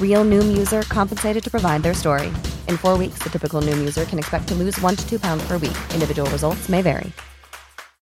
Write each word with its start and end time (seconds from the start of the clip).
Real 0.00 0.24
Noom 0.24 0.56
user 0.56 0.82
compensated 0.82 1.42
to 1.42 1.50
provide 1.50 1.82
their 1.82 1.94
story. 1.94 2.28
In 2.68 2.76
four 2.76 2.96
weeks, 2.96 3.18
the 3.24 3.30
typical 3.30 3.60
Noom 3.60 3.78
user 3.78 4.04
can 4.04 4.20
expect 4.20 4.46
to 4.48 4.54
lose 4.54 4.80
one 4.80 4.94
to 4.94 5.08
two 5.08 5.18
pounds 5.18 5.44
per 5.48 5.58
week. 5.58 5.76
Individual 5.92 6.30
results 6.30 6.68
may 6.68 6.80
vary. 6.80 7.10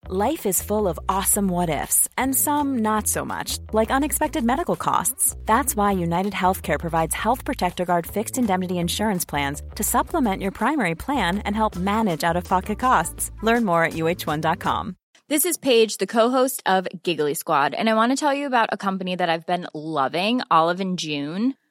Life 0.08 0.46
is 0.46 0.62
full 0.62 0.86
of 0.86 1.00
awesome 1.08 1.48
what 1.48 1.68
ifs, 1.68 2.08
and 2.16 2.32
some 2.32 2.78
not 2.78 3.08
so 3.08 3.24
much, 3.24 3.58
like 3.72 3.90
unexpected 3.90 4.44
medical 4.44 4.76
costs. 4.76 5.34
That's 5.46 5.74
why 5.74 5.90
United 5.92 6.32
Healthcare 6.32 6.78
provides 6.78 7.12
Health 7.12 7.44
Protector 7.44 7.84
Guard 7.84 8.06
fixed 8.06 8.38
indemnity 8.38 8.78
insurance 8.78 9.24
plans 9.24 9.62
to 9.74 9.82
supplement 9.82 10.42
your 10.42 10.52
primary 10.52 10.94
plan 10.94 11.40
and 11.40 11.56
help 11.56 11.74
manage 11.74 12.22
out 12.22 12.36
of 12.36 12.44
pocket 12.44 12.78
costs. 12.78 13.32
Learn 13.42 13.64
more 13.64 13.82
at 13.82 13.94
uh1.com. 13.94 14.94
This 15.28 15.44
is 15.44 15.56
Paige, 15.56 15.96
the 15.96 16.06
co-host 16.06 16.62
of 16.66 16.86
Giggly 17.02 17.34
Squad, 17.34 17.74
and 17.74 17.90
I 17.90 17.94
want 17.94 18.12
to 18.12 18.16
tell 18.16 18.32
you 18.32 18.46
about 18.46 18.68
a 18.70 18.76
company 18.76 19.16
that 19.16 19.28
I've 19.28 19.44
been 19.46 19.66
loving, 19.74 20.40
Olive 20.52 20.78
and 20.78 21.00
June. 21.00 21.54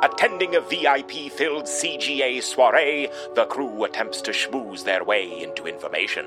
Attending 0.00 0.54
a 0.54 0.60
VIP 0.60 1.32
filled 1.32 1.64
CGA 1.64 2.40
soiree, 2.40 3.08
the 3.34 3.46
crew 3.46 3.82
attempts 3.82 4.22
to 4.22 4.30
schmooze 4.30 4.84
their 4.84 5.02
way 5.02 5.42
into 5.42 5.66
information. 5.66 6.24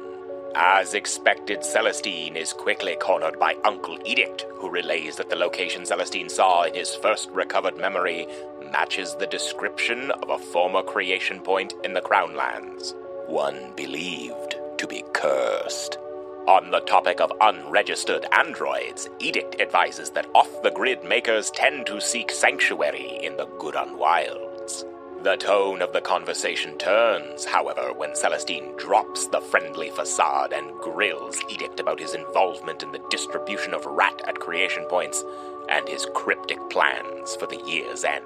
As 0.56 0.94
expected, 0.94 1.64
Celestine 1.64 2.36
is 2.36 2.52
quickly 2.52 2.98
cornered 2.98 3.40
by 3.40 3.56
Uncle 3.64 3.98
Edict, 4.04 4.46
who 4.56 4.70
relays 4.70 5.16
that 5.16 5.30
the 5.30 5.38
location 5.38 5.86
Celestine 5.86 6.30
saw 6.30 6.64
in 6.64 6.74
his 6.74 6.94
first 6.96 7.30
recovered 7.30 7.78
memory 7.78 8.28
matches 8.74 9.16
the 9.16 9.28
description 9.28 10.12
of 10.12 10.30
a 10.30 10.38
former 10.38 10.84
creation 10.84 11.40
point 11.40 11.74
in 11.86 11.94
the 11.94 12.02
Crownlands, 12.02 12.94
one 13.28 13.72
believed 13.78 14.58
to 14.80 14.86
be 14.86 15.02
cursed. 15.14 15.98
On 16.48 16.72
the 16.72 16.80
topic 16.82 17.22
of 17.22 17.32
unregistered 17.40 18.26
androids, 18.32 19.08
Edict 19.20 19.62
advises 19.62 20.10
that 20.12 20.26
off 20.34 20.64
the 20.64 20.72
grid 20.72 21.04
makers 21.04 21.52
tend 21.52 21.86
to 21.86 22.02
seek 22.02 22.32
sanctuary 22.32 23.20
in 23.22 23.38
the 23.38 23.46
Gudan 23.46 23.96
wilds. 23.96 24.84
The 25.22 25.38
tone 25.38 25.84
of 25.84 25.94
the 25.94 26.02
conversation 26.02 26.80
turns, 26.80 27.46
however, 27.46 27.94
when 27.96 28.16
Celestine 28.16 28.76
drops 28.76 29.28
the 29.28 29.40
friendly 29.40 29.92
facade 29.92 30.52
and 30.52 30.74
grills 30.80 31.40
Edict 31.48 31.80
about 31.80 32.00
his 32.00 32.16
involvement 32.16 32.82
in 32.82 32.92
the 32.92 33.06
distribution 33.12 33.76
of 33.76 33.86
rat 33.86 34.20
at 34.28 34.40
creation 34.40 34.86
points 34.86 35.24
and 35.70 35.88
his 35.88 36.08
cryptic 36.16 36.58
plans 36.72 37.36
for 37.36 37.46
the 37.46 37.62
year's 37.68 38.04
end. 38.04 38.26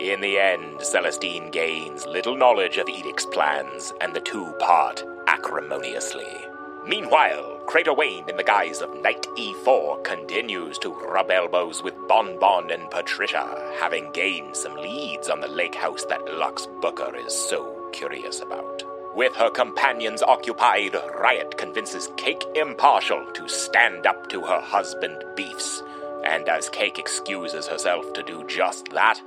In 0.00 0.20
the 0.20 0.38
end, 0.38 0.80
Celestine 0.80 1.50
gains 1.50 2.04
little 2.04 2.36
knowledge 2.36 2.76
of 2.76 2.88
Edict's 2.88 3.24
plans, 3.24 3.94
and 4.02 4.12
the 4.12 4.20
two 4.20 4.52
part 4.60 5.02
acrimoniously. 5.28 6.43
Meanwhile, 6.86 7.60
Crater 7.66 7.94
Wayne, 7.94 8.28
in 8.28 8.36
the 8.36 8.44
guise 8.44 8.82
of 8.82 8.94
Knight 9.00 9.26
E4, 9.38 10.04
continues 10.04 10.78
to 10.80 10.92
rub 10.92 11.30
elbows 11.30 11.82
with 11.82 11.94
Bon 12.08 12.38
Bon 12.38 12.70
and 12.70 12.90
Patricia, 12.90 13.72
having 13.80 14.12
gained 14.12 14.54
some 14.54 14.76
leads 14.76 15.30
on 15.30 15.40
the 15.40 15.48
lake 15.48 15.74
house 15.74 16.04
that 16.04 16.24
Lux 16.34 16.68
Booker 16.82 17.16
is 17.16 17.34
so 17.34 17.88
curious 17.94 18.42
about. 18.42 18.82
With 19.14 19.34
her 19.36 19.48
companions 19.48 20.22
occupied, 20.22 20.94
Riot 21.18 21.56
convinces 21.56 22.10
Cake 22.18 22.44
Impartial 22.54 23.24
to 23.32 23.48
stand 23.48 24.06
up 24.06 24.28
to 24.28 24.42
her 24.42 24.60
husband 24.60 25.24
Beefs. 25.34 25.82
And 26.24 26.48
as 26.48 26.68
Cake 26.68 26.98
excuses 26.98 27.66
herself 27.66 28.12
to 28.12 28.22
do 28.22 28.44
just 28.46 28.90
that, 28.90 29.22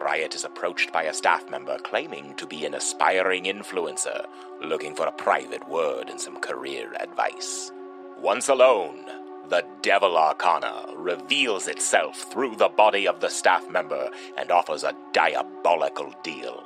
Riot 0.00 0.34
is 0.34 0.44
approached 0.44 0.92
by 0.92 1.04
a 1.04 1.14
staff 1.14 1.50
member 1.50 1.78
claiming 1.78 2.34
to 2.36 2.46
be 2.46 2.64
an 2.64 2.74
aspiring 2.74 3.44
influencer, 3.44 4.26
looking 4.62 4.94
for 4.94 5.06
a 5.06 5.12
private 5.12 5.68
word 5.68 6.08
and 6.08 6.20
some 6.20 6.40
career 6.40 6.92
advice. 7.00 7.72
Once 8.20 8.48
alone, 8.48 9.04
the 9.48 9.64
Devil 9.82 10.16
Arcana 10.16 10.86
reveals 10.96 11.68
itself 11.68 12.30
through 12.30 12.56
the 12.56 12.68
body 12.68 13.06
of 13.06 13.20
the 13.20 13.28
staff 13.28 13.68
member 13.70 14.10
and 14.36 14.50
offers 14.50 14.84
a 14.84 14.94
diabolical 15.12 16.12
deal. 16.22 16.64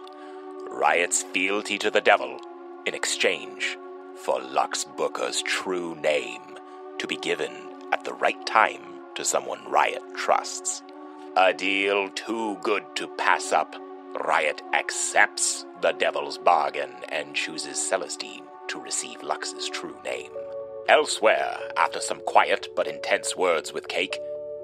Riot's 0.71 1.23
fealty 1.23 1.79
to 1.79 1.91
the 1.91 2.01
devil 2.01 2.41
in 2.87 2.95
exchange 2.95 3.77
for 4.17 4.41
Lux 4.41 4.85
Booker's 4.85 5.43
true 5.43 5.95
name 5.97 6.41
to 6.99 7.07
be 7.07 7.17
given 7.17 7.53
at 7.93 8.05
the 8.05 8.15
right 8.15 8.45
time 8.47 8.83
to 9.15 9.25
someone 9.25 9.61
Riot 9.69 10.03
trusts. 10.17 10.83
A 11.35 11.55
deal 11.55 12.11
too 12.11 12.59
good 12.63 12.85
to 12.97 13.09
pass 13.17 13.53
up. 13.53 13.75
Riot 14.23 14.61
accepts 14.75 15.65
the 15.81 15.93
devil's 15.93 16.37
bargain 16.37 16.91
and 17.09 17.35
chooses 17.35 17.79
Celestine 17.79 18.45
to 18.69 18.79
receive 18.79 19.23
Lux's 19.23 19.71
true 19.71 19.97
name. 20.05 20.31
Elsewhere, 20.91 21.57
after 21.79 22.01
some 22.01 22.21
quiet 22.27 22.69
but 22.77 22.87
intense 22.87 23.35
words 23.35 23.73
with 23.73 23.89
Cake, 23.89 24.19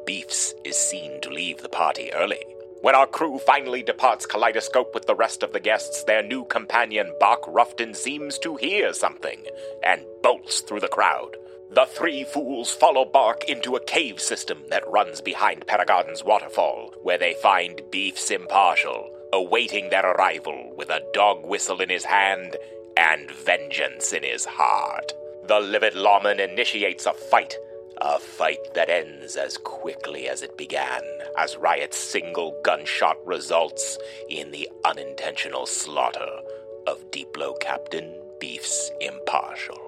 Beefs 0.04 0.52
is 0.62 0.76
seen 0.76 1.22
to 1.22 1.30
leave 1.30 1.62
the 1.62 1.70
party 1.70 2.12
early. 2.12 2.44
When 2.82 2.94
our 2.94 3.06
crew 3.06 3.38
finally 3.38 3.82
departs 3.82 4.26
Kaleidoscope 4.26 4.92
with 4.94 5.06
the 5.06 5.14
rest 5.14 5.42
of 5.42 5.54
the 5.54 5.60
guests, 5.60 6.04
their 6.04 6.22
new 6.22 6.44
companion, 6.44 7.10
Bark 7.18 7.44
Ruffton, 7.44 7.96
seems 7.96 8.38
to 8.40 8.56
hear 8.56 8.92
something 8.92 9.42
and 9.82 10.04
bolts 10.22 10.60
through 10.60 10.80
the 10.80 10.88
crowd. 10.88 11.34
The 11.70 11.84
three 11.84 12.24
fools 12.24 12.70
follow 12.70 13.04
Bark 13.04 13.44
into 13.44 13.76
a 13.76 13.84
cave 13.84 14.20
system 14.20 14.64
that 14.70 14.88
runs 14.88 15.20
behind 15.20 15.66
Paragarden's 15.66 16.24
waterfall, 16.24 16.94
where 17.02 17.18
they 17.18 17.34
find 17.34 17.82
Beefs 17.90 18.30
Impartial, 18.30 19.10
awaiting 19.34 19.90
their 19.90 20.12
arrival 20.12 20.72
with 20.76 20.88
a 20.88 21.04
dog 21.12 21.44
whistle 21.44 21.82
in 21.82 21.90
his 21.90 22.06
hand 22.06 22.56
and 22.96 23.30
vengeance 23.30 24.14
in 24.14 24.22
his 24.22 24.46
heart. 24.46 25.12
The 25.46 25.60
livid 25.60 25.94
lawman 25.94 26.40
initiates 26.40 27.04
a 27.04 27.12
fight, 27.12 27.54
a 27.98 28.18
fight 28.18 28.72
that 28.74 28.88
ends 28.88 29.36
as 29.36 29.58
quickly 29.58 30.26
as 30.26 30.42
it 30.42 30.56
began, 30.56 31.02
as 31.36 31.58
Riot's 31.58 31.98
single 31.98 32.58
gunshot 32.64 33.18
results 33.26 33.98
in 34.30 34.52
the 34.52 34.70
unintentional 34.86 35.66
slaughter 35.66 36.40
of 36.86 37.10
Depot 37.10 37.54
Captain 37.60 38.14
Beefs 38.40 38.90
Impartial. 39.02 39.87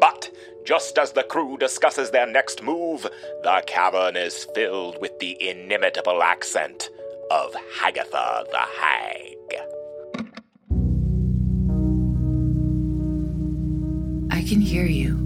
But 0.00 0.30
just 0.64 0.98
as 0.98 1.12
the 1.12 1.22
crew 1.22 1.56
discusses 1.58 2.10
their 2.10 2.26
next 2.26 2.62
move, 2.62 3.02
the 3.42 3.62
cavern 3.66 4.16
is 4.16 4.46
filled 4.54 5.00
with 5.00 5.18
the 5.18 5.36
inimitable 5.40 6.22
accent 6.22 6.90
of 7.30 7.54
Hagatha 7.78 8.50
the 8.50 8.58
Hag. 8.58 9.36
I 14.30 14.42
can 14.42 14.60
hear 14.60 14.86
you. 14.86 15.19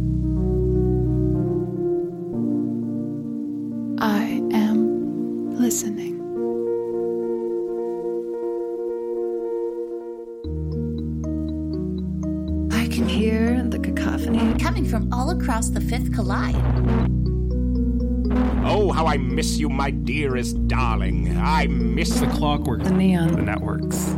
I 19.15 19.17
miss 19.17 19.59
you, 19.59 19.69
my 19.69 19.93
dearest 19.93 20.67
darling. 20.67 21.39
I 21.39 21.69
miss 21.69 22.19
The 22.19 22.27
clockwork, 22.27 22.83
The 22.83 22.91
neon. 22.91 23.37
the 23.37 23.43
networks. 23.43 24.13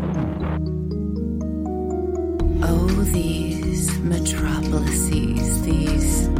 Oh, 2.62 2.86
these 3.12 3.98
metropolises, 3.98 5.62
these 5.66 6.30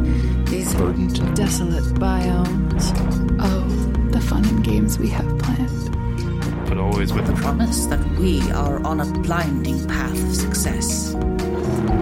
these 0.45 0.73
Verdant. 0.73 1.35
Desolate 1.35 1.83
biomes. 2.01 2.83
Oh, 3.39 3.67
the 4.09 4.21
fun 4.21 4.43
and 4.45 4.63
games 4.63 4.97
we 4.97 5.09
have 5.09 5.37
planned. 5.37 6.67
But 6.67 6.79
always 6.79 7.13
with 7.13 7.27
the 7.27 7.33
promise 7.33 7.85
that 7.85 8.03
we 8.17 8.41
are 8.53 8.83
on 8.83 9.01
a 9.01 9.05
blinding 9.21 9.87
path 9.87 10.19
of 10.19 10.35
success. 10.35 11.13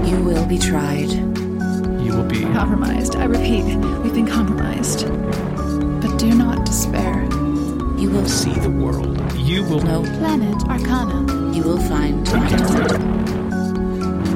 You 0.05 0.23
will 0.23 0.45
be 0.45 0.57
tried. 0.57 1.11
You 1.11 2.15
will 2.15 2.23
be. 2.23 2.43
Compromised. 2.43 3.17
I 3.17 3.25
repeat, 3.25 3.65
we've 3.65 4.13
been 4.13 4.25
compromised. 4.25 5.05
But 6.25 6.31
do 6.31 6.38
not 6.38 6.66
despair. 6.66 7.24
You 8.00 8.10
will 8.10 8.27
see 8.27 8.54
the 8.54 8.69
world. 8.69 9.31
You 9.38 9.63
will 9.63 9.81
know. 9.81 10.01
Planet 10.01 10.56
Arcana. 10.68 11.54
You 11.54 11.62
will 11.62 11.80
find 11.80 12.27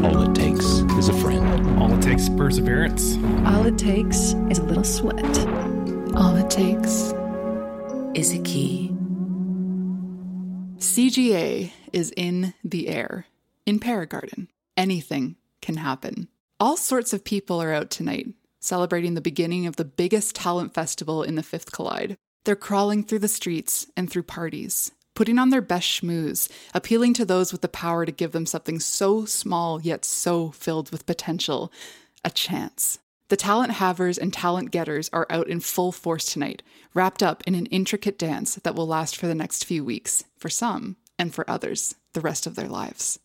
All 0.06 0.22
it 0.22 0.36
takes 0.36 0.66
is 1.00 1.10
a 1.10 1.14
friend. 1.14 1.80
All 1.80 1.92
it 1.92 2.02
takes 2.02 2.24
is 2.24 2.30
perseverance. 2.30 3.18
All 3.44 3.66
it 3.66 3.80
takes 3.80 4.36
is 4.52 4.60
a 4.60 4.64
little 4.64 4.84
sweat. 4.84 5.48
All 6.16 6.36
it 6.36 6.52
takes 6.52 7.12
is 8.14 8.34
a 8.34 8.40
key. 8.44 8.92
CGA 10.78 11.72
is 11.92 12.14
in 12.16 12.54
the 12.64 12.88
air. 12.88 13.26
In 13.66 13.80
Paragarden, 13.80 14.48
anything 14.78 15.38
can 15.62 15.78
happen. 15.78 16.28
All 16.60 16.78
sorts 16.78 17.14
of 17.14 17.24
people 17.24 17.60
are 17.60 17.74
out 17.74 17.90
tonight, 17.90 18.28
celebrating 18.60 19.14
the 19.14 19.22
beginning 19.22 19.66
of 19.66 19.76
the 19.76 19.86
biggest 19.86 20.36
talent 20.36 20.74
festival 20.74 21.24
in 21.24 21.36
the 21.36 21.44
Fifth 21.44 21.72
Collide. 21.72 22.18
They're 22.46 22.56
crawling 22.56 23.04
through 23.04 23.20
the 23.20 23.28
streets 23.28 23.88
and 23.96 24.10
through 24.10 24.24
parties, 24.24 24.92
putting 25.16 25.38
on 25.38 25.50
their 25.50 25.62
best 25.62 25.88
schmooze, 25.88 26.50
appealing 26.74 27.14
to 27.16 27.26
those 27.26 27.52
with 27.52 27.62
the 27.62 27.68
power 27.68 28.06
to 28.06 28.12
give 28.12 28.32
them 28.32 28.46
something 28.46 28.80
so 28.80 29.26
small 29.26 29.82
yet 29.82 30.06
so 30.06 30.52
filled 30.52 30.92
with 30.92 31.06
potential 31.06 31.72
a 32.24 32.30
chance. 32.30 33.00
The 33.30 33.38
talent 33.38 33.74
havers 33.74 34.18
and 34.18 34.34
talent 34.34 34.72
getters 34.72 35.10
are 35.14 35.28
out 35.30 35.48
in 35.48 35.60
full 35.60 35.92
force 35.92 36.26
tonight, 36.26 36.64
wrapped 36.94 37.22
up 37.22 37.44
in 37.46 37.54
an 37.54 37.68
intricate 37.68 38.18
dance 38.18 38.56
that 38.56 38.76
will 38.76 38.88
last 38.88 39.16
for 39.16 39.28
the 39.28 39.36
next 39.36 39.66
few 39.66 39.86
weeks, 39.86 40.24
for 40.38 40.50
some, 40.50 40.98
and 41.20 41.34
for 41.34 41.48
others, 41.50 41.96
the 42.14 42.22
rest 42.22 42.48
of 42.48 42.56
their 42.56 42.68
lives. 42.68 43.20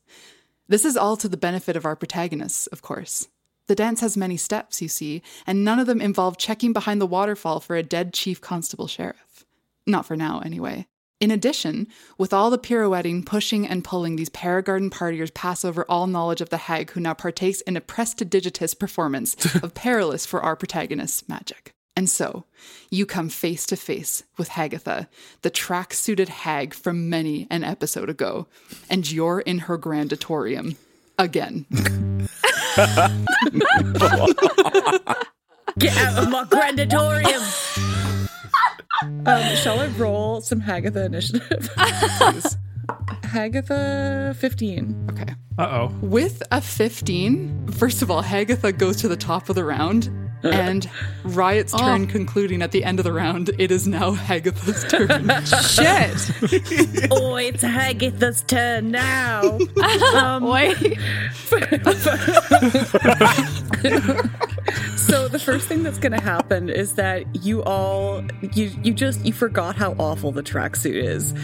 This 0.69 0.85
is 0.85 0.97
all 0.97 1.17
to 1.19 1.29
the 1.29 1.37
benefit 1.37 1.77
of 1.77 1.87
our 1.87 1.97
protagonists, 1.97 2.67
of 2.67 2.83
course. 2.83 3.29
The 3.67 3.75
dance 3.75 4.01
has 4.01 4.17
many 4.17 4.37
steps, 4.37 4.83
you 4.83 4.89
see, 4.89 5.23
and 5.47 5.65
none 5.65 5.79
of 5.79 5.87
them 5.87 6.01
involve 6.01 6.37
checking 6.37 6.73
behind 6.73 7.01
the 7.01 7.07
waterfall 7.07 7.61
for 7.61 7.77
a 7.77 7.83
dead 7.83 8.13
chief 8.13 8.41
constable 8.41 8.87
sheriff. 8.87 9.45
Not 9.87 10.07
for 10.07 10.17
now, 10.17 10.41
anyway. 10.45 10.87
In 11.21 11.31
addition, 11.31 11.87
with 12.19 12.35
all 12.35 12.51
the 12.51 12.59
pirouetting, 12.59 13.25
pushing, 13.25 13.67
and 13.67 13.83
pulling, 13.83 14.17
these 14.17 14.29
Paragarden 14.29 14.91
partiers 14.91 15.33
pass 15.33 15.65
over 15.65 15.87
all 15.89 16.07
knowledge 16.07 16.43
of 16.43 16.51
the 16.51 16.59
hag 16.59 16.91
who 16.91 17.01
now 17.01 17.15
partakes 17.15 17.63
in 17.63 17.77
a 17.77 17.81
prestidigitous 17.81 18.79
performance 18.79 19.55
of 19.63 19.73
perilous 19.75 20.27
for 20.27 20.43
our 20.43 20.57
protagonist's 20.57 21.27
magic. 21.27 21.73
And 21.97 22.11
so, 22.11 22.45
you 22.91 23.07
come 23.07 23.29
face 23.29 23.65
to 23.67 23.77
face 23.77 24.25
with 24.37 24.51
Hagatha, 24.51 25.07
the 25.43 25.51
track 25.51 25.95
suited 25.95 26.29
hag 26.29 26.75
from 26.75 27.09
many 27.09 27.47
an 27.51 27.63
episode 27.63 28.11
ago, 28.11 28.49
and 28.91 29.11
you're 29.11 29.41
in 29.41 29.61
her 29.61 29.79
grandatorium 29.79 30.77
again. 31.19 31.65
Get 35.79 35.97
out 35.97 36.25
of 36.25 36.31
my 36.31 36.45
grandatorium! 36.45 37.43
um, 39.27 39.57
shall 39.57 39.81
I 39.81 39.87
roll 39.97 40.41
some 40.41 40.61
Hagatha 40.61 41.05
initiative? 41.07 41.71
Hagatha 43.23 44.35
15. 44.37 45.09
Okay. 45.13 45.35
Uh 45.59 45.63
oh. 45.63 45.95
With 46.01 46.43
a 46.51 46.61
15, 46.61 47.69
first 47.69 48.03
of 48.03 48.11
all, 48.11 48.23
Hagatha 48.23 48.77
goes 48.77 48.97
to 48.99 49.09
the 49.09 49.17
top 49.17 49.49
of 49.49 49.55
the 49.55 49.65
round, 49.65 50.11
and 50.45 50.89
Riot's 51.25 51.73
turn 51.73 52.07
concluding 52.07 52.63
at 52.63 52.73
the 52.73 52.85
end 52.85 53.01
of 53.01 53.05
the 53.05 53.13
round, 53.13 53.51
it 53.59 53.71
is 53.71 53.87
now 53.87 54.13
Hagatha's 54.13 54.85
turn. 54.85 55.29
Shit! 55.45 57.11
oh, 57.13 57.37
it's 57.37 57.63
Hagatha's 57.63 58.43
turn 58.43 58.91
now. 58.91 59.59
Um, 60.15 60.45
Wait. 60.45 60.77
so 64.97 65.29
the 65.29 65.41
first 65.43 65.67
thing 65.67 65.83
that's 65.83 65.99
going 65.99 66.13
to 66.13 66.21
happen 66.21 66.69
is 66.69 66.95
that 66.95 67.45
you 67.45 67.63
all 67.65 68.23
you 68.55 68.71
you 68.83 68.95
just 68.95 69.25
you 69.25 69.33
forgot 69.33 69.77
how 69.77 69.93
awful 69.99 70.33
the 70.33 70.43
tracksuit 70.43 70.95
is. 70.95 71.35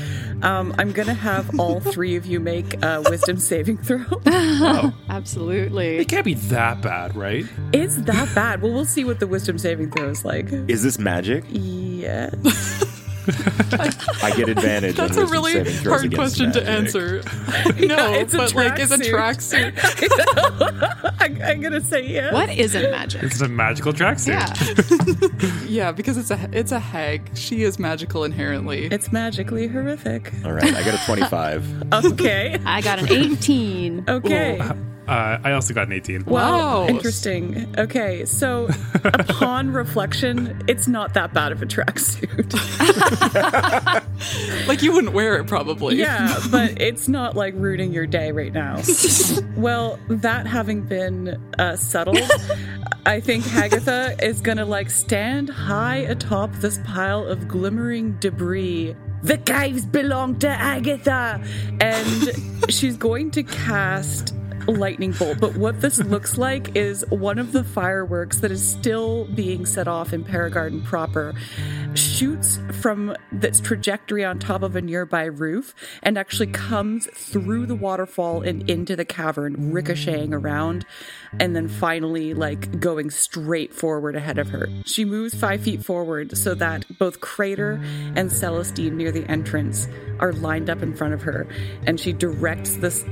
Um, 0.42 0.74
I'm 0.78 0.92
going 0.92 1.08
to 1.08 1.14
have 1.14 1.58
all 1.58 1.80
three 1.80 2.16
of 2.16 2.26
you 2.26 2.40
make 2.40 2.82
a 2.82 3.02
wisdom 3.08 3.38
saving 3.38 3.78
throw. 3.78 4.04
Oh. 4.26 4.94
Absolutely. 5.08 5.98
It 5.98 6.08
can't 6.08 6.24
be 6.24 6.34
that 6.34 6.80
bad, 6.80 7.14
right? 7.14 7.44
It's 7.72 7.96
that 7.96 8.34
bad. 8.34 8.62
Well, 8.62 8.72
we'll 8.72 8.84
see 8.90 9.04
what 9.04 9.20
the 9.20 9.26
wisdom 9.26 9.58
saving 9.58 9.90
throw 9.90 10.08
is 10.08 10.24
like. 10.24 10.50
Is 10.68 10.82
this 10.82 10.98
magic? 10.98 11.44
Yes. 11.48 12.34
I 14.22 14.32
get 14.36 14.48
advantage. 14.48 14.96
That's 14.96 15.16
on 15.16 15.24
a 15.24 15.26
really 15.26 15.52
hard 15.82 16.04
against 16.06 16.16
question 16.16 16.52
to 16.52 16.60
magic. 16.62 16.68
answer. 16.68 17.22
Yeah, 17.76 17.96
no, 17.96 18.12
it's 18.14 18.34
a 18.34 18.38
but 18.38 18.54
like, 18.54 18.78
is 18.80 18.90
a 18.90 18.96
tracksuit. 18.98 19.72
tracksuit. 19.74 21.14
I'm, 21.20 21.40
I'm 21.42 21.60
going 21.60 21.72
to 21.72 21.80
say 21.80 22.06
yes. 22.06 22.32
What 22.32 22.50
isn't 22.50 22.90
magic? 22.90 23.22
It's 23.22 23.40
a 23.40 23.48
magical 23.48 23.92
tracksuit. 23.92 25.40
Yeah. 25.60 25.66
yeah, 25.66 25.92
because 25.92 26.16
it's 26.16 26.30
a 26.30 26.48
it's 26.52 26.72
a 26.72 26.78
hag. 26.78 27.30
She 27.34 27.62
is 27.62 27.78
magical 27.78 28.24
inherently. 28.24 28.86
It's 28.86 29.12
magically 29.12 29.66
horrific. 29.68 30.32
All 30.44 30.52
right, 30.52 30.74
I 30.74 30.82
got 30.84 30.94
a 30.94 31.04
25. 31.06 31.92
Okay. 32.04 32.58
I 32.64 32.80
got 32.80 32.98
an 32.98 33.08
18. 33.10 34.04
Okay. 34.08 34.60
Uh, 35.10 35.40
I 35.42 35.52
also 35.52 35.74
got 35.74 35.88
an 35.88 35.92
18. 35.92 36.24
Wow, 36.24 36.82
Wow. 36.82 36.86
interesting. 36.86 37.74
Okay, 37.76 38.24
so 38.26 38.68
upon 39.04 39.72
reflection, 39.72 40.62
it's 40.68 40.86
not 40.86 41.14
that 41.14 41.34
bad 41.34 41.50
of 41.50 41.60
a 41.62 41.66
tracksuit. 41.66 42.46
like 44.68 44.82
you 44.82 44.92
wouldn't 44.92 45.12
wear 45.12 45.36
it 45.40 45.48
probably. 45.48 45.96
yeah, 45.96 46.38
but 46.52 46.80
it's 46.80 47.08
not 47.08 47.34
like 47.34 47.54
ruining 47.56 47.92
your 47.92 48.06
day 48.06 48.30
right 48.30 48.52
now. 48.52 48.80
well, 49.56 49.98
that 50.08 50.46
having 50.46 50.82
been 50.82 51.42
uh, 51.58 51.74
settled, 51.74 52.20
I 53.04 53.18
think 53.18 53.42
Hagatha 53.44 54.22
is 54.22 54.40
gonna 54.40 54.64
like 54.64 54.90
stand 54.90 55.48
high 55.50 55.96
atop 55.96 56.52
this 56.60 56.78
pile 56.84 57.26
of 57.26 57.48
glimmering 57.48 58.12
debris. 58.20 58.94
The 59.22 59.38
caves 59.38 59.84
belong 59.84 60.38
to 60.38 60.48
Agatha, 60.48 61.42
and 61.80 62.30
she's 62.72 62.96
going 62.96 63.32
to 63.32 63.42
cast 63.42 64.34
lightning 64.66 65.12
bolt. 65.12 65.40
But 65.40 65.56
what 65.56 65.80
this 65.80 65.98
looks 66.04 66.38
like 66.38 66.76
is 66.76 67.04
one 67.10 67.38
of 67.38 67.52
the 67.52 67.64
fireworks 67.64 68.38
that 68.38 68.50
is 68.50 68.66
still 68.66 69.24
being 69.26 69.66
set 69.66 69.88
off 69.88 70.12
in 70.12 70.24
Paragarden 70.24 70.84
proper 70.84 71.34
shoots 71.94 72.60
from 72.80 73.14
its 73.32 73.60
trajectory 73.60 74.24
on 74.24 74.38
top 74.38 74.62
of 74.62 74.76
a 74.76 74.80
nearby 74.80 75.24
roof 75.24 75.74
and 76.02 76.16
actually 76.18 76.46
comes 76.46 77.06
through 77.14 77.66
the 77.66 77.74
waterfall 77.74 78.42
and 78.42 78.68
into 78.70 78.96
the 78.96 79.04
cavern, 79.04 79.72
ricocheting 79.72 80.32
around, 80.32 80.84
and 81.38 81.54
then 81.56 81.68
finally, 81.68 82.34
like, 82.34 82.78
going 82.80 83.10
straight 83.10 83.74
forward 83.74 84.16
ahead 84.16 84.38
of 84.38 84.48
her. 84.48 84.68
She 84.84 85.04
moves 85.04 85.34
five 85.34 85.62
feet 85.62 85.84
forward 85.84 86.36
so 86.36 86.54
that 86.54 86.86
both 86.98 87.20
Crater 87.20 87.80
and 88.16 88.30
Celestine 88.30 88.96
near 88.96 89.12
the 89.12 89.28
entrance 89.30 89.88
are 90.18 90.32
lined 90.32 90.70
up 90.70 90.82
in 90.82 90.94
front 90.94 91.14
of 91.14 91.22
her, 91.22 91.46
and 91.86 91.98
she 91.98 92.12
directs 92.12 92.76
this 92.76 93.04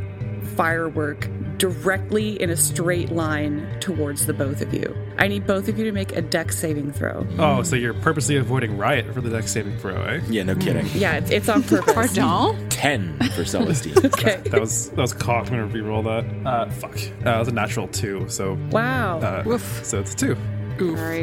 firework 0.58 1.28
directly 1.58 2.40
in 2.42 2.50
a 2.50 2.56
straight 2.56 3.10
line 3.12 3.64
towards 3.78 4.26
the 4.26 4.32
both 4.32 4.60
of 4.60 4.74
you. 4.74 4.92
I 5.18 5.28
need 5.28 5.46
both 5.46 5.68
of 5.68 5.78
you 5.78 5.84
to 5.84 5.92
make 5.92 6.16
a 6.16 6.20
Dex 6.20 6.58
saving 6.58 6.90
throw. 6.92 7.24
Oh, 7.38 7.62
so 7.62 7.76
you're 7.76 7.94
purposely 7.94 8.34
avoiding 8.36 8.76
riot 8.76 9.14
for 9.14 9.20
the 9.20 9.30
Dex 9.30 9.52
saving 9.52 9.78
throw, 9.78 10.02
eh? 10.02 10.20
Yeah, 10.28 10.42
no 10.42 10.56
kidding. 10.56 10.86
Yeah, 10.94 11.14
it's, 11.18 11.30
it's 11.30 11.48
on 11.48 11.62
purpose. 11.74 11.94
Pardon? 11.94 12.68
10 12.70 13.18
for 13.36 13.44
Celestine. 13.44 14.04
okay. 14.04 14.36
That 14.50 14.60
was 14.60 14.90
that 14.90 14.98
was 14.98 15.12
cocked. 15.12 15.52
I'm 15.52 15.58
gonna 15.58 15.66
re-roll 15.66 16.02
that. 16.02 16.24
Uh, 16.44 16.68
fuck. 16.70 16.96
Uh, 16.96 17.24
that 17.24 17.38
was 17.38 17.46
a 17.48 17.52
natural 17.52 17.86
two. 17.86 18.28
So 18.28 18.58
Wow. 18.72 19.20
uh, 19.20 19.58
so 19.58 20.00
it's 20.00 20.14
a 20.14 20.16
two. 20.16 20.36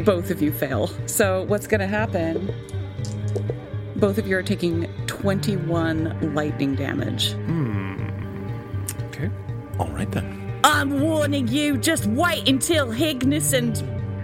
Both 0.02 0.30
of 0.30 0.40
you 0.40 0.50
fail. 0.50 0.88
So 1.06 1.42
what's 1.44 1.66
going 1.66 1.80
to 1.80 1.86
happen? 1.86 2.54
Both 3.96 4.18
of 4.18 4.26
you 4.26 4.36
are 4.36 4.42
taking 4.42 4.86
21 5.06 6.34
lightning 6.34 6.74
damage. 6.74 7.34
Okay. 7.34 7.95
All 9.78 9.88
right 9.88 10.10
then. 10.10 10.60
I'm 10.64 11.00
warning 11.00 11.48
you, 11.48 11.76
just 11.78 12.06
wait 12.06 12.48
until 12.48 12.90
Hignus 12.90 13.52
and 13.52 13.74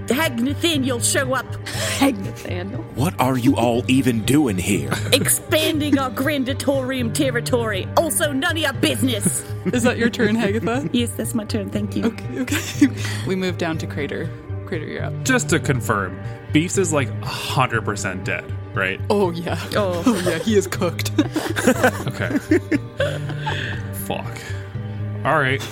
Hagnathaniel 0.08 1.02
show 1.02 1.34
up, 1.34 1.46
Nathaniel. 2.00 2.82
What 2.96 3.18
are 3.20 3.38
you 3.38 3.54
all 3.56 3.88
even 3.88 4.24
doing 4.24 4.58
here? 4.58 4.90
expanding 5.12 5.98
our 5.98 6.10
Grandatorium 6.10 7.14
territory. 7.14 7.86
Also, 7.96 8.32
none 8.32 8.52
of 8.52 8.58
your 8.58 8.72
business. 8.72 9.44
Is 9.66 9.84
that 9.84 9.98
your 9.98 10.10
turn, 10.10 10.34
Hagatha? 10.36 10.88
yes, 10.92 11.12
that's 11.12 11.34
my 11.34 11.44
turn. 11.44 11.70
Thank 11.70 11.94
you. 11.96 12.06
Okay, 12.06 12.40
okay. 12.40 12.88
We 13.26 13.36
move 13.36 13.58
down 13.58 13.78
to 13.78 13.86
Crater. 13.86 14.28
Crater, 14.66 14.86
you're 14.86 15.04
up. 15.04 15.22
Just 15.24 15.48
to 15.50 15.60
confirm, 15.60 16.18
Beefs 16.52 16.78
is 16.78 16.92
like 16.92 17.08
hundred 17.22 17.84
percent 17.84 18.24
dead, 18.24 18.44
right? 18.74 19.00
Oh, 19.10 19.30
yeah. 19.30 19.60
Oh. 19.76 20.02
Oh, 20.04 20.22
yeah, 20.28 20.38
he 20.40 20.56
is 20.56 20.66
cooked. 20.66 21.12
Okay. 22.08 22.38
Fuck. 24.06 24.38
All 25.24 25.38
right. 25.38 25.62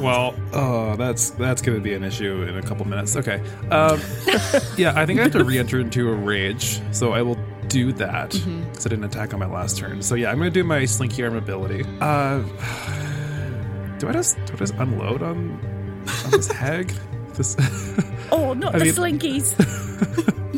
Well, 0.00 0.34
oh, 0.52 0.96
that's 0.96 1.30
that's 1.30 1.62
going 1.62 1.76
to 1.76 1.82
be 1.82 1.94
an 1.94 2.04
issue 2.04 2.42
in 2.42 2.56
a 2.56 2.62
couple 2.62 2.86
minutes. 2.86 3.16
Okay. 3.16 3.42
Um, 3.70 4.00
yeah, 4.76 4.92
I 4.94 5.04
think 5.06 5.18
I 5.18 5.24
have 5.24 5.32
to 5.32 5.44
re-enter 5.44 5.80
into 5.80 6.08
a 6.10 6.14
rage, 6.14 6.80
so 6.92 7.12
I 7.12 7.22
will 7.22 7.38
do 7.68 7.92
that 7.94 8.30
because 8.30 8.86
I 8.86 8.88
didn't 8.88 9.04
attack 9.04 9.34
on 9.34 9.40
my 9.40 9.46
last 9.46 9.78
turn. 9.78 10.00
So 10.02 10.14
yeah, 10.14 10.30
I'm 10.30 10.38
going 10.38 10.50
to 10.52 10.54
do 10.54 10.62
my 10.64 10.84
slinky 10.84 11.24
arm 11.24 11.34
ability. 11.36 11.84
Uh, 12.00 12.38
do 13.98 14.08
I 14.08 14.12
just 14.12 14.36
do 14.46 14.54
I 14.54 14.56
just 14.56 14.74
unload 14.74 15.22
on 15.22 15.58
on 16.24 16.30
this 16.30 16.50
hag? 16.52 16.92
This. 17.34 17.56
Oh, 18.32 18.52
not 18.54 18.74
I 18.74 18.78
the 18.78 18.84
mean- 18.86 18.94
slinkies. 18.94 19.56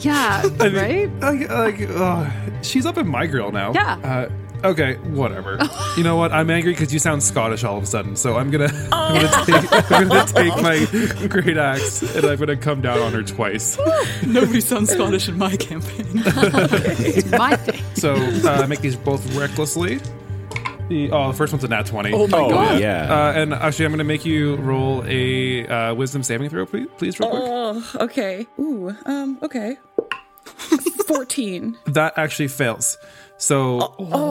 Yeah, 0.05 0.43
I 0.59 0.69
mean, 0.69 0.75
right? 0.75 1.21
Like, 1.21 1.49
like 1.51 1.91
uh, 1.91 2.29
she's 2.63 2.87
up 2.87 2.99
in 2.99 3.07
my 3.07 3.27
grill 3.27 3.53
now. 3.53 3.73
Yeah. 3.73 3.95
Uh, 4.03 4.29
okay, 4.64 4.95
whatever. 4.97 5.59
you 5.97 6.02
know 6.04 6.16
what? 6.16 6.33
I'm 6.33 6.50
angry 6.50 6.73
because 6.73 6.92
you 6.92 6.99
sound 6.99 7.23
Scottish 7.23 7.64
all 7.64 7.76
of 7.76 7.83
a 7.83 7.87
sudden. 7.87 8.16
So 8.16 8.37
I'm 8.37 8.50
gonna, 8.50 8.71
I'm 8.92 9.14
gonna 9.14 9.45
take, 9.47 9.90
I'm 9.92 10.09
gonna 10.09 10.26
take 10.26 10.62
my 10.62 11.28
great 11.28 11.57
axe 11.57 12.02
and 12.16 12.25
I'm 12.26 12.38
gonna 12.38 12.57
come 12.57 12.81
down 12.81 12.99
on 12.99 13.12
her 13.12 13.23
twice. 13.23 13.78
Nobody 14.26 14.61
sounds 14.61 14.90
Scottish 14.90 15.28
in 15.28 15.38
my 15.38 15.57
campaign. 15.57 16.07
My 17.38 17.57
thing. 17.57 17.83
So 17.95 18.14
uh, 18.14 18.66
make 18.69 18.81
these 18.81 18.97
both 18.97 19.25
recklessly. 19.37 20.00
The, 20.88 21.11
oh, 21.12 21.28
the 21.31 21.37
first 21.37 21.52
one's 21.52 21.64
a 21.64 21.69
nat 21.69 21.87
twenty. 21.87 22.12
Oh 22.12 22.26
my 22.26 22.38
Oh, 22.38 22.50
god. 22.50 22.81
yeah. 22.81 23.04
Uh, 23.12 23.33
and 23.33 23.54
actually, 23.54 23.85
I'm 23.87 23.92
gonna 23.92 24.04
make 24.04 24.25
you 24.26 24.57
roll 24.57 25.04
a 25.07 25.66
uh, 25.66 25.95
wisdom 25.95 26.23
saving 26.23 26.50
throw, 26.50 26.66
please, 26.66 26.88
please 26.99 27.19
real 27.21 27.31
quick. 27.31 27.42
Oh, 27.45 27.90
okay. 28.00 28.47
Ooh, 28.59 28.95
um, 29.07 29.38
okay. 29.42 29.76
14. 31.07 31.78
That 31.87 32.14
actually 32.16 32.49
fails. 32.49 32.99
So 33.43 33.81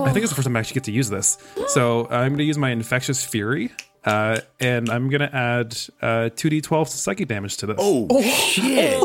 I 0.06 0.14
think 0.14 0.24
it's 0.24 0.30
the 0.30 0.36
first 0.36 0.46
time 0.46 0.56
I 0.56 0.62
actually 0.62 0.76
get 0.76 0.86
to 0.86 0.92
use 0.94 1.10
this. 1.10 1.38
So 1.68 2.08
I'm 2.10 2.30
going 2.30 2.38
to 2.38 2.44
use 2.46 2.58
my 2.58 2.70
infectious 2.70 3.26
fury, 3.26 3.70
uh, 4.06 4.40
and 4.62 4.90
I'm 4.90 5.10
going 5.10 5.20
to 5.20 5.36
add 5.36 5.74
uh, 6.02 6.30
2d12 6.32 6.88
psychic 6.88 7.28
damage 7.28 7.58
to 7.58 7.66
this. 7.66 7.76
Oh, 7.78 8.08
oh 8.10 8.22
shit. 8.22 9.04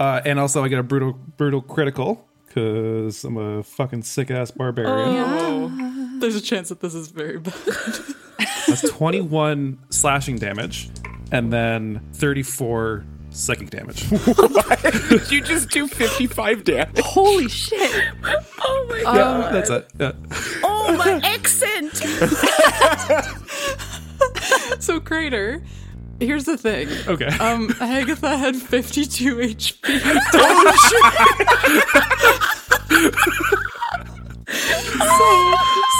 Uh, 0.00 0.22
and 0.24 0.40
also 0.40 0.64
I 0.64 0.68
get 0.68 0.80
a 0.80 0.82
brutal 0.82 1.12
brutal 1.36 1.62
critical 1.62 2.26
because 2.46 3.22
I'm 3.22 3.36
a 3.36 3.62
fucking 3.62 4.02
sick 4.02 4.32
ass 4.32 4.50
barbarian. 4.50 4.90
Oh. 4.92 6.16
There's 6.20 6.36
a 6.36 6.40
chance 6.40 6.68
that 6.70 6.80
this 6.80 6.94
is 6.94 7.08
very 7.08 7.38
bad. 7.38 7.54
That's 8.66 8.88
21 8.90 9.78
slashing 9.90 10.36
damage, 10.38 10.90
and 11.30 11.52
then 11.52 12.00
34 12.14 13.04
psychic 13.34 13.70
damage. 13.70 14.08
Did 15.08 15.30
you 15.30 15.40
just 15.42 15.70
do 15.70 15.86
55 15.88 16.64
damage? 16.64 16.98
Holy 17.00 17.48
shit. 17.48 18.04
Oh 18.66 18.86
my 18.88 18.96
yeah, 18.96 19.02
god. 19.04 19.54
that's 19.54 19.68
it. 19.70 19.86
Yeah. 20.00 20.12
Oh, 20.62 20.96
my 20.96 21.20
accent. 21.22 21.94
so, 24.82 25.00
Crater, 25.00 25.62
here's 26.18 26.44
the 26.44 26.56
thing. 26.56 26.88
Okay. 27.06 27.26
Um, 27.26 27.68
Hagatha 27.68 28.38
had 28.38 28.56
52 28.56 29.36
HP. 29.36 29.80
So, 34.54 35.54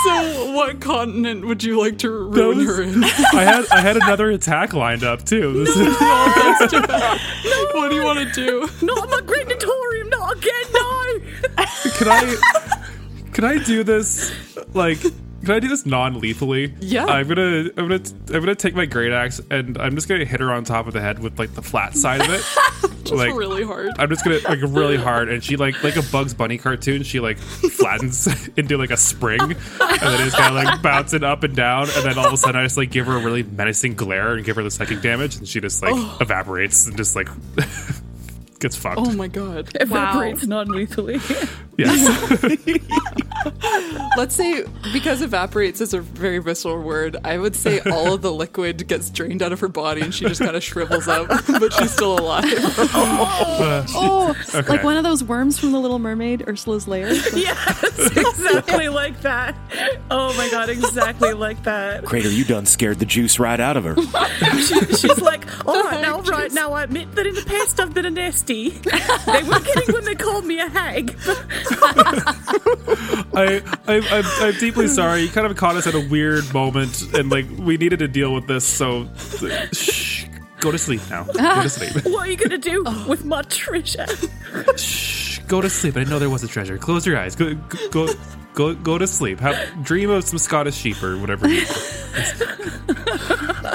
so, 0.04 0.52
what 0.54 0.80
continent 0.80 1.46
would 1.46 1.62
you 1.64 1.78
like 1.80 1.98
to 1.98 2.10
ruin 2.10 2.58
was- 2.58 2.66
her 2.66 2.82
in? 2.82 3.04
I 3.32 3.42
had 3.44 3.64
I 3.70 3.80
had 3.80 3.96
another 3.96 4.30
attack 4.30 4.72
lined 4.72 5.04
up 5.04 5.24
too. 5.24 5.64
This 5.64 5.76
is- 5.76 5.98
That's 5.98 6.70
too 6.72 6.82
bad. 6.82 7.20
What 7.74 7.90
do 7.90 7.96
you 7.96 8.04
want 8.04 8.20
to 8.20 8.32
do? 8.32 8.60
not 8.86 9.08
my 9.10 9.20
Grandatorium, 9.20 10.10
not 10.10 10.36
again, 10.36 10.52
no. 10.72 11.18
can 11.98 12.08
I 12.08 12.36
can 13.32 13.44
I 13.44 13.58
do 13.64 13.82
this 13.84 14.32
like 14.74 14.98
can 15.44 15.54
I 15.54 15.60
do 15.60 15.68
this 15.68 15.86
non-lethally? 15.86 16.74
Yeah. 16.80 17.06
I'm 17.06 17.28
gonna 17.28 17.70
I'm 17.76 17.88
gonna 17.88 18.02
I'm 18.28 18.40
gonna 18.40 18.54
take 18.54 18.74
my 18.74 18.86
great 18.86 19.12
axe 19.12 19.40
and 19.50 19.78
I'm 19.78 19.94
just 19.94 20.08
gonna 20.08 20.24
hit 20.24 20.40
her 20.40 20.52
on 20.52 20.64
top 20.64 20.86
of 20.86 20.92
the 20.92 21.00
head 21.00 21.18
with 21.18 21.38
like 21.38 21.54
the 21.54 21.62
flat 21.62 21.96
side 21.96 22.20
of 22.20 22.30
it. 22.30 22.90
Just 23.04 23.16
like 23.16 23.34
really 23.34 23.62
hard. 23.62 23.90
I'm 23.98 24.08
just 24.08 24.24
gonna 24.24 24.38
like 24.48 24.60
really 24.62 24.96
hard 24.96 25.28
and 25.28 25.44
she 25.44 25.56
like 25.56 25.84
like 25.84 25.96
a 25.96 26.02
Bugs 26.04 26.32
Bunny 26.32 26.56
cartoon, 26.56 27.02
she 27.02 27.20
like 27.20 27.36
flattens 27.36 28.26
into 28.56 28.78
like 28.78 28.90
a 28.90 28.96
spring 28.96 29.42
and 29.42 29.50
then 29.50 30.26
it's 30.26 30.34
kind 30.34 30.56
of 30.56 30.64
like 30.64 30.80
bouncing 30.80 31.22
up 31.22 31.42
and 31.42 31.54
down 31.54 31.82
and 31.90 32.02
then 32.02 32.16
all 32.16 32.28
of 32.28 32.32
a 32.32 32.36
sudden 32.38 32.58
I 32.58 32.62
just 32.62 32.78
like 32.78 32.90
give 32.90 33.04
her 33.04 33.18
a 33.18 33.22
really 33.22 33.42
menacing 33.42 33.94
glare 33.94 34.32
and 34.32 34.42
give 34.42 34.56
her 34.56 34.62
the 34.62 34.70
psychic 34.70 35.02
damage 35.02 35.36
and 35.36 35.46
she 35.46 35.60
just 35.60 35.82
like 35.82 35.92
oh. 35.94 36.16
evaporates 36.18 36.86
and 36.86 36.96
just 36.96 37.14
like 37.14 37.28
gets 38.58 38.74
fucked. 38.74 38.98
Oh 38.98 39.12
my 39.12 39.28
god. 39.28 39.68
Evaporates 39.78 40.46
non-lethally. 40.46 41.20
yes. 41.76 43.20
Let's 44.16 44.34
say, 44.34 44.64
because 44.92 45.22
evaporates 45.22 45.80
is 45.80 45.94
a 45.94 46.00
very 46.00 46.38
visceral 46.38 46.80
word, 46.80 47.16
I 47.24 47.38
would 47.38 47.54
say 47.56 47.80
all 47.80 48.14
of 48.14 48.22
the 48.22 48.32
liquid 48.32 48.86
gets 48.88 49.10
drained 49.10 49.42
out 49.42 49.52
of 49.52 49.60
her 49.60 49.68
body 49.68 50.00
and 50.00 50.14
she 50.14 50.24
just 50.24 50.40
kind 50.40 50.56
of 50.56 50.62
shrivels 50.62 51.08
up, 51.08 51.28
but 51.46 51.72
she's 51.72 51.92
still 51.92 52.18
alive. 52.18 52.44
Oh, 53.60 54.34
Okay. 54.54 54.68
like 54.68 54.84
one 54.84 54.96
of 54.96 55.02
those 55.04 55.22
worms 55.24 55.58
from 55.58 55.72
The 55.72 55.78
Little 55.78 55.98
Mermaid, 55.98 56.46
Ursula's 56.48 56.86
lair. 56.86 57.12
yes, 57.34 57.82
exactly 58.16 58.88
like 58.88 59.20
that. 59.22 59.56
Oh 60.10 60.34
my 60.36 60.48
god, 60.50 60.68
exactly 60.68 61.32
like 61.32 61.62
that. 61.64 62.04
Crater, 62.04 62.28
you 62.30 62.44
done 62.44 62.66
scared 62.66 62.98
the 62.98 63.04
juice 63.04 63.38
right 63.38 63.58
out 63.58 63.76
of 63.76 63.84
her. 63.84 63.96
She, 64.56 64.74
she's 64.96 65.20
like, 65.20 65.44
all 65.66 65.82
right, 65.82 66.00
now, 66.00 66.20
right 66.22 66.52
now, 66.52 66.72
I 66.72 66.84
admit 66.84 67.14
that 67.14 67.26
in 67.26 67.34
the 67.34 67.42
past 67.42 67.80
I've 67.80 67.92
been 67.94 68.06
a 68.06 68.10
nasty. 68.10 68.70
They 68.70 69.42
were 69.42 69.60
kidding 69.60 69.94
when 69.94 70.04
they 70.04 70.14
called 70.14 70.44
me 70.44 70.60
a 70.60 70.68
hag. 70.68 71.16
I, 73.36 73.62
I, 73.86 73.94
I'm, 73.96 74.24
I'm 74.40 74.54
deeply 74.60 74.88
sorry. 74.88 75.22
You 75.22 75.28
kind 75.28 75.46
of 75.46 75.56
caught 75.56 75.76
us 75.76 75.86
at 75.86 75.94
a 75.94 76.08
weird 76.08 76.52
moment, 76.54 77.02
and 77.14 77.30
like 77.30 77.46
we 77.58 77.76
needed 77.76 77.98
to 78.00 78.08
deal 78.08 78.32
with 78.34 78.46
this. 78.46 78.64
So, 78.66 79.08
shh, 79.72 80.03
go 80.64 80.72
to 80.72 80.78
sleep 80.78 81.02
now. 81.10 81.24
Go 81.24 81.62
to 81.62 81.68
sleep. 81.68 82.04
What 82.06 82.26
are 82.26 82.30
you 82.30 82.38
gonna 82.38 82.58
do 82.58 82.82
oh. 82.86 83.06
with 83.06 83.24
my 83.24 83.42
treasure? 83.42 84.06
Shh, 84.76 85.40
go 85.40 85.60
to 85.60 85.68
sleep. 85.68 85.96
I 85.96 86.04
know 86.04 86.18
there 86.18 86.30
was 86.30 86.42
a 86.42 86.48
treasure. 86.48 86.78
Close 86.78 87.06
your 87.06 87.18
eyes. 87.18 87.36
Go, 87.36 87.54
go, 87.90 88.08
go, 88.54 88.74
go 88.74 88.96
to 88.96 89.06
sleep. 89.06 89.40
Have 89.40 89.84
dream 89.84 90.08
of 90.08 90.24
some 90.24 90.38
Scottish 90.38 90.74
sheep 90.74 91.02
or 91.02 91.18
whatever. 91.18 91.46
You 91.46 91.66
to 91.66 92.54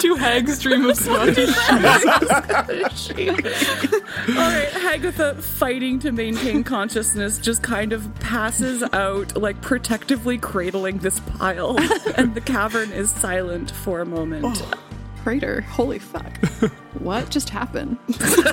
to 0.01 0.15
Hag's 0.15 0.61
dream 0.61 0.85
of 0.85 0.97
Swati. 0.97 1.47
All 4.29 4.35
right, 4.35 4.69
Hagatha, 4.69 5.41
fighting 5.41 5.99
to 5.99 6.11
maintain 6.11 6.63
consciousness, 6.63 7.37
just 7.37 7.61
kind 7.61 7.93
of 7.93 8.13
passes 8.19 8.81
out, 8.93 9.37
like 9.37 9.61
protectively 9.61 10.37
cradling 10.37 10.99
this 10.99 11.19
pile, 11.19 11.77
and 12.15 12.33
the 12.33 12.41
cavern 12.41 12.91
is 12.91 13.11
silent 13.11 13.71
for 13.71 13.99
a 13.99 14.05
moment. 14.05 14.45
Oh. 14.47 14.88
Crater. 15.29 15.61
Holy 15.61 15.99
fuck. 15.99 16.35
what 16.99 17.29
just 17.29 17.49
happened? 17.51 17.99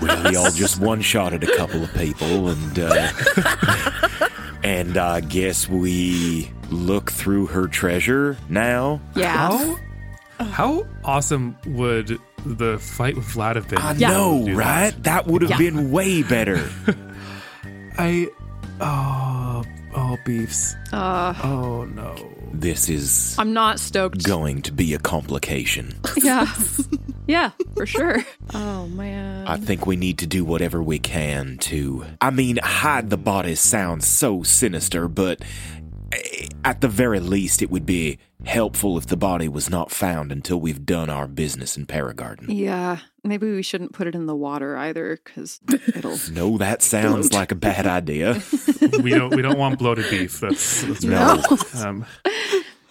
Well, 0.02 0.30
we 0.30 0.36
all 0.36 0.50
just 0.50 0.78
one 0.80 1.00
shot 1.00 1.32
at 1.32 1.42
a 1.42 1.56
couple 1.56 1.82
of 1.82 1.90
people, 1.94 2.48
and 2.48 2.78
uh, 2.78 4.28
and 4.62 4.98
I 4.98 5.20
guess 5.22 5.66
we 5.70 6.52
look 6.68 7.10
through 7.10 7.46
her 7.46 7.66
treasure 7.66 8.36
now. 8.50 9.00
Yeah. 9.14 9.34
How, 10.38 10.44
how 10.44 10.86
awesome 11.02 11.56
would 11.66 12.18
the 12.44 12.78
fight 12.78 13.16
with 13.16 13.24
Vlad 13.24 13.54
have 13.54 13.68
been? 13.70 13.78
I 13.78 13.92
if 13.92 13.98
know, 14.00 14.42
do 14.44 14.54
that? 14.54 14.58
right? 14.58 15.02
That 15.04 15.26
would 15.28 15.40
have 15.42 15.52
Yeah. 15.52 15.56
been 15.56 15.90
way 15.90 16.22
better. 16.24 16.68
I. 17.96 18.28
Oh. 18.82 19.64
Oh, 19.94 20.18
beefs. 20.26 20.74
Uh, 20.92 21.32
Oh, 21.42 21.86
no. 21.86 22.14
This 22.52 22.88
is 22.88 23.36
I'm 23.38 23.52
not 23.52 23.78
stoked. 23.80 24.24
going 24.24 24.62
to 24.62 24.72
be 24.72 24.94
a 24.94 24.98
complication. 24.98 25.94
Yeah. 26.22 26.46
yeah, 27.26 27.50
for 27.76 27.86
sure. 27.86 28.24
Oh, 28.54 28.86
man. 28.86 29.46
I 29.46 29.56
think 29.58 29.86
we 29.86 29.96
need 29.96 30.18
to 30.18 30.26
do 30.26 30.44
whatever 30.44 30.82
we 30.82 30.98
can 30.98 31.58
to. 31.58 32.04
I 32.20 32.30
mean, 32.30 32.58
hide 32.62 33.10
the 33.10 33.16
body 33.16 33.54
sounds 33.56 34.06
so 34.06 34.42
sinister, 34.42 35.08
but 35.08 35.42
at 36.64 36.80
the 36.80 36.88
very 36.88 37.20
least, 37.20 37.62
it 37.62 37.70
would 37.70 37.86
be 37.86 38.18
helpful 38.44 38.96
if 38.96 39.06
the 39.06 39.16
body 39.16 39.48
was 39.48 39.68
not 39.68 39.90
found 39.90 40.30
until 40.30 40.60
we've 40.60 40.84
done 40.86 41.10
our 41.10 41.26
business 41.26 41.76
in 41.76 41.86
Paragarden. 41.86 42.46
Yeah, 42.48 42.98
maybe 43.24 43.52
we 43.52 43.62
shouldn't 43.62 43.92
put 43.92 44.06
it 44.06 44.14
in 44.14 44.26
the 44.26 44.36
water 44.36 44.76
either, 44.76 45.18
because 45.24 45.60
it'll. 45.94 46.18
No, 46.32 46.58
that 46.58 46.82
sounds 46.82 47.32
like 47.32 47.52
a 47.52 47.56
bad 47.56 47.86
idea. 47.86 48.40
we 49.02 49.10
don't. 49.10 49.34
We 49.34 49.42
don't 49.42 49.58
want 49.58 49.78
bloated 49.78 50.08
beef. 50.10 50.40
That's 50.40 50.82
that's 50.82 51.02
No. 51.04 51.42
Um, 51.84 52.06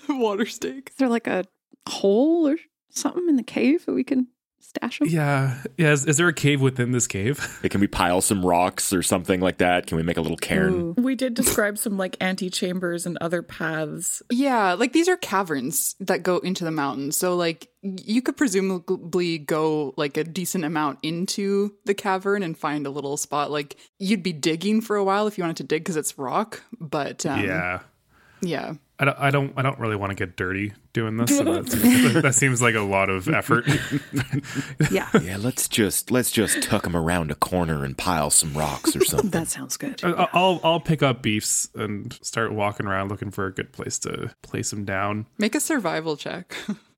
Water 0.08 0.46
steak. 0.46 0.90
Is 0.92 0.96
there 0.98 1.10
like 1.10 1.28
a 1.28 1.46
hole 1.88 2.48
or 2.48 2.58
something 2.90 3.28
in 3.28 3.36
the 3.36 3.44
cave 3.44 3.86
that 3.86 3.94
we 3.94 4.04
can 4.04 4.28
stash 4.76 5.00
them? 5.00 5.08
yeah. 5.10 5.58
Yeah. 5.78 5.92
Is, 5.92 6.06
is 6.06 6.18
there 6.18 6.28
a 6.28 6.34
cave 6.34 6.62
within 6.62 6.92
this 6.92 7.08
cave? 7.08 7.60
Can 7.70 7.82
we 7.82 7.88
pile 7.88 8.22
some 8.22 8.46
rocks 8.46 8.94
or 8.94 9.04
something 9.04 9.40
like 9.40 9.58
that? 9.58 9.88
Can 9.88 9.98
we 9.98 10.04
make 10.04 10.18
a 10.18 10.22
little 10.22 10.38
cairn? 10.38 10.96
We 10.96 11.16
did 11.16 11.34
describe 11.34 11.78
some 11.78 11.98
like 11.98 12.18
antechambers 12.20 13.06
and 13.06 13.18
other 13.20 13.42
paths. 13.42 14.22
Yeah, 14.32 14.74
like 14.74 14.94
these 14.94 15.08
are 15.08 15.18
caverns 15.18 15.96
that 16.00 16.24
go 16.24 16.38
into 16.40 16.64
the 16.64 16.72
mountains. 16.72 17.18
So 17.18 17.36
like 17.36 17.70
you 17.82 18.22
could 18.22 18.38
presumably 18.38 19.38
go 19.38 19.94
like 19.98 20.18
a 20.18 20.24
decent 20.24 20.66
amount 20.66 21.00
into 21.04 21.76
the 21.86 21.94
cavern 21.94 22.44
and 22.44 22.58
find 22.58 22.88
a 22.88 22.90
little 22.90 23.18
spot. 23.18 23.52
Like 23.52 23.78
you'd 24.00 24.24
be 24.24 24.34
digging 24.34 24.82
for 24.82 24.96
a 24.96 25.04
while 25.04 25.28
if 25.28 25.38
you 25.38 25.44
wanted 25.44 25.58
to 25.58 25.64
dig 25.64 25.84
because 25.84 25.96
it's 25.96 26.18
rock. 26.18 26.64
But 26.80 27.26
um, 27.26 27.44
yeah. 27.44 27.80
yeah. 28.42 28.76
I 28.98 29.06
don't, 29.06 29.20
I 29.20 29.30
don't. 29.30 29.54
I 29.58 29.62
don't 29.62 29.78
really 29.78 29.98
want 29.98 30.12
to 30.12 30.16
get 30.16 30.38
dirty 30.38 30.74
doing 30.96 31.18
this. 31.18 31.38
So 31.38 31.44
that's, 31.44 31.74
that 32.22 32.34
seems 32.34 32.60
like 32.64 32.74
a 32.74 32.80
lot 32.82 33.10
of 33.12 33.30
effort. 33.30 33.68
Yeah, 34.92 35.10
Yeah, 35.22 35.38
let's 35.38 35.68
just 35.68 36.10
let's 36.12 36.32
just 36.32 36.64
tuck 36.64 36.84
them 36.84 36.96
around 36.96 37.30
a 37.32 37.36
corner 37.36 37.84
and 37.84 37.98
pile 37.98 38.30
some 38.30 38.54
rocks 38.54 38.96
or 38.96 39.04
something. 39.06 39.30
that 39.32 39.48
sounds 39.50 39.78
good. 39.78 40.04
I- 40.04 40.30
I'll 40.34 40.60
I'll 40.64 40.80
pick 40.80 41.04
up 41.04 41.22
beefs 41.22 41.70
and 41.76 42.14
start 42.22 42.52
walking 42.54 42.86
around 42.88 43.10
looking 43.10 43.32
for 43.32 43.46
a 43.46 43.52
good 43.54 43.72
place 43.72 44.00
to 44.00 44.34
place 44.42 44.70
them 44.72 44.86
down. 44.86 45.26
Make 45.38 45.54
a 45.56 45.60
survival 45.60 46.18
check. 46.18 46.56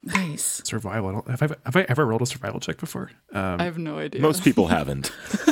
Nice. 0.08 0.62
Survival. 0.64 1.10
I 1.10 1.12
don't, 1.14 1.30
have 1.30 1.42
I 1.44 1.56
have 1.66 1.76
I 1.76 1.86
ever 1.90 2.06
rolled 2.06 2.22
a 2.22 2.26
survival 2.26 2.60
check 2.60 2.78
before? 2.80 3.12
Um, 3.34 3.60
I 3.62 3.64
have 3.66 3.78
no 3.78 3.98
idea. 4.00 4.22
Most 4.22 4.44
people 4.44 4.68
haven't. 4.68 5.12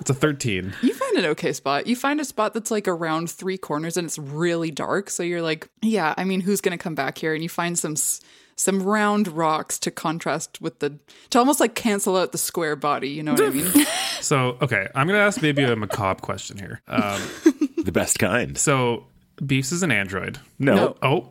it's 0.00 0.10
a 0.10 0.14
thirteen. 0.14 0.72
You 0.82 0.94
find 0.94 1.16
an 1.18 1.24
okay 1.26 1.52
spot. 1.52 1.86
You 1.86 1.96
find 1.96 2.20
a 2.20 2.24
spot 2.24 2.54
that's 2.54 2.70
like 2.70 2.86
around 2.88 3.30
three 3.30 3.58
corners 3.58 3.96
and 3.96 4.06
it's 4.06 4.18
really 4.18 4.70
dark. 4.70 5.10
So 5.10 5.22
you're 5.22 5.42
like, 5.42 5.68
yeah, 5.82 6.14
I 6.16 6.24
mean, 6.24 6.40
who's 6.40 6.60
going 6.60 6.76
to 6.76 6.82
come 6.82 6.94
back 6.94 7.18
here? 7.18 7.34
And 7.34 7.42
you 7.42 7.48
find 7.48 7.78
some 7.78 7.96
some 8.58 8.82
round 8.82 9.28
rocks 9.28 9.78
to 9.80 9.90
contrast 9.90 10.60
with 10.62 10.78
the 10.78 10.98
to 11.30 11.38
almost 11.38 11.60
like 11.60 11.74
cancel 11.74 12.16
out 12.16 12.32
the 12.32 12.38
square 12.38 12.74
body. 12.76 13.10
You 13.10 13.22
know 13.22 13.32
what 13.32 13.42
I 13.42 13.50
mean? 13.50 13.86
So 14.20 14.56
okay, 14.62 14.88
I'm 14.94 15.06
gonna 15.06 15.18
ask 15.18 15.42
maybe 15.42 15.62
a 15.62 15.76
macabre 15.76 16.20
question 16.20 16.56
here. 16.58 16.80
Um, 16.88 17.20
The 17.84 17.92
best 17.92 18.18
kind. 18.18 18.56
so 18.58 19.04
beefs 19.44 19.70
is 19.72 19.82
an 19.82 19.92
android. 19.92 20.38
No. 20.58 20.74
No. 20.74 20.96
Oh, 21.02 21.28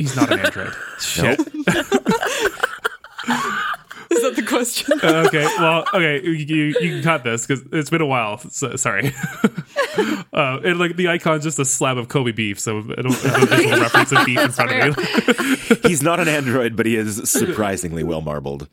he's 0.00 0.16
not 0.16 0.32
an 0.32 0.40
android. 0.40 0.72
Shit. 1.00 1.38
Is 4.10 4.22
that 4.22 4.34
the 4.34 4.42
question? 4.42 4.98
Uh, 5.00 5.24
okay. 5.28 5.44
Well, 5.58 5.84
okay. 5.94 6.20
You, 6.24 6.32
you, 6.32 6.64
you 6.80 6.90
can 6.94 7.02
cut 7.02 7.22
this 7.22 7.46
because 7.46 7.64
it's 7.72 7.90
been 7.90 8.00
a 8.00 8.06
while. 8.06 8.38
So, 8.38 8.74
sorry. 8.74 9.12
uh, 10.32 10.58
and 10.64 10.80
like 10.80 10.96
the 10.96 11.08
icon's 11.08 11.44
just 11.44 11.60
a 11.60 11.64
slab 11.64 11.96
of 11.96 12.08
Kobe 12.08 12.32
beef, 12.32 12.58
so 12.58 12.78
I 12.78 13.02
don't 13.02 13.12
have 13.12 13.42
a 13.42 13.46
visual 13.46 13.78
reference 13.78 14.10
of 14.12 14.26
beef 14.26 14.40
in 14.40 14.50
front 14.50 14.72
of 14.72 14.96
me. 14.96 15.76
He's 15.88 16.02
not 16.02 16.18
an 16.18 16.26
android, 16.26 16.74
but 16.74 16.86
he 16.86 16.96
is 16.96 17.30
surprisingly 17.30 18.02
well 18.02 18.20
marbled. 18.20 18.68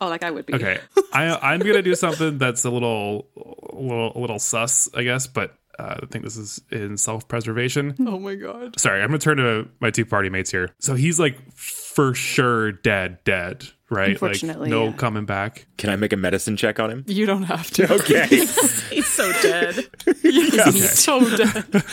Oh, 0.00 0.08
like 0.08 0.22
I 0.22 0.30
would 0.30 0.46
be. 0.46 0.54
Okay. 0.54 0.78
I, 1.12 1.38
I'm 1.52 1.60
gonna 1.60 1.82
do 1.82 1.94
something 1.94 2.38
that's 2.38 2.64
a 2.64 2.70
little, 2.70 3.26
a 3.36 3.76
little, 3.80 4.12
a 4.14 4.18
little 4.18 4.38
sus, 4.38 4.88
I 4.94 5.02
guess, 5.02 5.26
but. 5.26 5.54
Uh, 5.78 5.94
I 6.02 6.06
think 6.06 6.24
this 6.24 6.36
is 6.36 6.60
in 6.70 6.96
self-preservation. 6.96 7.94
oh 8.00 8.18
my 8.18 8.34
god. 8.34 8.78
Sorry, 8.78 9.00
I'm 9.00 9.08
gonna 9.08 9.18
turn 9.18 9.36
to 9.38 9.68
my 9.80 9.90
two 9.90 10.04
party 10.04 10.28
mates 10.28 10.50
here. 10.50 10.70
So 10.80 10.94
he's 10.94 11.20
like 11.20 11.38
for 11.54 12.14
sure 12.14 12.72
dead, 12.72 13.18
dead, 13.24 13.68
right? 13.90 14.10
Unfortunately, 14.10 14.62
like 14.62 14.70
no 14.70 14.86
yeah. 14.86 14.92
coming 14.92 15.24
back. 15.24 15.66
Can 15.76 15.90
I 15.90 15.96
make 15.96 16.12
a 16.12 16.16
medicine 16.16 16.56
check 16.56 16.80
on 16.80 16.90
him? 16.90 17.04
You 17.06 17.26
don't 17.26 17.44
have 17.44 17.70
to. 17.72 17.92
Okay. 17.92 18.26
He's 18.88 19.06
so 19.06 19.30
dead. 19.42 19.86
He's 20.22 20.98
so 20.98 21.20
dead. 21.36 21.64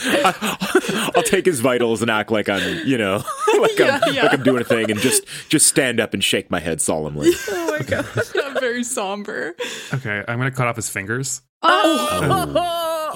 I'll 1.14 1.22
take 1.22 1.46
his 1.46 1.60
vitals 1.60 2.02
and 2.02 2.10
act 2.10 2.30
like 2.32 2.48
I'm, 2.48 2.86
you 2.86 2.98
know, 2.98 3.16
like 3.60 3.80
I'm 3.80 3.86
Yeah, 3.86 4.00
yeah. 4.10 4.22
like 4.24 4.32
I'm 4.34 4.42
doing 4.42 4.62
a 4.62 4.64
thing 4.64 4.90
and 4.90 4.98
just 4.98 5.24
just 5.48 5.66
stand 5.66 6.00
up 6.00 6.14
and 6.14 6.24
shake 6.24 6.50
my 6.50 6.58
head 6.58 6.80
solemnly. 6.80 7.30
Oh 7.48 7.76
my 7.78 7.84
god. 7.84 8.06
Not 8.34 8.60
very 8.60 8.82
somber. 8.82 9.54
Okay, 9.94 10.24
I'm 10.26 10.38
gonna 10.38 10.50
cut 10.50 10.66
off 10.66 10.76
his 10.76 10.88
fingers. 10.88 11.42
Oh, 11.62 12.08
oh 12.12 12.52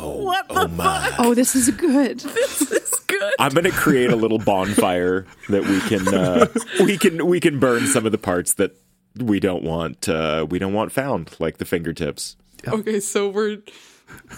my. 0.00 1.14
Oh, 1.18 1.34
this 1.34 1.54
is 1.54 1.70
good. 1.70 2.20
this 2.20 2.62
is 2.62 2.94
good. 3.06 3.32
I'm 3.38 3.52
gonna 3.52 3.70
create 3.70 4.10
a 4.10 4.16
little 4.16 4.38
bonfire 4.38 5.26
that 5.48 5.64
we 5.64 5.80
can 5.80 6.08
uh, 6.08 6.46
we 6.84 6.98
can 6.98 7.26
we 7.26 7.40
can 7.40 7.58
burn 7.58 7.86
some 7.86 8.06
of 8.06 8.12
the 8.12 8.18
parts 8.18 8.54
that 8.54 8.76
we 9.16 9.40
don't 9.40 9.62
want 9.62 10.08
uh, 10.08 10.46
we 10.48 10.58
don't 10.58 10.72
want 10.72 10.92
found, 10.92 11.36
like 11.38 11.58
the 11.58 11.64
fingertips. 11.64 12.36
Okay, 12.66 13.00
so 13.00 13.28
we're 13.28 13.58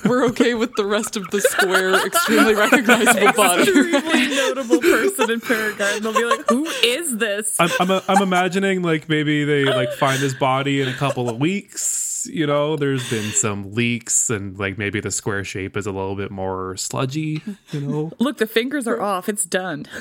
we're 0.05 0.25
okay 0.27 0.55
with 0.55 0.75
the 0.77 0.85
rest 0.85 1.16
of 1.16 1.31
the 1.31 1.40
square, 1.40 1.94
extremely 2.07 2.55
recognizable 2.55 3.33
body. 3.33 3.62
Extremely 3.62 4.29
notable 4.35 4.81
person 4.81 5.31
in 5.31 5.40
Paragon. 5.40 6.03
They'll 6.03 6.12
be 6.12 6.25
like, 6.25 6.48
"Who 6.48 6.66
is 6.66 7.16
this?" 7.18 7.57
I'm, 7.61 7.70
I'm, 7.81 8.03
I'm 8.09 8.22
imagining 8.22 8.83
like 8.83 9.09
maybe 9.09 9.44
they 9.44 9.64
like 9.64 9.92
find 9.92 10.20
his 10.20 10.35
body 10.35 10.81
in 10.81 10.88
a 10.88 10.94
couple 10.94 11.29
of 11.29 11.38
weeks. 11.38 12.12
You 12.26 12.46
know, 12.46 12.76
there's 12.76 13.08
been 13.11 13.30
some 13.30 13.72
leaks 13.72 14.30
and 14.30 14.58
like 14.58 14.78
maybe 14.78 15.00
the 15.00 15.11
square 15.11 15.44
shape 15.44 15.76
is 15.76 15.87
a 15.87 15.92
little 15.92 16.14
bit 16.16 16.30
more 16.30 16.76
sludgy. 16.76 17.42
You 17.70 17.80
know, 17.80 18.12
Look, 18.18 18.38
the 18.38 18.46
fingers 18.46 18.87
are 18.87 19.00
off. 19.00 19.28
It's 19.28 19.44
done. 19.44 19.87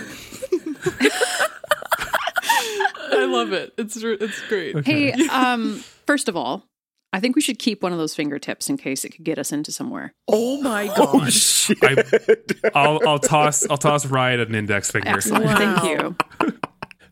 I 3.14 3.26
love 3.26 3.54
it. 3.54 3.74
It's 3.78 3.98
it's 3.98 4.42
great. 4.48 4.86
Hey, 4.86 5.12
um, 5.30 5.84
first 6.08 6.30
of 6.30 6.36
all, 6.36 6.66
I 7.14 7.20
think 7.20 7.36
we 7.36 7.42
should 7.42 7.60
keep 7.60 7.84
one 7.84 7.92
of 7.92 7.98
those 7.98 8.16
fingertips 8.16 8.70
in 8.70 8.78
case 8.78 9.04
it 9.04 9.10
could 9.10 9.26
get 9.26 9.38
us 9.38 9.52
into 9.52 9.72
somewhere. 9.72 10.14
Oh 10.28 10.62
my 10.62 10.88
god! 10.88 11.32
I, 11.82 12.72
I'll 12.74 13.00
I'll 13.08 13.20
toss 13.20 13.70
I'll 13.70 13.78
toss 13.78 14.06
Riot 14.06 14.40
an 14.40 14.56
index 14.56 14.92
finger. 14.92 15.10
Excellent. 15.10 15.46
Thank 15.58 15.84
you. 15.84 16.16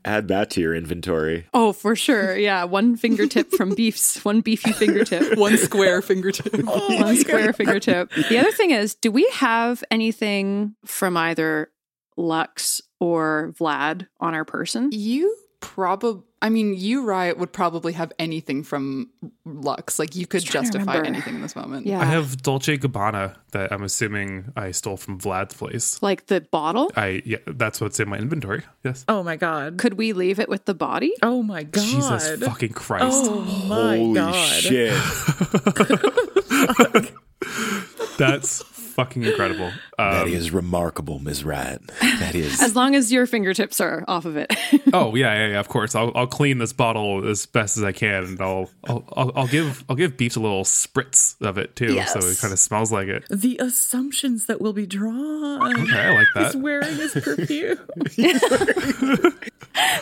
Add 0.10 0.28
that 0.30 0.50
to 0.52 0.62
your 0.62 0.74
inventory. 0.74 1.46
Oh, 1.54 1.72
for 1.72 1.96
sure. 1.96 2.36
Yeah, 2.36 2.64
one 2.64 2.96
fingertip 2.96 3.52
from 3.52 3.76
beefs, 3.76 4.26
one 4.26 4.42
beefy 4.42 4.72
fingertip, 4.72 5.38
One 5.38 5.56
square 5.56 6.02
fingertip. 6.02 6.52
one 6.64 6.66
oh 6.68 7.14
square 7.14 7.54
fingertip. 7.54 8.10
The 8.28 8.40
other 8.40 8.52
thing 8.52 8.72
is, 8.72 8.96
do 8.96 9.12
we 9.12 9.30
have 9.34 9.84
anything 9.92 10.74
from 10.84 11.16
either 11.16 11.70
Lux 12.18 12.82
or 13.00 13.54
Vlad 13.60 14.08
on 14.20 14.34
our 14.34 14.46
person? 14.46 14.90
You 14.92 15.36
probably, 15.60 16.24
I 16.42 16.50
mean, 16.50 16.74
you, 16.74 17.04
Riot, 17.04 17.38
would 17.38 17.52
probably 17.52 17.94
have 17.94 18.12
anything 18.18 18.64
from 18.64 19.10
Lux. 19.46 20.00
Like, 20.00 20.16
you 20.16 20.26
could 20.26 20.44
justify 20.44 21.06
anything 21.06 21.36
in 21.36 21.42
this 21.42 21.56
moment. 21.56 21.86
Yeah. 21.86 22.00
I 22.00 22.06
have 22.06 22.42
Dolce 22.42 22.78
Gabbana 22.78 23.36
that 23.52 23.72
I'm 23.72 23.84
assuming 23.84 24.52
I 24.56 24.72
stole 24.72 24.98
from 24.98 25.20
Vlad's 25.20 25.56
place. 25.56 26.02
Like 26.02 26.28
the 26.28 26.42
bottle? 26.42 26.92
I 26.96 27.22
yeah, 27.26 27.38
that's 27.48 27.82
what's 27.82 28.00
in 28.00 28.10
my 28.10 28.18
inventory. 28.18 28.64
Yes. 28.84 29.06
Oh 29.08 29.24
my 29.24 29.36
god! 29.36 29.78
Could 29.78 29.96
we 29.96 30.14
leave 30.14 30.40
it 30.40 30.50
with 30.50 30.66
the 30.66 30.74
body? 30.74 31.14
Oh 31.22 31.44
my 31.44 31.64
god! 31.64 31.84
Jesus 31.84 32.40
fucking 32.40 32.74
Christ. 32.74 33.28
Oh 33.30 33.42
my 33.68 33.98
Holy 33.98 34.16
god! 34.16 34.62
shit! 34.62 34.94
That's 38.18 38.64
fucking 39.00 39.24
incredible. 39.24 39.72
Um, 39.98 40.12
that 40.14 40.28
is 40.28 40.52
remarkable, 40.52 41.20
Ms. 41.20 41.44
Wright. 41.44 41.80
That 42.02 42.36
is. 42.36 42.62
As 42.62 42.76
long 42.76 42.96
as 42.96 43.12
your 43.12 43.26
fingertips 43.26 43.80
are 43.82 44.04
off 44.08 44.26
of 44.26 44.38
it. 44.38 44.54
oh 44.94 45.16
yeah, 45.16 45.34
yeah, 45.34 45.48
yeah. 45.54 45.60
Of 45.60 45.68
course, 45.68 45.96
I'll 45.96 46.12
I'll 46.16 46.28
clean 46.28 46.58
this 46.58 46.74
bottle 46.74 47.28
as 47.28 47.46
best 47.46 47.78
as 47.78 47.84
I 47.84 47.92
can, 47.92 48.24
and 48.24 48.42
I'll 48.42 48.70
I'll 48.88 49.04
I'll, 49.16 49.32
I'll 49.36 49.48
give 49.48 49.84
I'll 49.90 49.96
give 49.96 50.18
Beefs 50.18 50.36
a 50.36 50.40
little 50.40 50.64
spritz 50.64 51.40
of 51.42 51.58
it 51.58 51.76
too, 51.76 52.02
so 52.06 52.20
it 52.20 52.38
kind 52.40 52.54
of 52.54 52.60
smells 52.60 52.92
like 52.92 53.08
it. 53.08 53.26
The 53.30 53.58
assumptions 53.58 54.46
that 54.46 54.62
will 54.62 54.74
be 54.74 54.86
drawn. 54.86 55.80
Okay, 55.80 56.00
I 56.00 56.14
like 56.14 56.28
that. 56.36 56.46
He's 56.54 56.56
wearing 56.62 56.96
his 56.96 57.12
perfume. 57.24 57.80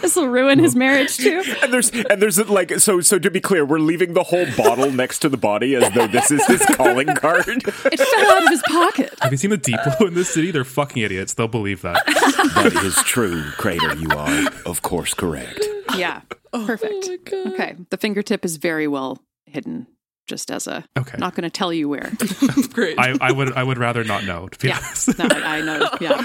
this 0.01 0.15
will 0.15 0.27
ruin 0.27 0.59
his 0.59 0.75
marriage 0.75 1.17
too. 1.17 1.43
and 1.61 1.73
there's 1.73 1.89
and 1.91 2.21
there's 2.21 2.37
like 2.49 2.79
so 2.79 3.01
so 3.01 3.19
to 3.19 3.31
be 3.31 3.41
clear, 3.41 3.65
we're 3.65 3.79
leaving 3.79 4.13
the 4.13 4.23
whole 4.23 4.45
bottle 4.57 4.91
next 4.91 5.19
to 5.19 5.29
the 5.29 5.37
body 5.37 5.75
as 5.75 5.91
though 5.93 6.07
this 6.07 6.31
is 6.31 6.45
his 6.47 6.65
calling 6.75 7.07
card. 7.15 7.47
It 7.47 7.99
fell 7.99 8.31
out 8.31 8.43
of 8.43 8.49
his 8.49 8.61
pocket. 8.63 8.86
Have 9.21 9.31
you 9.31 9.37
seen 9.37 9.51
the 9.51 9.57
Depot 9.57 10.07
in 10.07 10.13
this 10.13 10.29
city? 10.29 10.51
They're 10.51 10.63
fucking 10.63 11.01
idiots. 11.01 11.33
They'll 11.33 11.47
believe 11.47 11.81
that. 11.81 12.05
that 12.05 12.83
is 12.83 12.95
true, 13.03 13.43
Crater. 13.57 13.95
You 13.95 14.09
are, 14.11 14.49
of 14.65 14.81
course, 14.81 15.13
correct. 15.13 15.65
Yeah, 15.95 16.21
oh 16.53 16.65
perfect. 16.65 17.09
okay, 17.33 17.75
the 17.89 17.97
fingertip 17.97 18.45
is 18.45 18.57
very 18.57 18.87
well 18.87 19.19
hidden. 19.45 19.87
Just 20.27 20.51
as 20.51 20.67
a 20.67 20.83
okay, 20.97 21.17
not 21.17 21.35
going 21.35 21.43
to 21.43 21.49
tell 21.49 21.71
you 21.71 21.87
where. 21.87 22.11
Great. 22.73 22.99
I, 22.99 23.15
I 23.21 23.31
would 23.31 23.53
I 23.53 23.63
would 23.63 23.77
rather 23.77 24.03
not 24.03 24.25
know. 24.25 24.49
To 24.49 24.59
be 24.59 24.67
yeah, 24.67 24.77
honest. 24.77 25.17
no, 25.17 25.25
I, 25.31 25.57
I 25.57 25.61
know. 25.61 25.89
Yeah, 26.01 26.21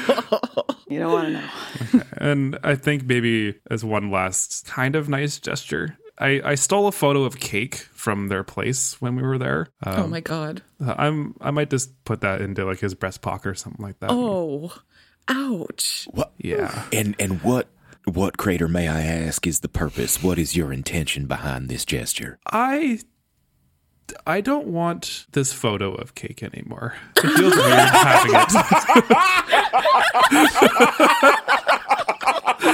you 0.89 0.99
don't 0.99 1.13
want 1.13 1.27
to 1.29 1.33
know. 1.35 1.49
Okay. 1.95 2.09
And 2.17 2.59
I 2.65 2.75
think 2.75 3.05
maybe 3.05 3.55
as 3.71 3.85
one 3.85 4.11
last 4.11 4.67
kind 4.67 4.97
of 4.97 5.09
nice 5.09 5.39
gesture, 5.39 5.97
I, 6.19 6.41
I 6.45 6.55
stole 6.57 6.87
a 6.87 6.93
photo 6.93 7.25
of 7.25 7.41
cake 7.41 7.77
from 7.95 8.29
their 8.29 8.45
place 8.45 9.01
when 9.01 9.17
we 9.17 9.23
were 9.23 9.39
there. 9.39 9.69
Um, 9.85 10.03
oh 10.03 10.07
my 10.07 10.21
god! 10.21 10.63
I'm 10.81 11.35
I 11.41 11.51
might 11.51 11.71
just 11.71 12.05
put 12.05 12.21
that 12.21 12.41
into 12.41 12.65
like 12.65 12.81
his 12.81 12.95
breast 12.95 13.23
pocket 13.23 13.49
or 13.49 13.55
something 13.55 13.85
like 13.85 13.99
that. 14.01 14.11
Oh, 14.11 14.73
ouch! 15.29 16.07
What? 16.11 16.33
Yeah. 16.39 16.85
And 16.93 17.17
and 17.19 17.43
what 17.43 17.69
what 18.05 18.37
crater 18.37 18.69
may 18.69 18.89
I 18.89 19.03
ask 19.03 19.47
is 19.47 19.61
the 19.61 19.69
purpose? 19.69 20.23
What 20.23 20.39
is 20.39 20.55
your 20.57 20.73
intention 20.73 21.27
behind 21.27 21.69
this 21.69 21.85
gesture? 21.85 22.39
I 22.51 23.01
I 24.27 24.41
don't 24.41 24.67
want 24.67 25.27
this 25.33 25.53
photo 25.53 25.95
of 25.95 26.15
cake 26.15 26.43
anymore. 26.43 26.95
It 27.17 27.31
feels 27.37 27.57
weird 27.57 27.79
having 27.89 28.35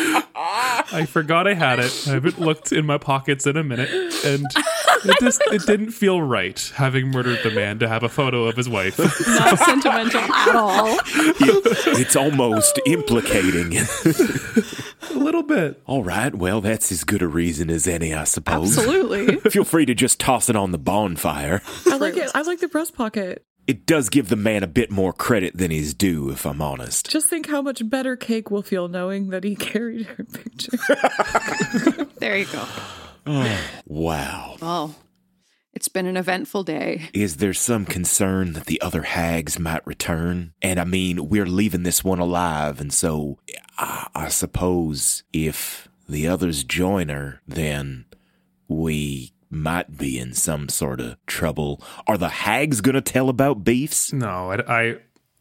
it. 0.00 0.24
I 0.92 1.04
forgot 1.06 1.46
I 1.46 1.54
had 1.54 1.78
it. 1.78 2.04
I 2.06 2.12
haven't 2.12 2.40
looked 2.40 2.72
in 2.72 2.86
my 2.86 2.98
pockets 2.98 3.46
in 3.46 3.56
a 3.56 3.64
minute, 3.64 3.90
and 4.24 4.46
it 5.04 5.16
just 5.20 5.42
it 5.52 5.66
didn't 5.66 5.90
feel 5.90 6.22
right 6.22 6.72
having 6.74 7.08
murdered 7.10 7.40
the 7.42 7.50
man 7.50 7.78
to 7.80 7.88
have 7.88 8.02
a 8.02 8.08
photo 8.08 8.44
of 8.46 8.56
his 8.56 8.68
wife. 8.68 8.98
Not 9.28 9.58
sentimental 9.58 10.20
at 10.20 10.54
all. 10.56 10.98
It's 11.06 12.16
almost 12.16 12.80
implicating. 12.86 13.76
a 13.76 15.14
little 15.18 15.42
bit. 15.42 15.80
All 15.86 16.02
right. 16.02 16.34
Well, 16.34 16.60
that's 16.60 16.90
as 16.92 17.04
good 17.04 17.22
a 17.22 17.28
reason 17.28 17.70
as 17.70 17.86
any, 17.86 18.14
I 18.14 18.24
suppose. 18.24 18.76
Absolutely. 18.78 19.36
Feel 19.50 19.64
free 19.64 19.86
to 19.86 19.94
just 19.94 20.18
toss 20.20 20.48
it 20.48 20.56
on 20.56 20.72
the 20.72 20.78
bonfire. 20.78 21.62
I 21.86 21.96
like 21.96 22.16
it. 22.16 22.30
I 22.34 22.42
like 22.42 22.60
the 22.60 22.68
breast 22.68 22.94
pocket. 22.94 23.44
It 23.68 23.84
does 23.84 24.08
give 24.08 24.30
the 24.30 24.36
man 24.36 24.62
a 24.62 24.66
bit 24.66 24.90
more 24.90 25.12
credit 25.12 25.58
than 25.58 25.70
he's 25.70 25.92
due, 25.92 26.30
if 26.30 26.46
I'm 26.46 26.62
honest. 26.62 27.10
Just 27.10 27.28
think 27.28 27.50
how 27.50 27.60
much 27.60 27.86
better 27.86 28.16
Cake 28.16 28.50
will 28.50 28.62
feel 28.62 28.88
knowing 28.88 29.28
that 29.28 29.44
he 29.44 29.54
carried 29.56 30.06
her 30.06 30.24
picture. 30.24 30.78
there 32.16 32.38
you 32.38 32.46
go. 32.46 32.64
Oh, 33.26 33.60
wow. 33.84 34.56
Well, 34.62 34.96
it's 35.74 35.88
been 35.88 36.06
an 36.06 36.16
eventful 36.16 36.64
day. 36.64 37.10
Is 37.12 37.36
there 37.36 37.52
some 37.52 37.84
concern 37.84 38.54
that 38.54 38.64
the 38.64 38.80
other 38.80 39.02
hags 39.02 39.58
might 39.58 39.86
return? 39.86 40.54
And 40.62 40.80
I 40.80 40.84
mean, 40.84 41.28
we're 41.28 41.44
leaving 41.44 41.82
this 41.82 42.02
one 42.02 42.20
alive, 42.20 42.80
and 42.80 42.90
so 42.90 43.38
I, 43.76 44.08
I 44.14 44.28
suppose 44.28 45.24
if 45.30 45.88
the 46.08 46.26
others 46.26 46.64
join 46.64 47.10
her, 47.10 47.42
then 47.46 48.06
we 48.66 49.34
might 49.50 49.96
be 49.96 50.18
in 50.18 50.34
some 50.34 50.68
sort 50.68 51.00
of 51.00 51.16
trouble. 51.26 51.82
Are 52.06 52.18
the 52.18 52.28
hags 52.28 52.80
going 52.80 52.94
to 52.94 53.00
tell 53.00 53.28
about 53.28 53.64
beefs? 53.64 54.12
No, 54.12 54.50
I, 54.50 54.80
I, 54.80 54.96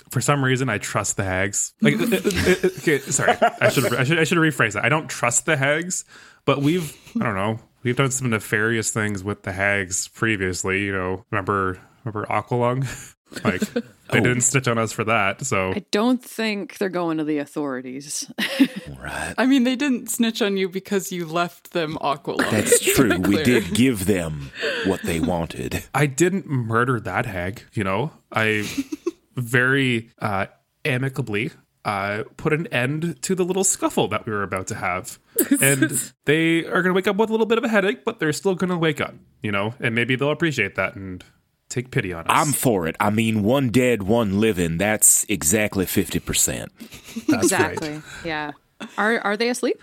for 0.10 0.22
some 0.22 0.43
reason 0.43 0.70
I 0.70 0.78
trust 0.78 1.17
the 1.17 1.24
hags. 1.24 1.74
Like, 1.82 1.96
uh, 1.96 2.04
uh, 2.04 2.06
uh, 2.06 2.70
okay, 2.80 3.00
sorry, 3.00 3.36
I 3.62 3.70
should 3.70 3.93
I 3.93 4.04
should 4.04 4.20
I 4.20 4.24
should 4.24 4.38
rephrase 4.38 4.74
that. 4.74 4.86
I 4.86 4.89
don't 4.89 5.10
trust 5.10 5.46
the 5.46 5.58
hags, 5.58 6.06
but 6.46 6.62
we've 6.62 6.96
I 7.20 7.24
don't 7.24 7.36
know 7.36 7.60
we've 7.84 7.96
done 7.96 8.12
some 8.12 8.30
nefarious 8.30 8.91
things 8.91 9.24
with 9.24 9.43
the 9.43 9.54
hags 9.54 10.08
previously. 10.10 10.84
You 10.84 10.91
know, 10.91 11.26
remember 11.32 11.80
remember 12.04 12.26
Aqualung? 12.28 12.86
Like 13.44 13.60
they 13.74 13.82
Oh. 14.10 14.20
didn't 14.22 14.42
snitch 14.42 14.68
on 14.70 14.78
us 14.78 14.94
for 14.94 15.04
that. 15.04 15.46
So 15.46 15.72
I 15.72 15.84
don't 15.92 16.24
think 16.24 16.78
they're 16.78 16.88
going 16.90 17.18
to 17.18 17.24
the 17.24 17.40
authorities. 17.40 18.30
Right. 19.00 19.36
I 19.38 19.46
mean, 19.46 19.63
they 19.63 19.76
didn't 19.76 20.10
snitch 20.10 20.42
on 20.42 20.58
you 20.58 20.68
because 20.70 21.12
you 21.12 21.26
left 21.26 21.72
them 21.72 21.98
Aqualung. 22.02 22.50
That's 22.50 22.80
true. 22.96 23.18
We 23.20 23.44
did 23.44 23.74
give 23.76 24.06
them 24.06 24.52
what 24.86 25.02
they 25.04 25.20
wanted. 25.20 25.84
I 25.94 26.08
didn't 26.08 26.48
murder 26.48 27.00
that 27.02 27.26
hag. 27.26 27.63
You 27.74 27.84
know, 27.84 28.12
I 28.32 28.68
very 29.36 30.10
uh, 30.20 30.48
amicably 30.84 31.52
uh, 31.86 32.24
put 32.38 32.54
an 32.54 32.68
end 32.68 33.22
to 33.24 33.36
the 33.36 33.46
little 33.46 33.63
scuffle 33.63 34.08
that 34.10 34.26
we 34.26 34.32
were 34.34 34.44
about 34.44 34.68
to 34.68 34.76
have. 34.76 35.20
And 35.62 36.12
they 36.26 36.66
are 36.66 36.82
going 36.82 36.86
to 36.86 36.94
wake 36.94 37.08
up 37.08 37.18
with 37.18 37.30
a 37.30 37.34
little 37.34 37.46
bit 37.46 37.58
of 37.58 37.63
a 37.63 37.70
headache, 37.70 38.04
but 38.04 38.20
they're 38.20 38.34
still 38.34 38.56
going 38.56 38.72
to 38.72 38.78
wake 38.78 39.00
up, 39.00 39.13
you 39.44 39.52
know, 39.52 39.74
and 39.80 39.94
maybe 39.94 40.16
they'll 40.16 40.32
appreciate 40.32 40.76
that 40.76 40.96
and 40.96 41.24
take 41.69 41.91
pity 41.91 42.13
on 42.13 42.25
us. 42.25 42.30
I'm 42.30 42.53
for 42.53 42.88
it. 42.88 42.95
I 42.99 43.10
mean, 43.10 43.43
one 43.43 43.69
dead, 43.69 44.03
one 44.03 44.39
living. 44.39 44.77
That's 44.77 45.25
exactly 45.30 45.86
50%. 45.86 46.69
That's 47.27 47.43
exactly. 47.43 47.89
right. 47.89 48.01
Yeah. 48.23 48.51
Are 48.97 49.19
are 49.21 49.38
they 49.38 49.49
asleep? 49.49 49.82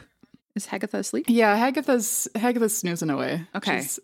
Is 0.55 0.67
Hagatha 0.69 0.95
asleep? 0.95 1.27
Yeah, 1.29 1.57
Hagatha's 1.59 2.29
Hagatha's 2.37 2.77
snoozing 2.77 3.11
away. 3.11 3.45
Okay. 3.57 3.81
She's, 3.81 4.01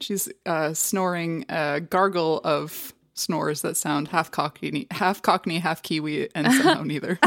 she's 0.00 0.28
uh, 0.46 0.74
snoring 0.74 1.44
a 1.48 1.80
gargle 1.80 2.40
of 2.44 2.94
snores 3.22 3.62
that 3.62 3.76
sound 3.76 4.08
half 4.08 4.30
cockney, 4.30 4.86
half 4.90 5.22
cockney, 5.22 5.58
half 5.58 5.82
kiwi, 5.82 6.28
and 6.34 6.52
somehow 6.52 6.82
neither. 6.84 7.18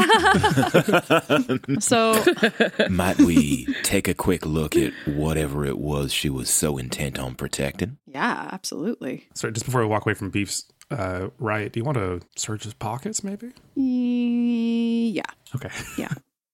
So 1.80 2.22
Might 2.90 3.18
we 3.18 3.66
take 3.82 4.08
a 4.08 4.14
quick 4.14 4.44
look 4.46 4.76
at 4.76 4.92
whatever 5.06 5.64
it 5.64 5.78
was 5.78 6.12
she 6.12 6.30
was 6.30 6.50
so 6.50 6.78
intent 6.78 7.18
on 7.18 7.34
protecting? 7.34 7.98
yeah, 8.06 8.48
absolutely. 8.52 9.28
Sorry, 9.34 9.52
just 9.52 9.66
before 9.66 9.80
we 9.82 9.86
walk 9.86 10.06
away 10.06 10.14
from 10.14 10.30
Beef's 10.30 10.64
uh, 10.90 11.28
riot, 11.38 11.72
do 11.72 11.80
you 11.80 11.84
want 11.84 11.98
to 11.98 12.20
search 12.36 12.64
his 12.64 12.74
pockets, 12.74 13.22
maybe? 13.24 13.52
Yeah. 13.74 15.22
Okay. 15.54 15.70
Yeah. 15.98 16.12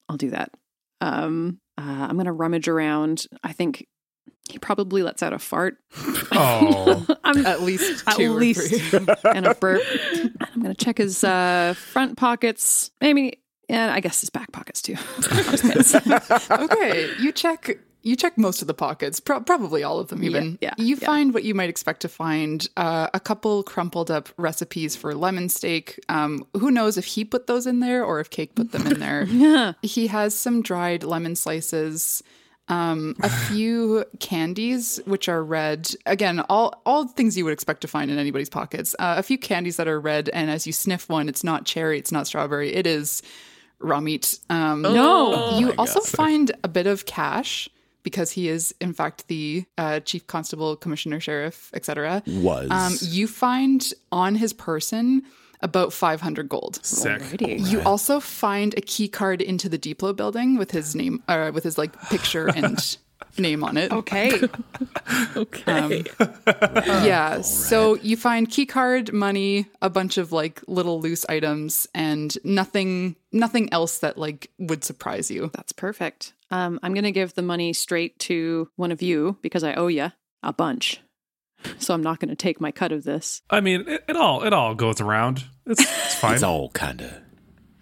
I'll 0.09 0.17
do 0.17 0.31
that. 0.31 0.51
Um 1.01 1.59
uh, 1.79 2.07
I'm 2.09 2.17
gonna 2.17 2.33
rummage 2.33 2.69
around. 2.69 3.27
I 3.43 3.53
think 3.53 3.87
he 4.51 4.59
probably 4.59 5.03
lets 5.03 5.23
out 5.23 5.33
a 5.33 5.39
fart. 5.39 5.79
Oh, 6.35 7.07
I'm 7.25 7.45
At 7.45 7.61
least 7.61 8.05
at 8.07 8.17
two 8.17 8.33
least 8.33 8.95
and 9.25 9.47
a 9.47 9.55
burp. 9.55 9.83
I'm 10.41 10.63
gonna 10.63 10.75
check 10.75 10.97
his 10.97 11.23
uh, 11.23 11.75
front 11.77 12.17
pockets, 12.17 12.91
maybe, 13.03 13.43
and 13.69 13.91
I 13.91 14.01
guess 14.01 14.21
his 14.23 14.31
back 14.31 14.51
pockets 14.51 14.81
too. 14.81 14.97
Okay, 16.51 17.11
you 17.21 17.33
check. 17.33 17.79
You 18.05 18.17
check 18.17 18.37
most 18.37 18.63
of 18.63 18.67
the 18.67 18.75
pockets, 18.75 19.21
pro- 19.21 19.41
probably 19.43 19.85
all 19.85 20.01
of 20.01 20.09
them. 20.09 20.25
Even 20.25 20.59
yeah, 20.61 20.75
you 20.77 20.97
yeah. 20.97 21.07
find 21.07 21.33
what 21.35 21.45
you 21.45 21.55
might 21.55 21.69
expect 21.69 22.01
to 22.01 22.09
find: 22.09 22.67
uh, 22.77 23.09
a 23.15 23.21
couple 23.21 23.63
crumpled 23.63 24.11
up 24.11 24.29
recipes 24.39 24.97
for 24.97 25.15
lemon 25.15 25.49
steak. 25.49 26.01
Um, 26.09 26.45
who 26.55 26.71
knows 26.73 26.97
if 26.99 27.05
he 27.05 27.25
put 27.25 27.47
those 27.47 27.67
in 27.67 27.81
there 27.81 28.05
or 28.05 28.19
if 28.21 28.29
Cake 28.31 28.55
put 28.57 28.73
them 28.73 28.87
in 28.87 28.99
there? 28.99 29.25
yeah. 29.25 29.75
He 29.83 30.09
has 30.09 30.35
some 30.35 30.63
dried 30.63 31.05
lemon 31.05 31.37
slices, 31.37 32.23
um, 32.69 33.17
a 33.23 33.29
few 33.29 34.05
candies 34.21 35.01
which 35.05 35.29
are 35.29 35.43
red. 35.43 35.91
Again, 36.07 36.41
all 36.49 36.81
all 36.87 37.07
things 37.09 37.37
you 37.37 37.45
would 37.45 37.53
expect 37.53 37.81
to 37.83 37.89
find 37.89 38.11
in 38.11 38.19
anybody's 38.19 38.49
pockets. 38.49 38.95
Uh, 38.99 39.15
a 39.19 39.23
few 39.23 39.37
candies 39.39 39.77
that 39.77 39.89
are 39.89 40.01
red, 40.01 40.29
and 40.31 40.51
as 40.51 40.67
you 40.67 40.73
sniff 40.73 41.09
one, 41.09 41.29
it's 41.29 41.45
not 41.45 41.65
cherry, 41.67 41.99
it's 41.99 42.13
not 42.13 42.27
strawberry, 42.27 42.73
it 42.75 42.87
is 42.87 43.23
raw 43.81 44.01
meat. 44.01 44.39
Um, 44.49 44.83
No. 44.83 45.59
you 45.59 45.67
my 45.69 45.75
also 45.79 46.01
God. 46.01 46.09
find 46.09 46.53
a 46.63 46.69
bit 46.69 46.87
of 46.87 47.05
cash 47.05 47.69
because 48.05 48.31
he 48.33 48.49
is 48.49 48.75
in 48.81 48.93
fact 48.93 49.27
the 49.29 49.65
uh, 49.79 50.01
chief 50.01 50.27
constable, 50.27 50.77
commissioner, 50.77 51.21
sheriff, 51.21 51.71
etc. 51.75 52.23
Was. 52.27 52.71
Um, 52.71 52.95
you 53.01 53.27
find 53.27 53.93
on 54.13 54.37
his 54.37 54.53
person 54.53 55.23
about 55.63 55.93
500 55.93 56.49
gold. 56.49 56.85
sick. 56.85 57.21
Alrighty. 57.23 57.71
You 57.71 57.81
also 57.83 58.21
find 58.21 58.75
a 58.77 58.81
key 58.81 59.09
card 59.09 59.41
into 59.41 59.69
the 59.69 59.79
Depot 59.79 60.13
building 60.13 60.57
with 60.59 60.71
his 60.71 60.95
name, 60.95 61.23
uh, 61.29 61.51
with 61.55 61.65
his 61.65 61.79
like 61.79 61.99
picture 62.09 62.49
and 62.49 62.97
name 63.39 63.65
on 63.65 63.77
it. 63.77 63.93
Okay. 63.93 64.41
Okay. 65.37 66.05
yeah. 66.47 67.41
So 67.41 67.95
you 67.97 68.17
find 68.17 68.51
key 68.51 68.67
card, 68.67 69.13
money, 69.13 69.67
a 69.81 69.89
bunch 69.89 70.19
of 70.19 70.33
like 70.33 70.63
little 70.67 71.01
loose 71.01 71.25
items, 71.29 71.87
and 71.95 72.37
nothing, 72.45 73.17
nothing 73.33 73.73
else 73.73 73.99
that 73.99 74.19
like 74.19 74.51
would 74.59 74.85
surprise 74.85 75.31
you. 75.31 75.51
That's 75.55 75.73
perfect. 75.73 76.35
Um, 76.51 76.79
I'm 76.83 76.93
gonna 76.95 77.13
give 77.13 77.35
the 77.35 77.43
money 77.43 77.73
straight 77.73 78.19
to 78.21 78.69
one 78.77 78.93
of 78.93 79.01
you 79.01 79.39
because 79.43 79.65
I 79.65 79.75
owe 79.75 79.87
you 79.89 80.13
a 80.43 80.53
bunch. 80.53 81.01
So 81.79 81.95
I'm 81.95 82.03
not 82.03 82.19
going 82.21 82.29
to 82.31 82.37
take 82.37 82.61
my 82.61 82.71
cut 82.73 82.93
of 82.93 83.05
this. 83.05 83.43
I 83.51 83.61
mean, 83.61 83.85
it, 83.89 84.05
it 84.09 84.17
all 84.17 84.43
it 84.45 84.53
all 84.53 84.75
goes 84.75 85.01
around. 85.01 85.45
It's, 85.67 85.81
it's 85.81 86.15
fine. 86.21 86.35
It's 86.35 86.43
all 86.43 86.71
kind 86.71 87.01
of 87.03 87.13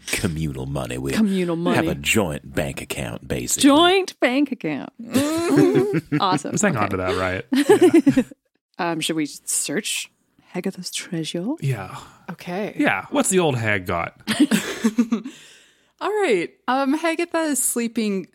communal 0.06 0.66
money. 0.66 0.98
We 0.98 1.12
Communal 1.12 1.56
money. 1.56 1.76
have 1.76 1.86
a 1.88 1.94
joint 1.94 2.52
bank 2.54 2.80
account, 2.82 3.26
basically. 3.28 3.68
Joint 3.68 4.18
bank 4.20 4.50
account. 4.52 4.90
awesome. 6.20 6.50
Let's 6.52 6.62
hang 6.62 6.76
on 6.76 6.90
to 6.90 6.96
that, 6.98 7.16
right? 7.16 8.26
Um, 8.78 9.00
should 9.00 9.14
we 9.16 9.26
search 9.26 10.10
Hagatha's 10.54 10.90
treasure? 10.90 11.44
Yeah. 11.60 11.98
Okay. 12.30 12.74
Yeah. 12.78 13.04
What's 13.10 13.28
the 13.28 13.40
old 13.40 13.54
hag 13.58 13.84
got? 13.84 14.18
All 16.00 16.08
right. 16.22 16.48
Um, 16.66 16.98
Hagatha 16.98 17.50
is 17.50 17.62
sleeping, 17.62 18.28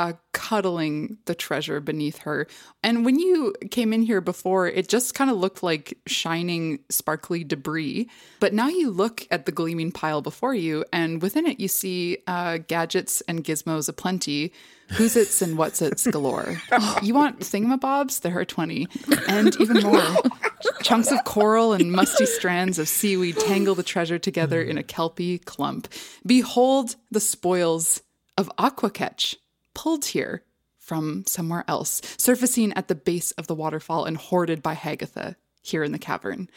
uh, 0.00 0.14
cuddling 0.32 1.18
the 1.26 1.34
treasure 1.34 1.78
beneath 1.78 2.20
her. 2.20 2.46
And 2.82 3.04
when 3.04 3.18
you 3.18 3.54
came 3.70 3.92
in 3.92 4.00
here 4.00 4.22
before, 4.22 4.66
it 4.66 4.88
just 4.88 5.14
kind 5.14 5.30
of 5.30 5.36
looked 5.36 5.62
like 5.62 5.98
shining, 6.06 6.78
sparkly 6.88 7.44
debris. 7.44 8.08
But 8.40 8.54
now 8.54 8.68
you 8.68 8.90
look 8.90 9.26
at 9.30 9.44
the 9.44 9.52
gleaming 9.52 9.92
pile 9.92 10.22
before 10.22 10.54
you, 10.54 10.86
and 10.90 11.20
within 11.20 11.46
it 11.46 11.60
you 11.60 11.68
see 11.68 12.18
uh, 12.26 12.58
gadgets 12.66 13.20
and 13.28 13.44
gizmos 13.44 13.90
aplenty, 13.90 14.54
who's 14.88 15.16
its 15.16 15.42
and 15.42 15.58
what's 15.58 15.82
its 15.82 16.06
galore. 16.06 16.58
you 17.02 17.12
want 17.12 17.40
thingamabobs? 17.40 18.22
There 18.22 18.38
are 18.38 18.46
20. 18.46 18.88
And 19.28 19.54
even 19.60 19.82
more. 19.82 20.16
Chunks 20.82 21.12
of 21.12 21.22
coral 21.24 21.74
and 21.74 21.92
musty 21.92 22.24
strands 22.24 22.78
of 22.78 22.88
seaweed 22.88 23.38
tangle 23.38 23.74
the 23.74 23.82
treasure 23.82 24.18
together 24.18 24.62
in 24.62 24.78
a 24.78 24.82
kelpy 24.82 25.44
clump. 25.44 25.88
Behold 26.24 26.96
the 27.10 27.20
spoils 27.20 28.00
of 28.38 28.50
Aquacatch, 28.56 29.36
pulled 29.74 30.06
here 30.06 30.44
from 30.78 31.24
somewhere 31.26 31.64
else, 31.68 32.02
surfacing 32.16 32.72
at 32.74 32.88
the 32.88 32.94
base 32.94 33.30
of 33.32 33.46
the 33.46 33.54
waterfall 33.54 34.04
and 34.04 34.16
hoarded 34.16 34.62
by 34.62 34.74
Hagatha 34.74 35.36
here 35.62 35.84
in 35.84 35.92
the 35.92 35.98
cavern. 35.98 36.48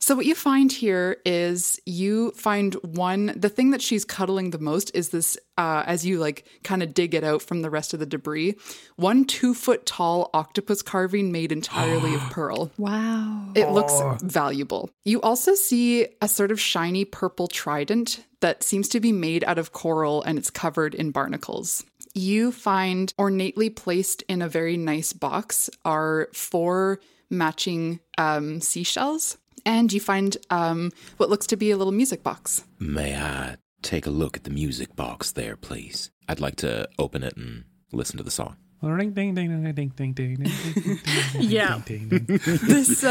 So, 0.00 0.14
what 0.14 0.26
you 0.26 0.36
find 0.36 0.70
here 0.70 1.16
is 1.26 1.80
you 1.84 2.30
find 2.30 2.74
one, 2.76 3.32
the 3.34 3.48
thing 3.48 3.72
that 3.72 3.82
she's 3.82 4.04
cuddling 4.04 4.50
the 4.50 4.58
most 4.58 4.92
is 4.94 5.08
this, 5.08 5.36
uh, 5.58 5.82
as 5.86 6.06
you 6.06 6.18
like 6.20 6.46
kind 6.62 6.84
of 6.84 6.94
dig 6.94 7.14
it 7.14 7.24
out 7.24 7.42
from 7.42 7.62
the 7.62 7.68
rest 7.68 7.92
of 7.92 8.00
the 8.00 8.06
debris, 8.06 8.54
one 8.94 9.24
two 9.24 9.54
foot 9.54 9.86
tall 9.86 10.30
octopus 10.32 10.82
carving 10.82 11.32
made 11.32 11.50
entirely 11.50 12.14
of 12.14 12.20
pearl. 12.30 12.70
Wow. 12.78 13.50
It 13.56 13.70
looks 13.70 14.00
valuable. 14.22 14.88
You 15.04 15.20
also 15.20 15.54
see 15.56 16.06
a 16.22 16.28
sort 16.28 16.52
of 16.52 16.60
shiny 16.60 17.04
purple 17.04 17.48
trident 17.48 18.24
that 18.40 18.62
seems 18.62 18.88
to 18.90 19.00
be 19.00 19.10
made 19.10 19.42
out 19.44 19.58
of 19.58 19.72
coral 19.72 20.22
and 20.22 20.38
it's 20.38 20.50
covered 20.50 20.94
in 20.94 21.10
barnacles. 21.10 21.84
You 22.14 22.52
find 22.52 23.12
ornately 23.18 23.70
placed 23.70 24.22
in 24.22 24.42
a 24.42 24.48
very 24.48 24.76
nice 24.76 25.12
box 25.12 25.70
are 25.84 26.28
four 26.32 27.00
matching 27.30 28.00
um, 28.16 28.60
seashells. 28.60 29.38
And 29.66 29.92
you 29.92 30.00
find 30.00 30.36
um, 30.50 30.92
what 31.18 31.30
looks 31.30 31.46
to 31.48 31.56
be 31.56 31.70
a 31.70 31.76
little 31.76 31.92
music 31.92 32.22
box. 32.22 32.64
May 32.78 33.16
I 33.16 33.56
take 33.82 34.06
a 34.06 34.10
look 34.10 34.36
at 34.36 34.44
the 34.44 34.50
music 34.50 34.96
box 34.96 35.32
there, 35.32 35.56
please? 35.56 36.10
I'd 36.28 36.40
like 36.40 36.56
to 36.56 36.88
open 36.98 37.22
it 37.22 37.36
and 37.36 37.64
listen 37.92 38.16
to 38.16 38.22
the 38.22 38.30
song. 38.30 38.56
Ring 38.80 39.10
ding 39.10 39.34
ding 39.34 39.50
ding 39.50 39.74
ding 39.74 39.92
ding 39.96 40.12
ding 40.12 40.34
ding. 40.36 41.00
Yeah. 41.40 41.80
This 41.86 43.02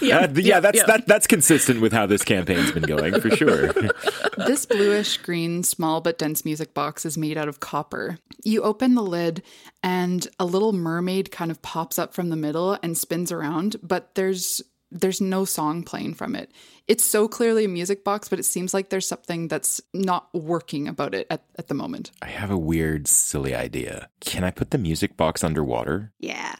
yeah. 0.00 0.28
Yeah, 0.32 0.60
that's 0.60 0.84
that 0.84 1.04
that's 1.06 1.26
consistent 1.26 1.80
with 1.80 1.92
how 1.92 2.06
this 2.06 2.22
campaign's 2.22 2.70
been 2.70 2.84
going 2.84 3.20
for 3.20 3.30
sure. 3.30 3.72
this 4.36 4.64
bluish 4.64 5.16
green 5.18 5.64
small 5.64 6.00
but 6.00 6.18
dense 6.18 6.44
music 6.44 6.72
box 6.72 7.04
is 7.04 7.18
made 7.18 7.36
out 7.36 7.48
of 7.48 7.58
copper. 7.60 8.18
You 8.44 8.62
open 8.62 8.94
the 8.94 9.02
lid 9.02 9.42
and 9.82 10.26
a 10.38 10.44
little 10.44 10.72
mermaid 10.72 11.32
kind 11.32 11.50
of 11.50 11.62
pops 11.62 11.98
up 11.98 12.14
from 12.14 12.28
the 12.28 12.36
middle 12.36 12.78
and 12.82 12.96
spins 12.96 13.32
around, 13.32 13.76
but 13.82 14.14
there's 14.14 14.62
there's 14.90 15.20
no 15.20 15.44
song 15.44 15.82
playing 15.82 16.14
from 16.14 16.34
it. 16.34 16.50
It's 16.86 17.04
so 17.04 17.28
clearly 17.28 17.64
a 17.64 17.68
music 17.68 18.04
box, 18.04 18.28
but 18.28 18.38
it 18.38 18.44
seems 18.44 18.72
like 18.72 18.88
there's 18.88 19.06
something 19.06 19.48
that's 19.48 19.80
not 19.92 20.28
working 20.32 20.88
about 20.88 21.14
it 21.14 21.26
at, 21.30 21.44
at 21.58 21.68
the 21.68 21.74
moment. 21.74 22.10
I 22.22 22.28
have 22.28 22.50
a 22.50 22.58
weird, 22.58 23.06
silly 23.06 23.54
idea. 23.54 24.08
Can 24.20 24.44
I 24.44 24.50
put 24.50 24.70
the 24.70 24.78
music 24.78 25.16
box 25.16 25.44
underwater? 25.44 26.12
Yeah. 26.18 26.56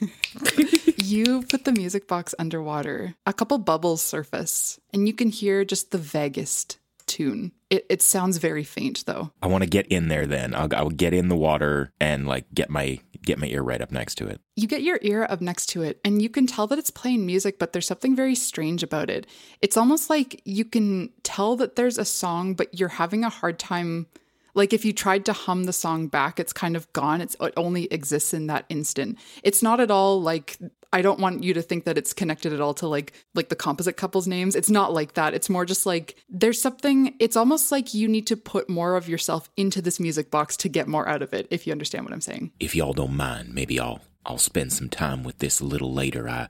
you 0.96 1.42
put 1.42 1.64
the 1.64 1.72
music 1.72 2.08
box 2.08 2.34
underwater. 2.38 3.14
A 3.24 3.32
couple 3.32 3.58
bubbles 3.58 4.02
surface, 4.02 4.80
and 4.92 5.06
you 5.06 5.14
can 5.14 5.30
hear 5.30 5.64
just 5.64 5.90
the 5.90 5.98
vaguest 5.98 6.78
tune. 7.06 7.52
It, 7.70 7.86
it 7.88 8.02
sounds 8.02 8.38
very 8.38 8.64
faint, 8.64 9.04
though. 9.06 9.30
I 9.42 9.46
want 9.46 9.64
to 9.64 9.70
get 9.70 9.86
in 9.86 10.08
there. 10.08 10.26
Then 10.26 10.54
I'll, 10.54 10.68
I'll 10.74 10.90
get 10.90 11.14
in 11.14 11.28
the 11.28 11.36
water 11.36 11.92
and 12.00 12.26
like 12.26 12.46
get 12.52 12.70
my 12.70 13.00
get 13.26 13.38
my 13.38 13.46
ear 13.48 13.62
right 13.62 13.82
up 13.82 13.92
next 13.92 14.14
to 14.16 14.26
it. 14.26 14.40
You 14.54 14.66
get 14.66 14.82
your 14.82 14.98
ear 15.02 15.26
up 15.28 15.42
next 15.42 15.66
to 15.70 15.82
it, 15.82 16.00
and 16.04 16.22
you 16.22 16.30
can 16.30 16.46
tell 16.46 16.66
that 16.68 16.78
it's 16.78 16.90
playing 16.90 17.26
music, 17.26 17.58
but 17.58 17.72
there's 17.72 17.86
something 17.86 18.16
very 18.16 18.34
strange 18.34 18.82
about 18.82 19.10
it. 19.10 19.26
It's 19.60 19.76
almost 19.76 20.08
like 20.08 20.40
you 20.44 20.64
can 20.64 21.10
tell 21.22 21.56
that 21.56 21.76
there's 21.76 21.98
a 21.98 22.04
song, 22.04 22.54
but 22.54 22.78
you're 22.78 22.88
having 22.88 23.24
a 23.24 23.28
hard 23.28 23.58
time. 23.58 24.06
Like 24.54 24.72
if 24.72 24.86
you 24.86 24.94
tried 24.94 25.26
to 25.26 25.34
hum 25.34 25.64
the 25.64 25.72
song 25.72 26.06
back, 26.06 26.40
it's 26.40 26.54
kind 26.54 26.76
of 26.76 26.90
gone. 26.94 27.20
It's, 27.20 27.36
it 27.40 27.52
only 27.58 27.92
exists 27.92 28.32
in 28.32 28.46
that 28.46 28.64
instant. 28.70 29.18
It's 29.42 29.62
not 29.62 29.80
at 29.80 29.90
all 29.90 30.22
like 30.22 30.56
I 30.92 31.02
don't 31.02 31.20
want 31.20 31.42
you 31.44 31.52
to 31.54 31.62
think 31.62 31.84
that 31.84 31.98
it's 31.98 32.12
connected 32.12 32.52
at 32.52 32.60
all 32.60 32.74
to 32.74 32.86
like 32.88 33.12
like 33.34 33.48
the 33.48 33.56
composite 33.56 33.96
couples 33.96 34.26
names. 34.26 34.54
It's 34.56 34.70
not 34.70 34.92
like 34.92 35.14
that. 35.14 35.34
It's 35.34 35.48
more 35.50 35.64
just 35.64 35.86
like 35.86 36.16
there's 36.28 36.60
something. 36.60 37.14
It's 37.18 37.36
almost 37.36 37.72
like 37.72 37.94
you 37.94 38.08
need 38.08 38.26
to 38.28 38.36
put 38.36 38.68
more 38.68 38.96
of 38.96 39.08
yourself 39.08 39.50
into 39.56 39.82
this 39.82 39.98
music 40.00 40.30
box 40.30 40.56
to 40.58 40.68
get 40.68 40.88
more 40.88 41.08
out 41.08 41.22
of 41.22 41.32
it. 41.34 41.46
If 41.50 41.66
you 41.66 41.72
understand 41.72 42.04
what 42.04 42.12
I'm 42.12 42.20
saying. 42.20 42.52
If 42.60 42.74
y'all 42.74 42.92
don't 42.92 43.16
mind, 43.16 43.54
maybe 43.54 43.78
I'll 43.80 44.00
I'll 44.24 44.38
spend 44.38 44.72
some 44.72 44.88
time 44.88 45.22
with 45.22 45.38
this 45.38 45.60
a 45.60 45.64
little 45.64 45.92
later. 45.92 46.28
I 46.28 46.48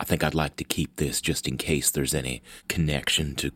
I 0.00 0.04
think 0.04 0.22
I'd 0.22 0.34
like 0.34 0.56
to 0.56 0.64
keep 0.64 0.96
this 0.96 1.20
just 1.20 1.48
in 1.48 1.56
case 1.56 1.90
there's 1.90 2.14
any 2.14 2.42
connection 2.68 3.34
to 3.36 3.50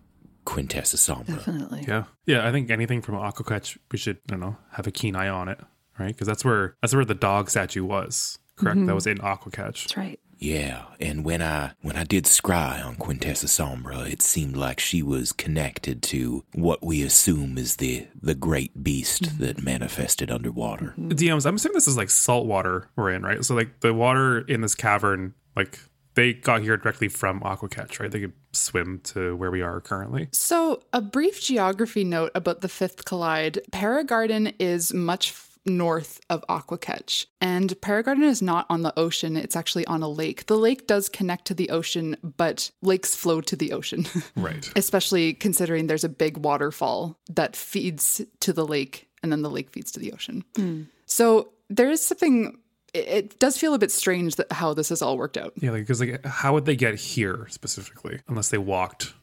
Quintessa 0.45 0.97
Sombra. 0.97 1.37
Definitely. 1.37 1.85
Yeah. 1.87 2.05
Yeah, 2.27 2.47
I 2.47 2.51
think 2.51 2.69
anything 2.71 3.01
from 3.01 3.15
Aquacatch, 3.15 3.79
we 3.93 3.99
should, 3.99 4.17
I 4.29 4.33
don't 4.33 4.41
know, 4.41 4.57
have 4.73 4.89
a 4.89 4.91
keen 4.91 5.15
eye 5.15 5.29
on 5.29 5.49
it, 5.49 5.61
right? 6.01 6.09
Because 6.09 6.27
that's 6.27 6.45
where 6.45 6.77
that's 6.83 6.95
where 6.95 7.05
the 7.05 7.15
dog 7.15 7.49
statue 7.49 7.85
was, 7.85 8.39
correct? 8.57 8.79
Mhm. 8.81 8.87
That 8.87 8.95
was 8.97 9.07
in 9.07 9.19
Aquacatch. 9.19 9.85
That's 9.85 9.97
right. 9.97 10.19
Yeah, 10.43 10.87
and 10.99 11.25
when 11.25 11.41
I 11.41 11.73
when 11.83 11.95
I 11.95 12.03
did 12.03 12.25
scry 12.25 12.85
on 12.85 12.97
Quintessa 12.97 13.47
Sombra, 13.47 14.11
it 14.11 14.21
seemed 14.21 14.57
like 14.57 14.81
she 14.81 15.01
was 15.01 15.31
connected 15.31 16.03
to 16.05 16.45
what 16.53 16.85
we 16.85 17.03
assume 17.03 17.57
is 17.57 17.77
the 17.77 18.09
the 18.21 18.35
great 18.35 18.83
beast 18.83 19.23
mm-hmm. 19.23 19.45
that 19.45 19.63
manifested 19.63 20.33
underwater. 20.33 20.95
Mm-hmm. 20.99 21.11
DMs, 21.11 21.47
I'm 21.47 21.55
assuming 21.55 21.75
this 21.75 21.87
is 21.87 21.97
like 21.97 22.11
salt 22.11 22.47
water 22.47 22.91
we're 22.97 23.11
in, 23.11 23.23
right? 23.23 23.45
So 23.45 23.55
like 23.55 23.81
the 23.81 23.95
water 23.95 24.41
in 24.41 24.63
this 24.63 24.75
cavern, 24.75 25.35
like 25.55 25.79
they 26.15 26.33
got 26.33 26.63
here 26.63 26.77
directly 26.77 27.09
from 27.09 27.41
Aquacatch, 27.41 28.01
right? 28.01 28.11
They 28.11 28.21
could 28.21 28.33
swim 28.53 29.01
to 29.05 29.37
where 29.37 29.51
we 29.51 29.63
are 29.63 29.81
currently. 29.81 30.29
So, 30.33 30.83
a 30.93 31.01
brief 31.01 31.41
geography 31.41 32.05
note 32.05 32.33
about 32.35 32.61
the 32.61 32.69
Fifth 32.69 33.05
Collide. 33.05 33.61
Paragarden 33.71 34.55
is 34.59 34.93
much 34.93 35.31
f- 35.31 35.52
north 35.65 36.21
of 36.29 36.45
Aquacatch, 36.49 37.27
and 37.41 37.71
Paragarden 37.81 38.25
is 38.25 38.43
not 38.43 38.67
on 38.69 38.83
the 38.83 38.99
ocean, 38.99 39.37
it's 39.37 39.57
actually 39.57 39.87
on 39.87 40.03
a 40.03 40.09
lake. 40.09 40.47
The 40.47 40.57
lake 40.57 40.87
does 40.87 41.09
connect 41.09 41.47
to 41.47 41.55
the 41.55 41.71
ocean, 41.71 42.17
but 42.23 42.71
lakes 42.83 43.15
flow 43.15 43.41
to 43.43 43.57
the 43.57 43.73
ocean. 43.73 44.07
Right. 44.37 44.71
Especially 44.77 45.35
considering 45.35 45.87
there's 45.87 46.05
a 46.05 46.09
big 46.09 46.39
waterfall 46.39 47.19
that 47.29 47.55
feeds 47.55 48.21
to 48.41 48.53
the 48.53 48.67
lake, 48.67 49.09
and 49.23 49.31
then 49.31 49.43
the 49.43 49.51
lake 49.51 49.71
feeds 49.71 49.93
to 49.93 50.01
the 50.01 50.13
ocean. 50.13 50.45
Hmm. 50.57 50.83
So, 51.07 51.51
there 51.69 51.91
is 51.91 52.05
something. 52.05 52.59
It 52.95 53.09
it 53.09 53.39
does 53.39 53.59
feel 53.59 53.75
a 53.75 53.79
bit 53.79 53.91
strange 53.91 54.37
that 54.37 54.51
how 54.53 54.75
this 54.75 54.89
has 54.89 55.03
all 55.03 55.17
worked 55.17 55.37
out. 55.37 55.53
Yeah, 55.57 55.73
because 55.73 56.01
like, 56.01 56.25
how 56.25 56.55
would 56.55 56.65
they 56.65 56.77
get 56.77 56.95
here 56.95 57.47
specifically 57.51 58.21
unless 58.29 58.49
they 58.49 58.59
walked 58.59 59.15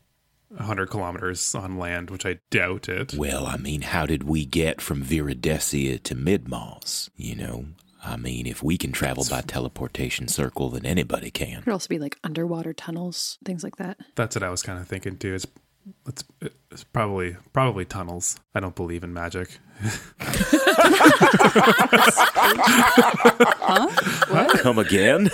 100 0.49 0.89
kilometers 0.89 1.53
on 1.55 1.77
land, 1.77 2.09
which 2.09 2.25
I 2.25 2.39
doubt 2.49 2.89
it. 2.89 3.13
Well, 3.13 3.45
I 3.45 3.57
mean, 3.57 3.81
how 3.81 4.05
did 4.05 4.23
we 4.23 4.45
get 4.45 4.81
from 4.81 5.03
Viridesia 5.03 6.01
to 6.03 6.15
Midmoss? 6.15 7.09
You 7.15 7.35
know, 7.35 7.65
I 8.03 8.17
mean, 8.17 8.47
if 8.47 8.63
we 8.63 8.77
can 8.77 8.91
travel 8.91 9.25
by 9.29 9.41
teleportation 9.41 10.27
circle, 10.27 10.69
then 10.69 10.85
anybody 10.85 11.31
can. 11.31 11.61
Could 11.61 11.73
also 11.73 11.87
be 11.87 11.99
like 11.99 12.17
underwater 12.23 12.73
tunnels, 12.73 13.37
things 13.45 13.63
like 13.63 13.75
that. 13.75 13.97
That's 14.15 14.35
what 14.35 14.43
I 14.43 14.49
was 14.49 14.63
kind 14.63 14.79
of 14.79 14.87
thinking 14.87 15.17
too. 15.17 15.35
It's 15.35 15.47
it's, 16.07 16.23
it's 16.71 16.83
probably 16.83 17.35
probably 17.53 17.85
tunnels. 17.85 18.39
I 18.53 18.59
don't 18.59 18.75
believe 18.75 19.03
in 19.03 19.13
magic. 19.13 19.59
Come 24.61 24.77
again? 24.77 25.29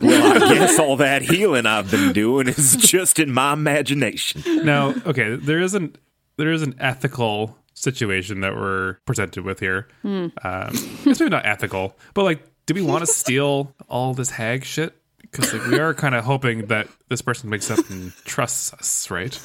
Well, 0.00 0.42
I 0.42 0.54
guess 0.54 0.78
all 0.78 0.96
that 0.96 1.22
healing 1.22 1.66
I've 1.66 1.90
been 1.90 2.12
doing 2.12 2.48
is 2.48 2.76
just 2.76 3.18
in 3.18 3.32
my 3.32 3.52
imagination. 3.52 4.64
now, 4.64 4.94
okay, 5.06 5.36
there 5.36 5.60
isn't 5.60 5.96
there 6.36 6.52
is 6.52 6.62
an 6.62 6.74
ethical 6.78 7.56
situation 7.74 8.40
that 8.40 8.54
we're 8.54 8.94
presented 9.06 9.44
with 9.44 9.60
here. 9.60 9.88
Hmm. 10.02 10.28
Um, 10.42 10.70
it's 11.04 11.20
maybe 11.20 11.30
not 11.30 11.46
ethical, 11.46 11.96
but 12.14 12.24
like, 12.24 12.42
do 12.66 12.74
we 12.74 12.82
want 12.82 13.02
to 13.02 13.06
steal 13.06 13.74
all 13.88 14.14
this 14.14 14.30
hag 14.30 14.64
shit? 14.64 14.94
Because 15.20 15.52
like 15.52 15.66
we 15.66 15.78
are 15.78 15.94
kind 15.94 16.14
of 16.14 16.24
hoping 16.24 16.66
that 16.66 16.88
this 17.08 17.22
person 17.22 17.50
wakes 17.50 17.70
up 17.70 17.88
and 17.90 18.12
trusts 18.24 18.72
us, 18.72 19.10
right? 19.10 19.38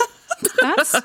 That's 0.61 0.95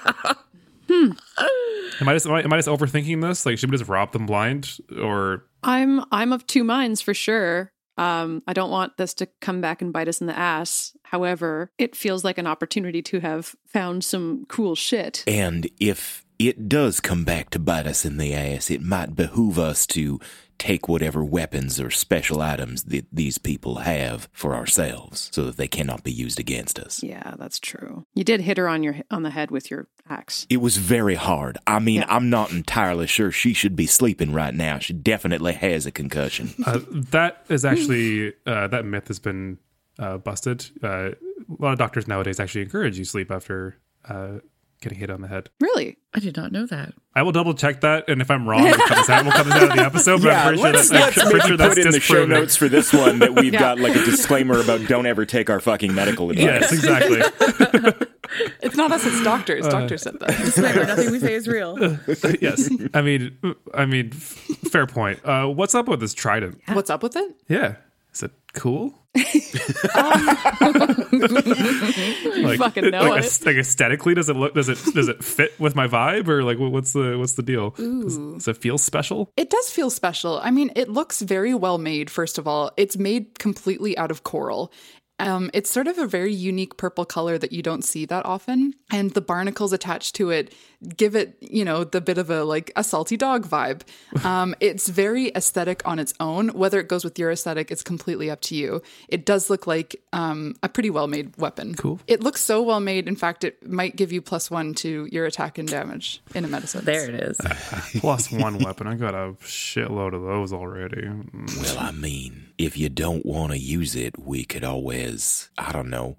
hmm. 0.88 1.10
Am 2.00 2.08
I 2.08 2.14
just 2.14 2.26
am 2.26 2.32
I, 2.32 2.42
am 2.42 2.52
I 2.52 2.56
just 2.56 2.68
overthinking 2.68 3.22
this? 3.22 3.46
Like, 3.46 3.58
should 3.58 3.70
we 3.70 3.76
just 3.76 3.88
rob 3.88 4.12
them 4.12 4.26
blind, 4.26 4.78
or 5.00 5.44
I'm 5.62 6.04
I'm 6.10 6.32
of 6.32 6.46
two 6.46 6.64
minds 6.64 7.00
for 7.00 7.14
sure. 7.14 7.70
Um, 7.96 8.42
I 8.48 8.52
don't 8.52 8.70
want 8.70 8.96
this 8.96 9.14
to 9.14 9.28
come 9.40 9.60
back 9.60 9.80
and 9.80 9.92
bite 9.92 10.08
us 10.08 10.20
in 10.20 10.26
the 10.26 10.36
ass. 10.36 10.96
However, 11.04 11.70
it 11.78 11.94
feels 11.94 12.24
like 12.24 12.38
an 12.38 12.46
opportunity 12.46 13.02
to 13.02 13.20
have 13.20 13.54
found 13.66 14.02
some 14.02 14.46
cool 14.48 14.74
shit. 14.74 15.22
And 15.28 15.68
if 15.78 16.24
it 16.38 16.68
does 16.68 16.98
come 17.00 17.24
back 17.24 17.50
to 17.50 17.60
bite 17.60 17.86
us 17.86 18.04
in 18.04 18.16
the 18.16 18.34
ass, 18.34 18.70
it 18.70 18.82
might 18.82 19.14
behoove 19.14 19.58
us 19.58 19.86
to 19.88 20.18
take 20.58 20.88
whatever 20.88 21.24
weapons 21.24 21.80
or 21.80 21.90
special 21.90 22.40
items 22.42 22.84
that 22.84 23.06
these 23.12 23.38
people 23.38 23.76
have 23.76 24.28
for 24.32 24.54
ourselves 24.54 25.30
so 25.32 25.44
that 25.44 25.56
they 25.56 25.68
cannot 25.68 26.02
be 26.04 26.12
used 26.12 26.38
against 26.40 26.78
us. 26.78 27.02
Yeah, 27.02 27.34
that's 27.38 27.58
true. 27.60 28.06
You 28.14 28.24
did 28.24 28.40
hit 28.40 28.58
her 28.58 28.68
on 28.68 28.82
your 28.82 28.96
on 29.10 29.22
the 29.22 29.30
head 29.30 29.50
with 29.50 29.70
your 29.70 29.88
axe. 30.08 30.46
It 30.50 30.58
was 30.58 30.76
very 30.76 31.14
hard. 31.14 31.58
I 31.66 31.78
mean, 31.78 32.00
Yeah. 32.00 32.06
I'm 32.08 32.30
not 32.30 32.50
entirely 32.52 33.06
sure 33.06 33.30
she 33.30 33.52
should 33.54 33.76
be 33.76 33.86
sleeping 33.86 34.32
right 34.32 34.54
now. 34.54 34.78
She 34.78 34.92
definitely 34.92 35.52
has 35.54 35.86
a 35.86 35.90
concussion. 35.90 36.50
Uh, 36.66 36.80
that 36.90 37.44
is 37.50 37.64
actually 37.64 38.32
uh, 38.46 38.66
that 38.68 38.84
myth 38.86 39.08
has 39.08 39.18
been 39.18 39.58
uh, 39.98 40.16
busted. 40.18 40.64
Uh, 40.82 41.10
a 41.10 41.14
lot 41.58 41.72
of 41.72 41.78
doctors 41.78 42.08
nowadays 42.08 42.40
actually 42.40 42.62
encourage 42.62 42.98
you 42.98 43.04
sleep 43.04 43.30
after 43.30 43.76
uh, 44.08 44.38
getting 44.84 44.98
hit 44.98 45.10
on 45.10 45.20
the 45.22 45.28
head. 45.28 45.50
Really? 45.60 45.96
I 46.14 46.20
did 46.20 46.36
not 46.36 46.52
know 46.52 46.66
that. 46.66 46.94
I 47.16 47.22
will 47.22 47.32
double 47.32 47.54
check 47.54 47.80
that, 47.80 48.08
and 48.08 48.20
if 48.20 48.30
I'm 48.30 48.48
wrong, 48.48 48.62
we'll 48.62 48.74
cut 48.74 48.96
this 48.98 49.10
out. 49.10 49.24
We'll 49.24 49.32
cut 49.32 49.44
this 49.46 49.54
out 49.54 49.62
of 49.70 49.76
the 49.76 49.82
episode. 49.82 50.22
But 50.22 50.30
I'm 50.32 50.46
pretty 50.46 50.62
sure 50.62 50.72
let's, 50.72 50.88
that's, 50.90 51.16
let's 51.16 51.30
pretty 51.30 51.46
sure 51.48 51.56
that's 51.56 51.74
put 51.74 51.86
in 51.86 51.92
the 51.92 52.00
show 52.00 52.24
notes 52.26 52.56
for 52.56 52.68
this 52.68 52.92
one 52.92 53.18
that 53.18 53.34
we've 53.34 53.52
Yeah. 53.54 53.60
got 53.60 53.80
like 53.80 53.96
a 53.96 54.04
disclaimer 54.04 54.60
about 54.60 54.86
don't 54.86 55.06
ever 55.06 55.26
take 55.26 55.50
our 55.50 55.58
fucking 55.60 55.94
medical 55.94 56.30
advice. 56.30 56.44
Yes, 56.44 56.72
exactly. 56.72 57.22
It's 58.62 58.74
not 58.74 58.90
us, 58.90 59.06
it's 59.06 59.22
doctors. 59.22 59.64
Uh, 59.66 59.70
Doctors 59.70 60.02
said 60.02 60.18
that. 60.18 60.28
Disclaimer, 60.30 60.86
nothing 60.86 61.12
we 61.12 61.20
say 61.20 61.34
is 61.34 61.46
real. 61.46 61.78
yes, 62.40 62.68
I 62.92 63.00
mean, 63.02 63.36
I 63.72 63.86
mean, 63.86 64.10
fair 64.10 64.86
point. 64.88 65.24
Uh, 65.24 65.46
what's 65.46 65.74
up 65.74 65.86
with 65.86 66.00
this 66.00 66.14
trident? 66.14 66.60
What's 66.72 66.90
up 66.90 67.02
with 67.04 67.14
it? 67.16 67.36
Yeah, 67.48 67.76
is 68.12 68.24
it 68.24 68.32
cool? 68.54 69.03
Like, 69.14 69.28
fucking 72.58 72.90
know 72.90 73.10
like, 73.10 73.24
it. 73.24 73.46
like 73.46 73.56
aesthetically, 73.56 74.14
does 74.14 74.28
it 74.28 74.34
look? 74.34 74.54
Does 74.54 74.68
it 74.68 74.78
does 74.92 75.08
it 75.08 75.22
fit 75.22 75.58
with 75.60 75.76
my 75.76 75.86
vibe, 75.86 76.26
or 76.28 76.42
like 76.42 76.58
what's 76.58 76.92
the 76.94 77.16
what's 77.16 77.34
the 77.34 77.42
deal? 77.42 77.70
Does, 77.70 78.18
does 78.18 78.48
it 78.48 78.56
feel 78.56 78.76
special? 78.76 79.30
It 79.36 79.50
does 79.50 79.70
feel 79.70 79.90
special. 79.90 80.40
I 80.42 80.50
mean, 80.50 80.72
it 80.74 80.88
looks 80.88 81.22
very 81.22 81.54
well 81.54 81.78
made, 81.78 82.10
first 82.10 82.38
of 82.38 82.48
all. 82.48 82.72
It's 82.76 82.96
made 82.96 83.38
completely 83.38 83.96
out 83.96 84.10
of 84.10 84.24
coral. 84.24 84.72
Um, 85.18 85.50
it's 85.52 85.70
sort 85.70 85.86
of 85.86 85.98
a 85.98 86.06
very 86.06 86.32
unique 86.32 86.76
purple 86.76 87.04
color 87.04 87.38
that 87.38 87.52
you 87.52 87.62
don't 87.62 87.84
see 87.84 88.04
that 88.06 88.26
often. 88.26 88.74
And 88.90 89.12
the 89.12 89.20
barnacles 89.20 89.72
attached 89.72 90.14
to 90.16 90.30
it 90.30 90.52
give 90.96 91.16
it, 91.16 91.36
you 91.40 91.64
know, 91.64 91.84
the 91.84 92.00
bit 92.00 92.18
of 92.18 92.30
a 92.30 92.44
like 92.44 92.70
a 92.76 92.84
salty 92.84 93.16
dog 93.16 93.46
vibe. 93.46 93.82
Um, 94.24 94.54
it's 94.58 94.88
very 94.88 95.30
aesthetic 95.34 95.82
on 95.84 95.98
its 95.98 96.14
own. 96.18 96.48
Whether 96.48 96.80
it 96.80 96.88
goes 96.88 97.04
with 97.04 97.18
your 97.18 97.30
aesthetic, 97.30 97.70
it's 97.70 97.82
completely 97.82 98.30
up 98.30 98.40
to 98.42 98.54
you. 98.54 98.80
It 99.08 99.26
does 99.26 99.50
look 99.50 99.66
like 99.66 99.96
um, 100.14 100.54
a 100.62 100.68
pretty 100.68 100.88
well 100.88 101.08
made 101.08 101.36
weapon. 101.36 101.74
Cool. 101.74 102.00
It 102.06 102.22
looks 102.22 102.40
so 102.40 102.62
well 102.62 102.80
made. 102.80 103.06
In 103.06 103.16
fact, 103.16 103.44
it 103.44 103.68
might 103.68 103.96
give 103.96 104.12
you 104.12 104.22
plus 104.22 104.50
one 104.50 104.72
to 104.76 105.06
your 105.12 105.26
attack 105.26 105.58
and 105.58 105.68
damage 105.68 106.22
in 106.34 106.44
a 106.46 106.48
medicine. 106.48 106.86
There 106.86 107.08
it 107.10 107.14
is. 107.16 107.36
Plus 108.00 108.30
one 108.32 108.58
weapon. 108.58 108.86
I 108.86 108.94
got 108.94 109.14
a 109.14 109.34
shitload 109.42 110.14
of 110.14 110.22
those 110.22 110.52
already. 110.52 111.06
Well, 111.06 111.78
I 111.78 111.90
mean, 111.90 112.46
if 112.58 112.76
you 112.76 112.88
don't 112.88 113.24
want 113.26 113.52
to 113.52 113.58
use 113.58 113.96
it, 113.96 114.18
we 114.18 114.44
could 114.44 114.64
always, 114.64 115.50
I 115.58 115.72
don't 115.72 115.90
know. 115.90 116.16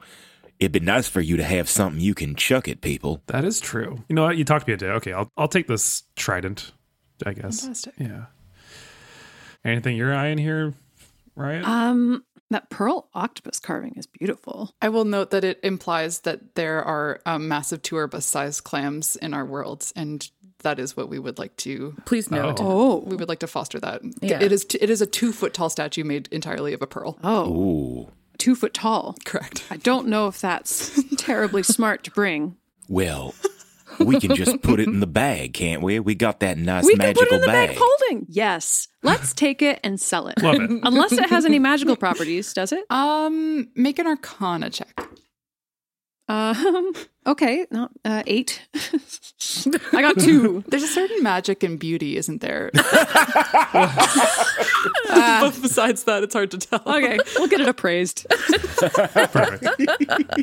It'd 0.59 0.71
be 0.71 0.79
nice 0.79 1.07
for 1.07 1.21
you 1.21 1.37
to 1.37 1.43
have 1.43 1.69
something 1.69 1.99
you 1.99 2.13
can 2.13 2.35
chuck 2.35 2.67
at 2.67 2.81
people. 2.81 3.21
That 3.27 3.43
is 3.43 3.59
true. 3.59 4.03
You 4.07 4.15
know 4.15 4.23
what? 4.23 4.37
You 4.37 4.45
talked 4.45 4.67
me 4.67 4.73
a 4.73 4.77
day. 4.77 4.87
Okay, 4.87 5.11
I'll 5.11 5.29
I'll 5.35 5.49
take 5.49 5.67
this 5.67 6.03
trident. 6.15 6.71
I 7.25 7.33
guess. 7.33 7.61
Fantastic. 7.61 7.93
Yeah. 7.97 8.25
Anything 9.63 9.97
you're 9.97 10.13
eyeing 10.13 10.37
here, 10.37 10.73
Ryan? 11.35 11.65
Um, 11.65 12.23
that 12.51 12.69
pearl 12.69 13.09
octopus 13.13 13.59
carving 13.59 13.93
is 13.95 14.05
beautiful. 14.05 14.73
I 14.81 14.89
will 14.89 15.05
note 15.05 15.31
that 15.31 15.43
it 15.43 15.59
implies 15.63 16.21
that 16.21 16.55
there 16.55 16.83
are 16.83 17.19
um, 17.25 17.47
massive 17.47 17.81
Turbus-sized 17.81 18.63
clams 18.63 19.15
in 19.15 19.33
our 19.33 19.45
worlds, 19.45 19.91
and 19.95 20.29
that 20.65 20.78
is 20.80 20.97
what 20.97 21.08
we 21.10 21.17
would 21.17 21.39
like 21.39 21.56
to. 21.58 21.95
Please 22.06 22.30
note. 22.30 22.58
Oh. 22.60 22.97
We 23.06 23.15
would 23.15 23.30
like 23.30 23.39
to 23.39 23.47
foster 23.47 23.80
that. 23.80 24.01
Yeah. 24.21 24.41
It 24.41 24.51
is. 24.51 24.65
T- 24.65 24.78
it 24.82 24.89
is 24.89 25.01
a 25.01 25.06
two 25.08 25.32
foot 25.32 25.54
tall 25.54 25.69
statue 25.69 26.04
made 26.04 26.28
entirely 26.32 26.73
of 26.73 26.82
a 26.82 26.88
pearl. 26.88 27.17
Oh, 27.23 27.51
Ooh. 27.54 28.12
two 28.38 28.56
foot 28.56 28.73
tall. 28.73 29.15
Correct. 29.25 29.63
I 29.71 29.78
don't 29.78 30.08
know 30.08 30.28
if 30.28 30.41
that's 30.41 31.01
terribly 31.17 31.63
smart 31.63 32.04
to 32.04 32.12
bring. 32.12 32.58
Well, 32.89 33.34
we 33.99 34.19
can 34.19 34.36
just 34.36 34.62
put 34.62 34.80
it 34.80 34.88
in 34.88 34.99
the 34.99 35.08
bag, 35.08 35.54
can't 35.54 35.82
we? 35.82 35.99
We 35.99 36.13
got 36.15 36.39
that 36.41 36.58
nice 36.58 36.84
we 36.86 36.91
can 36.93 36.99
magical 36.99 37.25
put 37.25 37.32
it 37.32 37.36
in 37.36 37.41
the 37.41 37.47
bag 37.47 37.69
bag. 37.69 37.78
holding. 37.82 38.25
Yes. 38.30 38.88
Let's 39.04 39.34
take 39.45 39.62
it 39.62 39.80
and 39.84 39.99
sell 39.99 40.28
it. 40.28 40.41
Love 40.41 40.56
it. 40.56 40.69
Unless 40.84 41.13
it 41.13 41.30
has 41.30 41.45
any 41.45 41.60
magical 41.60 41.95
properties, 41.95 42.54
does 42.54 42.71
it? 42.71 42.86
Um, 42.91 43.69
make 43.75 43.97
an 43.99 44.08
Arcana 44.08 44.69
check. 44.69 44.99
Um. 46.27 46.93
Okay. 47.27 47.65
No. 47.71 47.89
Uh, 48.05 48.21
eight. 48.27 48.61
I 49.91 50.01
got 50.03 50.19
two. 50.19 50.63
There's 50.69 50.83
a 50.83 50.88
certain 50.88 51.23
magic 51.23 51.63
and 51.63 51.79
beauty, 51.79 52.17
isn't 52.17 52.39
there? 52.41 52.69
but 52.73 52.83
besides 55.59 56.03
that, 56.03 56.21
it's 56.21 56.35
hard 56.35 56.51
to 56.51 56.59
tell. 56.59 56.83
Okay, 56.85 57.17
we'll 57.35 57.47
get 57.47 57.61
it 57.61 57.67
appraised. 57.67 58.27
Perfect. 58.29 59.65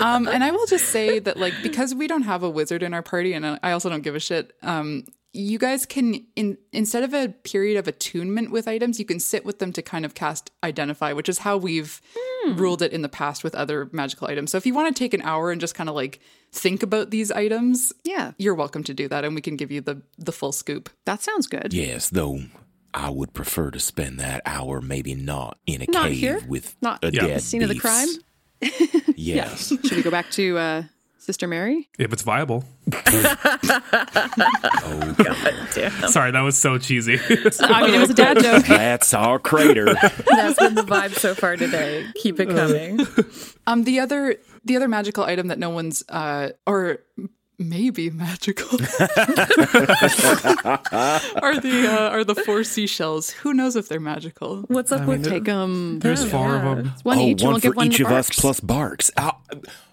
um, 0.01 0.27
and 0.27 0.43
I 0.43 0.51
will 0.51 0.67
just 0.67 0.87
say 0.87 1.21
that, 1.21 1.37
like, 1.37 1.55
because 1.63 1.95
we 1.95 2.09
don't 2.09 2.23
have 2.23 2.43
a 2.43 2.51
wizard 2.51 2.83
in 2.83 2.95
our 2.95 3.03
party, 3.03 3.33
and 3.33 3.61
I 3.63 3.71
also 3.71 3.89
don't 3.89 4.03
give 4.03 4.17
a 4.17 4.21
shit. 4.21 4.53
Um, 4.63 5.05
you 5.35 5.59
guys 5.59 5.87
can, 5.87 6.27
in 6.37 6.59
instead 6.73 7.03
of 7.05 7.15
a 7.15 7.29
period 7.29 7.79
of 7.79 7.89
attunement 7.89 8.51
with 8.51 8.69
items, 8.69 8.99
you 8.99 9.05
can 9.07 9.19
sit 9.19 9.45
with 9.45 9.59
them 9.61 9.73
to 9.73 9.83
kind 9.83 10.05
of 10.05 10.15
cast 10.15 10.51
identify, 10.63 11.13
which 11.13 11.29
is 11.29 11.39
how 11.39 11.57
we've 11.57 12.01
ruled 12.55 12.83
it 12.83 12.93
in 12.93 13.03
the 13.03 13.09
past 13.09 13.43
with 13.45 13.55
other 13.55 13.89
magical 13.93 14.27
items. 14.29 14.51
So 14.51 14.59
if 14.59 14.67
you 14.67 14.75
want 14.75 14.95
to 14.95 14.99
take 14.99 15.15
an 15.15 15.23
hour 15.23 15.51
and 15.51 15.61
just 15.61 15.75
kind 15.75 15.89
of 15.89 15.95
like 15.95 16.21
think 16.51 16.83
about 16.83 17.11
these 17.11 17.31
items, 17.31 17.93
Yeah, 18.05 18.33
you're 18.37 18.55
welcome 18.55 18.85
to 18.85 18.93
do 18.95 19.09
that, 19.09 19.25
and 19.25 19.35
we 19.35 19.41
can 19.41 19.57
give 19.57 19.71
you 19.71 19.81
the 19.81 20.03
the 20.19 20.33
full 20.33 20.53
scoop. 20.53 20.91
that 21.07 21.23
sounds 21.23 21.47
good. 21.47 21.73
Yes, 21.73 22.11
though 22.11 22.41
I 22.93 23.09
would 23.09 23.33
prefer 23.33 23.71
to 23.71 23.81
spend 23.81 24.21
that 24.21 24.43
hour 24.45 24.83
maybe 24.83 25.15
not 25.15 25.57
in 25.67 25.81
a 25.81 25.87
Not 25.89 26.09
cave 26.09 26.19
here. 26.19 26.41
with 26.47 26.77
Not 26.83 27.03
a 27.03 27.11
Yeah. 27.11 27.27
dead 27.27 27.43
Scene 27.43 27.63
of 27.63 27.71
the 27.71 27.79
crime. 27.79 28.09
Yes. 29.17 29.69
Should 29.69 29.93
we 29.97 30.03
go 30.03 30.11
back 30.11 30.31
to 30.33 30.59
uh, 30.59 30.83
Sister 31.23 31.47
Mary? 31.47 31.89
If 32.01 32.13
it's 32.13 32.23
viable. 32.23 32.65
Oh, 34.85 35.15
god! 35.19 36.11
Sorry, 36.11 36.33
that 36.33 36.41
was 36.41 36.59
so 36.59 36.77
cheesy. 36.77 37.15
I 37.61 37.87
mean, 37.87 37.95
it 37.95 38.01
was 38.01 38.11
a 38.11 38.15
dad 38.15 38.41
joke. 38.41 38.67
That's 38.67 39.15
our 39.15 39.39
crater. 39.39 39.85
That's 39.95 40.59
been 40.59 40.75
the 40.75 40.83
vibe 40.83 41.15
so 41.15 41.35
far 41.35 41.57
today. 41.57 42.07
Keep 42.17 42.41
it 42.41 42.49
coming. 42.49 43.07
Um, 43.67 43.85
the 43.85 44.01
other 44.01 44.37
the 44.65 44.77
other 44.77 44.89
magical 44.89 45.25
item 45.25 45.49
that 45.49 45.59
no 45.59 45.71
one's 45.71 46.03
uh 46.09 46.51
or 46.67 46.99
maybe 47.59 48.11
magical 48.11 48.79
are 48.79 48.87
the 51.61 51.89
uh, 51.89 52.11
are 52.11 52.25
the 52.25 52.35
four 52.35 52.65
seashells. 52.65 53.31
Who 53.31 53.55
knows 53.55 53.77
if 53.77 53.89
they're 53.89 54.01
magical? 54.01 54.65
What's 54.69 54.91
up 54.91 55.03
I 55.03 55.07
with 55.07 55.23
mean, 55.23 55.31
Take 55.31 55.45
them. 55.45 56.01
There's 56.01 56.29
four 56.29 56.57
of 56.57 56.63
them. 56.63 56.93
One 57.05 57.19
oh, 57.19 57.23
each. 57.23 57.43
one 57.43 57.53
we'll 57.53 57.61
for 57.61 57.69
give 57.69 57.77
one 57.77 57.87
each 57.87 57.99
to 57.99 58.07
of 58.07 58.13
us 58.13 58.31
plus 58.31 58.61
Barks. 58.61 59.11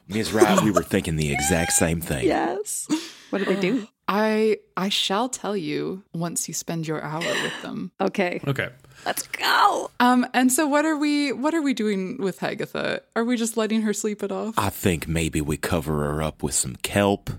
Ms. 0.10 0.34
Riot, 0.34 0.63
we 0.63 0.72
were 0.72 0.82
thinking 0.82 1.17
the 1.17 1.32
exact 1.32 1.72
same 1.74 2.02
thing. 2.02 2.26
Yes. 2.26 2.88
What 3.30 3.39
do 3.39 3.45
they 3.45 3.60
do? 3.62 3.88
I 4.08 4.58
I 4.76 4.89
shall 4.89 5.30
tell 5.30 5.56
you 5.56 6.04
once 6.15 6.48
you 6.48 6.54
spend 6.56 6.88
your 6.88 7.04
hour 7.04 7.19
with 7.19 7.62
them. 7.62 7.91
Okay. 8.02 8.41
Okay. 8.48 8.69
Let's 9.06 9.28
go. 9.28 9.91
Um, 10.00 10.26
and 10.34 10.52
so 10.52 10.67
what 10.67 10.84
are 10.84 10.98
we 10.98 11.32
what 11.32 11.54
are 11.54 11.62
we 11.62 11.76
doing 11.76 12.17
with 12.17 12.39
Hagatha? 12.39 13.02
Are 13.15 13.24
we 13.24 13.38
just 13.38 13.56
letting 13.56 13.84
her 13.84 13.93
sleep 13.93 14.24
it 14.24 14.32
off? 14.32 14.56
I 14.58 14.69
think 14.72 15.08
maybe 15.08 15.41
we 15.41 15.58
cover 15.58 15.98
her 16.06 16.24
up 16.24 16.41
with 16.41 16.56
some 16.56 16.76
kelp, 16.78 17.30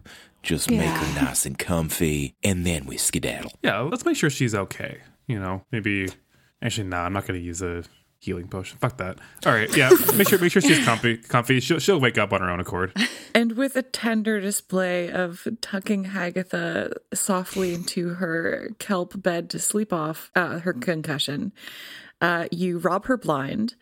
just 0.44 0.70
make 0.70 0.88
her 0.88 1.20
nice 1.24 1.44
and 1.44 1.58
comfy, 1.58 2.36
and 2.44 2.64
then 2.64 2.86
we 2.86 2.96
skedaddle. 2.96 3.52
Yeah, 3.62 3.80
let's 3.80 4.04
make 4.04 4.16
sure 4.16 4.30
she's 4.30 4.54
okay. 4.54 4.98
You 5.26 5.40
know, 5.40 5.64
maybe. 5.72 6.08
Actually, 6.62 6.88
nah. 6.88 7.04
I'm 7.04 7.12
not 7.14 7.26
going 7.26 7.40
to 7.40 7.44
use 7.44 7.62
a 7.62 7.82
healing 8.20 8.48
potion. 8.48 8.78
Fuck 8.78 8.98
that. 8.98 9.18
All 9.44 9.52
right. 9.52 9.74
Yeah. 9.76 9.90
Make 10.14 10.28
sure. 10.28 10.38
Make 10.38 10.52
sure 10.52 10.62
she's 10.62 10.84
comfy. 10.84 11.16
Comfy. 11.16 11.58
She'll 11.60 11.78
she'll 11.78 12.00
wake 12.00 12.18
up 12.18 12.32
on 12.32 12.40
her 12.40 12.50
own 12.50 12.60
accord. 12.60 12.96
And 13.34 13.52
with 13.52 13.76
a 13.76 13.82
tender 13.82 14.40
display 14.40 15.10
of 15.10 15.48
tucking 15.60 16.06
Hagatha 16.06 16.92
softly 17.14 17.74
into 17.74 18.14
her 18.14 18.70
kelp 18.78 19.20
bed 19.20 19.50
to 19.50 19.58
sleep 19.58 19.92
off 19.92 20.30
uh, 20.36 20.60
her 20.60 20.72
concussion, 20.72 21.52
uh, 22.20 22.46
you 22.52 22.78
rob 22.78 23.06
her 23.06 23.16
blind 23.16 23.74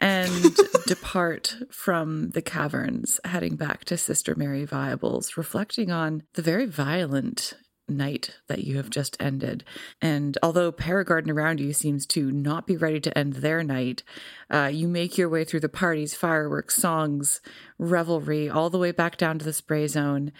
and 0.00 0.56
depart 0.86 1.56
from 1.70 2.30
the 2.30 2.42
caverns, 2.42 3.18
heading 3.24 3.56
back 3.56 3.84
to 3.84 3.96
Sister 3.96 4.34
Mary 4.34 4.66
Viables, 4.66 5.36
reflecting 5.36 5.90
on 5.90 6.22
the 6.34 6.42
very 6.42 6.66
violent 6.66 7.54
night 7.88 8.36
that 8.48 8.64
you 8.64 8.76
have 8.76 8.90
just 8.90 9.16
ended. 9.20 9.64
And 10.00 10.36
although 10.42 10.72
Paragarden 10.72 11.30
around 11.30 11.60
you 11.60 11.72
seems 11.72 12.06
to 12.06 12.30
not 12.30 12.66
be 12.66 12.76
ready 12.76 13.00
to 13.00 13.16
end 13.16 13.34
their 13.34 13.62
night, 13.62 14.02
uh, 14.50 14.70
you 14.72 14.88
make 14.88 15.16
your 15.16 15.28
way 15.28 15.44
through 15.44 15.60
the 15.60 15.68
parties, 15.68 16.14
fireworks, 16.14 16.76
songs, 16.76 17.40
revelry, 17.78 18.48
all 18.48 18.70
the 18.70 18.78
way 18.78 18.92
back 18.92 19.16
down 19.16 19.38
to 19.38 19.44
the 19.44 19.52
spray 19.52 19.86
zone. 19.86 20.32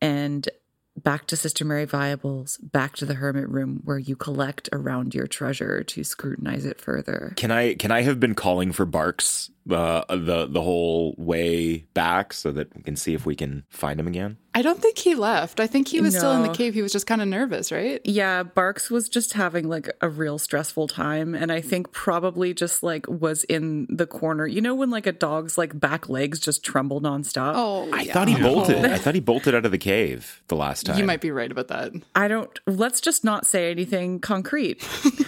And 0.00 0.48
back 0.96 1.26
to 1.26 1.36
Sister 1.36 1.64
Mary 1.64 1.86
Viables, 1.86 2.58
back 2.60 2.96
to 2.96 3.06
the 3.06 3.14
hermit 3.14 3.48
room 3.48 3.80
where 3.84 3.98
you 3.98 4.16
collect 4.16 4.68
around 4.72 5.14
your 5.14 5.26
treasure 5.26 5.82
to 5.84 6.04
scrutinize 6.04 6.64
it 6.64 6.80
further. 6.80 7.34
Can 7.36 7.50
I 7.50 7.74
can 7.74 7.90
I 7.90 8.02
have 8.02 8.18
been 8.18 8.34
calling 8.34 8.72
for 8.72 8.86
Barks 8.86 9.50
uh, 9.70 10.04
the 10.08 10.46
the 10.46 10.62
whole 10.62 11.14
way 11.18 11.86
back 11.94 12.32
so 12.32 12.52
that 12.52 12.74
we 12.74 12.82
can 12.82 12.96
see 12.96 13.14
if 13.14 13.26
we 13.26 13.36
can 13.36 13.64
find 13.68 14.00
him 14.00 14.06
again? 14.06 14.38
I 14.56 14.62
don't 14.62 14.80
think 14.80 14.96
he 14.96 15.14
left. 15.14 15.60
I 15.60 15.66
think 15.66 15.86
he 15.86 16.00
was 16.00 16.16
still 16.16 16.32
in 16.32 16.40
the 16.40 16.48
cave. 16.48 16.72
He 16.72 16.80
was 16.80 16.90
just 16.90 17.06
kind 17.06 17.20
of 17.20 17.28
nervous, 17.28 17.70
right? 17.70 18.00
Yeah, 18.04 18.42
Barks 18.42 18.90
was 18.90 19.06
just 19.06 19.34
having 19.34 19.68
like 19.68 19.90
a 20.00 20.08
real 20.08 20.38
stressful 20.38 20.88
time 20.88 21.34
and 21.34 21.52
I 21.52 21.60
think 21.60 21.92
probably 21.92 22.54
just 22.54 22.82
like 22.82 23.06
was 23.06 23.44
in 23.44 23.86
the 23.90 24.06
corner. 24.06 24.46
You 24.46 24.62
know 24.62 24.74
when 24.74 24.88
like 24.88 25.06
a 25.06 25.12
dog's 25.12 25.58
like 25.58 25.78
back 25.78 26.08
legs 26.08 26.40
just 26.40 26.64
tremble 26.64 27.02
nonstop? 27.02 27.52
Oh, 27.54 27.90
I 27.92 28.06
thought 28.06 28.28
he 28.28 28.40
bolted. 28.40 28.82
I 28.86 28.96
thought 28.96 29.14
he 29.14 29.20
bolted 29.20 29.54
out 29.54 29.66
of 29.66 29.72
the 29.72 29.78
cave 29.78 30.42
the 30.48 30.56
last 30.56 30.86
time. 30.86 30.96
You 30.96 31.04
might 31.04 31.20
be 31.20 31.30
right 31.30 31.52
about 31.52 31.68
that. 31.68 31.92
I 32.14 32.26
don't 32.26 32.58
let's 32.66 33.02
just 33.02 33.24
not 33.24 33.44
say 33.44 33.70
anything 33.70 34.20
concrete. 34.20 34.82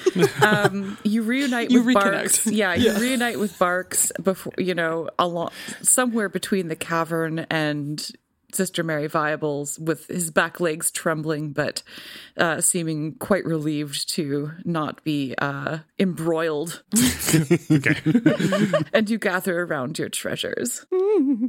um 0.42 0.96
you 1.04 1.20
reunite 1.20 1.70
You 1.70 1.82
with 1.82 1.96
reconnect. 1.96 2.02
Barks. 2.12 2.46
Yeah, 2.46 2.72
you 2.72 2.94
reunite 2.94 3.38
with 3.38 3.58
Barks 3.58 4.10
before 4.22 4.54
you 4.56 4.74
know, 4.74 5.10
along 5.18 5.50
somewhere 5.82 6.30
between 6.30 6.68
the 6.68 6.76
cavern 6.76 7.40
and 7.50 8.10
Sister 8.52 8.82
Mary 8.82 9.08
Viables 9.08 9.78
with 9.78 10.06
his 10.06 10.30
back 10.30 10.60
legs 10.60 10.90
trembling, 10.90 11.52
but 11.52 11.82
uh, 12.36 12.60
seeming 12.60 13.14
quite 13.14 13.44
relieved 13.44 14.08
to 14.10 14.52
not 14.64 15.02
be 15.04 15.34
uh, 15.38 15.78
embroiled. 15.98 16.82
and 18.92 19.10
you 19.10 19.18
gather 19.18 19.62
around 19.62 19.98
your 19.98 20.08
treasures. 20.08 20.86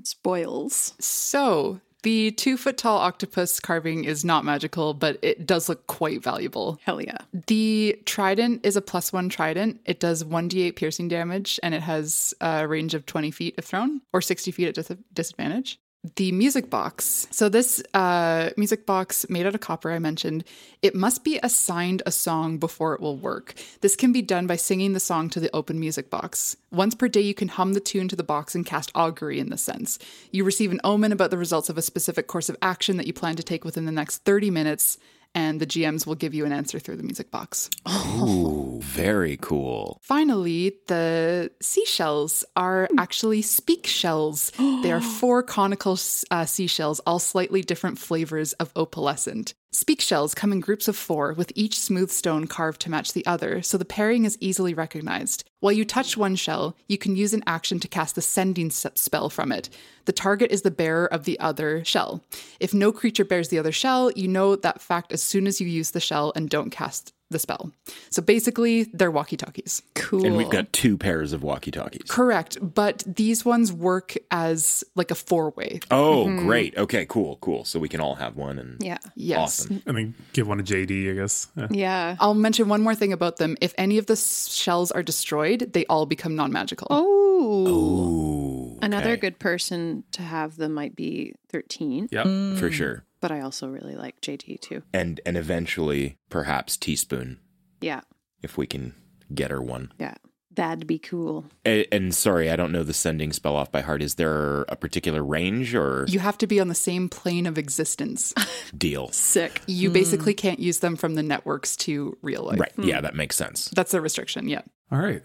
Spoils. 0.04 0.94
So 1.00 1.80
the 2.04 2.32
two 2.32 2.56
foot 2.56 2.78
tall 2.78 2.98
octopus 2.98 3.60
carving 3.60 4.06
is 4.06 4.24
not 4.24 4.46
magical, 4.46 4.94
but 4.94 5.20
it 5.22 5.46
does 5.46 5.68
look 5.68 5.86
quite 5.88 6.24
valuable. 6.24 6.80
Hell 6.84 7.02
yeah. 7.02 7.18
The 7.48 8.00
trident 8.06 8.66
is 8.66 8.78
a 8.78 8.82
plus 8.82 9.12
one 9.12 9.28
trident. 9.28 9.82
It 9.86 10.00
does 10.00 10.24
1d8 10.24 10.76
piercing 10.76 11.10
damage 11.10 11.60
and 11.62 11.74
it 11.74 11.82
has 11.82 12.34
a 12.40 12.68
range 12.68 12.94
of 12.94 13.06
20 13.06 13.32
feet 13.32 13.56
if 13.58 13.66
thrown 13.66 14.02
or 14.14 14.22
60 14.22 14.52
feet 14.52 14.70
at 14.70 14.76
dis- 14.76 14.98
disadvantage. 15.14 15.80
The 16.16 16.32
music 16.32 16.70
box. 16.70 17.28
So, 17.30 17.50
this 17.50 17.84
uh, 17.94 18.52
music 18.56 18.86
box 18.86 19.26
made 19.28 19.46
out 19.46 19.54
of 19.54 19.60
copper, 19.60 19.92
I 19.92 20.00
mentioned, 20.00 20.46
it 20.82 20.96
must 20.96 21.26
be 21.26 21.42
assigned 21.44 22.02
a 22.06 22.12
song 22.12 22.58
before 22.58 22.94
it 22.94 23.02
will 23.02 23.18
work. 23.18 23.54
This 23.82 23.98
can 23.98 24.14
be 24.14 24.22
done 24.22 24.48
by 24.48 24.56
singing 24.56 24.94
the 24.94 25.02
song 25.02 25.30
to 25.32 25.42
the 25.42 25.54
open 25.54 25.78
music 25.78 26.10
box. 26.10 26.56
Once 26.72 26.96
per 26.96 27.10
day, 27.10 27.20
you 27.20 27.34
can 27.34 27.50
hum 27.50 27.74
the 27.74 27.82
tune 27.82 28.08
to 28.08 28.16
the 28.16 28.24
box 28.24 28.56
and 28.56 28.66
cast 28.66 28.92
augury 28.96 29.42
in 29.42 29.50
this 29.50 29.62
sense. 29.62 30.00
You 30.32 30.46
receive 30.46 30.72
an 30.72 30.80
omen 30.86 31.12
about 31.12 31.32
the 31.32 31.38
results 31.38 31.68
of 31.68 31.78
a 31.78 31.82
specific 31.82 32.28
course 32.28 32.48
of 32.48 32.56
action 32.62 32.96
that 32.96 33.08
you 33.08 33.12
plan 33.12 33.36
to 33.36 33.44
take 33.44 33.66
within 33.66 33.84
the 33.84 33.92
next 33.92 34.20
30 34.20 34.52
minutes, 34.52 34.98
and 35.36 35.60
the 35.60 35.68
GMs 35.68 36.06
will 36.06 36.16
give 36.16 36.34
you 36.34 36.46
an 36.46 36.52
answer 36.52 36.80
through 36.80 36.96
the 36.98 37.04
music 37.04 37.32
box. 37.32 37.70
Ooh, 37.88 38.80
very 38.82 39.38
cool. 39.38 40.00
Finally, 40.02 40.74
the 40.88 41.52
seashells 41.62 42.44
are 42.56 42.90
actually 42.98 43.42
speak 43.42 43.86
shells. 43.88 44.52
they 44.58 44.92
are 44.92 45.02
four 45.20 45.44
conical 45.44 45.98
uh, 46.32 46.46
seashells, 46.46 47.00
all 47.02 47.20
slightly 47.20 47.62
different 47.62 48.00
flavors 48.00 48.54
of 48.54 48.74
opalescent. 48.74 49.54
Speak 49.72 50.02
shells 50.02 50.34
come 50.34 50.52
in 50.52 50.62
groups 50.62 50.88
of 50.88 50.96
four, 50.96 51.34
with 51.34 51.52
each 51.54 51.80
smooth 51.80 52.10
stone 52.10 52.48
carved 52.48 52.82
to 52.82 52.90
match 52.90 53.14
the 53.14 53.26
other, 53.28 53.62
so 53.62 53.78
the 53.78 53.86
pairing 53.86 54.26
is 54.26 54.36
easily 54.42 54.74
recognized. 54.74 55.48
While 55.60 55.74
you 55.74 55.86
touch 55.86 56.18
one 56.18 56.36
shell, 56.36 56.76
you 56.88 56.98
can 56.98 57.16
use 57.16 57.36
an 57.36 57.44
action 57.46 57.80
to 57.82 57.88
cast 57.88 58.16
the 58.16 58.22
sending 58.24 58.72
spell 58.72 59.30
from 59.30 59.52
it. 59.52 59.70
The 60.06 60.12
target 60.12 60.52
is 60.52 60.64
the 60.64 60.72
bearer 60.72 61.06
of 61.06 61.26
the 61.26 61.40
other 61.40 61.86
shell. 61.86 62.24
If 62.60 62.74
no 62.74 62.92
creature 62.92 63.26
bears 63.26 63.50
the 63.50 63.60
other 63.60 63.72
shell, 63.72 64.12
you 64.16 64.28
know 64.28 64.56
that 64.56 64.82
fact 64.82 65.12
as 65.12 65.22
soon 65.22 65.46
as 65.46 65.62
you 65.62 65.68
use 65.68 65.92
the 65.92 66.00
shell 66.00 66.34
and 66.36 66.50
don't 66.50 66.72
cast 66.72 67.14
the 67.30 67.40
spell. 67.40 67.72
So 68.10 68.22
basically, 68.22 68.84
they're 68.94 69.12
walkie 69.12 69.38
talkies. 69.38 69.82
Cool. 69.96 70.26
And 70.26 70.36
we've 70.36 70.50
got 70.50 70.72
two 70.74 70.98
pairs 70.98 71.34
of 71.34 71.44
walkie 71.44 71.72
talkies. 71.72 72.04
Correct, 72.08 72.58
but 72.62 73.04
these 73.06 73.46
ones 73.46 73.72
work 73.72 74.16
as 74.32 74.84
like 74.96 75.12
a 75.12 75.16
four 75.16 75.52
way. 75.52 75.80
Oh, 75.92 76.26
mm-hmm. 76.26 76.48
great. 76.48 76.78
Okay, 76.78 77.06
cool, 77.06 77.38
cool. 77.42 77.66
So 77.66 77.80
we 77.80 77.90
can 77.90 78.02
all 78.02 78.16
have 78.16 78.36
one 78.36 78.60
and 78.60 78.82
Yeah. 78.84 78.98
Yes. 79.16 79.40
awesome. 79.40 79.82
And 79.86 79.98
then 79.98 80.16
give 80.34 80.48
one 80.48 80.58
to 80.58 80.64
JD, 80.64 81.12
I 81.12 81.16
guess. 81.16 81.48
Yeah. 81.56 81.68
Yeah. 81.72 82.16
I'll 82.20 82.34
mention 82.34 82.68
one 82.68 82.82
more 82.82 82.96
thing 82.96 83.14
about 83.14 83.38
them. 83.38 83.58
If 83.62 83.74
any 83.78 83.98
of 83.98 84.08
the 84.08 84.16
shells 84.16 84.92
are 84.92 85.04
destroyed, 85.04 85.72
they 85.74 85.86
all 85.86 86.06
become 86.06 86.36
non 86.36 86.52
magical. 86.52 86.88
Oh. 86.90 87.68
Ooh. 87.68 88.80
Another 88.82 89.18
good 89.18 89.40
person 89.40 90.04
to 90.12 90.22
have 90.22 90.58
them 90.58 90.74
might 90.74 90.96
be 90.96 91.34
13. 91.50 92.10
Yep. 92.12 92.24
for 92.24 92.30
mm. 92.30 92.72
sure. 92.72 93.04
But 93.22 93.32
I 93.32 93.42
also 93.42 93.68
really 93.68 93.96
like 93.96 94.22
JD 94.22 94.62
too. 94.62 94.84
And 94.94 95.20
and 95.26 95.36
eventually 95.38 96.18
perhaps 96.30 96.78
teaspoon 96.78 97.40
Yeah. 97.82 98.02
if 98.42 98.58
we 98.58 98.66
can 98.68 98.94
get 99.34 99.52
her 99.52 99.62
one. 99.62 99.92
Yeah. 100.00 100.16
That'd 100.56 100.88
be 100.88 101.00
cool. 101.00 101.46
And, 101.64 101.86
and 101.92 102.14
sorry, 102.16 102.50
I 102.50 102.56
don't 102.58 102.72
know 102.74 102.84
the 102.84 102.92
sending 102.94 103.32
spell 103.32 103.56
off 103.56 103.72
by 103.72 103.82
heart. 103.82 104.02
Is 104.02 104.16
there 104.16 104.64
a 104.64 104.76
particular 104.76 105.24
range 105.24 105.74
or 105.76 106.06
You 106.10 106.20
have 106.20 106.38
to 106.40 106.48
be 106.48 106.60
on 106.60 106.68
the 106.68 106.76
same 106.76 107.08
plane 107.08 107.46
of 107.46 107.58
existence. 107.58 108.34
deal? 108.78 109.10
Sick. 109.12 109.62
You 109.68 109.90
basically 109.90 110.34
can't 110.34 110.60
use 110.60 110.80
them 110.80 110.96
from 110.98 111.16
the 111.16 111.24
networks 111.24 111.78
to 111.78 112.18
real 112.22 112.44
life. 112.44 112.60
Right. 112.60 112.74
Yeah, 112.78 113.00
that 113.00 113.16
makes 113.16 113.36
sense. 113.38 113.70
That's 113.76 113.94
a 113.94 114.02
restriction, 114.02 114.50
yeah. 114.50 114.62
All 114.92 115.00
right. 115.00 115.22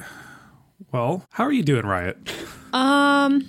Well, 0.93 1.25
how 1.33 1.45
are 1.45 1.53
you 1.53 1.63
doing, 1.65 1.87
Riot? 1.87 2.19
Um, 2.73 3.45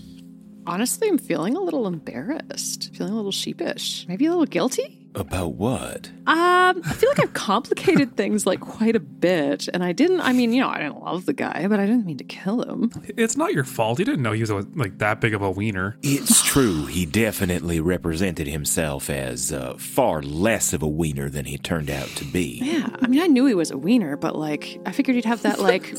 honestly, 0.67 1.07
I'm 1.07 1.17
feeling 1.17 1.55
a 1.55 1.61
little 1.61 1.87
embarrassed, 1.87 2.91
feeling 2.95 3.13
a 3.13 3.15
little 3.15 3.31
sheepish, 3.31 4.05
maybe 4.07 4.25
a 4.25 4.29
little 4.29 4.45
guilty. 4.45 5.01
About 5.15 5.53
what? 5.53 6.09
Um, 6.27 6.81
I 6.83 6.93
feel 6.93 7.07
like 7.09 7.21
I've 7.21 7.33
complicated 7.33 8.17
things 8.17 8.45
like 8.45 8.59
quite 8.59 8.97
a 8.97 8.99
bit, 8.99 9.69
and 9.73 9.81
I 9.81 9.93
didn't. 9.93 10.19
I 10.19 10.33
mean, 10.33 10.51
you 10.51 10.59
know, 10.59 10.67
I 10.67 10.79
didn't 10.79 10.99
love 11.01 11.25
the 11.25 11.31
guy, 11.31 11.67
but 11.69 11.79
I 11.79 11.85
didn't 11.85 12.05
mean 12.05 12.17
to 12.17 12.25
kill 12.25 12.61
him. 12.63 12.91
It's 13.15 13.37
not 13.37 13.53
your 13.53 13.63
fault. 13.63 13.97
You 13.99 14.03
didn't 14.03 14.23
know 14.23 14.33
he 14.33 14.41
was 14.41 14.51
like 14.75 14.97
that 14.97 15.21
big 15.21 15.33
of 15.33 15.41
a 15.41 15.49
wiener. 15.49 15.95
It's 16.03 16.43
true. 16.43 16.85
He 16.87 17.05
definitely 17.05 17.79
represented 17.79 18.47
himself 18.47 19.09
as 19.09 19.53
uh, 19.53 19.75
far 19.77 20.21
less 20.21 20.73
of 20.73 20.83
a 20.83 20.87
wiener 20.87 21.29
than 21.29 21.45
he 21.45 21.57
turned 21.57 21.89
out 21.89 22.09
to 22.09 22.25
be. 22.25 22.59
Yeah, 22.61 22.89
I 23.01 23.07
mean, 23.07 23.21
I 23.21 23.27
knew 23.27 23.45
he 23.45 23.53
was 23.55 23.71
a 23.71 23.77
wiener, 23.77 24.17
but 24.17 24.35
like, 24.35 24.81
I 24.85 24.91
figured 24.91 25.15
he'd 25.15 25.23
have 25.23 25.43
that 25.43 25.59
like, 25.59 25.95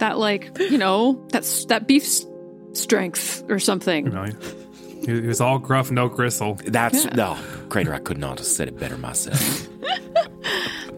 that 0.00 0.18
like, 0.18 0.50
you 0.58 0.76
know, 0.76 1.26
that's 1.30 1.64
that 1.66 1.86
beef 1.88 2.02
s- 2.02 2.26
strength 2.74 3.44
or 3.48 3.58
something. 3.58 4.06
You 4.06 4.12
know, 4.12 4.24
he, 4.24 5.20
he 5.20 5.20
was 5.26 5.40
all 5.40 5.58
gruff, 5.58 5.90
no 5.90 6.08
gristle. 6.08 6.54
That's 6.66 7.04
Yeah. 7.04 7.14
no, 7.14 7.38
Crater. 7.68 7.94
I 7.94 7.98
could 7.98 8.18
not 8.18 8.38
have 8.38 8.46
said 8.46 8.68
it 8.68 8.78
better 8.78 8.98
myself. 8.98 9.68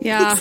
Yeah, 0.00 0.36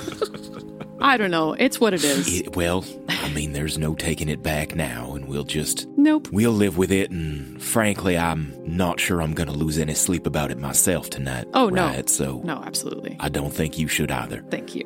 I 1.02 1.18
don't 1.18 1.32
know. 1.32 1.54
It's 1.54 1.80
what 1.80 1.94
it 1.96 2.04
is. 2.04 2.42
It- 2.42 2.56
well, 2.56 2.86
I 3.10 3.30
mean, 3.30 3.54
there's 3.54 3.80
no 3.80 3.96
taking 3.96 4.30
it 4.30 4.44
back 4.44 4.76
now, 4.76 5.16
and 5.16 5.28
we'll 5.28 5.44
just 5.44 5.88
Nope. 5.98 6.28
we'll 6.32 6.52
live 6.52 6.78
with 6.78 6.92
it. 6.92 7.10
And 7.10 7.62
frankly, 7.64 8.16
I'm 8.16 8.54
not 8.64 9.00
sure 9.00 9.24
I'm 9.24 9.34
going 9.34 9.48
to 9.50 9.56
lose 9.56 9.80
any 9.80 9.96
sleep 9.96 10.28
about 10.28 10.52
it 10.52 10.60
myself 10.60 11.10
tonight. 11.10 11.48
Oh 11.56 11.70
no. 11.70 12.04
So 12.06 12.42
no, 12.44 12.62
absolutely. 12.64 13.18
I 13.20 13.30
don't 13.30 13.52
think 13.52 13.80
you 13.80 13.88
should 13.88 14.12
either. 14.12 14.44
Thank 14.52 14.76
you. 14.76 14.84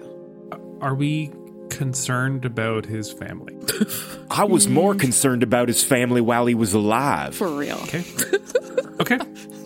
Are 0.79 0.95
we 0.95 1.29
concerned 1.69 2.45
about 2.45 2.85
his 2.85 3.11
family? 3.11 3.55
I 4.31 4.43
was 4.43 4.67
more 4.67 4.95
concerned 4.95 5.43
about 5.43 5.67
his 5.67 5.83
family 5.83 6.21
while 6.21 6.45
he 6.45 6.55
was 6.55 6.73
alive. 6.73 7.35
For 7.35 7.47
real. 7.49 7.77
Okay. 7.83 8.03
okay. 8.99 9.19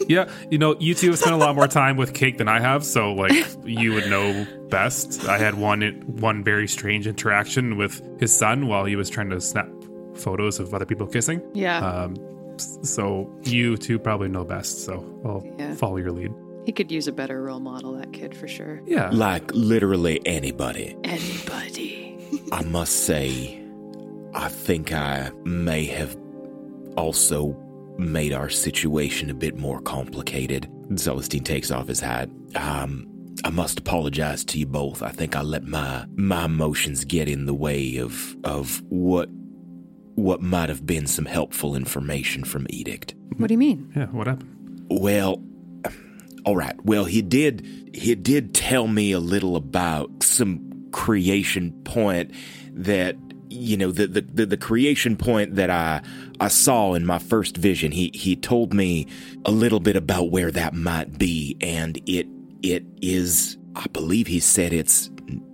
Yeah, 0.08 0.30
you 0.50 0.58
know, 0.58 0.76
you 0.80 0.94
two 0.96 1.12
have 1.12 1.20
spent 1.20 1.34
a 1.34 1.38
lot 1.38 1.56
more 1.56 1.68
time 1.68 1.96
with 1.96 2.14
Cake 2.14 2.38
than 2.38 2.50
I 2.50 2.60
have, 2.60 2.84
so 2.86 3.14
like 3.14 3.32
you 3.64 3.94
would 3.94 4.10
know 4.10 4.46
best. 4.70 5.26
I 5.30 5.38
had 5.38 5.54
one 5.56 5.82
one 6.20 6.44
very 6.44 6.68
strange 6.68 7.08
interaction 7.08 7.78
with 7.78 8.02
his 8.20 8.36
son 8.38 8.68
while 8.68 8.84
he 8.84 8.98
was 8.98 9.10
trying 9.10 9.30
to 9.30 9.40
snap 9.40 9.70
photos 10.16 10.60
of 10.60 10.74
other 10.74 10.86
people 10.86 11.08
kissing. 11.08 11.42
Yeah. 11.54 11.80
Um, 11.80 12.18
so 12.58 13.34
you 13.44 13.78
two 13.78 13.98
probably 13.98 14.28
know 14.28 14.44
best. 14.44 14.84
So 14.84 14.94
I'll 15.26 15.44
Yeah. 15.58 15.74
follow 15.76 15.98
your 15.98 16.12
lead. 16.12 16.34
He 16.66 16.72
could 16.72 16.92
use 16.92 17.08
a 17.08 17.12
better 17.12 17.42
role 17.42 17.60
model, 17.60 17.94
that 17.94 18.14
kid, 18.14 18.36
for 18.36 18.48
sure. 18.48 18.82
Yeah. 18.86 19.10
Like 19.12 19.52
literally 19.54 20.22
anybody. 20.26 20.96
Anybody. 21.04 21.73
I 22.52 22.64
must 22.64 23.06
say, 23.06 23.62
I 24.34 24.50
think 24.50 24.94
I 24.94 25.32
may 25.44 25.86
have 25.86 26.18
also 26.98 27.58
made 27.98 28.34
our 28.34 28.50
situation 28.50 29.30
a 29.30 29.34
bit 29.34 29.56
more 29.58 29.82
complicated. 29.82 30.70
Celestine 30.96 31.44
takes 31.44 31.72
off 31.72 31.88
his 31.88 32.00
hat. 32.00 32.30
Um, 32.56 33.08
I 33.44 33.50
must 33.50 33.80
apologize 33.80 34.44
to 34.46 34.60
you 34.60 34.66
both. 34.66 35.02
I 35.02 35.10
think 35.10 35.36
I 35.36 35.42
let 35.42 35.64
my 35.64 36.06
my 36.16 36.46
emotions 36.46 37.04
get 37.06 37.28
in 37.28 37.46
the 37.46 37.54
way 37.54 37.98
of 37.98 38.36
of 38.44 38.82
what 38.90 39.30
what 40.16 40.42
might 40.42 40.70
have 40.70 40.86
been 40.86 41.08
some 41.08 41.26
helpful 41.26 41.76
information 41.76 42.44
from 42.44 42.68
Edict. 42.70 43.16
What 43.38 43.48
do 43.48 43.54
you 43.54 43.58
mean? 43.58 43.92
Yeah. 43.96 44.06
What 44.08 44.28
happened? 44.28 44.86
Well, 44.90 45.42
all 46.46 46.56
right. 46.56 46.76
Well, 46.86 47.06
he 47.06 47.22
did 47.22 47.66
he 47.94 48.14
did 48.16 48.54
tell 48.54 48.88
me 48.88 49.12
a 49.12 49.20
little 49.20 49.56
about 49.56 50.24
some 50.24 50.73
creation 50.94 51.74
point 51.84 52.32
that 52.72 53.18
you 53.50 53.78
know 53.78 53.92
the 53.92 54.08
the 54.08 54.46
the, 54.46 54.58
creation 54.58 55.16
point 55.16 55.56
that 55.56 55.70
I 55.70 56.02
I 56.40 56.48
saw 56.48 56.94
in 56.94 57.06
my 57.06 57.20
first 57.20 57.58
vision. 57.58 57.92
He 57.92 58.12
he 58.14 58.36
told 58.36 58.74
me 58.74 59.08
a 59.46 59.52
little 59.52 59.80
bit 59.80 59.96
about 59.96 60.32
where 60.32 60.52
that 60.52 60.74
might 60.74 61.18
be 61.18 61.58
and 61.62 62.00
it 62.08 62.28
it 62.62 62.86
is. 63.02 63.58
I 63.76 63.88
believe 63.88 64.28
he 64.28 64.40
said 64.40 64.72
it's 64.72 65.10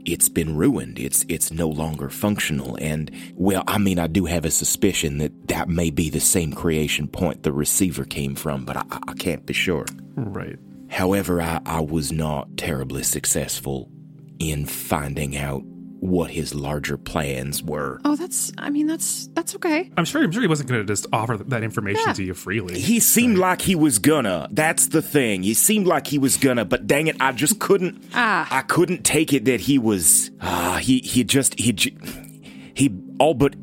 it's 0.06 0.30
been 0.30 0.58
ruined. 0.58 1.00
It's 1.00 1.26
it's 1.30 1.52
no 1.52 1.68
longer 1.68 2.10
functional. 2.10 2.78
And 2.82 3.12
well, 3.36 3.64
I 3.68 3.78
mean, 3.78 4.00
I 4.00 4.08
do 4.08 4.26
have 4.26 4.46
a 4.46 4.52
suspicion 4.52 5.18
that 5.20 5.48
that 5.48 5.70
may 5.70 5.90
be 5.90 6.10
the 6.10 6.20
same 6.20 6.54
creation 6.54 7.08
point 7.08 7.44
the 7.44 7.54
receiver 7.54 8.06
came 8.06 8.36
from, 8.36 8.66
but 8.66 8.78
I, 8.78 8.84
I 9.08 9.14
can't 9.14 9.46
be 9.46 9.54
sure. 9.54 9.86
Right. 10.16 10.58
However, 10.90 11.42
I, 11.42 11.62
I 11.66 11.82
was 11.82 12.12
not 12.12 12.58
terribly 12.58 13.04
successful 13.04 13.92
in 14.40 14.66
finding 14.66 15.38
out 15.38 15.62
what 16.02 16.32
his 16.32 16.56
larger 16.56 16.96
plans 16.96 17.62
were. 17.62 18.00
Oh, 18.06 18.16
that's. 18.16 18.54
I 18.58 18.70
mean, 18.70 18.88
that's 18.88 19.28
that's 19.34 19.54
okay. 19.56 19.92
I'm 19.98 20.06
sure. 20.06 20.24
I'm 20.24 20.32
sure 20.32 20.42
he 20.42 20.48
wasn't 20.48 20.70
going 20.70 20.80
to 20.82 20.88
just 20.88 21.08
offer 21.12 21.36
that 21.38 21.62
information 21.62 22.04
Yeah. 22.08 22.14
to 22.14 22.24
you 22.24 22.34
freely. 22.34 22.80
He 22.80 23.02
seemed 23.02 23.38
like 23.38 23.62
he 23.62 23.76
was 23.76 24.00
gonna. 24.00 24.48
That's 24.50 24.88
the 24.88 25.02
thing. 25.02 25.44
He 25.44 25.54
seemed 25.54 25.88
like 25.88 26.08
he 26.08 26.18
was 26.18 26.38
gonna, 26.38 26.64
but 26.64 26.88
dang 26.88 27.08
it, 27.08 27.18
I 27.20 27.34
just 27.34 27.60
couldn't. 27.60 28.02
Ah. 28.14 28.48
I 28.50 28.62
couldn't 28.62 29.04
take 29.04 29.34
it 29.34 29.44
that 29.46 29.60
he 29.60 29.78
was. 29.78 30.32
Ah, 30.40 30.80
he 30.82 31.00
he 31.00 31.26
just 31.26 31.60
he 31.60 31.74
j- 31.74 31.98
he 32.74 32.98
all 33.20 33.34
but 33.34 33.56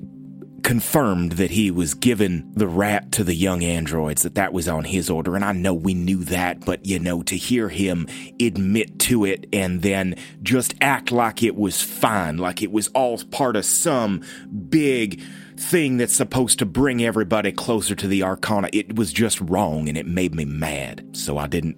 confirmed 0.66 1.32
that 1.32 1.52
he 1.52 1.70
was 1.70 1.94
giving 1.94 2.52
the 2.54 2.66
rat 2.66 3.12
to 3.12 3.22
the 3.22 3.36
young 3.36 3.62
androids. 3.62 4.24
That 4.24 4.34
that 4.34 4.52
was 4.52 4.66
on 4.66 4.82
his 4.82 5.08
order, 5.08 5.36
and 5.36 5.44
I 5.44 5.52
know 5.52 5.72
we 5.72 5.94
knew 5.94 6.24
that, 6.24 6.64
but 6.64 6.84
you 6.84 6.98
know, 6.98 7.22
to 7.22 7.36
hear 7.36 7.68
him 7.68 8.08
admit 8.40 8.98
to 8.98 9.24
it 9.24 9.46
and 9.52 9.82
then 9.82 10.16
just 10.42 10.74
act 10.80 11.12
like 11.12 11.44
it 11.44 11.54
was 11.54 11.82
fine, 11.82 12.38
like 12.38 12.62
it 12.62 12.72
was 12.72 12.88
all 12.88 13.16
part 13.30 13.54
of 13.54 13.64
some 13.64 14.22
big 14.68 15.22
thing 15.56 15.98
that's 15.98 16.16
supposed 16.16 16.58
to 16.58 16.66
bring 16.66 17.00
everybody 17.00 17.52
closer 17.52 17.94
to 17.94 18.08
the 18.08 18.24
Arcana. 18.24 18.68
It 18.72 18.96
was 18.96 19.12
just 19.12 19.40
wrong 19.40 19.88
and 19.88 19.96
it 19.96 20.08
made 20.08 20.34
me 20.34 20.44
mad. 20.44 21.16
So 21.16 21.38
I 21.38 21.46
didn't. 21.46 21.76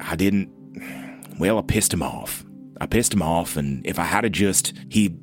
I 0.00 0.16
didn't. 0.16 0.50
Well, 1.38 1.58
I 1.58 1.62
pissed 1.62 1.94
him 1.94 2.02
off. 2.02 2.44
I 2.80 2.86
pissed 2.86 3.14
him 3.14 3.22
off, 3.22 3.56
and 3.56 3.86
if 3.86 4.00
I 4.00 4.04
had 4.04 4.22
to 4.22 4.30
just. 4.30 4.72
He. 4.88 5.16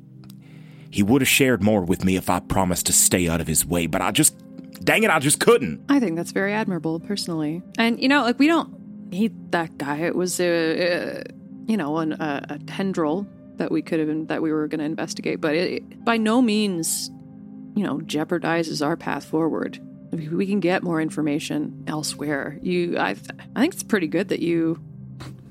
He 0.90 1.02
would 1.02 1.20
have 1.20 1.28
shared 1.28 1.62
more 1.62 1.82
with 1.84 2.04
me 2.04 2.16
if 2.16 2.30
I 2.30 2.40
promised 2.40 2.86
to 2.86 2.92
stay 2.92 3.28
out 3.28 3.40
of 3.40 3.46
his 3.46 3.64
way, 3.64 3.86
but 3.86 4.02
I 4.02 4.10
just. 4.10 4.34
Dang 4.84 5.02
it, 5.02 5.10
I 5.10 5.18
just 5.18 5.40
couldn't. 5.40 5.84
I 5.88 5.98
think 5.98 6.14
that's 6.16 6.30
very 6.30 6.54
admirable, 6.54 7.00
personally. 7.00 7.62
And 7.78 8.00
you 8.00 8.08
know, 8.08 8.22
like 8.22 8.38
we 8.38 8.46
don't 8.46 9.10
need 9.10 9.50
that 9.50 9.76
guy. 9.76 9.96
It 9.98 10.14
was 10.14 10.38
a, 10.40 11.18
uh 11.18 11.22
you 11.66 11.76
know, 11.76 11.98
an, 11.98 12.12
a, 12.12 12.46
a 12.48 12.58
tendril 12.60 13.26
that 13.56 13.70
we 13.70 13.82
could 13.82 14.00
have 14.00 14.28
that 14.28 14.40
we 14.40 14.50
were 14.52 14.66
going 14.68 14.78
to 14.78 14.84
investigate, 14.84 15.40
but 15.40 15.54
it 15.54 16.04
by 16.04 16.16
no 16.16 16.40
means, 16.40 17.10
you 17.74 17.84
know, 17.84 17.98
jeopardizes 17.98 18.84
our 18.84 18.96
path 18.96 19.24
forward. 19.24 19.78
We 20.12 20.28
we 20.28 20.46
can 20.46 20.60
get 20.60 20.82
more 20.82 21.02
information 21.02 21.84
elsewhere. 21.86 22.58
You, 22.62 22.96
I, 22.98 23.10
I 23.56 23.60
think 23.60 23.74
it's 23.74 23.82
pretty 23.82 24.06
good 24.06 24.28
that 24.28 24.40
you 24.40 24.80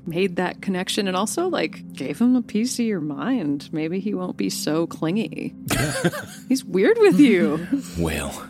made 0.08 0.36
that 0.36 0.60
connection 0.62 1.06
and 1.08 1.16
also 1.16 1.48
like 1.48 1.92
gave 1.92 2.18
him 2.20 2.36
a 2.36 2.42
piece 2.42 2.78
of 2.78 2.84
your 2.86 3.00
mind. 3.00 3.68
Maybe 3.72 4.00
he 4.00 4.14
won't 4.14 4.36
be 4.36 4.50
so 4.50 4.86
clingy. 4.86 5.54
He's 6.48 6.64
weird 6.64 6.98
with 6.98 7.18
you. 7.20 7.66
Well. 7.98 8.48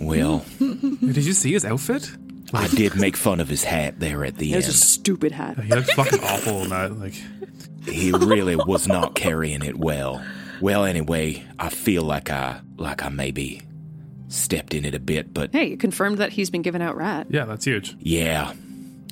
Well. 0.00 0.44
Did 0.58 1.16
you 1.24 1.32
see 1.32 1.52
his 1.52 1.64
outfit? 1.64 2.10
I 2.52 2.68
did 2.68 2.94
make 2.96 3.16
fun 3.16 3.40
of 3.40 3.48
his 3.48 3.64
hat 3.64 3.98
there 3.98 4.24
at 4.24 4.36
the 4.36 4.52
It 4.52 4.56
was 4.56 4.66
end. 4.66 4.74
a 4.74 4.76
stupid 4.76 5.32
hat. 5.32 5.58
He 5.58 5.68
looked 5.74 5.92
fucking 5.92 6.20
awful 6.22 6.62
in 6.62 6.68
that. 6.70 6.98
Like, 6.98 7.14
he 7.88 8.12
really 8.12 8.56
was 8.56 8.86
not 8.86 9.14
carrying 9.14 9.62
it 9.62 9.76
well. 9.76 10.24
Well, 10.60 10.84
anyway, 10.84 11.44
I 11.58 11.70
feel 11.70 12.02
like 12.02 12.30
I 12.30 12.60
like 12.76 13.02
I 13.04 13.08
maybe 13.08 13.62
stepped 14.28 14.74
in 14.74 14.84
it 14.84 14.94
a 14.94 14.98
bit, 15.00 15.32
but 15.34 15.50
Hey, 15.52 15.70
you 15.70 15.76
confirmed 15.76 16.18
that 16.18 16.32
he's 16.32 16.50
been 16.50 16.62
given 16.62 16.82
out 16.82 16.96
rat. 16.96 17.26
yeah, 17.30 17.44
that's 17.44 17.64
huge. 17.64 17.96
yeah, 18.00 18.52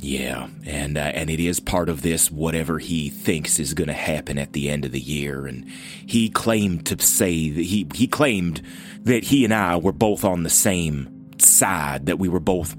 yeah, 0.05 0.49
and 0.67 0.99
uh, 0.99 1.01
and 1.01 1.31
it 1.31 1.41
is 1.41 1.61
part 1.61 1.89
of 1.89 2.03
this 2.03 2.31
whatever 2.31 2.79
he 2.79 3.09
thinks 3.09 3.59
is 3.59 3.73
going 3.73 3.89
to 3.89 3.95
happen 3.95 4.37
at 4.37 4.53
the 4.53 4.69
end 4.69 4.85
of 4.85 4.93
the 4.93 5.01
year. 5.01 5.47
And 5.47 5.67
he 6.07 6.29
claimed 6.29 6.85
to 6.87 7.03
say 7.03 7.49
that 7.49 7.63
he 7.63 7.87
he 7.95 8.07
claimed 8.07 8.61
that 9.05 9.25
he 9.25 9.45
and 9.45 9.55
I 9.55 9.77
were 9.79 9.93
both 9.93 10.23
on 10.23 10.43
the 10.43 10.51
same 10.51 11.31
side, 11.39 12.05
that 12.05 12.19
we 12.19 12.29
were 12.29 12.39
both 12.39 12.77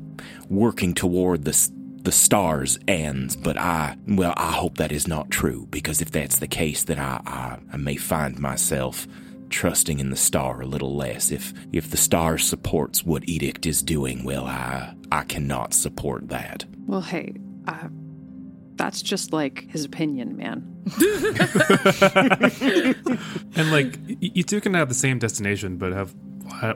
working 0.50 0.94
toward 0.94 1.46
the 1.46 1.72
the 2.04 2.12
stars 2.12 2.78
ends. 2.88 3.36
But 3.36 3.58
I 3.58 3.98
well, 4.08 4.36
I 4.38 4.52
hope 4.52 4.78
that 4.78 4.92
is 4.92 5.08
not 5.08 5.32
true 5.32 5.68
because 5.72 6.02
if 6.02 6.12
that's 6.12 6.38
the 6.38 6.48
case, 6.48 6.84
then 6.84 7.00
I 7.00 7.22
I, 7.26 7.58
I 7.74 7.78
may 7.78 7.96
find 7.96 8.38
myself 8.38 9.08
trusting 9.50 10.00
in 10.00 10.12
the 10.12 10.16
star 10.16 10.62
a 10.62 10.68
little 10.68 10.96
less. 10.96 11.32
If 11.32 11.56
if 11.74 11.90
the 11.90 11.98
star 11.98 12.38
supports 12.38 13.04
what 13.04 13.28
Edict 13.28 13.66
is 13.66 13.82
doing, 13.82 14.24
well, 14.24 14.46
I 14.46 14.94
I 15.12 15.24
cannot 15.24 15.74
support 15.74 16.30
that. 16.30 16.66
Well, 16.86 17.02
hey, 17.02 17.34
uh, 17.68 17.88
that's 18.76 19.02
just 19.02 19.34
like 19.34 19.66
his 19.70 19.86
opinion, 19.86 20.36
man. 20.38 20.72
And 23.58 23.72
like, 23.72 23.98
you 24.20 24.44
two 24.44 24.60
can 24.60 24.74
have 24.74 24.90
the 24.90 24.96
same 24.96 25.18
destination, 25.18 25.78
but 25.78 25.94
have 25.94 26.14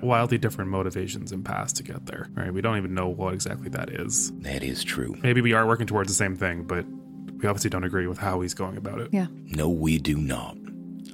wildly 0.01 0.37
different 0.37 0.71
motivations 0.71 1.31
and 1.33 1.43
paths 1.43 1.73
to 1.73 1.83
get 1.83 2.05
there. 2.05 2.29
Right? 2.33 2.53
We 2.53 2.61
don't 2.61 2.77
even 2.77 2.93
know 2.93 3.09
what 3.09 3.33
exactly 3.33 3.69
that 3.69 3.89
is. 3.89 4.31
That 4.39 4.63
is 4.63 4.83
true. 4.83 5.15
Maybe 5.21 5.41
we 5.41 5.53
are 5.53 5.67
working 5.67 5.87
towards 5.87 6.07
the 6.07 6.15
same 6.15 6.35
thing, 6.37 6.63
but 6.63 6.85
we 6.87 7.47
obviously 7.47 7.69
don't 7.69 7.83
agree 7.83 8.07
with 8.07 8.17
how 8.17 8.41
he's 8.41 8.53
going 8.53 8.77
about 8.77 8.99
it. 8.99 9.09
Yeah. 9.11 9.27
No, 9.45 9.69
we 9.69 9.97
do 9.97 10.17
not. 10.17 10.57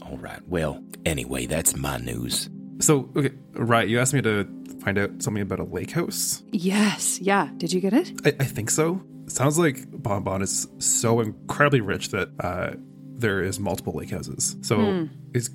All 0.03 0.17
right. 0.17 0.39
Well, 0.47 0.83
anyway, 1.05 1.47
that's 1.47 1.75
my 1.75 1.97
news. 1.97 2.49
So, 2.79 3.09
okay, 3.15 3.31
right? 3.53 3.87
You 3.87 3.99
asked 3.99 4.13
me 4.13 4.21
to 4.21 4.47
find 4.85 4.97
out 4.97 5.21
something 5.21 5.41
about 5.41 5.59
a 5.59 5.63
lake 5.63 5.91
house. 5.91 6.43
Yes. 6.51 7.19
Yeah. 7.19 7.49
Did 7.57 7.73
you 7.73 7.81
get 7.81 7.93
it? 7.93 8.11
I, 8.25 8.29
I 8.39 8.45
think 8.45 8.69
so. 8.69 9.01
It 9.25 9.31
sounds 9.31 9.57
like 9.59 9.85
Bon 10.01 10.23
Bon 10.23 10.41
is 10.41 10.67
so 10.77 11.19
incredibly 11.19 11.81
rich 11.81 12.09
that 12.09 12.29
uh, 12.39 12.71
there 13.17 13.41
is 13.41 13.59
multiple 13.59 13.93
lake 13.93 14.11
houses. 14.11 14.55
So 14.61 14.77
Hmm. 14.77 15.05
he's 15.33 15.49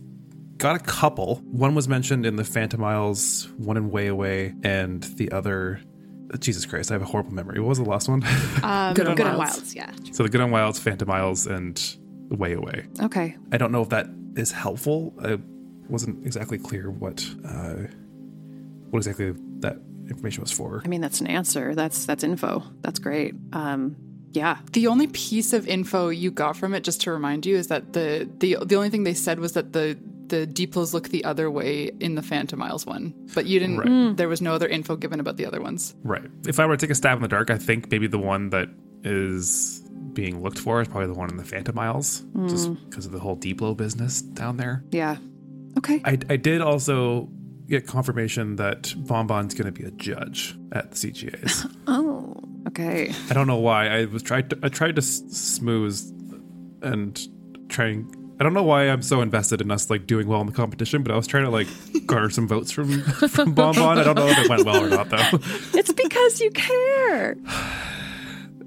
got 0.57 0.77
a 0.77 0.81
couple. 0.81 1.37
One 1.53 1.75
was 1.75 1.87
mentioned 1.89 2.27
in 2.27 2.37
the 2.37 2.45
Phantom 2.45 2.83
Isles, 2.85 3.49
one 3.57 3.77
in 3.77 3.91
Way 3.91 4.09
Away, 4.09 4.55
and 4.65 5.03
the 5.17 5.31
other. 5.33 5.81
Jesus 6.39 6.65
Christ, 6.65 6.91
I 6.93 6.95
have 6.95 7.03
a 7.03 7.07
horrible 7.07 7.33
memory. 7.33 7.59
What 7.61 7.71
was 7.71 7.79
the 7.79 7.85
last 7.85 8.09
one? 8.09 8.23
Um, 8.63 8.95
Good 8.95 9.07
on 9.09 9.17
Good 9.17 9.27
Unwilds. 9.27 9.57
Wilds. 9.57 9.75
Yeah. 9.75 9.91
so 10.13 10.23
the 10.23 10.29
Good 10.29 10.41
Unwilds, 10.41 10.79
Phantom 10.79 11.11
Isles, 11.11 11.47
and 11.47 11.81
Way 12.29 12.53
Away. 12.53 12.87
Okay. 13.01 13.37
I 13.53 13.57
don't 13.57 13.73
know 13.73 13.83
if 13.83 13.89
that 13.89 14.07
is 14.37 14.53
helpful. 14.53 15.13
I 15.23 15.39
wasn't 15.89 16.25
exactly 16.27 16.59
clear 16.59 16.91
what 16.91 17.25
uh, 17.45 17.75
what 18.91 18.99
exactly 18.99 19.33
that 19.61 19.79
information 20.09 20.43
was 20.43 20.51
for. 20.53 20.83
I 20.85 20.89
mean, 20.89 21.01
that's 21.01 21.21
an 21.21 21.27
answer. 21.27 21.75
That's 21.75 22.05
that's 22.07 22.25
info. 22.25 22.63
That's 22.83 22.99
great. 22.99 23.35
Um, 23.53 23.97
yeah. 24.33 24.59
The 24.73 24.87
only 24.87 25.07
piece 25.09 25.53
of 25.53 25.67
info 25.69 26.09
you 26.09 26.31
got 26.31 26.57
from 26.57 26.75
it, 26.75 26.85
just 26.85 27.01
to 27.03 27.11
remind 27.13 27.47
you, 27.47 27.57
is 27.57 27.69
that 27.69 27.93
the 27.93 28.29
the 28.39 28.57
the 28.65 28.77
only 28.77 28.91
thing 28.91 29.05
they 29.05 29.15
said 29.15 29.41
was 29.41 29.53
that 29.53 29.73
the 29.73 29.99
the 30.27 30.47
Diplos 30.47 30.93
look 30.95 31.09
the 31.09 31.25
other 31.25 31.51
way 31.51 31.91
in 31.99 32.15
the 32.15 32.23
Phantom 32.23 32.63
Isles 32.63 32.87
one, 32.87 33.13
but 33.35 33.47
you 33.47 33.59
didn't. 33.59 33.79
Right. 33.79 34.17
There 34.17 34.29
was 34.29 34.41
no 34.41 34.55
other 34.55 34.69
info 34.69 34.95
given 34.97 35.19
about 35.19 35.37
the 35.37 35.47
other 35.47 35.61
ones. 35.61 35.95
Right. 36.05 36.23
If 36.47 36.61
I 36.61 36.67
were 36.67 36.77
to 36.77 36.81
take 36.87 36.91
a 36.93 36.95
stab 36.95 37.17
in 37.19 37.23
the 37.23 37.29
dark, 37.29 37.51
I 37.51 37.59
think 37.59 37.91
maybe 37.91 38.07
the 38.07 38.19
one 38.19 38.51
that 38.51 38.69
is 39.03 39.83
being 40.13 40.43
looked 40.43 40.59
for 40.59 40.81
is 40.81 40.89
probably 40.89 41.07
the 41.09 41.15
one 41.19 41.31
in 41.31 41.37
the 41.37 41.45
Phantom 41.45 41.77
Isles, 41.79 42.23
just 42.49 42.69
Mm. 42.71 42.79
because 42.89 43.07
of 43.07 43.13
the 43.13 43.19
whole 43.21 43.37
Diplo 43.37 43.77
business 43.77 44.23
down 44.23 44.57
there. 44.57 44.85
Yeah. 44.91 45.17
Okay. 45.79 46.01
I, 46.05 46.19
I 46.29 46.37
did 46.37 46.61
also 46.61 47.29
get 47.71 47.87
confirmation 47.87 48.57
that 48.57 48.93
Bon 48.97 49.27
Bon's 49.27 49.55
going 49.55 49.73
to 49.73 49.73
be 49.73 49.87
a 49.87 49.91
judge 49.93 50.57
at 50.73 50.91
the 50.91 50.97
CGAs. 50.97 51.75
Oh. 51.87 52.37
Okay. 52.69 53.13
I 53.31 53.33
don't 53.35 53.47
know 53.47 53.57
why. 53.57 53.89
I 53.89 54.05
was 54.05 54.23
tried 54.23 54.51
to 54.51 54.59
I 54.63 54.69
tried 54.69 54.97
to 54.97 55.01
s- 55.03 55.23
smooth 55.31 55.99
and 56.83 57.19
trying. 57.69 58.15
I 58.39 58.45
don't 58.45 58.53
know 58.55 58.63
why 58.63 58.85
I'm 58.89 59.03
so 59.03 59.23
invested 59.23 59.61
in 59.61 59.71
us 59.71 59.91
like 59.91 60.07
doing 60.07 60.29
well 60.29 60.41
in 60.41 60.47
the 60.47 60.53
competition, 60.53 61.03
but 61.03 61.11
I 61.13 61.17
was 61.17 61.27
trying 61.27 61.45
to 61.45 61.51
like 61.51 61.67
garner 62.07 62.31
some 62.31 62.47
votes 62.47 62.71
from 62.71 63.03
from 63.29 63.55
Bon 63.55 63.75
Bon. 63.75 63.99
I 63.99 64.05
don't 64.05 64.15
know 64.15 64.29
if 64.29 64.39
it 64.39 64.49
went 64.49 64.65
well 64.67 64.85
or 64.85 64.89
not 64.89 65.09
though. 65.09 65.39
It's 65.79 65.93
because 65.93 66.41
you 66.41 66.51
care. 66.51 67.37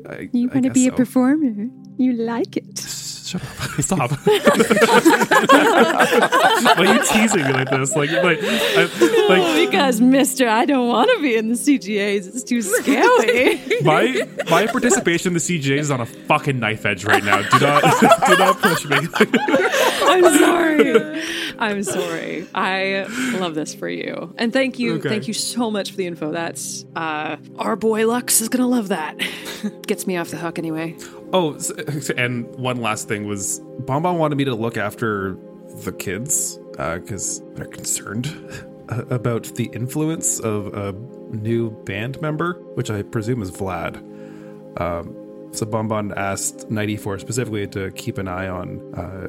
I, 0.09 0.29
You 0.33 0.49
want 0.49 0.63
to 0.63 0.71
be 0.71 0.87
a 0.87 0.91
performer. 0.91 1.69
You 1.97 2.13
like 2.13 2.57
it. 2.57 2.79
Shut 3.24 3.41
up. 3.41 3.47
Stop. 3.82 4.11
Why 6.67 6.76
are 6.78 6.86
you 6.93 7.03
teasing 7.05 7.45
me 7.45 7.53
like 7.53 7.69
this? 7.69 7.95
Like, 7.95 8.11
like, 8.11 8.39
I, 8.41 8.89
like 9.30 9.69
because, 9.69 10.01
Mister, 10.01 10.49
I 10.49 10.65
don't 10.65 10.89
want 10.89 11.09
to 11.15 11.21
be 11.21 11.38
in 11.38 11.47
the 11.47 11.55
CGAs. 11.55 12.28
It's 12.28 12.43
too 12.43 12.61
scary. 12.61 13.61
my 13.84 14.28
my 14.49 14.67
participation 14.67 15.30
in 15.30 15.34
the 15.36 15.39
CJ 15.39 15.78
is 15.78 15.89
on 15.89 16.01
a 16.01 16.05
fucking 16.05 16.59
knife 16.59 16.86
edge 16.86 17.05
right 17.05 17.24
now. 17.24 17.41
Do 17.41 17.59
not 17.65 17.82
do 18.28 18.38
not 18.38 18.59
push 18.59 18.86
me. 18.86 18.97
I'm 20.03 20.38
sorry. 20.38 21.24
I'm 21.59 21.84
sorry. 21.84 22.45
I 22.53 23.05
love 23.39 23.55
this 23.55 23.74
for 23.74 23.88
you. 23.88 24.36
And 24.38 24.51
thank 24.51 24.80
you. 24.80 24.95
Okay. 24.95 25.07
Thank 25.07 25.30
you 25.30 25.34
so 25.34 25.71
much 25.71 25.91
for 25.91 25.97
the 25.97 26.07
info. 26.07 26.32
That's 26.32 26.84
uh 26.97 27.38
our 27.57 27.78
boy 27.78 28.05
Lux 28.05 28.41
is 28.41 28.49
gonna 28.49 28.67
love 28.67 28.89
that. 28.89 29.17
Gets 29.88 30.07
me 30.07 30.17
off 30.17 30.30
the 30.30 30.38
hook 30.38 30.59
anyway. 30.59 30.97
Oh, 31.34 31.57
and 32.17 32.47
one 32.55 32.77
last 32.77 33.07
thing 33.07 33.25
was 33.27 33.59
Bon 33.79 34.01
Bon 34.01 34.17
wanted 34.17 34.38
me 34.38 34.45
to 34.45 34.55
look 34.55 34.77
after 34.77 35.38
the 35.84 35.91
kids 35.91 36.59
because 36.77 37.41
they're 37.55 37.65
concerned 37.65 38.27
about 39.09 39.45
the 39.55 39.65
influence 39.73 40.39
of 40.39 40.73
a 40.73 40.93
new 41.36 41.71
band 41.86 42.21
member, 42.21 42.53
which 42.75 42.89
I 42.91 43.01
presume 43.01 43.41
is 43.41 43.51
Vlad. 43.51 43.97
Um, 44.79 45.15
So 45.53 45.67
Bonbon 45.67 46.13
asked 46.17 46.69
94 46.71 47.19
specifically 47.19 47.67
to 47.67 47.91
keep 47.91 48.17
an 48.17 48.27
eye 48.27 48.47
on 48.47 48.81
uh, 48.95 49.27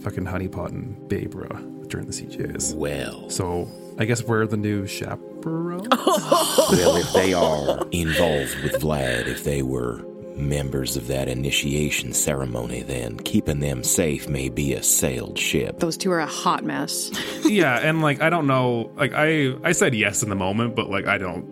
fucking 0.00 0.24
Honeypot 0.24 0.70
and 0.70 0.96
Babra 1.08 1.62
during 1.86 2.06
the 2.06 2.12
CJs. 2.12 2.74
Well. 2.74 3.30
So 3.30 3.68
I 3.98 4.04
guess 4.04 4.24
we're 4.24 4.46
the 4.46 4.56
new 4.56 4.86
chaperone? 4.86 5.88
well, 5.90 6.96
if 6.96 7.12
they 7.12 7.32
are 7.32 7.86
involved 7.92 8.60
with 8.64 8.80
Vlad, 8.82 9.26
if 9.28 9.44
they 9.44 9.62
were 9.62 10.04
members 10.36 10.96
of 10.96 11.06
that 11.06 11.28
initiation 11.28 12.12
ceremony, 12.12 12.82
then 12.82 13.18
keeping 13.18 13.60
them 13.60 13.82
safe 13.82 14.28
may 14.28 14.48
be 14.48 14.72
a 14.74 14.82
sailed 14.82 15.38
ship. 15.38 15.78
Those 15.78 15.96
two 15.96 16.10
are 16.10 16.20
a 16.20 16.26
hot 16.26 16.64
mess. 16.64 17.10
yeah, 17.44 17.78
and 17.78 18.02
like 18.02 18.20
I 18.20 18.30
don't 18.30 18.46
know, 18.46 18.90
like 18.96 19.12
I 19.14 19.54
I 19.62 19.72
said 19.72 19.94
yes 19.94 20.22
in 20.22 20.28
the 20.28 20.34
moment, 20.34 20.74
but 20.74 20.90
like 20.90 21.06
I 21.06 21.18
don't 21.18 21.44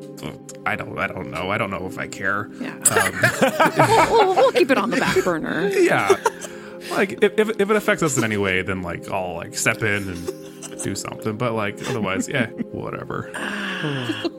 I 0.67 0.77
don't 0.77 0.99
I 0.99 1.07
don't 1.07 1.31
know. 1.31 1.51
I 1.51 1.59
don't 1.59 1.71
know 1.71 1.87
if 1.87 1.99
I 1.99 2.07
care. 2.07 2.51
Yeah. 2.61 2.77
Um, 2.91 4.11
we'll, 4.11 4.35
we'll, 4.37 4.53
keep 4.53 4.71
it 4.71 4.79
on 4.79 4.91
the 4.91 4.99
back 4.99 5.23
burner. 5.25 5.69
Yeah. 5.69 6.17
Like 6.91 7.23
if, 7.23 7.39
if, 7.39 7.61
if 7.61 7.71
it 7.71 7.77
affects 7.77 8.03
us 8.03 8.17
in 8.17 8.25
any 8.25 8.37
way, 8.37 8.63
then 8.63 8.83
like 8.83 9.09
I'll 9.11 9.35
like 9.35 9.57
step 9.57 9.83
in 9.83 10.09
and 10.09 10.83
do 10.83 10.95
something. 10.95 11.37
But 11.37 11.53
like 11.53 11.81
otherwise, 11.89 12.29
yeah, 12.29 12.47
whatever. 12.73 13.31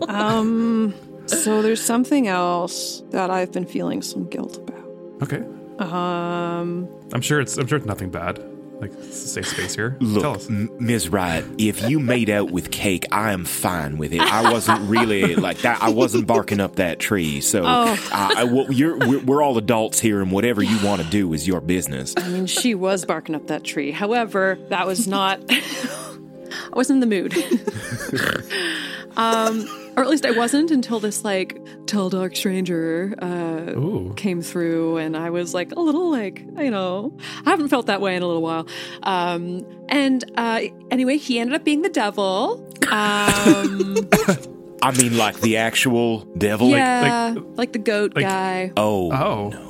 um 0.08 0.94
so 1.32 1.62
there's 1.62 1.84
something 1.84 2.28
else 2.28 3.02
that 3.10 3.30
I've 3.30 3.52
been 3.52 3.66
feeling 3.66 4.02
some 4.02 4.30
guilt 4.30 4.58
about. 4.58 4.86
Okay. 5.24 5.44
Um 5.80 6.88
I'm 7.14 7.22
sure 7.22 7.42
it's 7.42 7.58
I'm 7.58 7.68
sure 7.68 7.78
it's 7.78 7.88
nothing 7.88 8.10
bad. 8.10 8.40
Like 8.82 8.94
it's 8.94 9.24
a 9.24 9.28
safe 9.28 9.48
space 9.48 9.76
here. 9.76 9.96
Look, 10.00 10.50
Ms. 10.50 11.10
Riot, 11.10 11.46
if 11.60 11.88
you 11.88 12.00
made 12.00 12.32
out 12.32 12.50
with 12.50 12.72
cake, 12.72 13.06
I 13.12 13.32
am 13.32 13.46
fine 13.46 14.00
with 14.00 14.12
it. 14.12 14.22
I 14.22 14.52
wasn't 14.52 14.90
really 14.90 15.36
like 15.36 15.60
that. 15.60 15.84
I 15.84 15.90
wasn't 15.90 16.26
barking 16.26 16.60
up 16.60 16.78
that 16.78 16.98
tree. 16.98 17.42
So 17.42 17.62
oh. 17.64 18.10
I, 18.12 18.44
well, 18.46 18.72
you're, 18.72 18.98
we're, 18.98 19.20
we're, 19.20 19.44
all 19.44 19.56
adults 19.60 20.00
here, 20.00 20.20
and 20.20 20.32
whatever 20.32 20.64
you 20.64 20.84
want 20.84 21.00
to 21.04 21.08
do 21.08 21.32
is 21.34 21.48
your 21.48 21.62
business. 21.62 22.16
I 22.18 22.28
mean, 22.28 22.48
she 22.48 22.74
was 22.74 23.06
barking 23.06 23.36
up 23.36 23.46
that 23.48 23.64
tree. 23.64 23.92
However, 23.92 24.58
that 24.70 24.88
was 24.88 25.08
not. 25.08 25.40
I 25.52 26.76
wasn't 26.76 27.04
in 27.04 27.10
the 27.10 27.16
mood. 27.16 27.36
um, 29.16 29.81
or 29.96 30.04
at 30.04 30.10
least 30.10 30.26
I 30.26 30.32
wasn't 30.32 30.72
until 30.72 31.00
this 31.00 31.24
like 31.24 31.60
tall 31.86 32.10
dark 32.10 32.36
stranger 32.36 33.14
uh, 33.22 34.14
came 34.16 34.42
through, 34.42 34.98
and 34.98 35.18
I 35.18 35.30
was 35.30 35.54
like 35.54 35.72
a 35.74 35.80
little 35.80 36.10
like 36.10 36.40
you 36.40 36.72
know 36.72 37.18
I 37.46 37.50
haven't 37.50 37.70
felt 37.70 37.88
that 37.88 38.02
way 38.02 38.16
in 38.16 38.24
a 38.24 38.28
little 38.28 38.42
while. 38.42 38.68
Um, 39.04 39.66
and 39.90 40.24
uh, 40.38 40.62
anyway, 40.90 41.18
he 41.18 41.40
ended 41.40 41.56
up 41.56 41.64
being 41.64 41.82
the 41.82 41.90
devil. 41.90 42.66
Um, 42.92 43.98
I 44.84 44.92
mean, 44.98 45.18
like 45.18 45.40
the 45.42 45.58
actual 45.58 46.20
devil, 46.38 46.70
yeah, 46.70 47.34
like, 47.34 47.36
like, 47.36 47.58
like 47.58 47.74
the 47.74 47.80
goat 47.80 48.16
like, 48.16 48.26
guy. 48.26 48.74
Oh, 48.78 49.12
oh. 49.12 49.50
No. 49.50 49.68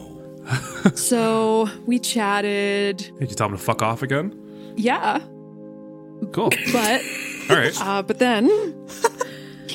so 0.96 1.70
we 1.86 2.00
chatted. 2.00 2.98
Did 3.20 3.30
you 3.30 3.36
tell 3.36 3.48
him 3.48 3.54
to 3.54 3.58
fuck 3.58 3.82
off 3.82 4.02
again? 4.02 4.38
Yeah. 4.76 5.20
Cool. 6.32 6.52
But 6.72 7.02
all 7.50 7.58
right. 7.58 7.82
Uh, 7.82 8.02
but 8.02 8.20
then 8.20 8.46
he 8.46 9.10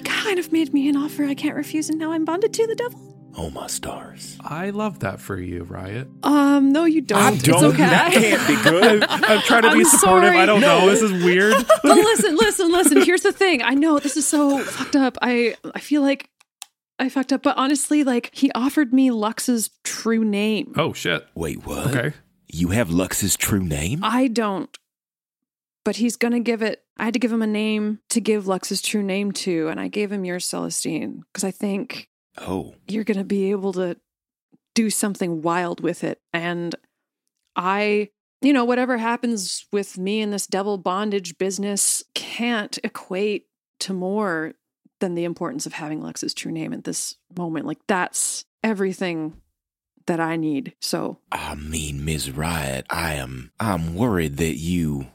kind 0.07 0.39
of 0.39 0.53
made 0.53 0.73
me 0.73 0.89
an 0.89 0.97
offer 0.97 1.25
I 1.25 1.35
can't 1.35 1.57
refuse, 1.57 1.89
and 1.91 1.99
now 1.99 2.13
I'm 2.13 2.25
bonded 2.25 2.53
to 2.55 2.67
the 2.67 2.75
devil. 2.75 3.01
Oh 3.39 3.51
my 3.51 3.67
stars! 3.67 4.39
I 4.41 4.71
love 4.71 5.01
that 5.01 5.21
for 5.21 5.39
you, 5.39 5.65
Riot. 5.65 6.09
Um, 6.23 6.73
no, 6.73 6.85
you 6.85 7.03
don't. 7.03 7.19
I 7.21 7.31
don't. 7.37 7.65
It's 7.65 7.75
okay. 7.75 7.77
That 7.87 8.11
can't 8.13 8.47
be 8.49 8.71
good. 8.71 9.05
I'm, 9.05 9.25
I'm 9.25 9.41
trying 9.43 9.63
to 9.63 9.71
be 9.75 9.81
I'm 9.81 9.85
supportive. 9.85 10.29
sorry. 10.31 10.39
I 10.39 10.47
don't 10.47 10.61
No. 10.63 10.81
know. 10.81 10.87
This 10.91 11.03
is 11.03 11.13
weird. 11.13 11.53
oh, 11.85 11.89
listen, 11.95 12.35
listen, 12.37 12.73
listen. 12.73 13.03
Here's 13.03 13.21
the 13.21 13.33
thing. 13.33 13.63
I 13.63 13.75
know 13.75 13.99
this 13.99 14.17
is 14.17 14.27
so 14.27 14.59
fucked 14.65 14.97
up. 14.97 15.19
I 15.21 15.55
I 15.75 15.81
feel 15.81 16.01
like 16.01 16.31
I 16.99 17.11
fucked 17.11 17.31
up, 17.31 17.43
but 17.43 17.59
honestly, 17.59 18.05
like 18.05 18.31
he 18.33 18.51
offered 18.53 18.95
me 18.95 19.11
Lux's 19.11 19.69
true 19.85 20.25
name. 20.25 20.73
oh 20.79 20.95
shit. 20.95 21.27
Wait, 21.35 21.67
what? 21.67 21.89
Okay. 21.95 22.17
You 22.51 22.69
have 22.69 22.89
Lux's 22.91 23.37
true 23.37 23.63
name? 23.63 24.01
I 24.03 24.29
don't. 24.29 24.75
But 25.85 25.97
he's 25.97 26.17
gonna 26.17 26.41
give 26.41 26.63
it. 26.63 26.85
I 26.99 27.05
had 27.05 27.15
to 27.15 27.21
give 27.21 27.33
him 27.33 27.43
a 27.43 27.47
name 27.47 28.01
to 28.11 28.21
give 28.21 28.47
Lux's 28.47 28.81
true 28.81 29.03
name 29.03 29.33
to, 29.33 29.69
and 29.69 29.79
I 29.79 29.89
gave 29.89 30.11
him 30.11 30.25
yours, 30.25 30.47
Celestine, 30.47 31.23
because 31.33 31.45
I 31.45 31.51
think 31.51 32.09
Oh, 32.39 32.75
you're 32.89 33.05
gonna 33.05 33.25
be 33.25 33.51
able 33.51 33.73
to 33.75 33.97
do 34.75 34.91
something 34.91 35.43
wild 35.43 35.81
with 35.81 36.05
it. 36.05 36.21
And 36.33 36.75
I, 37.55 38.11
you 38.43 38.53
know, 38.53 38.65
whatever 38.65 38.99
happens 38.99 39.67
with 39.73 39.97
me 39.99 40.21
in 40.21 40.31
this 40.31 40.47
devil 40.47 40.79
bondage 40.79 41.39
business 41.39 42.03
can't 42.15 42.79
equate 42.85 43.47
to 43.81 43.93
more 43.93 44.53
than 45.01 45.15
the 45.15 45.25
importance 45.25 45.67
of 45.67 45.75
having 45.75 46.03
Lux's 46.03 46.35
true 46.35 46.53
name 46.53 46.73
at 46.73 46.85
this 46.85 47.17
moment. 47.37 47.67
Like 47.67 47.81
that's 47.87 48.45
everything 48.63 49.41
that 50.07 50.21
I 50.21 50.37
need. 50.37 50.75
So 50.81 51.19
I 51.33 51.55
mean, 51.55 52.05
Ms. 52.05 52.31
Riot, 52.31 52.87
I 52.91 53.15
am. 53.15 53.53
I'm 53.59 53.95
worried 53.95 54.37
that 54.39 54.57
you. 54.57 55.09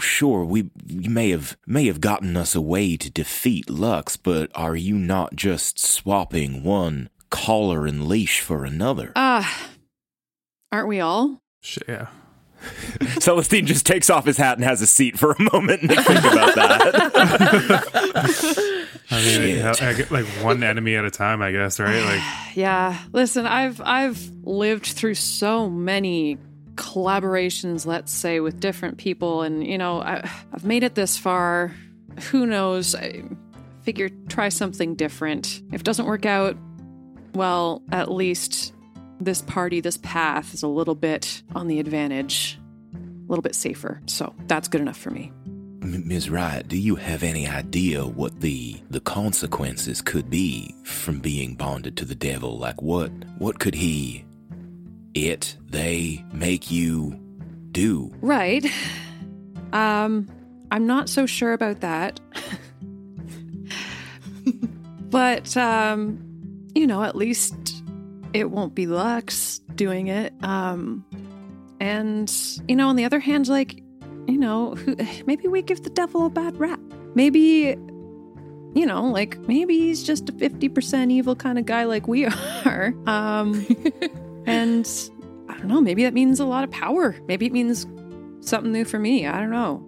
Sure, 0.00 0.44
we, 0.44 0.70
we 0.88 1.08
may 1.08 1.30
have 1.30 1.56
may 1.66 1.86
have 1.86 2.00
gotten 2.00 2.36
us 2.36 2.54
a 2.54 2.60
way 2.60 2.96
to 2.96 3.10
defeat 3.10 3.68
Lux, 3.70 4.16
but 4.16 4.50
are 4.54 4.76
you 4.76 4.94
not 4.96 5.34
just 5.36 5.78
swapping 5.78 6.62
one 6.62 7.08
collar 7.30 7.86
and 7.86 8.06
leash 8.06 8.40
for 8.40 8.64
another? 8.64 9.12
ah 9.16 9.68
aren't 10.70 10.88
we 10.88 11.00
all? 11.00 11.40
Shit, 11.60 11.84
yeah. 11.88 12.06
Celestine 13.18 13.66
just 13.66 13.84
takes 13.86 14.08
off 14.08 14.24
his 14.24 14.36
hat 14.36 14.56
and 14.56 14.64
has 14.64 14.80
a 14.82 14.86
seat 14.86 15.18
for 15.18 15.32
a 15.32 15.42
moment 15.52 15.80
to 15.82 15.88
think 15.88 16.20
about 16.20 16.54
that. 16.54 16.94
I 19.10 19.16
mean, 19.16 19.56
Shit. 19.56 19.82
I, 19.82 19.90
I 19.90 19.92
get 19.94 20.10
like 20.12 20.24
one 20.44 20.62
enemy 20.62 20.94
at 20.96 21.04
a 21.04 21.10
time, 21.10 21.42
I 21.42 21.50
guess, 21.50 21.80
right? 21.80 22.02
Like, 22.04 22.22
Yeah. 22.56 22.96
Listen, 23.12 23.46
I've 23.46 23.80
I've 23.80 24.18
lived 24.44 24.86
through 24.86 25.14
so 25.14 25.68
many 25.68 26.38
collaborations, 26.74 27.86
let's 27.86 28.12
say, 28.12 28.40
with 28.40 28.60
different 28.60 28.98
people, 28.98 29.42
and 29.42 29.66
you 29.66 29.78
know, 29.78 30.00
I, 30.00 30.28
I've 30.52 30.64
made 30.64 30.82
it 30.82 30.94
this 30.94 31.16
far. 31.16 31.74
Who 32.30 32.46
knows? 32.46 32.94
I 32.94 33.22
figure 33.82 34.10
try 34.28 34.48
something 34.48 34.94
different. 34.94 35.62
If 35.72 35.80
it 35.80 35.84
doesn't 35.84 36.06
work 36.06 36.26
out, 36.26 36.56
well, 37.34 37.82
at 37.90 38.10
least 38.10 38.74
this 39.20 39.42
party, 39.42 39.80
this 39.80 39.98
path 39.98 40.54
is 40.54 40.62
a 40.62 40.68
little 40.68 40.94
bit 40.94 41.42
on 41.54 41.68
the 41.68 41.80
advantage, 41.80 42.58
a 42.94 42.98
little 43.28 43.42
bit 43.42 43.54
safer. 43.54 44.00
So 44.06 44.34
that's 44.46 44.68
good 44.68 44.80
enough 44.80 44.98
for 44.98 45.10
me. 45.10 45.32
Ms. 45.80 46.30
Riot, 46.30 46.68
do 46.68 46.78
you 46.78 46.94
have 46.94 47.24
any 47.24 47.48
idea 47.48 48.06
what 48.06 48.40
the 48.40 48.80
the 48.90 49.00
consequences 49.00 50.00
could 50.00 50.30
be 50.30 50.76
from 50.84 51.18
being 51.18 51.56
bonded 51.56 51.96
to 51.96 52.04
the 52.04 52.14
devil? 52.14 52.56
Like 52.56 52.80
what 52.80 53.10
what 53.38 53.58
could 53.58 53.74
he 53.74 54.24
it 55.14 55.56
they 55.68 56.24
make 56.32 56.70
you 56.70 57.18
do? 57.70 58.12
Right. 58.20 58.64
Um, 59.72 60.28
I'm 60.70 60.86
not 60.86 61.08
so 61.08 61.26
sure 61.26 61.52
about 61.52 61.80
that. 61.80 62.20
but 65.10 65.56
um, 65.56 66.22
you 66.74 66.86
know, 66.86 67.02
at 67.02 67.16
least 67.16 67.82
it 68.32 68.50
won't 68.50 68.74
be 68.74 68.86
Lux 68.86 69.60
doing 69.74 70.08
it. 70.08 70.32
Um, 70.42 71.04
and 71.80 72.32
you 72.68 72.76
know, 72.76 72.88
on 72.88 72.96
the 72.96 73.04
other 73.04 73.20
hand, 73.20 73.48
like, 73.48 73.82
you 74.26 74.38
know, 74.38 74.74
who, 74.74 74.96
maybe 75.26 75.48
we 75.48 75.62
give 75.62 75.82
the 75.82 75.90
devil 75.90 76.26
a 76.26 76.30
bad 76.30 76.58
rap. 76.58 76.80
Maybe 77.14 77.76
you 78.74 78.86
know, 78.86 79.04
like 79.04 79.38
maybe 79.40 79.78
he's 79.78 80.02
just 80.02 80.28
a 80.28 80.32
50% 80.32 81.12
evil 81.12 81.36
kind 81.36 81.58
of 81.58 81.66
guy 81.66 81.84
like 81.84 82.08
we 82.08 82.24
are. 82.64 82.94
Um, 83.06 83.66
and 84.46 84.88
I 85.48 85.56
don't 85.56 85.68
know, 85.68 85.80
maybe 85.80 86.04
that 86.04 86.14
means 86.14 86.40
a 86.40 86.44
lot 86.44 86.64
of 86.64 86.70
power. 86.70 87.16
Maybe 87.26 87.46
it 87.46 87.52
means 87.52 87.86
something 88.40 88.72
new 88.72 88.84
for 88.84 88.98
me. 88.98 89.26
I 89.26 89.38
don't 89.40 89.50
know. 89.50 89.86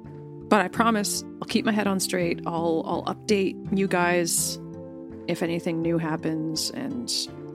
But 0.48 0.60
I 0.60 0.68
promise 0.68 1.24
I'll 1.40 1.48
keep 1.48 1.64
my 1.64 1.72
head 1.72 1.86
on 1.86 2.00
straight. 2.00 2.40
I'll 2.46 2.82
I'll 2.86 3.04
update 3.04 3.76
you 3.76 3.88
guys 3.88 4.58
if 5.26 5.42
anything 5.42 5.80
new 5.82 5.98
happens 5.98 6.70
and 6.70 7.10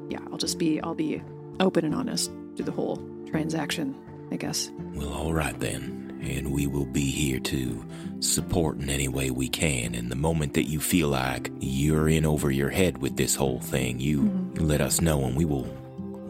yeah, 0.09 0.19
I'll 0.31 0.37
just 0.37 0.57
be 0.57 0.81
I'll 0.81 0.95
be 0.95 1.21
open 1.59 1.85
and 1.85 1.93
honest 1.95 2.31
through 2.55 2.65
the 2.65 2.71
whole 2.71 2.97
transaction, 3.29 3.95
I 4.31 4.37
guess. 4.37 4.71
Well, 4.93 5.13
all 5.13 5.33
right 5.33 5.57
then. 5.59 5.97
And 6.21 6.51
we 6.51 6.67
will 6.67 6.85
be 6.85 7.09
here 7.09 7.39
to 7.39 7.85
support 8.19 8.77
in 8.79 8.89
any 8.89 9.07
way 9.07 9.31
we 9.31 9.47
can. 9.47 9.95
And 9.95 10.11
the 10.11 10.17
moment 10.17 10.53
that 10.55 10.65
you 10.65 10.81
feel 10.81 11.07
like 11.07 11.49
you're 11.61 12.09
in 12.09 12.25
over 12.25 12.51
your 12.51 12.69
head 12.69 12.97
with 12.97 13.15
this 13.15 13.35
whole 13.35 13.61
thing, 13.61 13.99
you, 14.01 14.51
you 14.55 14.65
let 14.65 14.81
us 14.81 14.99
know 14.99 15.23
and 15.23 15.37
we 15.37 15.45
will, 15.45 15.69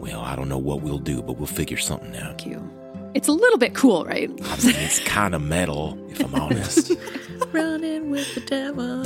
well, 0.00 0.20
I 0.20 0.34
don't 0.36 0.48
know 0.48 0.58
what 0.58 0.82
we'll 0.82 0.98
do, 0.98 1.22
but 1.22 1.34
we'll 1.34 1.46
figure 1.46 1.76
something 1.76 2.14
out. 2.16 2.38
Thank 2.40 2.46
you. 2.46 2.70
It's 3.12 3.26
a 3.28 3.32
little 3.32 3.58
bit 3.58 3.74
cool, 3.74 4.04
right? 4.04 4.30
I 4.30 4.56
mean, 4.64 4.76
it's 4.76 5.00
kind 5.00 5.34
of 5.34 5.42
metal, 5.42 5.98
if 6.10 6.24
I'm 6.24 6.34
honest. 6.34 6.92
Running 7.52 8.10
with 8.10 8.34
the 8.36 8.40
devil. 8.42 9.02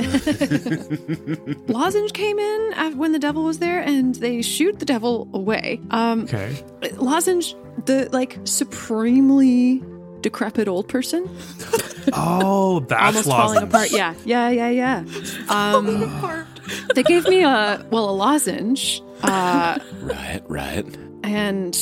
Lozenge 1.73 2.13
came 2.13 2.37
in 2.37 2.97
when 2.97 3.13
the 3.13 3.19
devil 3.19 3.43
was 3.43 3.57
there 3.57 3.79
and 3.79 4.13
they 4.15 4.41
shooed 4.43 4.79
the 4.79 4.85
devil 4.85 5.27
away. 5.33 5.79
Um 5.89 6.23
okay. 6.23 6.55
Lozenge, 6.97 7.55
the 7.85 8.09
like 8.11 8.37
supremely 8.43 9.81
decrepit 10.21 10.67
old 10.67 10.87
person, 10.87 11.27
Oh, 12.13 12.81
that's 12.81 13.27
almost 13.27 13.27
falling 13.29 13.63
apart. 13.63 13.91
Yeah, 13.91 14.13
yeah, 14.25 14.49
yeah, 14.49 14.69
yeah. 14.69 15.03
Um, 15.49 15.85
they 16.95 17.03
gave 17.03 17.27
me 17.27 17.43
a 17.43 17.85
well 17.91 18.09
a 18.09 18.15
lozenge, 18.15 19.01
uh, 19.23 19.79
right, 20.01 20.41
right. 20.47 20.85
and 21.23 21.77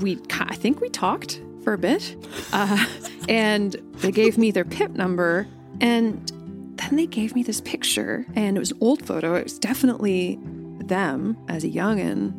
we 0.00 0.18
I 0.32 0.54
think 0.54 0.80
we 0.80 0.88
talked 0.88 1.40
for 1.64 1.72
a 1.72 1.78
bit, 1.78 2.16
uh, 2.52 2.84
and 3.28 3.76
they 3.96 4.12
gave 4.12 4.38
me 4.38 4.50
their 4.50 4.64
PIP 4.64 4.92
number, 4.92 5.46
and 5.80 6.32
then 6.76 6.96
they 6.96 7.06
gave 7.06 7.34
me 7.34 7.42
this 7.42 7.60
picture, 7.60 8.24
and 8.34 8.56
it 8.56 8.60
was 8.60 8.70
an 8.72 8.78
old 8.80 9.04
photo. 9.04 9.34
It 9.34 9.44
was 9.44 9.58
definitely 9.58 10.38
them 10.86 11.36
as 11.48 11.64
a 11.64 11.68
youngin, 11.68 12.32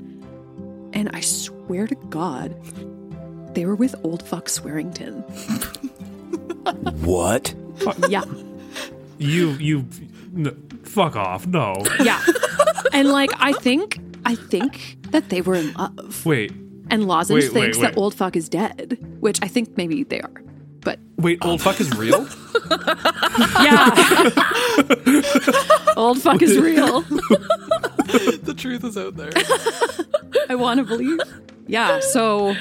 and 0.94 1.10
I 1.14 1.20
swear 1.22 1.88
to 1.88 1.96
God, 2.10 2.56
they 3.54 3.66
were 3.66 3.76
with 3.76 3.96
old 4.04 4.24
fuck 4.24 4.48
Swearington. 4.50 5.24
What? 7.04 7.54
yeah, 8.10 8.24
You 9.18 9.52
you 9.54 9.86
n- 10.36 10.67
fuck 10.88 11.16
off. 11.16 11.46
No. 11.48 11.76
yeah, 12.04 12.22
and 12.94 13.10
like 13.10 13.32
I 13.38 13.54
think 13.54 14.00
I 14.26 14.36
think 14.36 14.98
that 15.12 15.30
they 15.30 15.42
were 15.42 15.56
in 15.56 15.74
love. 15.74 16.26
Wait. 16.26 16.52
And 16.90 17.06
Lozenge 17.06 17.44
Wait, 17.44 17.54
wait, 17.54 17.62
thinks 17.62 17.78
wait. 17.78 17.84
that 17.84 17.98
old 17.98 18.16
fuck 18.16 18.36
is 18.38 18.48
dead, 18.48 18.98
which 19.20 19.40
I 19.42 19.48
think 19.48 19.76
maybe 19.78 20.04
they 20.04 20.22
are. 20.22 20.42
But 20.82 21.00
Wait, 21.18 21.44
old 21.44 21.62
fuck 21.62 21.82
is 21.82 21.94
real? 21.98 22.26
yeah, 23.62 23.90
old 25.98 26.22
fuck 26.22 26.42
is 26.42 26.58
real. 26.58 27.02
the 27.02 28.54
truth 28.56 28.86
is 28.86 28.98
out 28.98 29.18
there. 29.18 29.32
I 30.50 30.56
want 30.56 30.78
to 30.80 30.86
believe. 30.86 31.20
Yeah, 31.68 32.00
so 32.00 32.56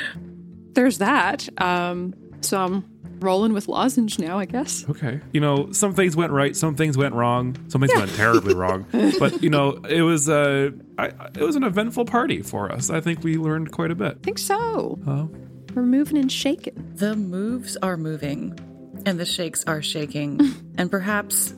there's 0.73 0.99
that. 0.99 1.49
Um, 1.63 2.15
so 2.41 2.59
I'm 2.59 2.85
rolling 3.27 3.53
with 3.53 3.69
lozenge 3.69 4.19
now, 4.19 4.39
I 4.39 4.45
guess. 4.47 4.87
Okay. 4.89 5.21
You 5.33 5.41
know, 5.41 5.73
some 5.73 5.93
things 5.93 6.17
went 6.17 6.33
right, 6.33 6.57
some 6.57 6.77
things 6.77 6.97
went 6.97 7.15
wrong, 7.15 7.57
some 7.69 7.81
things 7.81 7.95
went 7.95 8.15
terribly 8.15 8.55
wrong. 8.55 8.87
But 9.19 9.43
you 9.43 9.51
know, 9.51 9.73
it 9.89 10.03
was 10.03 10.29
uh, 10.29 10.71
I, 10.99 11.07
it 11.07 11.41
was 11.41 11.57
an 11.57 11.65
eventful 11.65 12.05
party 12.05 12.43
for 12.43 12.71
us. 12.71 12.91
I 12.91 13.01
think 13.01 13.23
we 13.23 13.37
learned 13.37 13.73
quite 13.73 13.91
a 13.91 13.95
bit. 13.95 14.19
I 14.21 14.25
think 14.25 14.39
so. 14.39 14.99
Oh. 15.07 15.31
We're 15.75 15.83
moving 15.83 16.19
and 16.19 16.31
shaking. 16.31 16.93
The 16.95 17.17
moves 17.17 17.77
are 17.83 17.97
moving 17.97 18.59
and 19.05 19.21
the 19.21 19.27
shakes 19.27 19.65
are 19.67 19.83
shaking. 19.83 20.41
and 20.79 20.91
perhaps 20.91 21.55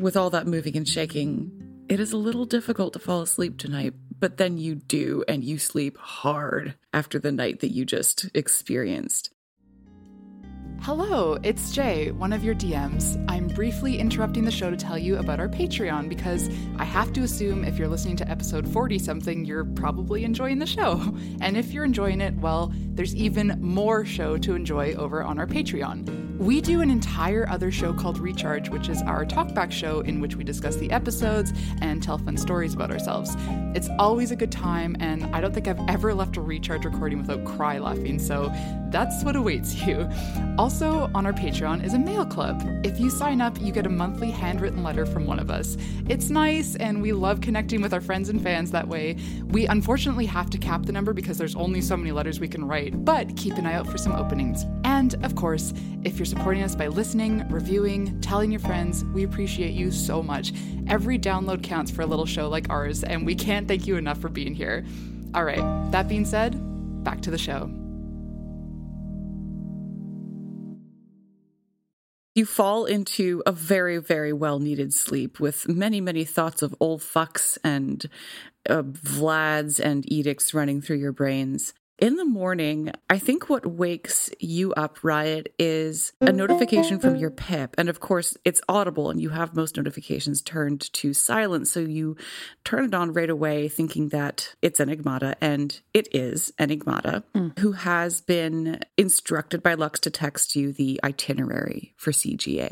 with 0.00 0.16
all 0.16 0.30
that 0.30 0.46
moving 0.46 0.76
and 0.76 0.88
shaking, 0.88 1.50
it 1.88 2.00
is 2.00 2.12
a 2.12 2.16
little 2.16 2.44
difficult 2.44 2.92
to 2.94 2.98
fall 2.98 3.22
asleep 3.22 3.58
tonight, 3.58 3.94
but 4.18 4.36
then 4.36 4.58
you 4.58 4.74
do 4.74 5.24
and 5.28 5.44
you 5.44 5.58
sleep 5.58 5.98
hard 5.98 6.74
after 6.92 7.18
the 7.18 7.32
night 7.32 7.60
that 7.60 7.72
you 7.72 7.84
just 7.84 8.28
experienced. 8.34 9.30
Hello, 10.84 11.38
it's 11.44 11.70
Jay, 11.70 12.10
one 12.10 12.32
of 12.32 12.42
your 12.42 12.56
DMs. 12.56 13.24
I'm 13.28 13.46
briefly 13.46 14.00
interrupting 14.00 14.44
the 14.44 14.50
show 14.50 14.68
to 14.68 14.76
tell 14.76 14.98
you 14.98 15.16
about 15.18 15.38
our 15.38 15.48
Patreon 15.48 16.08
because 16.08 16.50
I 16.76 16.82
have 16.82 17.12
to 17.12 17.22
assume 17.22 17.64
if 17.64 17.78
you're 17.78 17.86
listening 17.86 18.16
to 18.16 18.28
episode 18.28 18.66
40 18.66 18.98
something, 18.98 19.44
you're 19.44 19.64
probably 19.64 20.24
enjoying 20.24 20.58
the 20.58 20.66
show. 20.66 21.00
And 21.40 21.56
if 21.56 21.72
you're 21.72 21.84
enjoying 21.84 22.20
it, 22.20 22.34
well, 22.34 22.72
there's 22.74 23.14
even 23.14 23.58
more 23.60 24.04
show 24.04 24.36
to 24.38 24.54
enjoy 24.54 24.94
over 24.94 25.22
on 25.22 25.38
our 25.38 25.46
Patreon. 25.46 26.32
We 26.38 26.60
do 26.60 26.80
an 26.80 26.90
entire 26.90 27.48
other 27.48 27.70
show 27.70 27.92
called 27.92 28.18
Recharge, 28.18 28.68
which 28.68 28.88
is 28.88 29.00
our 29.02 29.24
talkback 29.24 29.70
show 29.70 30.00
in 30.00 30.20
which 30.20 30.34
we 30.34 30.42
discuss 30.42 30.74
the 30.76 30.90
episodes 30.90 31.52
and 31.80 32.02
tell 32.02 32.18
fun 32.18 32.36
stories 32.36 32.74
about 32.74 32.90
ourselves. 32.90 33.36
It's 33.76 33.88
always 33.98 34.32
a 34.32 34.36
good 34.36 34.50
time, 34.50 34.96
and 34.98 35.24
I 35.34 35.40
don't 35.40 35.54
think 35.54 35.68
I've 35.68 35.80
ever 35.88 36.14
left 36.14 36.36
a 36.36 36.40
Recharge 36.40 36.84
recording 36.84 37.18
without 37.18 37.44
cry 37.44 37.78
laughing, 37.78 38.18
so 38.18 38.52
that's 38.90 39.22
what 39.22 39.36
awaits 39.36 39.74
you. 39.86 40.08
Also, 40.58 40.71
on 40.80 41.26
our 41.26 41.32
Patreon 41.32 41.84
is 41.84 41.92
a 41.92 41.98
mail 41.98 42.24
club. 42.24 42.62
If 42.82 42.98
you 42.98 43.10
sign 43.10 43.40
up, 43.40 43.60
you 43.60 43.72
get 43.72 43.84
a 43.84 43.90
monthly 43.90 44.30
handwritten 44.30 44.82
letter 44.82 45.04
from 45.04 45.26
one 45.26 45.38
of 45.38 45.50
us. 45.50 45.76
It's 46.08 46.30
nice, 46.30 46.76
and 46.76 47.02
we 47.02 47.12
love 47.12 47.40
connecting 47.42 47.82
with 47.82 47.92
our 47.92 48.00
friends 48.00 48.30
and 48.30 48.42
fans 48.42 48.70
that 48.70 48.88
way. 48.88 49.16
We 49.48 49.66
unfortunately 49.66 50.24
have 50.26 50.48
to 50.50 50.58
cap 50.58 50.84
the 50.84 50.92
number 50.92 51.12
because 51.12 51.36
there's 51.36 51.54
only 51.56 51.82
so 51.82 51.96
many 51.96 52.10
letters 52.10 52.40
we 52.40 52.48
can 52.48 52.64
write, 52.64 53.04
but 53.04 53.36
keep 53.36 53.54
an 53.54 53.66
eye 53.66 53.74
out 53.74 53.86
for 53.86 53.98
some 53.98 54.12
openings. 54.12 54.64
And 54.84 55.14
of 55.24 55.36
course, 55.36 55.74
if 56.04 56.18
you're 56.18 56.26
supporting 56.26 56.62
us 56.62 56.74
by 56.74 56.86
listening, 56.86 57.46
reviewing, 57.48 58.20
telling 58.20 58.50
your 58.50 58.60
friends, 58.60 59.04
we 59.06 59.24
appreciate 59.24 59.74
you 59.74 59.90
so 59.90 60.22
much. 60.22 60.52
Every 60.88 61.18
download 61.18 61.62
counts 61.62 61.90
for 61.90 62.02
a 62.02 62.06
little 62.06 62.26
show 62.26 62.48
like 62.48 62.70
ours, 62.70 63.04
and 63.04 63.26
we 63.26 63.34
can't 63.34 63.68
thank 63.68 63.86
you 63.86 63.96
enough 63.96 64.18
for 64.18 64.30
being 64.30 64.54
here. 64.54 64.86
All 65.34 65.44
right, 65.44 65.90
that 65.92 66.08
being 66.08 66.24
said, 66.24 66.56
back 67.04 67.20
to 67.22 67.30
the 67.30 67.38
show. 67.38 67.70
You 72.34 72.46
fall 72.46 72.86
into 72.86 73.42
a 73.44 73.52
very, 73.52 73.98
very 73.98 74.32
well 74.32 74.58
needed 74.58 74.94
sleep 74.94 75.38
with 75.38 75.68
many, 75.68 76.00
many 76.00 76.24
thoughts 76.24 76.62
of 76.62 76.74
old 76.80 77.00
fucks 77.02 77.58
and 77.62 78.06
uh, 78.68 78.82
Vlads 78.82 79.78
and 79.78 80.10
edicts 80.10 80.54
running 80.54 80.80
through 80.80 80.96
your 80.96 81.12
brains. 81.12 81.74
In 81.98 82.16
the 82.16 82.24
morning, 82.24 82.90
I 83.08 83.18
think 83.18 83.48
what 83.48 83.64
wakes 83.64 84.28
you 84.40 84.72
up, 84.72 85.04
Riot, 85.04 85.54
is 85.56 86.12
a 86.20 86.32
notification 86.32 86.98
from 86.98 87.14
your 87.14 87.30
PIP. 87.30 87.76
And 87.78 87.88
of 87.88 88.00
course, 88.00 88.36
it's 88.44 88.60
audible 88.68 89.10
and 89.10 89.20
you 89.20 89.28
have 89.28 89.54
most 89.54 89.76
notifications 89.76 90.42
turned 90.42 90.92
to 90.94 91.14
silent. 91.14 91.68
So 91.68 91.78
you 91.78 92.16
turn 92.64 92.86
it 92.86 92.94
on 92.94 93.12
right 93.12 93.30
away, 93.30 93.68
thinking 93.68 94.08
that 94.08 94.54
it's 94.62 94.80
Enigmata. 94.80 95.34
And 95.40 95.80
it 95.94 96.08
is 96.12 96.52
Enigmata, 96.58 97.22
who 97.60 97.72
has 97.72 98.20
been 98.20 98.80
instructed 98.96 99.62
by 99.62 99.74
Lux 99.74 100.00
to 100.00 100.10
text 100.10 100.56
you 100.56 100.72
the 100.72 100.98
itinerary 101.04 101.94
for 101.96 102.10
CGA. 102.10 102.70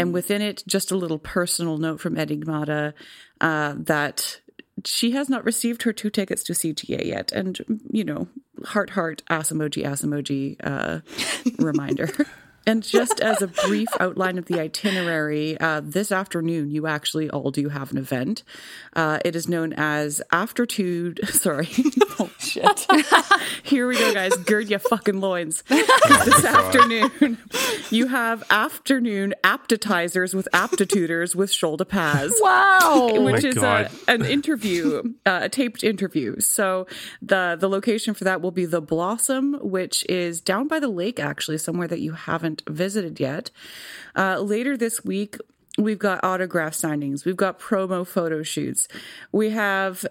And 0.00 0.12
within 0.12 0.42
it, 0.42 0.64
just 0.66 0.90
a 0.90 0.96
little 0.96 1.20
personal 1.20 1.78
note 1.78 2.00
from 2.00 2.16
Enigmata 2.16 2.94
uh, 3.40 3.74
that 3.76 4.40
she 4.84 5.12
has 5.12 5.28
not 5.28 5.44
received 5.44 5.82
her 5.82 5.92
two 5.92 6.10
tickets 6.10 6.42
to 6.44 6.54
CGA 6.54 7.04
yet. 7.04 7.30
And, 7.30 7.60
you 7.90 8.02
know, 8.04 8.26
heart, 8.64 8.90
heart, 8.90 9.22
ass 9.28 9.50
emoji, 9.50 9.84
ass 9.84 10.02
emoji 10.02 10.56
uh, 10.64 11.00
reminder. 11.58 12.10
And 12.66 12.82
just 12.82 13.20
as 13.20 13.42
a 13.42 13.48
brief 13.48 13.88
outline 13.98 14.38
of 14.38 14.46
the 14.46 14.60
itinerary, 14.60 15.58
uh, 15.58 15.80
this 15.82 16.12
afternoon 16.12 16.70
you 16.70 16.86
actually 16.86 17.28
all 17.30 17.50
do 17.50 17.68
have 17.68 17.90
an 17.90 17.98
event. 17.98 18.42
Uh, 18.94 19.18
it 19.24 19.34
is 19.34 19.48
known 19.48 19.72
as 19.72 20.22
Aftertude. 20.32 21.26
Sorry. 21.32 21.68
oh, 22.20 22.30
shit. 22.38 22.86
Here 23.62 23.86
we 23.88 23.98
go, 23.98 24.14
guys. 24.14 24.36
Gird 24.36 24.68
your 24.68 24.78
fucking 24.78 25.20
loins. 25.20 25.62
this 25.68 26.44
afternoon, 26.44 27.38
you 27.90 28.06
have 28.06 28.44
afternoon 28.50 29.34
appetizers 29.42 30.34
with 30.34 30.48
aptituders 30.52 31.34
with 31.34 31.50
Sholda 31.50 31.88
Paz. 31.88 32.32
Wow. 32.40 33.10
Which 33.22 33.42
my 33.42 33.48
is 33.48 33.56
a, 33.56 33.90
an 34.08 34.24
interview, 34.24 35.14
uh, 35.26 35.40
a 35.42 35.48
taped 35.48 35.82
interview. 35.82 36.38
So 36.40 36.86
the 37.20 37.56
the 37.58 37.68
location 37.68 38.14
for 38.14 38.24
that 38.24 38.40
will 38.40 38.50
be 38.50 38.66
the 38.66 38.80
Blossom, 38.80 39.54
which 39.62 40.04
is 40.08 40.40
down 40.40 40.68
by 40.68 40.78
the 40.78 40.88
lake, 40.88 41.18
actually, 41.18 41.58
somewhere 41.58 41.88
that 41.88 42.00
you 42.00 42.12
haven't 42.12 42.51
visited 42.68 43.20
yet. 43.20 43.50
Uh, 44.16 44.38
later 44.40 44.76
this 44.76 45.04
week. 45.04 45.36
We've 45.78 45.98
got 45.98 46.22
autograph 46.22 46.74
signings. 46.74 47.24
We've 47.24 47.34
got 47.34 47.58
promo 47.58 48.06
photo 48.06 48.42
shoots. 48.42 48.88
We 49.32 49.50
have 49.50 50.04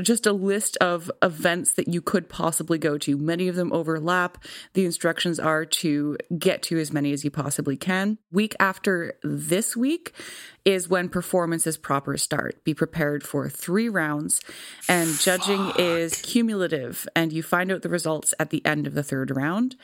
just 0.00 0.26
a 0.26 0.32
list 0.32 0.76
of 0.76 1.10
events 1.22 1.72
that 1.72 1.88
you 1.88 2.00
could 2.00 2.28
possibly 2.28 2.78
go 2.78 2.98
to. 2.98 3.16
Many 3.16 3.48
of 3.48 3.56
them 3.56 3.72
overlap. 3.72 4.44
The 4.74 4.84
instructions 4.84 5.40
are 5.40 5.64
to 5.64 6.16
get 6.38 6.62
to 6.64 6.78
as 6.78 6.92
many 6.92 7.12
as 7.12 7.24
you 7.24 7.32
possibly 7.32 7.76
can. 7.76 8.18
Week 8.30 8.54
after 8.60 9.18
this 9.24 9.76
week 9.76 10.12
is 10.64 10.88
when 10.88 11.08
performances 11.08 11.76
proper 11.76 12.16
start. 12.16 12.62
Be 12.62 12.74
prepared 12.74 13.24
for 13.24 13.48
three 13.48 13.88
rounds, 13.88 14.40
and 14.88 15.18
judging 15.18 15.72
is 15.78 16.20
cumulative, 16.22 17.08
and 17.16 17.32
you 17.32 17.42
find 17.42 17.72
out 17.72 17.82
the 17.82 17.88
results 17.88 18.34
at 18.38 18.50
the 18.50 18.64
end 18.64 18.86
of 18.86 18.94
the 18.94 19.02
third 19.02 19.34
round. 19.34 19.74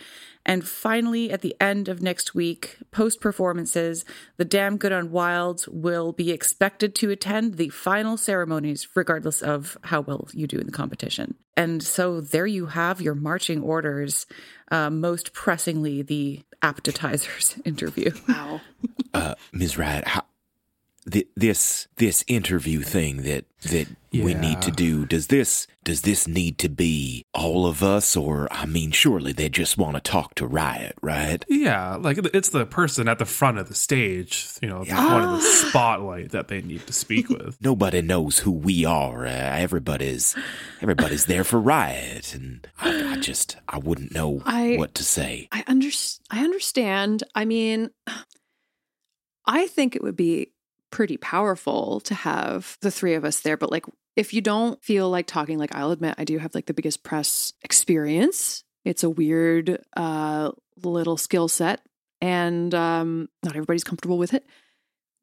And 0.47 0.67
finally, 0.67 1.31
at 1.31 1.41
the 1.41 1.57
end 1.61 1.89
of 1.89 2.03
next 2.03 2.35
week, 2.35 2.77
post 2.91 3.21
performances, 3.21 4.05
the 4.37 4.45
Damn 4.45 4.77
Good 4.77 4.93
Unwilds 4.93 5.69
will 5.69 6.13
be 6.13 6.31
expected 6.31 6.95
to 6.97 7.11
attend 7.11 7.55
the 7.55 7.71
final 7.71 8.17
ceremonies, 8.17 8.87
regardless 8.95 9.43
of 9.43 9.79
how 9.83 10.03
well 10.03 10.29
you 10.33 10.47
do 10.47 10.59
in 10.59 10.67
the 10.67 10.73
competition. 10.73 11.35
And 11.57 11.83
so 11.83 12.21
there 12.21 12.47
you 12.47 12.67
have 12.67 13.01
your 13.01 13.15
marching 13.15 13.63
orders, 13.63 14.27
uh, 14.71 14.91
most 14.91 15.33
pressingly, 15.33 16.03
the 16.03 16.43
appetizers 16.63 17.57
interview. 17.65 18.11
Wow. 18.29 18.61
Uh, 19.13 19.35
Ms. 19.53 19.79
Riot, 19.79 20.07
how, 20.07 20.25
th- 21.11 21.29
this 21.37 21.89
this 21.97 22.25
interview 22.27 22.81
thing 22.83 23.23
that 23.23 23.45
that 23.63 23.89
we 24.13 24.35
need 24.35 24.61
to 24.63 24.71
do 24.71 25.05
does 25.07 25.27
this 25.29 25.67
does 25.83 26.03
this 26.03 26.29
need 26.29 26.57
to 26.59 26.69
be 26.69 27.25
all 27.35 27.67
of 27.67 27.83
us 27.83 28.15
or 28.17 28.47
I 28.53 28.65
mean 28.67 28.91
surely 28.93 29.33
they 29.33 29.49
just 29.49 29.77
want 29.79 29.97
to 29.97 30.01
talk 30.01 30.35
to 30.37 30.47
Riot, 30.47 30.95
right? 31.03 31.45
Yeah, 31.49 31.97
like 31.97 32.19
it's 32.33 32.51
the 32.51 32.65
person 32.67 33.09
at 33.09 33.19
the 33.19 33.25
front 33.25 33.59
of 33.59 33.69
the 33.69 33.75
stage, 33.75 34.47
you 34.63 34.69
know, 34.69 34.85
one 34.85 35.23
of 35.23 35.31
the 35.33 35.41
spotlight 35.41 36.31
that 36.31 36.49
they 36.49 36.61
need 36.63 36.87
to 36.87 36.93
speak 36.93 37.29
with. 37.37 37.57
Nobody 37.61 38.03
knows 38.03 38.41
who 38.41 38.53
we 38.53 38.85
are. 38.85 39.27
Uh, 39.27 39.31
everybody's 39.31 40.37
everybody's 40.81 41.25
there 41.27 41.43
for 41.45 41.59
Riot, 41.61 42.35
and 42.35 42.67
I, 42.81 43.15
I 43.15 43.17
just 43.17 43.57
I 43.69 43.79
wouldn't 43.79 44.15
know 44.15 44.43
I- 44.45 44.77
what 44.79 44.95
to 44.97 45.03
say. 45.05 45.49
I 45.51 45.65
under- 45.67 45.89
I 46.31 46.45
understand. 46.45 47.25
I 47.35 47.45
mean, 47.47 47.91
I 49.47 49.67
think 49.67 49.97
it 49.97 50.03
would 50.03 50.17
be 50.17 50.53
pretty 50.95 51.17
powerful 51.17 51.99
to 51.99 52.15
have 52.15 52.79
the 52.81 52.91
three 52.91 53.15
of 53.15 53.25
us 53.25 53.41
there, 53.41 53.57
but 53.57 53.73
like 53.73 53.85
if 54.15 54.33
you 54.33 54.41
don't 54.41 54.81
feel 54.81 55.11
like 55.11 55.27
talking, 55.27 55.59
like 55.59 55.75
I'll 55.75 55.91
admit, 55.91 56.15
I 56.19 56.25
do 56.25 56.39
have 56.39 56.55
like 56.55 56.67
the 56.67 56.73
biggest 56.73 57.03
press 57.03 57.53
experience. 57.63 58.63
It's 58.85 59.03
a 59.03 59.11
weird 59.11 59.83
uh, 59.97 60.53
little 60.85 61.17
skill 61.17 61.49
set, 61.49 61.81
and 62.21 62.73
um, 62.77 63.29
not 63.43 63.57
everybody's 63.57 63.83
comfortable 63.83 64.19
with 64.19 64.35
it. 64.35 64.47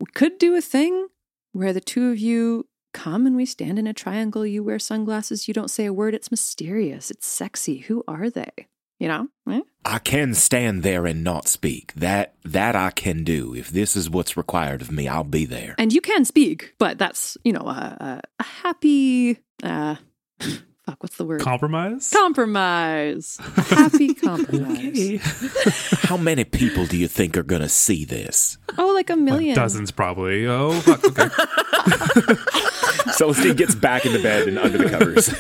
We 0.02 0.08
could 0.14 0.38
do 0.40 0.56
a 0.56 0.62
thing 0.62 1.08
where 1.54 1.72
the 1.72 1.80
two 1.80 2.12
of 2.12 2.20
you 2.20 2.68
come 2.94 3.26
and 3.26 3.38
we 3.38 3.46
stand 3.46 3.80
in 3.80 3.88
a 3.88 3.94
triangle. 3.94 4.46
You 4.46 4.66
wear 4.66 4.78
sunglasses. 4.78 5.48
You 5.48 5.54
don't 5.54 5.72
say 5.72 5.86
a 5.86 5.94
word. 5.94 6.14
It's 6.14 6.32
mysterious. 6.32 7.10
It's 7.10 7.28
sexy. 7.28 7.78
Who 7.78 8.04
are 8.10 8.30
they? 8.30 8.68
You 9.02 9.08
know? 9.08 9.28
Eh? 9.50 9.62
I 9.84 9.98
can 9.98 10.36
stand 10.36 10.84
there 10.84 11.08
and 11.08 11.24
not 11.24 11.48
speak. 11.48 11.92
That 11.96 12.36
that 12.44 12.76
I 12.76 12.92
can 12.92 13.24
do. 13.24 13.56
If 13.56 13.72
this 13.72 13.96
is 13.96 14.12
what's 14.12 14.38
required 14.38 14.84
of 14.84 14.92
me, 14.92 15.08
I'll 15.08 15.24
be 15.24 15.46
there. 15.46 15.74
And 15.80 15.92
you 15.92 16.02
can 16.02 16.24
speak, 16.24 16.76
but 16.78 17.00
that's 17.00 17.36
you 17.44 17.52
know 17.52 17.62
a, 17.62 17.98
a, 18.00 18.22
a 18.40 18.44
happy. 18.44 19.40
Uh, 19.64 19.96
fuck, 20.40 21.02
what's 21.02 21.18
the 21.18 21.26
word? 21.26 21.42
Compromise. 21.42 22.12
Compromise. 22.12 23.40
A 23.58 23.62
happy 23.64 24.14
compromise. 24.14 25.20
How 26.04 26.18
many 26.18 26.44
people 26.44 26.86
do 26.86 26.96
you 26.96 27.08
think 27.08 27.36
are 27.38 27.44
gonna 27.44 27.70
see 27.70 28.06
this? 28.06 28.60
Oh, 28.78 28.94
like 28.94 29.10
a 29.10 29.16
million. 29.16 29.56
Dozens 29.56 29.90
probably. 29.90 30.46
Oh, 30.46 30.80
fuck, 30.82 31.04
okay. 31.06 31.28
Celestine 33.14 33.56
gets 33.56 33.74
back 33.74 34.06
in 34.06 34.14
the 34.14 34.22
bed 34.22 34.48
and 34.48 34.60
under 34.60 34.78
the 34.78 34.92
covers. 34.92 35.34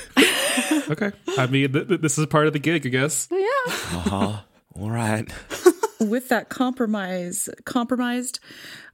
Okay. 0.91 1.11
I 1.37 1.47
mean, 1.47 1.71
th- 1.71 1.87
th- 1.87 2.01
this 2.01 2.17
is 2.17 2.25
part 2.27 2.47
of 2.47 2.53
the 2.53 2.59
gig, 2.59 2.85
I 2.85 2.89
guess. 2.89 3.27
Yeah. 3.31 3.47
Uh 3.67 3.71
huh. 3.71 4.39
All 4.79 4.89
right. 4.89 5.31
With 5.99 6.29
that 6.29 6.49
compromise, 6.49 7.49
compromised, 7.65 8.39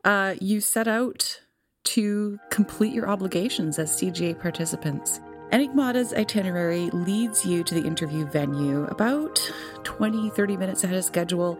uh, 0.03 0.35
you 0.41 0.59
set 0.59 0.87
out 0.87 1.39
to 1.85 2.37
complete 2.49 2.93
your 2.93 3.07
obligations 3.09 3.79
as 3.79 3.91
CGA 3.91 4.39
participants. 4.39 5.21
Enigmata's 5.51 6.13
itinerary 6.13 6.89
leads 6.89 7.45
you 7.45 7.63
to 7.63 7.73
the 7.73 7.87
interview 7.87 8.25
venue 8.25 8.83
about 8.85 9.39
20, 9.85 10.29
30 10.31 10.57
minutes 10.57 10.83
ahead 10.83 10.97
of 10.97 11.05
schedule, 11.05 11.57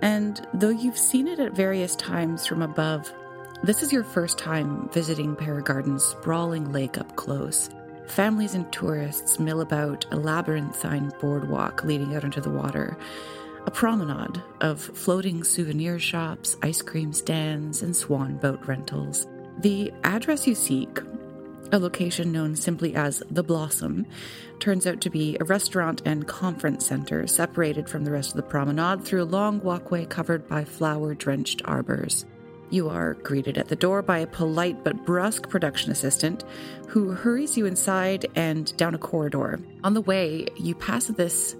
and 0.00 0.46
though 0.54 0.68
you've 0.68 0.98
seen 0.98 1.26
it 1.26 1.40
at 1.40 1.56
various 1.56 1.96
times 1.96 2.46
from 2.46 2.62
above, 2.62 3.12
this 3.64 3.82
is 3.82 3.92
your 3.92 4.04
first 4.04 4.38
time 4.38 4.88
visiting 4.90 5.34
Paragarden's 5.34 6.04
sprawling 6.04 6.70
lake 6.70 6.98
up 6.98 7.16
close. 7.16 7.70
Families 8.06 8.54
and 8.54 8.70
tourists 8.72 9.38
mill 9.38 9.60
about 9.60 10.06
a 10.12 10.16
labyrinthine 10.16 11.12
boardwalk 11.20 11.84
leading 11.84 12.14
out 12.14 12.24
into 12.24 12.40
the 12.40 12.50
water, 12.50 12.96
a 13.66 13.70
promenade 13.70 14.42
of 14.60 14.80
floating 14.80 15.42
souvenir 15.42 15.98
shops, 15.98 16.56
ice 16.62 16.82
cream 16.82 17.12
stands, 17.12 17.82
and 17.82 17.96
swan 17.96 18.36
boat 18.36 18.60
rentals. 18.66 19.26
The 19.58 19.92
address 20.04 20.46
you 20.46 20.54
seek, 20.54 21.00
a 21.72 21.78
location 21.78 22.30
known 22.30 22.54
simply 22.56 22.94
as 22.94 23.22
The 23.30 23.42
Blossom, 23.42 24.06
turns 24.60 24.86
out 24.86 25.00
to 25.00 25.10
be 25.10 25.36
a 25.40 25.44
restaurant 25.44 26.02
and 26.04 26.28
conference 26.28 26.86
center 26.86 27.26
separated 27.26 27.88
from 27.88 28.04
the 28.04 28.12
rest 28.12 28.30
of 28.30 28.36
the 28.36 28.42
promenade 28.42 29.04
through 29.04 29.22
a 29.22 29.24
long 29.24 29.60
walkway 29.60 30.04
covered 30.04 30.46
by 30.46 30.64
flower 30.64 31.14
drenched 31.14 31.62
arbors. 31.64 32.26
You 32.74 32.88
are 32.88 33.14
greeted 33.14 33.56
at 33.56 33.68
the 33.68 33.76
door 33.76 34.02
by 34.02 34.18
a 34.18 34.26
polite 34.26 34.82
but 34.82 35.06
brusque 35.06 35.48
production 35.48 35.92
assistant 35.92 36.42
who 36.88 37.12
hurries 37.12 37.56
you 37.56 37.66
inside 37.66 38.26
and 38.34 38.76
down 38.76 38.96
a 38.96 38.98
corridor. 38.98 39.60
On 39.84 39.94
the 39.94 40.00
way, 40.00 40.48
you 40.56 40.74
pass 40.74 41.06
this 41.06 41.54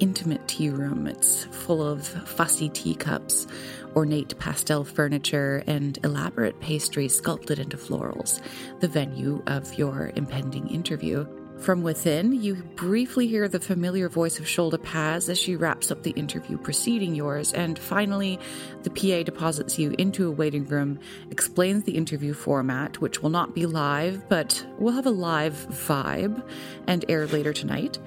intimate 0.00 0.48
tea 0.48 0.70
room. 0.70 1.06
It's 1.06 1.44
full 1.44 1.86
of 1.86 2.04
fussy 2.04 2.68
teacups, 2.68 3.46
ornate 3.94 4.36
pastel 4.40 4.82
furniture, 4.82 5.62
and 5.68 6.00
elaborate 6.02 6.58
pastries 6.58 7.14
sculpted 7.14 7.60
into 7.60 7.76
florals, 7.76 8.40
the 8.80 8.88
venue 8.88 9.44
of 9.46 9.72
your 9.74 10.10
impending 10.16 10.66
interview. 10.66 11.28
From 11.58 11.82
within, 11.82 12.32
you 12.32 12.54
briefly 12.54 13.26
hear 13.26 13.48
the 13.48 13.58
familiar 13.58 14.08
voice 14.08 14.38
of 14.38 14.44
Sholda 14.44 14.80
Paz 14.80 15.28
as 15.28 15.38
she 15.38 15.56
wraps 15.56 15.90
up 15.90 16.02
the 16.02 16.10
interview 16.10 16.58
preceding 16.58 17.14
yours, 17.14 17.52
and 17.52 17.78
finally, 17.78 18.38
the 18.82 18.90
PA 18.90 19.24
deposits 19.24 19.78
you 19.78 19.94
into 19.98 20.28
a 20.28 20.30
waiting 20.30 20.66
room, 20.66 21.00
explains 21.30 21.84
the 21.84 21.96
interview 21.96 22.34
format, 22.34 23.00
which 23.00 23.22
will 23.22 23.30
not 23.30 23.54
be 23.54 23.66
live, 23.66 24.28
but 24.28 24.64
will 24.78 24.92
have 24.92 25.06
a 25.06 25.10
live 25.10 25.54
vibe 25.70 26.42
and 26.86 27.04
air 27.08 27.26
later 27.26 27.52
tonight, 27.52 27.98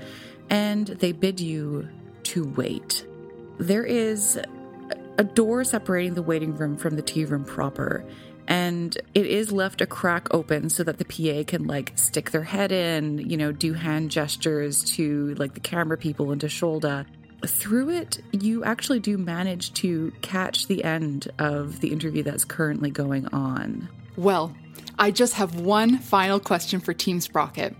and 0.50 0.88
they 0.88 1.12
bid 1.12 1.39
you 1.39 1.89
to 2.24 2.45
wait. 2.56 3.06
There 3.58 3.84
is 3.84 4.39
a 5.18 5.24
door 5.24 5.66
separating 5.66 6.14
the 6.14 6.22
waiting 6.22 6.56
room 6.56 6.78
from 6.78 6.95
the 6.95 7.02
tea 7.02 7.26
room 7.26 7.43
proper 7.43 8.06
and 8.50 8.97
it 9.14 9.28
is 9.28 9.52
left 9.52 9.80
a 9.80 9.86
crack 9.86 10.34
open 10.34 10.70
so 10.70 10.84
that 10.84 10.97
the 10.97 11.06
PA 11.06 11.43
can 11.47 11.68
like 11.68 11.91
stick 11.95 12.32
their 12.32 12.43
head 12.43 12.72
in, 12.72 13.20
you 13.20 13.38
know, 13.38 13.52
do 13.52 13.74
hand 13.74 14.10
gestures 14.10 14.84
to 14.95 15.36
like 15.36 15.54
the 15.54 15.60
camera 15.60 15.97
people 15.97 16.32
and 16.32 16.41
to 16.41 16.47
Sholda. 16.47 17.06
Through 17.45 17.91
it, 17.91 18.20
you 18.32 18.64
actually 18.64 19.00
do 19.00 19.18
manage 19.20 19.72
to 19.76 20.12
catch 20.22 20.68
the 20.68 20.84
end 20.84 21.30
of 21.38 21.80
the 21.80 21.91
interview 21.91 22.24
that's 22.24 22.43
currently 22.43 22.89
going 22.89 23.28
on. 23.28 23.88
Well, 24.18 24.54
I 24.97 25.12
just 25.12 25.36
have 25.36 25.62
one 25.62 26.00
final 26.00 26.39
question 26.39 26.80
for 26.80 26.93
Team 26.93 27.22
Sprocket. 27.22 27.76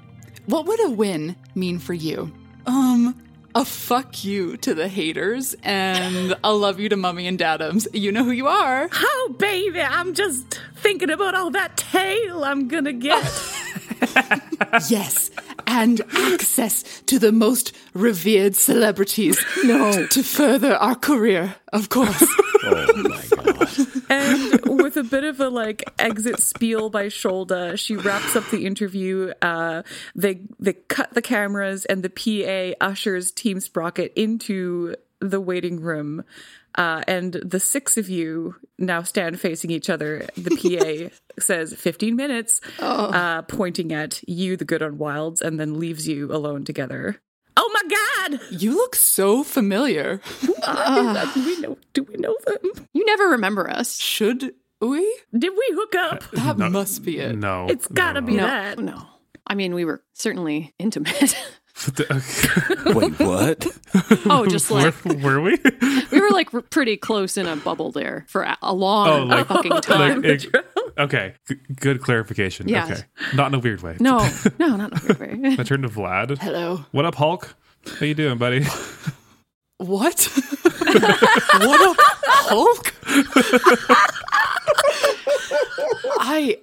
What 0.46 0.68
would 0.68 0.86
a 0.86 0.90
win 0.92 1.36
mean 1.56 1.80
for 1.80 1.96
you? 1.96 2.32
Um, 2.68 3.20
a 3.56 3.66
fuck 3.66 4.24
you 4.24 4.58
to 4.58 4.74
the 4.74 4.88
haters 4.88 5.56
and 5.64 6.36
a 6.44 6.54
love 6.54 6.80
you 6.80 6.90
to 6.90 6.96
Mummy 6.96 7.28
and 7.28 7.40
Dadums. 7.40 7.88
You 7.94 8.12
know 8.12 8.24
who 8.24 8.32
you 8.32 8.48
are. 8.48 8.90
Oh, 8.94 9.36
baby, 9.38 9.82
I'm 9.82 10.14
just 10.14 10.60
thinking 10.78 11.10
about 11.10 11.36
all 11.36 11.50
that 11.52 11.78
tail 11.78 12.44
I'm 12.44 12.68
gonna 12.68 12.94
get. 12.94 13.24
yes, 14.90 15.32
and 15.68 16.02
access 16.16 17.02
to 17.02 17.20
the 17.20 17.32
most 17.32 17.76
revered 17.94 18.56
celebrities. 18.56 19.44
No. 19.64 20.08
To 20.08 20.24
further 20.24 20.76
our 20.76 20.96
career, 20.96 21.56
of 21.74 21.90
course. 21.90 22.24
oh 22.64 23.04
my 23.04 23.26
god. 23.30 23.60
and 24.10 24.82
with 24.82 24.98
a 24.98 25.04
bit 25.04 25.24
of 25.24 25.40
a 25.40 25.50
like 25.50 25.84
exit 26.00 26.40
spiel 26.40 26.90
by 26.90 27.08
Sholda, 27.08 27.78
she 27.78 27.96
wraps 27.96 28.36
up 28.36 28.50
the 28.50 28.66
interview. 28.66 29.34
Uh, 29.42 29.84
they 30.16 30.42
they 30.60 30.74
cut 30.74 31.14
the 31.14 31.22
cameras, 31.22 31.86
and 31.86 32.04
the 32.04 32.10
PA 32.10 32.86
ushers 32.86 33.32
Team 33.40 33.60
Sprocket 33.60 34.12
into 34.16 34.96
the 35.22 35.40
waiting 35.42 35.80
room. 35.80 36.24
Uh, 36.76 37.04
and 37.08 37.34
the 37.34 37.60
six 37.60 37.98
of 37.98 38.08
you 38.10 38.56
now 38.78 39.02
stand 39.02 39.40
facing 39.40 39.72
each 39.72 39.90
other. 39.90 40.28
The 40.38 41.10
PA 41.10 41.16
says 41.42 41.74
15 41.74 42.16
minutes, 42.16 42.62
Oh. 42.80 43.06
uh, 43.06 43.42
pointing 43.44 43.92
at 43.92 44.22
you, 44.30 44.56
the 44.56 44.66
good 44.66 44.82
unwilds, 44.82 45.42
and 45.42 45.60
then 45.60 45.80
leaves 45.80 46.08
you 46.08 46.32
alone 46.34 46.64
together. 46.64 47.20
Oh 47.58 47.70
my 47.74 48.30
god! 48.30 48.40
You 48.52 48.76
look 48.76 48.96
so 48.96 49.44
familiar. 49.44 50.22
Uh, 50.64 51.34
do 51.34 51.46
we 51.46 51.60
know? 51.60 51.78
Do 51.94 52.04
we 52.04 52.16
know 52.16 52.38
them? 52.46 52.88
You 52.94 53.04
never 53.06 53.30
remember 53.30 53.70
us. 53.70 53.98
Should 54.00 54.54
we? 54.80 55.00
Did 55.38 55.52
we 55.52 55.66
hook 55.76 55.96
up? 55.96 56.24
That 56.32 56.58
No. 56.58 56.70
must 56.70 57.04
be 57.04 57.18
it. 57.20 57.36
No. 57.36 57.68
It's 57.68 57.88
gotta 57.88 58.22
no, 58.22 58.28
be 58.28 58.36
no. 58.38 58.44
that. 58.44 58.80
No. 58.80 59.06
I 59.48 59.56
mean, 59.56 59.74
we 59.74 59.84
were 59.84 60.02
certainly 60.14 60.74
intimate. 60.80 61.36
Wait, 62.94 63.20
what? 63.20 63.66
oh, 64.30 64.46
just 64.50 64.70
like 64.70 64.94
were, 65.06 65.16
were 65.16 65.42
we? 65.42 65.58
we 66.12 66.20
were 66.20 66.30
like 66.32 66.50
pretty 66.70 66.98
close 66.98 67.38
in 67.38 67.46
a 67.48 67.56
bubble 67.56 67.92
there 67.92 68.26
for 68.28 68.44
a, 68.44 68.58
a 68.62 68.74
long 68.74 69.08
Oh, 69.08 69.24
like- 69.26 69.48
fucking 69.48 69.72
time. 69.82 70.22
Like, 70.22 70.44
it- 70.46 70.66
okay, 70.98 71.36
g- 71.48 71.56
good 71.76 72.02
clarification. 72.02 72.68
Yes. 72.68 72.92
Okay, 72.92 73.02
not 73.36 73.48
in 73.48 73.56
a 73.56 73.60
weird 73.60 73.82
way. 73.82 73.96
no, 74.00 74.18
no, 74.60 74.76
not 74.76 74.92
in 74.92 74.98
a 74.98 75.18
weird 75.20 75.42
way. 75.42 75.56
I 75.58 75.64
turned 75.64 75.84
to 75.84 75.90
Vlad. 75.90 76.38
Hello. 76.40 76.86
What 76.92 77.06
up, 77.06 77.16
Hulk? 77.16 77.56
How 78.00 78.06
you 78.06 78.14
doing, 78.14 78.38
buddy? 78.38 78.64
What? 79.78 80.30
what 80.34 81.82
a 81.82 81.96
Hulk? 82.50 82.94
I 86.20 86.58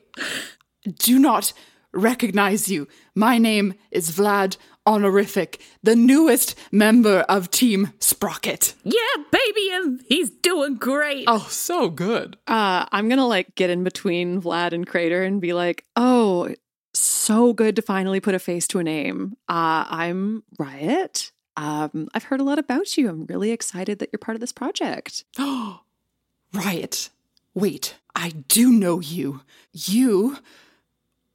do 0.99 1.19
not 1.19 1.53
recognize 1.93 2.69
you. 2.69 2.87
My 3.15 3.39
name 3.39 3.75
is 3.91 4.11
Vlad 4.11 4.57
Honorific, 4.87 5.61
the 5.83 5.97
newest 5.97 6.55
member 6.71 7.21
of 7.29 7.51
Team 7.51 7.93
Sprocket. 8.01 8.75
Yeah, 8.85 9.23
baby, 9.31 9.71
and 9.73 10.01
he's 10.09 10.31
doing 10.31 10.77
great. 10.77 11.25
Oh, 11.27 11.47
so 11.51 11.91
good. 11.91 12.37
Uh, 12.47 12.87
I'm 12.93 13.09
gonna 13.09 13.27
like 13.27 13.55
get 13.55 13.71
in 13.71 13.85
between 13.85 14.41
Vlad 14.41 14.73
and 14.73 14.87
Crater 14.87 15.23
and 15.23 15.41
be 15.41 15.53
like, 15.53 15.85
"Oh, 15.97 16.55
so 16.95 17.53
good 17.53 17.77
to 17.77 17.83
finally 17.83 18.21
put 18.21 18.35
a 18.35 18.39
face 18.39 18.67
to 18.69 18.79
a 18.79 18.85
name. 18.85 19.37
Uh, 19.49 19.85
I'm 19.89 20.45
Riot. 20.59 21.33
Um, 21.57 22.09
I've 22.15 22.25
heard 22.25 22.41
a 22.41 22.45
lot 22.45 22.59
about 22.59 22.97
you. 22.97 23.09
I'm 23.09 23.25
really 23.27 23.51
excited 23.51 23.99
that 23.99 24.11
you're 24.13 24.19
part 24.19 24.37
of 24.37 24.41
this 24.41 24.53
project. 24.53 25.25
Oh, 25.39 25.81
Riot. 26.53 27.11
Wait, 27.55 27.97
I 28.15 28.31
do 28.49 28.71
know 28.71 29.01
you. 29.01 29.41
You 29.73 30.39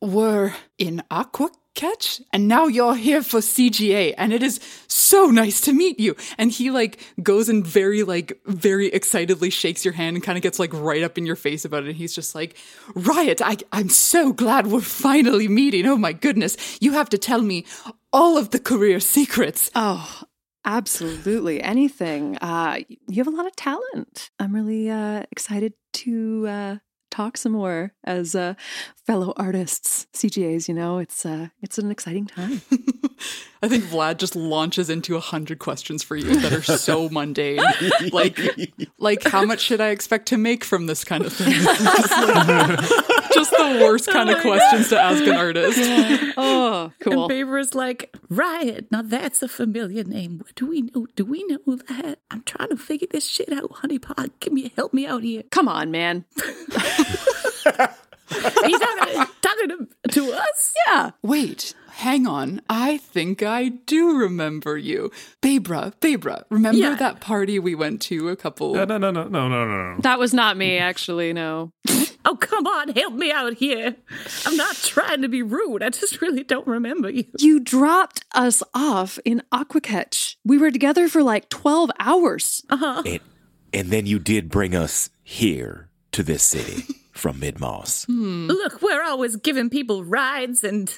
were 0.02 0.54
in 0.78 1.02
Aqua 1.10 1.50
Ketch, 1.74 2.22
and 2.34 2.48
now 2.48 2.68
you're 2.68 2.96
here 2.96 3.24
for 3.24 3.40
CGA, 3.40 4.14
and 4.18 4.34
it 4.34 4.44
is 4.44 4.60
so 4.88 5.28
nice 5.28 5.62
to 5.62 5.74
meet 5.74 6.00
you. 6.00 6.16
And 6.38 6.52
he 6.52 6.70
like 6.70 7.00
goes 7.24 7.48
and 7.48 7.66
very 7.66 8.04
like 8.04 8.40
very 8.46 8.88
excitedly 8.88 9.50
shakes 9.50 9.86
your 9.86 9.94
hand 9.94 10.18
and 10.18 10.24
kind 10.24 10.38
of 10.38 10.42
gets 10.42 10.60
like 10.60 10.74
right 10.74 11.02
up 11.02 11.18
in 11.18 11.26
your 11.26 11.38
face 11.38 11.64
about 11.64 11.84
it. 11.84 11.90
And 11.90 11.96
he's 11.96 12.14
just 12.14 12.36
like, 12.36 12.58
Riot, 12.94 13.42
I, 13.42 13.58
I'm 13.72 13.90
so 13.90 14.34
glad 14.34 14.68
we're 14.68 14.82
finally 14.82 15.48
meeting. 15.48 15.86
Oh 15.86 15.98
my 15.98 16.14
goodness, 16.14 16.58
you 16.82 16.92
have 16.94 17.10
to 17.10 17.18
tell 17.18 17.42
me 17.42 17.66
all 18.12 18.38
of 18.38 18.50
the 18.50 18.60
career 18.60 19.00
secrets. 19.00 19.72
Oh, 19.74 20.24
absolutely. 20.66 21.62
Anything. 21.62 22.38
Uh, 22.38 22.80
you 23.08 23.24
have 23.24 23.28
a 23.28 23.36
lot 23.36 23.48
of 23.48 23.56
talent. 23.56 24.30
I'm 24.40 24.54
really 24.54 24.90
uh, 24.90 25.24
excited 25.32 25.74
to 25.94 26.48
uh, 26.48 26.76
talk 27.12 27.38
some 27.38 27.52
more 27.52 27.94
as 28.04 28.34
uh, 28.34 28.56
fellow 29.06 29.34
artists, 29.38 30.08
CGAs. 30.14 30.68
You 30.68 30.74
know, 30.74 30.98
it's 30.98 31.26
uh, 31.26 31.50
it's 31.62 31.78
an 31.78 31.92
exciting 31.92 32.26
time. 32.26 32.62
I 33.62 33.68
think 33.68 33.84
Vlad 33.84 34.18
just 34.18 34.36
launches 34.36 34.90
into 34.90 35.16
a 35.16 35.20
hundred 35.20 35.60
questions 35.60 36.02
for 36.02 36.16
you 36.16 36.36
that 36.38 36.52
are 36.54 36.64
so 36.64 37.10
mundane. 37.12 37.62
Like, 38.12 38.40
like 38.98 39.24
how 39.24 39.46
much 39.46 39.60
should 39.60 39.82
I 39.82 39.90
expect 39.90 40.28
to 40.30 40.38
make 40.38 40.64
from 40.64 40.88
this 40.88 41.04
kind 41.04 41.26
of 41.26 41.34
thing? 41.34 41.54
just, 43.34 43.52
the 43.52 43.80
worst 43.82 44.10
oh 44.10 44.14
kind 44.14 44.30
of 44.30 44.40
questions 44.42 44.90
to 44.90 45.00
ask 45.00 45.24
an 45.24 45.36
artist. 45.36 45.80
oh, 46.38 46.92
cool. 47.00 47.24
And 47.24 47.30
Baber's 47.30 47.76
like, 47.76 48.16
Riot. 48.30 48.88
Now 48.92 49.02
that's 49.02 49.42
a 49.42 49.48
familiar 49.48 50.04
name. 50.04 50.40
What 50.40 50.56
do 50.56 50.68
we 50.68 50.84
know? 50.84 51.08
Do 51.16 51.26
we 51.26 51.44
know 51.46 51.76
that? 51.76 52.20
I'm 52.30 52.44
trying 52.44 52.70
to 52.70 52.78
figure 52.78 53.08
this 53.10 53.26
shit 53.26 53.52
out, 53.52 53.72
honeypot. 53.72 54.32
Can 54.40 54.58
you 54.58 54.70
help 54.76 54.94
me 54.94 55.06
out 55.06 55.24
here? 55.24 55.44
Come 55.52 55.68
on, 55.68 55.92
man. 55.92 56.26
Are 58.32 58.70
you 58.70 58.80
talking, 58.80 59.26
talking 59.42 59.70
to, 59.70 59.88
to 60.12 60.32
us? 60.34 60.74
Yeah. 60.88 61.12
Wait, 61.22 61.74
hang 61.92 62.26
on. 62.28 62.62
I 62.70 62.98
think 62.98 63.44
I 63.44 63.70
do 63.70 64.18
remember 64.18 64.78
you. 64.78 65.12
Babra, 65.42 65.94
Babra, 66.00 66.44
remember 66.50 66.78
Yeah. 66.80 66.96
that 66.96 67.20
party 67.22 67.60
we 67.60 67.76
went 67.76 68.02
to 68.04 68.30
a 68.30 68.36
couple 68.36 68.74
No, 68.76 68.86
no, 68.86 68.98
no, 68.98 69.12
no, 69.12 69.24
no, 69.28 69.48
no, 69.50 69.66
no, 69.66 69.94
no. 69.96 70.02
That 70.02 70.20
was 70.20 70.34
not 70.34 70.58
me, 70.58 70.78
actually. 70.78 71.34
No. 71.34 71.72
Oh, 72.24 72.36
come 72.36 72.68
on, 72.68 72.90
help 72.90 73.16
me 73.16 73.32
out 73.32 73.56
here. 73.56 73.96
I'm 74.46 74.56
not 74.56 74.76
trying 74.76 75.24
to 75.24 75.28
be 75.28 75.42
rude. 75.42 75.82
I 75.82 75.90
just 75.90 76.22
really 76.22 76.44
don't 76.44 76.68
remember 76.68 77.10
you. 77.10 77.26
You 77.40 77.60
dropped 77.60 78.24
us 78.36 78.62
off 78.76 79.18
in 79.26 79.42
Aquacatch. 79.52 80.36
We 80.46 80.60
were 80.60 80.70
together 80.70 81.10
for 81.10 81.24
like 81.24 81.50
12 81.50 81.90
hours. 82.00 82.64
Uh 82.70 82.78
huh. 82.78 83.04
And, 83.08 83.20
and 83.74 83.90
then 83.90 84.06
you 84.06 84.20
did 84.20 84.50
bring 84.50 84.76
us 84.76 85.10
here 85.24 85.90
to 86.12 86.22
this 86.22 86.44
city 86.44 86.84
from 87.12 87.40
Mid 87.40 87.60
Moss. 87.60 88.06
Hmm. 88.06 88.48
Look, 88.48 88.82
we're 88.82 89.04
always 89.04 89.36
giving 89.36 89.70
people 89.70 90.04
rides 90.04 90.64
and, 90.64 90.98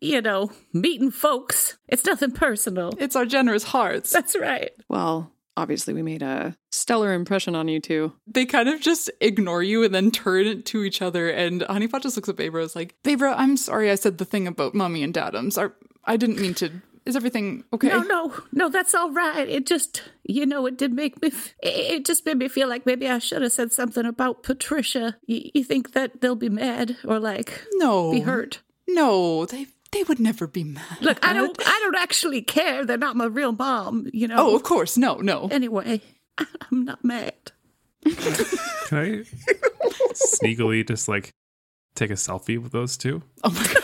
you 0.00 0.20
know, 0.20 0.50
meeting 0.72 1.10
folks. 1.10 1.78
It's 1.88 2.04
nothing 2.04 2.32
personal. 2.32 2.92
It's 2.98 3.16
our 3.16 3.24
generous 3.24 3.64
hearts. 3.64 4.12
That's 4.12 4.36
right. 4.36 4.70
Well, 4.88 5.32
obviously, 5.56 5.94
we 5.94 6.02
made 6.02 6.22
a 6.22 6.56
stellar 6.70 7.12
impression 7.12 7.54
on 7.54 7.68
you 7.68 7.80
two. 7.80 8.12
They 8.26 8.46
kind 8.46 8.68
of 8.68 8.80
just 8.80 9.10
ignore 9.20 9.62
you 9.62 9.84
and 9.84 9.94
then 9.94 10.10
turn 10.10 10.62
to 10.62 10.82
each 10.82 11.00
other. 11.00 11.30
And 11.30 11.62
Honeypot 11.62 12.02
just 12.02 12.16
looks 12.16 12.28
at 12.28 12.36
Babra 12.36 12.60
and 12.60 12.66
is 12.66 12.76
like, 12.76 12.96
Babra, 13.02 13.34
I'm 13.36 13.56
sorry 13.56 13.90
I 13.90 13.94
said 13.94 14.18
the 14.18 14.24
thing 14.24 14.46
about 14.46 14.74
mommy 14.74 15.02
and 15.02 15.14
Dadums. 15.14 15.58
Our, 15.58 15.74
I 16.04 16.16
didn't 16.16 16.40
mean 16.40 16.54
to. 16.54 16.70
Is 17.06 17.16
everything 17.16 17.64
okay? 17.72 17.88
No, 17.88 18.00
no, 18.02 18.34
no, 18.52 18.68
that's 18.70 18.94
all 18.94 19.10
right. 19.10 19.46
It 19.48 19.66
just, 19.66 20.02
you 20.24 20.46
know, 20.46 20.64
it 20.66 20.78
did 20.78 20.92
make 20.92 21.20
me, 21.20 21.28
f- 21.28 21.54
it 21.62 21.68
it 21.96 22.04
just 22.06 22.24
made 22.24 22.38
me 22.38 22.48
feel 22.48 22.66
like 22.68 22.86
maybe 22.86 23.06
I 23.08 23.18
should 23.18 23.42
have 23.42 23.52
said 23.52 23.72
something 23.72 24.06
about 24.06 24.42
Patricia. 24.42 25.16
You, 25.26 25.50
you 25.54 25.64
think 25.64 25.92
that 25.92 26.22
they'll 26.22 26.34
be 26.34 26.48
mad 26.48 26.96
or 27.04 27.18
like 27.18 27.62
No. 27.74 28.10
be 28.10 28.20
hurt? 28.20 28.62
No, 28.88 29.44
they 29.44 29.66
they 29.92 30.02
would 30.04 30.18
never 30.18 30.46
be 30.46 30.64
mad. 30.64 30.98
Look, 31.02 31.24
I 31.24 31.32
don't, 31.34 31.56
I 31.64 31.78
don't 31.82 31.94
actually 31.96 32.40
care. 32.42 32.84
They're 32.84 32.96
not 32.98 33.16
my 33.16 33.26
real 33.26 33.52
mom, 33.52 34.08
you 34.12 34.26
know. 34.26 34.36
Oh, 34.38 34.56
of 34.56 34.62
course. 34.62 34.96
No, 34.96 35.16
no. 35.16 35.48
Anyway, 35.50 36.00
I'm 36.38 36.84
not 36.84 37.04
mad. 37.04 37.34
Can 38.04 38.98
I 38.98 39.24
sneakily 40.14 40.86
just 40.86 41.08
like 41.08 41.30
take 41.94 42.10
a 42.10 42.14
selfie 42.14 42.60
with 42.60 42.72
those 42.72 42.96
two? 42.96 43.22
Oh 43.42 43.50
my 43.50 43.62
god. 43.62 43.82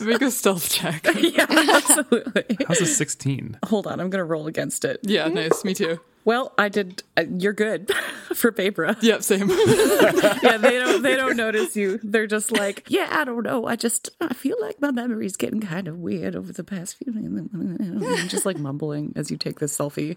Make 0.00 0.22
a 0.22 0.30
stealth 0.30 0.70
check. 0.70 1.06
yeah, 1.16 1.46
absolutely. 1.48 2.56
How's 2.66 2.80
a 2.80 2.86
16? 2.86 3.58
Hold 3.66 3.86
on, 3.86 4.00
I'm 4.00 4.10
gonna 4.10 4.24
roll 4.24 4.46
against 4.46 4.84
it. 4.84 5.00
Yeah, 5.02 5.28
nice. 5.28 5.64
Me 5.64 5.74
too. 5.74 6.00
Well, 6.24 6.52
I 6.56 6.68
did. 6.68 7.02
Uh, 7.16 7.24
you're 7.36 7.52
good 7.52 7.90
for 8.34 8.52
Babra. 8.52 8.96
Yep, 9.00 9.22
same. 9.22 9.48
yeah, 10.42 10.56
they 10.56 10.78
don't. 10.78 11.02
They 11.02 11.16
don't 11.16 11.36
notice 11.36 11.76
you. 11.76 11.98
They're 12.02 12.26
just 12.26 12.52
like, 12.52 12.84
yeah, 12.88 13.08
I 13.10 13.24
don't 13.24 13.42
know. 13.42 13.66
I 13.66 13.76
just, 13.76 14.10
I 14.20 14.32
feel 14.34 14.56
like 14.60 14.80
my 14.80 14.90
memory's 14.90 15.36
getting 15.36 15.60
kind 15.60 15.88
of 15.88 15.98
weird 15.98 16.36
over 16.36 16.52
the 16.52 16.64
past 16.64 16.96
few. 16.96 17.12
I'm 17.12 18.28
just 18.28 18.46
like 18.46 18.58
mumbling 18.58 19.12
as 19.16 19.30
you 19.30 19.36
take 19.36 19.58
this 19.58 19.76
selfie. 19.76 20.16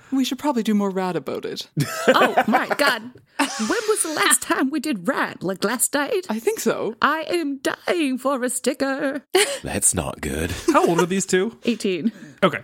we 0.12 0.24
should 0.24 0.38
probably 0.38 0.62
do 0.62 0.74
more 0.74 0.90
rad 0.90 1.16
about 1.16 1.44
it. 1.44 1.68
Oh 2.08 2.34
my 2.46 2.68
god, 2.68 3.02
when 3.02 3.80
was 3.88 4.02
the 4.02 4.12
last 4.14 4.42
time 4.42 4.70
we 4.70 4.80
did 4.80 5.08
rad? 5.08 5.42
Like 5.42 5.64
last 5.64 5.92
night? 5.94 6.26
I 6.28 6.38
think 6.38 6.60
so. 6.60 6.94
I 7.02 7.24
am 7.28 7.58
dying 7.58 8.18
for 8.18 8.42
a 8.44 8.48
sticker. 8.50 9.24
That's 9.62 9.94
not 9.94 10.20
good. 10.20 10.52
How 10.72 10.86
old 10.86 11.00
are 11.00 11.06
these 11.06 11.26
two? 11.26 11.58
18. 11.64 12.12
Okay. 12.42 12.60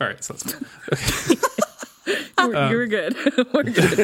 All 0.00 0.06
right, 0.06 0.22
so 0.24 0.32
that's 0.34 0.52
fine. 0.54 1.66
You 2.40 2.48
were, 2.48 2.70
you 2.70 2.76
were 2.78 2.86
good. 2.86 3.16
We're 3.54 3.62
good. 3.64 3.98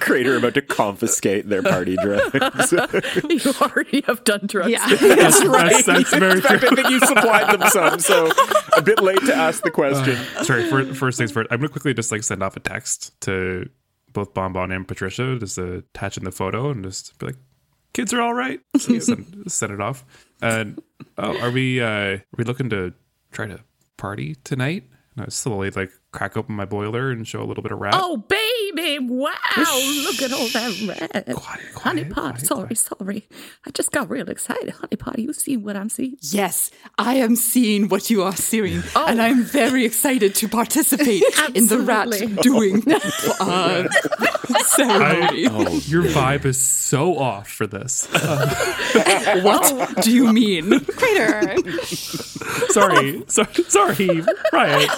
Crater 0.00 0.36
about 0.36 0.54
to 0.54 0.62
confiscate 0.62 1.48
their 1.48 1.62
party 1.62 1.96
drugs. 1.96 2.72
you 2.72 3.52
already 3.60 4.02
have 4.06 4.24
done 4.24 4.46
drugs. 4.46 4.70
Yeah. 4.70 4.86
That's, 4.86 5.40
that's, 5.40 5.86
that's 5.86 6.14
very 6.14 6.32
In 6.32 6.40
fact, 6.40 6.64
I 6.64 6.74
think 6.74 6.90
you 6.90 7.00
supplied 7.00 7.58
them 7.58 7.68
some, 7.70 8.00
so 8.00 8.30
a 8.76 8.82
bit 8.82 9.02
late 9.02 9.24
to 9.26 9.34
ask 9.34 9.62
the 9.62 9.70
question. 9.70 10.16
Sorry, 10.44 10.68
for, 10.68 10.84
first 10.94 11.18
things 11.18 11.32
first. 11.32 11.48
I'm 11.50 11.58
going 11.58 11.68
to 11.68 11.72
quickly 11.72 11.94
just 11.94 12.12
like 12.12 12.22
send 12.22 12.42
off 12.42 12.56
a 12.56 12.60
text 12.60 13.18
to 13.22 13.68
both 14.12 14.34
Bonbon 14.34 14.72
and 14.72 14.86
Patricia, 14.86 15.38
just 15.38 15.58
uh, 15.58 15.78
attach 15.78 16.16
the 16.16 16.30
photo 16.32 16.70
and 16.70 16.84
just 16.84 17.18
be 17.18 17.26
like, 17.26 17.36
kids 17.92 18.12
are 18.12 18.20
all 18.20 18.34
right. 18.34 18.60
So 18.78 18.98
send, 18.98 19.50
send 19.50 19.72
it 19.72 19.80
off. 19.80 20.04
And 20.40 20.82
oh, 21.18 21.38
are 21.40 21.50
we, 21.50 21.80
uh, 21.80 21.86
are 21.86 22.22
we 22.36 22.44
looking 22.44 22.70
to 22.70 22.92
try 23.30 23.46
to 23.46 23.60
party 23.96 24.36
tonight? 24.44 24.84
And 25.16 25.26
I 25.26 25.28
slowly 25.28 25.70
like 25.70 25.90
crack 26.12 26.36
open 26.36 26.54
my 26.54 26.64
boiler 26.66 27.10
and 27.10 27.26
show 27.26 27.42
a 27.42 27.46
little 27.46 27.62
bit 27.62 27.72
of 27.72 27.78
rat. 27.80 27.94
Oh, 27.96 28.18
baby. 28.18 28.98
Wow. 28.98 29.32
Look 30.04 30.22
at 30.22 30.32
all 30.32 30.46
that 30.48 30.84
red. 30.86 31.24
Quiet, 31.34 31.36
quiet, 31.36 31.60
Honey 31.76 32.04
Pot, 32.04 32.34
quiet, 32.34 32.46
sorry, 32.46 32.74
sorry. 32.74 33.28
I 33.66 33.70
just 33.70 33.92
got 33.92 34.10
real 34.10 34.28
excited. 34.28 34.70
Honey 34.70 34.96
Pot, 34.96 35.18
you 35.18 35.32
see 35.32 35.56
what 35.56 35.74
I'm 35.76 35.88
seeing? 35.88 36.16
Yes, 36.20 36.70
I 36.98 37.14
am 37.14 37.34
seeing 37.36 37.88
what 37.88 38.10
you 38.10 38.22
are 38.22 38.36
seeing, 38.36 38.82
and 38.94 39.20
I'm 39.22 39.42
very 39.42 39.84
excited 39.86 40.34
to 40.36 40.48
participate 40.48 41.22
in 41.54 41.66
the 41.68 41.78
rat 41.78 42.08
Absolutely. 42.08 42.42
doing 42.42 42.82
uh, 43.40 43.88
ceremony. 44.66 45.46
I- 45.48 45.80
Your 45.86 46.02
vibe 46.04 46.44
is 46.44 46.60
so 46.60 47.16
off 47.18 47.48
for 47.48 47.66
this. 47.66 48.06
What 49.42 50.02
do 50.02 50.12
you 50.14 50.32
mean? 50.32 50.80
Crater. 50.84 51.56
sorry, 52.68 53.24
sorry, 53.28 53.54
sorry, 53.68 54.22
Riot. 54.52 54.90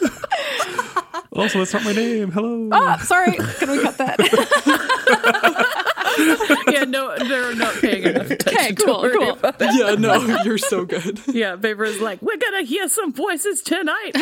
also, 1.32 1.58
that's 1.58 1.72
not 1.72 1.84
my 1.84 1.92
name. 1.92 2.30
Hello. 2.30 2.68
Ah, 2.72 2.98
sorry. 3.04 3.32
Can 3.36 3.70
we 3.70 3.82
cut 3.82 3.98
that? 3.98 4.18
yeah, 6.72 6.84
no, 6.84 7.16
they're 7.18 7.54
not 7.54 7.74
paying 7.80 8.04
enough 8.04 8.30
attention. 8.30 8.58
Okay, 8.58 8.74
cool, 8.74 9.02
Don't 9.02 9.12
cool. 9.18 9.30
about. 9.32 9.56
Yeah, 9.60 9.94
no, 9.98 10.42
you're 10.42 10.58
so 10.58 10.84
good. 10.84 11.20
Yeah, 11.36 11.56
Baber's 11.56 12.00
like, 12.00 12.22
we're 12.22 12.36
gonna 12.38 12.62
hear 12.62 12.88
some 12.88 13.12
voices 13.12 13.60
tonight. 13.62 14.12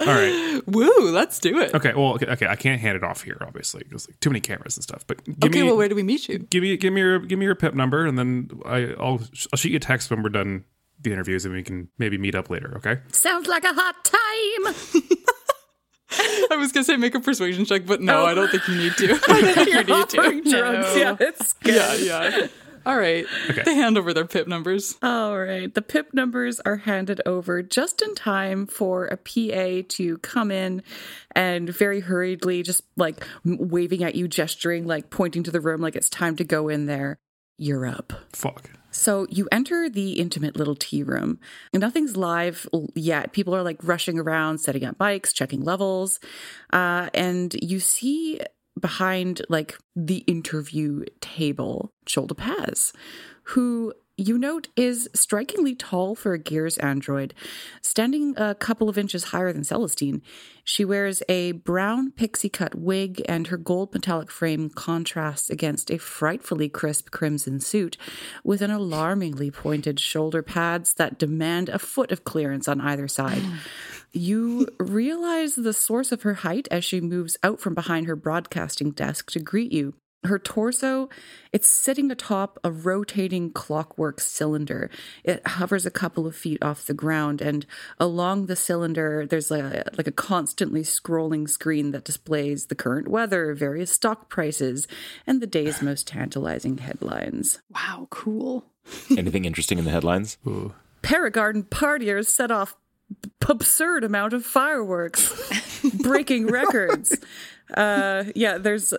All 0.00 0.06
right. 0.06 0.60
Woo, 0.66 1.10
let's 1.10 1.38
do 1.38 1.58
it. 1.60 1.74
Okay. 1.74 1.92
Well, 1.94 2.14
okay, 2.14 2.26
okay. 2.26 2.46
I 2.46 2.56
can't 2.56 2.80
hand 2.80 2.96
it 2.96 3.04
off 3.04 3.22
here, 3.22 3.38
obviously, 3.40 3.82
because 3.84 4.08
like 4.08 4.20
too 4.20 4.30
many 4.30 4.40
cameras 4.40 4.76
and 4.76 4.84
stuff. 4.84 5.04
But 5.06 5.24
give 5.24 5.50
Okay, 5.50 5.62
me, 5.62 5.68
well, 5.68 5.76
where 5.76 5.88
do 5.88 5.94
we 5.94 6.02
meet 6.02 6.28
you? 6.28 6.38
give 6.38 6.62
me, 6.62 6.76
give 6.76 6.92
me 6.92 7.00
your, 7.00 7.18
give 7.20 7.38
me 7.38 7.46
your 7.46 7.54
pip 7.54 7.74
number, 7.74 8.06
and 8.06 8.18
then 8.18 8.50
I, 8.66 8.94
I'll, 8.98 9.20
I'll 9.52 9.56
shoot 9.56 9.70
you 9.70 9.76
a 9.76 9.80
text 9.80 10.10
when 10.10 10.22
we're 10.22 10.28
done 10.30 10.64
the 11.02 11.12
interviews, 11.12 11.44
and 11.44 11.54
we 11.54 11.62
can 11.62 11.88
maybe 11.98 12.18
meet 12.18 12.34
up 12.34 12.50
later. 12.50 12.74
Okay. 12.76 12.98
Sounds 13.12 13.46
like 13.48 13.64
a 13.64 13.72
hot 13.72 14.04
time. 14.04 14.74
I 16.50 16.56
was 16.56 16.72
gonna 16.72 16.84
say 16.84 16.96
make 16.96 17.14
a 17.14 17.20
persuasion 17.20 17.64
check, 17.64 17.86
but 17.86 18.00
no, 18.00 18.22
Oh. 18.22 18.26
I 18.26 18.34
don't 18.34 18.50
think 18.50 18.66
you 18.68 18.74
need 18.76 18.92
to. 18.94 19.06
You're 19.06 19.18
you 19.68 19.84
need 19.84 19.90
offering 19.90 20.44
to. 20.44 20.50
drugs. 20.50 20.96
Yeah, 20.96 21.16
it's 21.20 21.52
good. 21.54 21.74
Yeah, 22.04 22.28
yeah. 22.30 22.46
All 22.86 22.96
right. 22.96 23.26
Okay. 23.50 23.62
They 23.62 23.74
hand 23.74 23.98
over 23.98 24.12
their 24.14 24.24
pip 24.24 24.48
numbers. 24.48 24.96
All 25.02 25.38
right. 25.38 25.72
The 25.72 25.82
PIP 25.82 26.14
numbers 26.14 26.60
are 26.60 26.76
handed 26.76 27.20
over 27.26 27.62
just 27.62 28.00
in 28.00 28.14
time 28.14 28.66
for 28.66 29.04
a 29.06 29.18
PA 29.18 29.86
to 29.96 30.16
come 30.22 30.50
in 30.50 30.82
and 31.32 31.68
very 31.68 32.00
hurriedly, 32.00 32.62
just 32.62 32.82
like 32.96 33.22
waving 33.44 34.02
at 34.02 34.14
you, 34.14 34.26
gesturing, 34.28 34.86
like 34.86 35.10
pointing 35.10 35.42
to 35.42 35.50
the 35.50 35.60
room, 35.60 35.82
like 35.82 35.94
it's 35.94 36.08
time 36.08 36.36
to 36.36 36.44
go 36.44 36.68
in 36.70 36.86
there. 36.86 37.18
You're 37.58 37.84
up. 37.84 38.14
Fuck. 38.32 38.70
So 38.90 39.26
you 39.30 39.48
enter 39.52 39.88
the 39.88 40.12
intimate 40.12 40.56
little 40.56 40.74
tea 40.74 41.02
room. 41.02 41.38
Nothing's 41.72 42.16
live 42.16 42.68
yet. 42.94 43.32
People 43.32 43.54
are 43.54 43.62
like 43.62 43.78
rushing 43.82 44.18
around, 44.18 44.58
setting 44.58 44.84
up 44.84 44.98
bikes, 44.98 45.32
checking 45.32 45.62
levels. 45.62 46.20
Uh, 46.72 47.08
and 47.14 47.54
you 47.62 47.80
see 47.80 48.40
behind 48.78 49.42
like 49.48 49.78
the 49.94 50.18
interview 50.18 51.04
table, 51.20 51.92
Sholda 52.06 52.36
Paz, 52.36 52.92
who 53.44 53.92
you 54.20 54.38
note 54.38 54.68
is 54.76 55.08
strikingly 55.14 55.74
tall 55.74 56.14
for 56.14 56.34
a 56.34 56.38
Gears 56.38 56.76
android, 56.78 57.32
standing 57.80 58.34
a 58.36 58.54
couple 58.54 58.88
of 58.88 58.98
inches 58.98 59.24
higher 59.24 59.52
than 59.52 59.64
Celestine. 59.64 60.20
She 60.62 60.84
wears 60.84 61.22
a 61.28 61.52
brown 61.52 62.12
pixie 62.12 62.50
cut 62.50 62.74
wig, 62.74 63.22
and 63.26 63.46
her 63.46 63.56
gold 63.56 63.94
metallic 63.94 64.30
frame 64.30 64.68
contrasts 64.68 65.48
against 65.48 65.90
a 65.90 65.96
frightfully 65.96 66.68
crisp 66.68 67.10
crimson 67.10 67.60
suit 67.60 67.96
with 68.44 68.60
an 68.60 68.70
alarmingly 68.70 69.50
pointed 69.50 69.98
shoulder 69.98 70.42
pads 70.42 70.94
that 70.94 71.18
demand 71.18 71.70
a 71.70 71.78
foot 71.78 72.12
of 72.12 72.24
clearance 72.24 72.68
on 72.68 72.80
either 72.80 73.08
side. 73.08 73.42
You 74.12 74.66
realize 74.80 75.54
the 75.54 75.72
source 75.72 76.10
of 76.10 76.22
her 76.22 76.34
height 76.34 76.66
as 76.68 76.84
she 76.84 77.00
moves 77.00 77.36
out 77.44 77.60
from 77.60 77.76
behind 77.76 78.08
her 78.08 78.16
broadcasting 78.16 78.90
desk 78.90 79.30
to 79.30 79.38
greet 79.38 79.70
you. 79.70 79.94
Her 80.24 80.38
torso, 80.38 81.08
it's 81.50 81.68
sitting 81.68 82.10
atop 82.10 82.58
a 82.62 82.70
rotating 82.70 83.50
clockwork 83.52 84.20
cylinder. 84.20 84.90
It 85.24 85.46
hovers 85.46 85.86
a 85.86 85.90
couple 85.90 86.26
of 86.26 86.36
feet 86.36 86.62
off 86.62 86.84
the 86.84 86.92
ground, 86.92 87.40
and 87.40 87.64
along 87.98 88.46
the 88.46 88.56
cylinder, 88.56 89.26
there's 89.26 89.50
a, 89.50 89.84
like 89.96 90.06
a 90.06 90.12
constantly 90.12 90.82
scrolling 90.82 91.48
screen 91.48 91.92
that 91.92 92.04
displays 92.04 92.66
the 92.66 92.74
current 92.74 93.08
weather, 93.08 93.54
various 93.54 93.92
stock 93.92 94.28
prices, 94.28 94.86
and 95.26 95.40
the 95.40 95.46
day's 95.46 95.80
most 95.82 96.06
tantalizing 96.06 96.78
headlines. 96.78 97.62
Wow, 97.70 98.06
cool. 98.10 98.66
Anything 99.16 99.46
interesting 99.46 99.78
in 99.78 99.86
the 99.86 99.90
headlines? 99.90 100.36
Ooh. 100.46 100.74
Paragarden 101.02 101.66
partiers 101.66 102.26
set 102.26 102.50
off 102.50 102.76
absurd 103.50 104.04
amount 104.04 104.32
of 104.32 104.44
fireworks, 104.44 105.82
breaking 106.02 106.46
records. 106.46 107.18
Uh, 107.74 108.24
yeah, 108.34 108.58
there's 108.58 108.90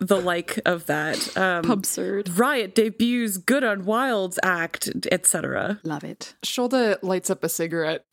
the 0.00 0.20
like 0.22 0.60
of 0.66 0.86
that. 0.86 1.36
Um, 1.36 1.70
Absurd. 1.70 2.38
Riot 2.38 2.74
debuts 2.74 3.36
Good 3.38 3.64
Unwilds 3.64 4.38
Act, 4.42 4.90
etc. 5.10 5.80
Love 5.84 6.04
it. 6.04 6.34
Sholda 6.44 6.98
lights 7.02 7.30
up 7.30 7.44
a 7.44 7.48
cigarette 7.48 8.04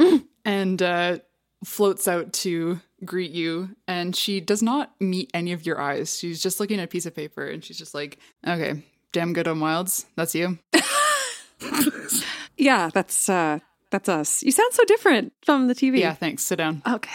and 0.45 0.81
uh, 0.81 1.19
floats 1.63 2.07
out 2.07 2.33
to 2.33 2.79
greet 3.03 3.31
you. 3.31 3.69
And 3.87 4.15
she 4.15 4.39
does 4.39 4.61
not 4.61 4.93
meet 4.99 5.29
any 5.33 5.51
of 5.51 5.65
your 5.65 5.79
eyes. 5.79 6.17
She's 6.17 6.41
just 6.41 6.59
looking 6.59 6.79
at 6.79 6.85
a 6.85 6.87
piece 6.87 7.05
of 7.05 7.15
paper 7.15 7.45
and 7.47 7.63
she's 7.63 7.77
just 7.77 7.93
like, 7.93 8.17
okay, 8.47 8.83
damn 9.11 9.33
good 9.33 9.47
Unwilds. 9.47 10.05
That's 10.15 10.35
you. 10.35 10.59
Yeah, 12.57 12.89
that's 12.93 13.27
uh 13.29 13.59
that's 13.95 14.09
us. 14.09 14.43
You 14.43 14.51
sound 14.51 14.73
so 14.73 14.83
different 14.83 15.31
from 15.41 15.69
the 15.69 15.73
TV. 15.73 15.99
Yeah, 15.99 16.13
thanks. 16.13 16.43
Sit 16.43 16.57
down. 16.57 16.81
Okay. 16.85 17.09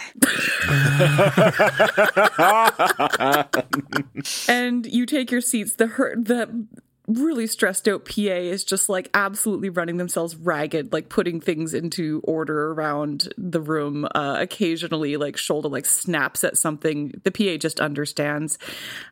and 4.51 4.87
you 4.87 5.05
take 5.05 5.29
your 5.29 5.41
seats. 5.41 5.75
The 5.75 5.85
hurt 5.85 6.25
the 6.25 6.65
really 7.07 7.45
stressed 7.45 7.87
out 7.87 8.05
PA 8.05 8.21
is 8.21 8.63
just 8.63 8.89
like 8.89 9.11
absolutely 9.13 9.69
running 9.69 9.97
themselves 9.97 10.35
ragged, 10.35 10.91
like 10.91 11.09
putting 11.09 11.39
things 11.39 11.75
into 11.75 12.19
order 12.23 12.71
around 12.71 13.31
the 13.37 13.61
room. 13.61 14.07
Uh, 14.15 14.37
occasionally, 14.39 15.17
like 15.17 15.35
Sholda 15.35 15.69
like 15.69 15.85
snaps 15.85 16.43
at 16.43 16.57
something. 16.57 17.13
The 17.23 17.31
PA 17.31 17.57
just 17.57 17.79
understands, 17.79 18.57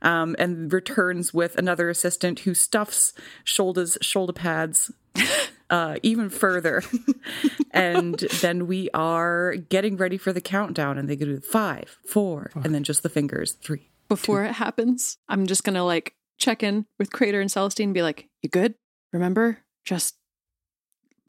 um, 0.02 0.36
and 0.40 0.74
returns 0.74 1.36
with 1.36 1.56
another 1.56 1.88
assistant 1.88 2.40
who 2.40 2.56
stuffs 2.56 3.14
shoulders 3.44 3.96
shoulder 4.02 4.34
pads. 4.34 4.92
Uh, 5.70 5.98
even 6.02 6.30
further. 6.30 6.84
and 7.72 8.18
then 8.42 8.66
we 8.66 8.90
are 8.94 9.56
getting 9.56 9.98
ready 9.98 10.18
for 10.18 10.34
the 10.34 10.42
countdown, 10.42 10.98
and 10.98 11.08
they 11.08 11.16
go 11.16 11.26
to 11.26 11.42
five, 11.42 11.98
four, 12.08 12.52
and 12.56 12.74
then 12.74 12.84
just 12.84 13.04
the 13.04 13.10
fingers 13.10 13.54
three. 13.54 13.90
Before 14.08 14.44
it 14.44 14.54
happens, 14.54 15.18
I'm 15.28 15.46
just 15.46 15.64
gonna 15.64 15.86
like 15.86 16.16
check 16.40 16.64
in 16.64 16.86
with 16.98 17.12
Crater 17.12 17.42
and 17.42 17.52
Celestine 17.52 17.86
and 17.86 17.94
be 17.94 18.02
like, 18.02 18.28
You 18.42 18.50
good? 18.50 18.76
Remember? 19.14 19.60
Just 19.86 20.16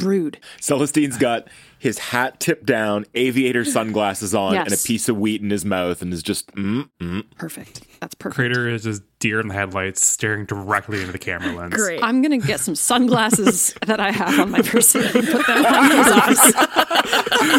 brood. 0.01 0.39
Celestine's 0.61 1.17
got 1.17 1.49
his 1.79 1.99
hat 1.99 2.41
tipped 2.41 2.67
down, 2.67 3.07
aviator 3.15 3.65
sunglasses 3.65 4.35
on, 4.35 4.53
Yes. 4.55 4.67
and 4.67 4.75
a 4.75 4.79
piece 4.79 5.09
of 5.09 5.17
wheat 5.17 5.41
in 5.41 5.49
his 5.51 5.65
mouth, 5.65 6.03
and 6.03 6.13
is 6.13 6.23
just 6.23 6.53
mm, 6.55 6.89
mm. 7.01 7.25
Perfect. 7.37 7.83
That's 8.01 8.15
perfect. 8.15 8.37
Crater 8.37 8.69
is 8.69 8.83
just 8.85 9.03
deer 9.19 9.41
in 9.41 9.49
the 9.49 9.55
headlights, 9.55 10.05
staring 10.05 10.45
directly 10.47 11.01
into 11.01 11.13
the 11.13 11.19
camera 11.19 11.55
lens. 11.55 11.75
Great. 11.75 12.03
I'm 12.03 12.21
gonna 12.23 12.39
get 12.39 12.61
some 12.61 12.75
sunglasses 12.75 13.75
that 13.87 14.01
I 14.01 14.11
have 14.11 14.39
on 14.41 14.51
my 14.51 14.63
person 14.63 15.03
and 15.03 15.13
put 15.29 15.47
them 15.47 15.65
on 15.65 15.91
his 15.97 16.09
eyes. 16.09 16.55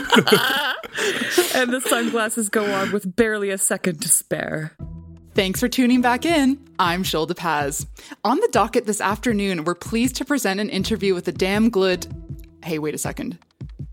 and 1.55 1.71
the 1.73 1.81
sunglasses 1.81 2.49
go 2.49 2.65
on 2.73 2.91
with 2.91 3.15
barely 3.15 3.49
a 3.49 3.57
second 3.57 4.01
to 4.01 4.09
spare. 4.09 4.75
Thanks 5.33 5.61
for 5.61 5.69
tuning 5.69 6.01
back 6.01 6.25
in. 6.25 6.59
I'm 6.77 7.03
Sholda 7.03 7.35
Paz. 7.37 7.87
On 8.25 8.37
the 8.37 8.49
docket 8.51 8.85
this 8.85 8.99
afternoon, 8.99 9.63
we're 9.63 9.75
pleased 9.75 10.17
to 10.17 10.25
present 10.25 10.59
an 10.59 10.69
interview 10.69 11.13
with 11.13 11.23
the 11.23 11.31
damn 11.31 11.69
good. 11.69 12.05
Hey, 12.63 12.77
wait 12.79 12.93
a 12.93 12.97
second. 12.97 13.37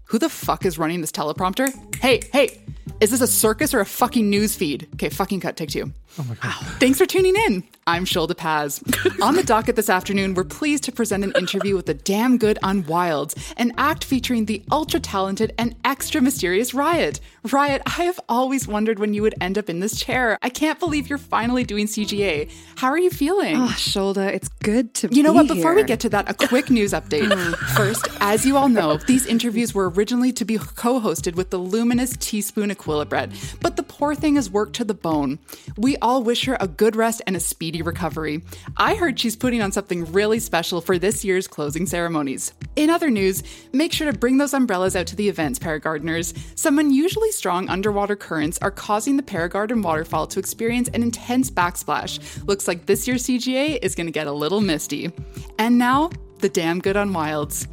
Who 0.08 0.18
the 0.18 0.30
fuck 0.30 0.64
is 0.64 0.78
running 0.78 1.02
this 1.02 1.12
teleprompter? 1.12 1.68
Hey, 1.96 2.22
hey, 2.32 2.58
is 2.98 3.10
this 3.10 3.20
a 3.20 3.26
circus 3.26 3.74
or 3.74 3.80
a 3.80 3.86
fucking 3.86 4.28
news 4.30 4.56
feed? 4.56 4.88
Okay, 4.94 5.10
fucking 5.10 5.40
cut, 5.40 5.56
take 5.56 5.68
two. 5.68 5.92
Oh 6.18 6.24
my 6.24 6.34
god. 6.34 6.54
Thanks 6.80 6.98
for 6.98 7.06
tuning 7.06 7.36
in. 7.46 7.62
I'm 7.86 8.04
Sholda 8.04 8.36
Paz. 8.36 8.82
On 9.22 9.34
the 9.36 9.42
docket 9.42 9.76
this 9.76 9.88
afternoon, 9.88 10.34
we're 10.34 10.44
pleased 10.44 10.84
to 10.84 10.92
present 10.92 11.24
an 11.24 11.32
interview 11.38 11.76
with 11.76 11.86
the 11.86 11.94
damn 11.94 12.36
good 12.38 12.58
Unwilds, 12.62 13.34
an 13.56 13.72
act 13.78 14.04
featuring 14.04 14.46
the 14.46 14.62
ultra 14.72 14.98
talented 15.00 15.54
and 15.58 15.76
extra 15.84 16.20
mysterious 16.20 16.74
Riot. 16.74 17.20
Riot, 17.50 17.82
I 17.86 18.02
have 18.04 18.18
always 18.28 18.66
wondered 18.66 18.98
when 18.98 19.14
you 19.14 19.22
would 19.22 19.34
end 19.40 19.58
up 19.58 19.70
in 19.70 19.80
this 19.80 19.98
chair. 19.98 20.38
I 20.42 20.48
can't 20.50 20.78
believe 20.78 21.08
you're 21.08 21.18
finally 21.18 21.64
doing 21.64 21.86
CGA. 21.86 22.50
How 22.76 22.88
are 22.88 22.98
you 22.98 23.10
feeling? 23.10 23.56
Ah, 23.56 23.68
oh, 23.70 23.74
Sholda, 23.76 24.32
it's 24.34 24.48
good 24.48 24.92
to 24.94 25.08
You 25.10 25.22
know 25.22 25.32
what? 25.32 25.46
Before 25.48 25.74
we 25.74 25.84
get 25.84 26.00
to 26.00 26.08
that, 26.10 26.28
a 26.28 26.34
quick 26.48 26.70
news 26.70 26.92
update. 26.92 27.28
Hmm. 27.38 27.52
First, 27.76 28.08
as 28.20 28.46
you 28.46 28.56
all 28.56 28.68
know, 28.68 28.96
these 28.96 29.26
interviews 29.26 29.74
were 29.74 29.88
originally 29.98 30.30
to 30.30 30.44
be 30.44 30.56
co 30.58 31.00
hosted 31.00 31.34
with 31.34 31.50
the 31.50 31.58
luminous 31.58 32.16
teaspoon 32.18 32.70
Aquilibret, 32.70 33.60
but 33.60 33.74
the 33.74 33.82
poor 33.82 34.14
thing 34.14 34.36
is 34.36 34.48
worked 34.48 34.76
to 34.76 34.84
the 34.84 34.94
bone. 34.94 35.40
We 35.76 35.96
all 35.96 36.22
wish 36.22 36.44
her 36.44 36.56
a 36.60 36.68
good 36.68 36.94
rest 36.94 37.20
and 37.26 37.34
a 37.34 37.40
speedy 37.40 37.82
recovery. 37.82 38.42
I 38.76 38.94
heard 38.94 39.18
she's 39.18 39.34
putting 39.34 39.60
on 39.60 39.72
something 39.72 40.12
really 40.12 40.38
special 40.38 40.80
for 40.80 40.98
this 40.98 41.24
year's 41.24 41.48
closing 41.48 41.84
ceremonies. 41.84 42.52
In 42.76 42.90
other 42.90 43.10
news, 43.10 43.42
make 43.72 43.92
sure 43.92 44.10
to 44.10 44.16
bring 44.16 44.38
those 44.38 44.54
umbrellas 44.54 44.94
out 44.94 45.08
to 45.08 45.16
the 45.16 45.28
events, 45.28 45.58
Paragardeners. 45.58 46.32
Some 46.56 46.78
unusually 46.78 47.32
strong 47.32 47.68
underwater 47.68 48.14
currents 48.14 48.56
are 48.62 48.70
causing 48.70 49.16
the 49.16 49.22
Paragarden 49.24 49.82
waterfall 49.82 50.28
to 50.28 50.38
experience 50.38 50.88
an 50.94 51.02
intense 51.02 51.50
backsplash. 51.50 52.46
Looks 52.46 52.68
like 52.68 52.86
this 52.86 53.08
year's 53.08 53.24
CGA 53.24 53.80
is 53.82 53.96
going 53.96 54.06
to 54.06 54.12
get 54.12 54.28
a 54.28 54.32
little 54.32 54.60
misty. 54.60 55.10
And 55.58 55.76
now, 55.76 56.10
the 56.38 56.48
damn 56.48 56.78
good 56.78 56.96
Unwilds. 56.96 57.66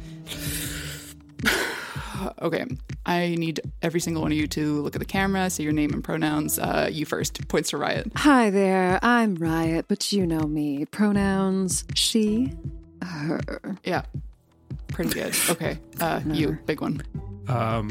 okay, 2.42 2.64
I 3.04 3.34
need 3.38 3.60
every 3.82 4.00
single 4.00 4.22
one 4.22 4.32
of 4.32 4.38
you 4.38 4.46
to 4.48 4.82
look 4.82 4.94
at 4.94 4.98
the 4.98 5.04
camera, 5.06 5.48
say 5.50 5.62
your 5.62 5.72
name 5.72 5.92
and 5.92 6.02
pronouns. 6.02 6.58
Uh, 6.58 6.88
you 6.90 7.06
first. 7.06 7.46
Points 7.48 7.70
to 7.70 7.78
Riot. 7.78 8.10
Hi 8.16 8.50
there, 8.50 8.98
I'm 9.02 9.34
Riot, 9.36 9.86
but 9.88 10.12
you 10.12 10.26
know 10.26 10.46
me. 10.46 10.84
Pronouns 10.86 11.84
she, 11.94 12.52
her. 13.02 13.40
Yeah, 13.84 14.02
pretty 14.88 15.10
good. 15.10 15.34
Okay, 15.50 15.78
uh, 16.00 16.20
you, 16.26 16.58
big 16.66 16.80
one. 16.80 17.02
Um, 17.48 17.90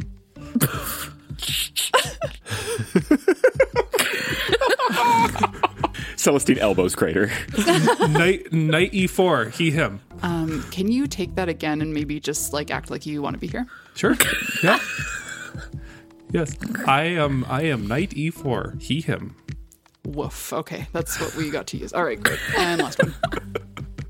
Celestine 6.15 6.57
elbows 6.59 6.95
Crater. 6.95 7.27
knight 8.07 8.51
knight 8.51 8.91
e4. 8.91 9.51
He 9.53 9.71
him. 9.71 10.01
Um, 10.21 10.63
can 10.71 10.91
you 10.91 11.07
take 11.07 11.35
that 11.35 11.49
again 11.49 11.81
and 11.81 11.93
maybe 11.93 12.19
just 12.19 12.53
like 12.53 12.71
act 12.71 12.89
like 12.89 13.05
you 13.05 13.21
want 13.21 13.33
to 13.35 13.39
be 13.39 13.47
here? 13.47 13.65
Sure. 13.95 14.15
Yeah. 14.63 14.79
yes. 16.31 16.55
I 16.87 17.03
am. 17.03 17.45
I 17.47 17.63
am 17.63 17.87
knight 17.87 18.11
e4. 18.11 18.81
He 18.81 19.01
him. 19.01 19.35
Woof. 20.05 20.53
Okay, 20.53 20.87
that's 20.91 21.19
what 21.19 21.35
we 21.35 21.49
got 21.49 21.67
to 21.67 21.77
use. 21.77 21.91
All 21.93 22.03
right, 22.03 22.21
great. 22.21 22.39
And 22.57 22.81
last 22.81 23.01
one. 23.01 23.13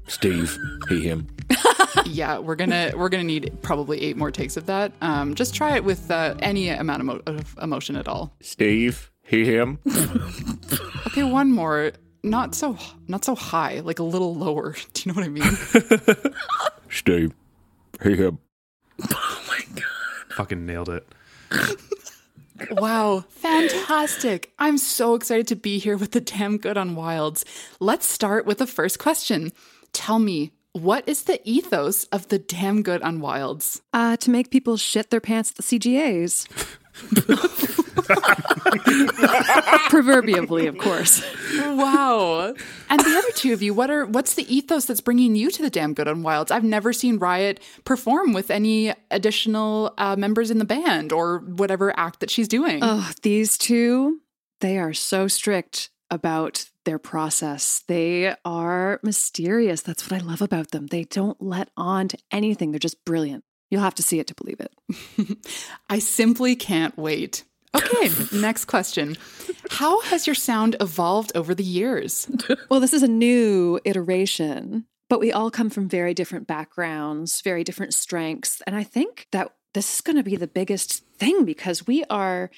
Steve, 0.08 0.58
he, 0.89 1.01
him. 1.01 1.28
yeah, 2.06 2.38
we're 2.38 2.56
gonna 2.56 2.91
we're 2.95 3.10
gonna 3.10 3.24
need 3.24 3.57
probably 3.61 4.02
eight 4.02 4.18
more 4.18 4.32
takes 4.32 4.56
of 4.57 4.65
that. 4.68 4.91
Um, 5.02 5.36
just 5.36 5.56
try 5.56 5.76
it 5.76 5.84
with 5.84 6.10
uh, 6.11 6.36
any 6.40 6.69
amount 6.69 6.99
of, 7.02 7.06
mo- 7.06 7.22
of 7.26 7.57
emotion 7.61 7.95
at 7.95 8.07
all. 8.07 8.34
Steve, 8.41 9.11
he, 9.26 9.45
him. 9.45 9.80
Okay, 11.07 11.23
one 11.23 11.52
more. 11.52 11.91
Not 12.23 12.56
so 12.56 12.77
not 13.07 13.23
so 13.23 13.35
high, 13.35 13.81
like 13.81 13.99
a 13.99 14.03
little 14.03 14.35
lower. 14.35 14.76
Do 14.93 15.02
you 15.03 15.14
know 15.14 15.19
what 15.19 15.26
I 15.26 15.30
mean? 15.30 16.34
Steve, 16.89 17.34
he, 18.03 18.15
him. 18.15 18.39
Oh 19.02 19.43
my 19.47 19.60
god. 19.76 20.35
Fucking 20.35 20.65
nailed 20.65 20.89
it. 20.89 21.07
wow, 22.72 23.23
fantastic! 23.30 24.53
I'm 24.60 24.77
so 24.77 25.15
excited 25.15 25.47
to 25.47 25.56
be 25.56 25.77
here 25.77 25.97
with 25.97 26.11
the 26.11 26.22
damn 26.22 26.57
good 26.57 26.77
Unwilds. 26.77 27.45
Let's 27.80 28.07
start 28.07 28.45
with 28.45 28.57
the 28.57 28.68
first 28.68 28.99
question. 28.99 29.52
Tell 29.93 30.19
me, 30.19 30.52
what 30.73 31.07
is 31.07 31.23
the 31.23 31.39
ethos 31.49 32.03
of 32.06 32.27
the 32.27 32.39
damn 32.39 32.81
good 32.84 33.02
Unwilds? 33.03 33.81
Uh, 33.93 34.18
to 34.18 34.30
make 34.30 34.49
people 34.49 34.77
shit 34.77 35.10
their 35.10 35.22
pants 35.22 35.52
at 35.52 35.57
the 35.57 35.64
CGAs. 35.64 36.47
Proverbially, 39.89 40.67
of 40.67 40.77
course. 40.77 41.23
wow. 41.57 42.53
And 42.89 42.99
the 42.99 43.17
other 43.17 43.31
two 43.35 43.53
of 43.53 43.61
you, 43.61 43.73
what 43.73 43.89
are 43.89 44.05
what's 44.05 44.35
the 44.35 44.53
ethos 44.53 44.85
that's 44.85 45.01
bringing 45.01 45.35
you 45.35 45.49
to 45.51 45.61
the 45.61 45.69
Damn 45.69 45.93
Good 45.93 46.07
Unwilds? 46.07 46.51
I've 46.51 46.63
never 46.63 46.93
seen 46.93 47.17
Riot 47.17 47.59
perform 47.84 48.34
with 48.34 48.51
any 48.51 48.93
additional 49.11 49.93
uh, 49.97 50.15
members 50.15 50.51
in 50.51 50.59
the 50.59 50.65
band 50.65 51.11
or 51.11 51.39
whatever 51.39 51.97
act 51.97 52.19
that 52.19 52.30
she's 52.30 52.47
doing. 52.47 52.80
Oh, 52.81 53.11
these 53.22 53.57
two, 53.57 54.19
they 54.61 54.77
are 54.77 54.93
so 54.93 55.27
strict 55.27 55.89
about 56.11 56.65
their 56.85 56.99
process. 56.99 57.84
They 57.88 58.35
are 58.45 58.99
mysterious. 59.03 59.81
That's 59.81 60.09
what 60.09 60.22
I 60.22 60.23
love 60.23 60.41
about 60.41 60.72
them. 60.72 60.88
They 60.88 61.03
don't 61.03 61.41
let 61.41 61.69
on 61.76 62.07
to 62.09 62.17
anything. 62.31 62.72
They're 62.72 62.80
just 62.80 63.03
brilliant. 63.05 63.43
You'll 63.69 63.81
have 63.81 63.95
to 63.95 64.03
see 64.03 64.19
it 64.19 64.27
to 64.27 64.35
believe 64.35 64.59
it. 64.59 65.38
I 65.89 65.99
simply 65.99 66.55
can't 66.55 66.97
wait. 66.97 67.43
Okay, 67.76 68.10
next 68.31 68.65
question. 68.65 69.18
How 69.69 69.99
has 70.02 70.27
your 70.27 70.35
sound 70.35 70.76
evolved 70.80 71.31
over 71.35 71.53
the 71.53 71.64
years? 71.64 72.30
well, 72.69 72.80
this 72.80 72.93
is 72.93 73.03
a 73.03 73.07
new 73.07 73.80
iteration, 73.84 74.85
but 75.10 75.19
we 75.19 75.31
all 75.31 75.52
come 75.52 75.69
from 75.69 75.89
very 75.89 76.14
different 76.14 76.47
backgrounds, 76.47 77.41
very 77.41 77.64
different 77.64 77.93
strengths. 77.93 78.61
And 78.65 78.76
I 78.76 78.84
think 78.84 79.27
that 79.31 79.53
this 79.73 79.95
is 79.95 80.02
going 80.02 80.15
to 80.15 80.23
be 80.23 80.38
the 80.38 80.47
biggest 80.47 81.06
thing 81.18 81.43
because 81.43 81.85
we 81.85 82.03
are 82.06 82.49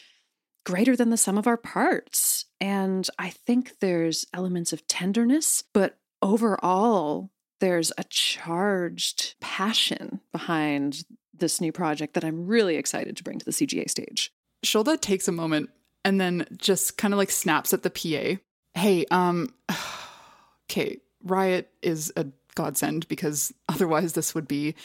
greater 0.65 0.95
than 0.95 1.10
the 1.10 1.18
sum 1.18 1.38
of 1.38 1.48
our 1.48 1.57
parts. 1.57 2.45
And 2.60 3.10
I 3.18 3.30
think 3.30 3.80
there's 3.80 4.26
elements 4.34 4.73
of 4.73 4.88
tenderness, 4.88 5.64
but 5.73 5.98
overall, 6.22 7.31
there's 7.60 7.91
a 7.98 8.03
charged 8.03 9.35
passion 9.41 10.19
behind 10.31 11.03
this 11.34 11.61
new 11.61 11.72
project 11.72 12.14
that 12.14 12.23
I'm 12.23 12.45
really 12.45 12.76
excited 12.76 13.18
to 13.18 13.23
bring 13.23 13.39
to 13.39 13.45
the 13.45 13.52
CGA 13.52 13.89
stage. 13.89 14.31
Sholda 14.68 14.99
takes 14.99 15.27
a 15.27 15.31
moment 15.31 15.69
and 16.03 16.19
then 16.19 16.45
just 16.57 16.98
kind 16.98 17.14
of 17.14 17.18
like 17.18 17.31
snaps 17.31 17.73
at 17.73 17.84
the 17.84 17.89
PA. 17.89 18.41
Hey, 18.80 19.06
um, 19.11 19.53
okay, 20.69 20.98
Riot 21.23 21.69
is 21.81 22.11
a 22.15 22.27
godsend 22.56 23.07
because 23.07 23.53
otherwise 23.69 24.14
this 24.14 24.35
would 24.35 24.48
be 24.48 24.76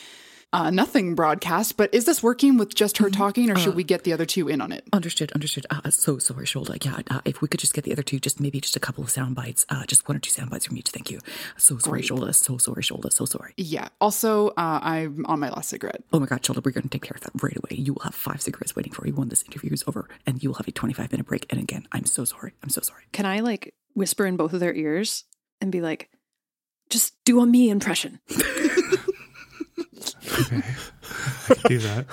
uh, 0.52 0.70
nothing 0.70 1.14
broadcast. 1.14 1.76
But 1.76 1.92
is 1.94 2.04
this 2.04 2.22
working 2.22 2.58
with 2.58 2.74
just 2.74 2.98
her 2.98 3.10
talking, 3.10 3.50
or 3.50 3.56
should 3.56 3.72
Uh, 3.72 3.76
we 3.76 3.84
get 3.84 4.04
the 4.04 4.12
other 4.12 4.26
two 4.26 4.48
in 4.48 4.60
on 4.60 4.72
it? 4.72 4.84
Understood, 4.92 5.32
understood. 5.32 5.66
Uh, 5.70 5.90
so 5.90 6.18
sorry, 6.18 6.46
Sholda. 6.46 6.84
Yeah, 6.84 7.00
uh, 7.10 7.20
if 7.24 7.40
we 7.42 7.48
could 7.48 7.60
just 7.60 7.74
get 7.74 7.84
the 7.84 7.92
other 7.92 8.02
two, 8.02 8.18
just 8.18 8.40
maybe 8.40 8.60
just 8.60 8.76
a 8.76 8.80
couple 8.80 9.02
of 9.04 9.10
sound 9.10 9.34
bites, 9.34 9.64
uh, 9.70 9.84
just 9.86 10.06
one 10.08 10.16
or 10.16 10.20
two 10.20 10.30
sound 10.30 10.50
bites 10.50 10.66
from 10.66 10.76
each. 10.76 10.88
Thank 10.90 11.10
you. 11.10 11.20
So 11.56 11.78
sorry, 11.78 12.00
Great. 12.00 12.10
Sholda. 12.10 12.34
So 12.34 12.58
sorry, 12.58 12.82
Sholda. 12.82 13.12
So 13.12 13.24
sorry. 13.24 13.54
Yeah. 13.56 13.88
Also, 14.00 14.48
uh, 14.50 14.80
I'm 14.82 15.24
on 15.26 15.40
my 15.40 15.48
last 15.50 15.68
cigarette. 15.70 16.02
Oh 16.12 16.20
my 16.20 16.26
God, 16.26 16.42
Sholda, 16.42 16.64
we're 16.64 16.72
going 16.72 16.82
to 16.84 16.88
take 16.88 17.02
care 17.02 17.14
of 17.16 17.22
that 17.22 17.42
right 17.42 17.56
away. 17.56 17.78
You 17.80 17.94
will 17.94 18.02
have 18.02 18.14
five 18.14 18.42
cigarettes 18.42 18.76
waiting 18.76 18.92
for 18.92 19.06
you 19.06 19.14
when 19.14 19.28
this 19.28 19.42
interview 19.44 19.72
is 19.72 19.84
over, 19.86 20.08
and 20.26 20.42
you 20.42 20.50
will 20.50 20.56
have 20.56 20.68
a 20.68 20.72
25 20.72 21.10
minute 21.12 21.26
break. 21.26 21.46
And 21.50 21.60
again, 21.60 21.86
I'm 21.92 22.04
so 22.06 22.24
sorry. 22.24 22.52
I'm 22.62 22.68
so 22.70 22.80
sorry. 22.80 23.02
Can 23.12 23.26
I 23.26 23.40
like 23.40 23.74
whisper 23.94 24.26
in 24.26 24.36
both 24.36 24.52
of 24.52 24.60
their 24.60 24.74
ears 24.74 25.24
and 25.60 25.70
be 25.72 25.80
like, 25.80 26.10
just 26.90 27.14
do 27.24 27.40
a 27.40 27.46
me 27.46 27.70
impression? 27.70 28.20
Okay. 30.43 30.62
I 31.48 31.55
can 31.55 31.69
do 31.69 31.78
that. 31.78 32.06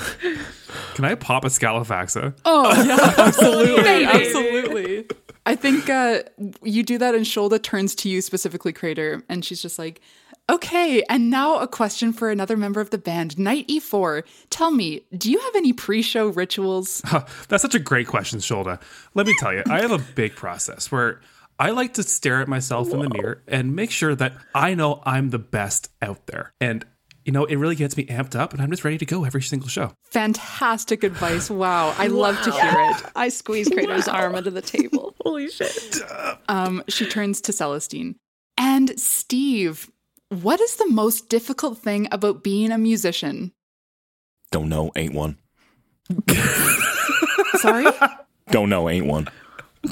Can 0.95 1.05
I 1.05 1.15
pop 1.15 1.45
a 1.45 1.47
Scalafaxa? 1.47 2.37
Oh, 2.45 2.83
yeah, 2.83 3.13
absolutely. 3.17 4.05
Absolutely. 4.05 5.07
I 5.45 5.55
think 5.55 5.89
uh, 5.89 6.23
you 6.61 6.83
do 6.83 6.97
that, 6.97 7.15
and 7.15 7.25
Sholda 7.25 7.61
turns 7.61 7.95
to 7.95 8.09
you 8.09 8.21
specifically, 8.21 8.73
Crater, 8.73 9.23
and 9.29 9.43
she's 9.43 9.61
just 9.61 9.79
like, 9.79 10.01
okay, 10.49 11.03
and 11.09 11.29
now 11.29 11.59
a 11.59 11.67
question 11.67 12.11
for 12.13 12.29
another 12.29 12.57
member 12.57 12.81
of 12.81 12.89
the 12.89 12.97
band, 12.97 13.37
Knight 13.39 13.67
E4. 13.67 14.23
Tell 14.49 14.71
me, 14.71 15.01
do 15.17 15.31
you 15.31 15.39
have 15.39 15.55
any 15.55 15.73
pre 15.73 16.01
show 16.01 16.27
rituals? 16.27 17.01
Huh, 17.05 17.25
That's 17.47 17.61
such 17.61 17.75
a 17.75 17.79
great 17.79 18.07
question, 18.07 18.39
Sholda. 18.39 18.81
Let 19.13 19.25
me 19.27 19.35
tell 19.39 19.53
you, 19.53 19.63
I 19.69 19.81
have 19.81 19.91
a 19.91 19.99
big 19.99 20.35
process 20.35 20.91
where 20.91 21.21
I 21.57 21.71
like 21.71 21.95
to 21.95 22.03
stare 22.03 22.41
at 22.41 22.47
myself 22.47 22.91
in 22.91 22.99
the 22.99 23.09
mirror 23.09 23.41
and 23.47 23.75
make 23.75 23.91
sure 23.91 24.15
that 24.15 24.33
I 24.55 24.75
know 24.75 25.01
I'm 25.05 25.29
the 25.29 25.39
best 25.39 25.91
out 26.01 26.27
there. 26.27 26.53
And, 26.61 26.85
you 27.29 27.31
know, 27.31 27.45
it 27.45 27.57
really 27.57 27.75
gets 27.75 27.95
me 27.95 28.07
amped 28.07 28.35
up 28.35 28.53
and 28.53 28.61
I'm 28.61 28.71
just 28.71 28.83
ready 28.83 28.97
to 28.97 29.05
go 29.05 29.23
every 29.23 29.43
single 29.43 29.69
show. 29.69 29.93
Fantastic 30.05 31.03
advice. 31.03 31.47
Wow. 31.59 31.93
I 31.97 32.07
love 32.07 32.41
to 32.41 32.51
hear 32.51 32.73
it. 32.73 33.03
I 33.15 33.29
squeeze 33.29 33.69
Crater's 33.69 34.07
arm 34.07 34.33
under 34.33 34.49
the 34.49 34.61
table. 34.61 35.13
Holy 35.21 35.47
shit. 35.49 35.99
Um, 36.47 36.83
she 36.87 37.05
turns 37.05 37.41
to 37.41 37.51
Celestine. 37.51 38.15
And 38.57 38.97
Steve, 38.99 39.91
what 40.29 40.59
is 40.61 40.77
the 40.77 40.89
most 40.89 41.29
difficult 41.29 41.77
thing 41.77 42.07
about 42.11 42.43
being 42.43 42.71
a 42.71 42.77
musician? 42.79 43.51
Don't 44.51 44.69
know, 44.69 44.91
ain't 44.95 45.13
one. 45.13 45.37
Sorry? 47.55 47.85
Don't 48.49 48.69
know, 48.69 48.89
ain't 48.89 49.05
one. 49.05 49.27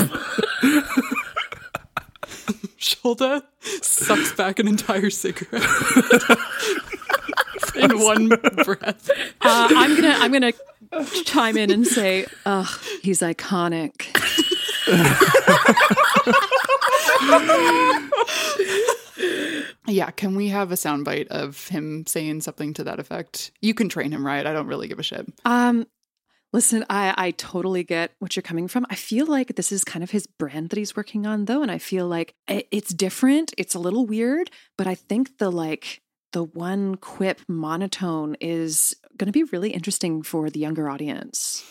Sholda 2.80 3.44
sucks 3.62 4.32
back 4.34 4.58
an 4.58 4.68
entire 4.68 5.10
cigarette 5.10 5.62
in 7.92 8.00
one 8.04 8.28
breath. 8.30 9.10
Uh, 9.42 9.68
I'm 9.72 9.96
gonna 9.96 10.16
I'm 10.18 10.32
gonna 10.32 10.54
chime 11.26 11.58
in 11.58 11.72
and 11.72 11.86
say, 11.86 12.26
"Ugh, 12.46 12.68
he's 13.02 13.20
iconic." 13.20 14.08
Yeah, 19.88 20.12
can 20.12 20.36
we 20.36 20.50
have 20.50 20.72
a 20.72 20.76
soundbite 20.76 21.28
of 21.28 21.68
him 21.70 22.06
saying 22.06 22.42
something 22.42 22.74
to 22.74 22.84
that 22.84 23.00
effect? 23.00 23.52
You 23.62 23.74
can 23.74 23.88
train 23.88 24.12
him, 24.12 24.26
right? 24.26 24.46
I 24.46 24.52
don't 24.52 24.68
really 24.68 24.90
give 24.90 25.00
a 25.00 25.04
shit. 25.04 25.26
Um, 25.46 25.88
listen, 26.52 26.84
I 26.90 27.14
I 27.18 27.32
totally 27.32 27.86
get 27.86 28.12
what 28.20 28.36
you're 28.36 28.44
coming 28.44 28.68
from. 28.68 28.86
I 28.90 28.96
feel 28.96 29.26
like 29.28 29.56
this 29.56 29.72
is 29.72 29.86
kind 29.86 30.04
of 30.04 30.12
his 30.12 30.28
brand 30.28 30.70
that 30.70 30.78
he's 30.78 30.96
working 30.96 31.26
on, 31.26 31.46
though, 31.46 31.62
and 31.62 31.72
I 31.72 31.78
feel 31.78 32.06
like 32.06 32.36
it, 32.50 32.68
it's 32.70 32.94
different. 32.94 33.54
It's 33.58 33.76
a 33.76 33.80
little 33.80 34.06
weird, 34.06 34.52
but 34.78 34.88
I 34.88 34.96
think 34.96 35.38
the 35.38 35.50
like 35.50 36.02
the 36.32 36.44
one 36.44 36.96
quip 36.96 37.42
monotone 37.48 38.36
is 38.42 38.96
going 39.18 39.28
to 39.28 39.32
be 39.32 39.44
really 39.44 39.72
interesting 39.72 40.22
for 40.22 40.50
the 40.50 40.60
younger 40.60 40.90
audience. 40.90 41.64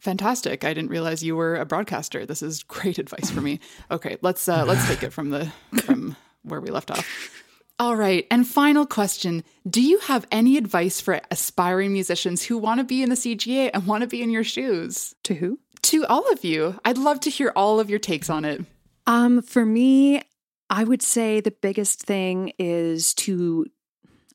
Fantastic. 0.00 0.64
I 0.64 0.74
didn't 0.74 0.90
realize 0.90 1.22
you 1.22 1.36
were 1.36 1.56
a 1.56 1.66
broadcaster. 1.66 2.24
This 2.24 2.42
is 2.42 2.62
great 2.64 2.98
advice 2.98 3.30
for 3.30 3.40
me. 3.40 3.60
Okay, 3.90 4.16
let's 4.22 4.48
uh 4.48 4.64
let's 4.64 4.86
take 4.86 5.02
it 5.02 5.12
from 5.12 5.30
the 5.30 5.52
from 5.82 6.16
where 6.42 6.60
we 6.60 6.70
left 6.70 6.90
off. 6.90 7.44
All 7.80 7.94
right, 7.94 8.26
and 8.28 8.44
final 8.46 8.86
question. 8.86 9.44
Do 9.68 9.80
you 9.80 10.00
have 10.00 10.26
any 10.32 10.56
advice 10.56 11.00
for 11.00 11.20
aspiring 11.30 11.92
musicians 11.92 12.42
who 12.42 12.58
want 12.58 12.78
to 12.78 12.84
be 12.84 13.04
in 13.04 13.08
the 13.08 13.14
CGA 13.14 13.70
and 13.72 13.86
want 13.86 14.02
to 14.02 14.08
be 14.08 14.20
in 14.20 14.30
your 14.30 14.42
shoes? 14.42 15.14
To 15.24 15.34
who? 15.34 15.60
To 15.82 16.04
all 16.06 16.28
of 16.32 16.44
you. 16.44 16.80
I'd 16.84 16.98
love 16.98 17.20
to 17.20 17.30
hear 17.30 17.52
all 17.54 17.78
of 17.78 17.88
your 17.88 18.00
takes 18.00 18.28
on 18.28 18.44
it. 18.44 18.64
Um, 19.06 19.42
for 19.42 19.64
me, 19.64 20.22
I 20.70 20.84
would 20.84 21.02
say 21.02 21.40
the 21.40 21.50
biggest 21.50 22.02
thing 22.02 22.52
is 22.58 23.14
to, 23.14 23.66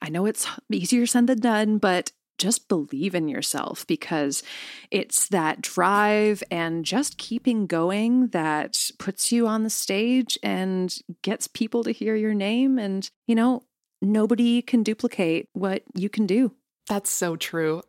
I 0.02 0.10
know 0.10 0.26
it's 0.26 0.48
easier 0.72 1.06
said 1.06 1.28
than 1.28 1.40
done, 1.40 1.78
but 1.78 2.12
just 2.38 2.68
believe 2.68 3.14
in 3.14 3.28
yourself 3.28 3.86
because 3.88 4.44
it's 4.90 5.28
that 5.30 5.62
drive 5.62 6.44
and 6.50 6.84
just 6.84 7.18
keeping 7.18 7.68
going 7.68 8.28
that 8.28 8.90
puts 8.98 9.32
you 9.32 9.48
on 9.48 9.64
the 9.64 9.70
stage 9.70 10.38
and 10.42 10.98
gets 11.22 11.48
people 11.48 11.84
to 11.84 11.92
hear 11.92 12.16
your 12.16 12.34
name. 12.34 12.80
And, 12.80 13.10
you 13.28 13.36
know, 13.36 13.64
nobody 14.02 14.62
can 14.62 14.84
duplicate 14.84 15.48
what 15.54 15.84
you 15.94 16.10
can 16.10 16.26
do. 16.26 16.54
That's 16.90 17.10
so 17.10 17.36
true. 17.36 17.84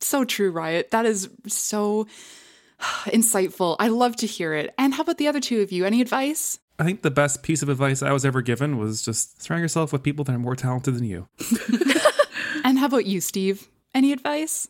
So 0.00 0.24
true, 0.24 0.50
Riot. 0.50 0.90
That 0.90 1.06
is 1.06 1.28
so 1.46 2.06
insightful. 3.06 3.76
I 3.78 3.88
love 3.88 4.16
to 4.16 4.26
hear 4.26 4.54
it. 4.54 4.74
And 4.78 4.94
how 4.94 5.02
about 5.02 5.18
the 5.18 5.28
other 5.28 5.40
two 5.40 5.60
of 5.60 5.72
you? 5.72 5.84
Any 5.84 6.00
advice? 6.00 6.58
I 6.80 6.84
think 6.84 7.02
the 7.02 7.10
best 7.10 7.42
piece 7.42 7.62
of 7.62 7.68
advice 7.68 8.02
I 8.02 8.10
was 8.12 8.24
ever 8.24 8.40
given 8.42 8.78
was 8.78 9.02
just 9.02 9.42
surround 9.42 9.60
yourself 9.62 9.92
with 9.92 10.02
people 10.02 10.24
that 10.24 10.34
are 10.34 10.38
more 10.38 10.56
talented 10.56 10.96
than 10.96 11.04
you. 11.04 11.28
And 12.64 12.78
how 12.78 12.86
about 12.86 13.06
you, 13.06 13.20
Steve? 13.20 13.68
Any 13.94 14.12
advice? 14.12 14.68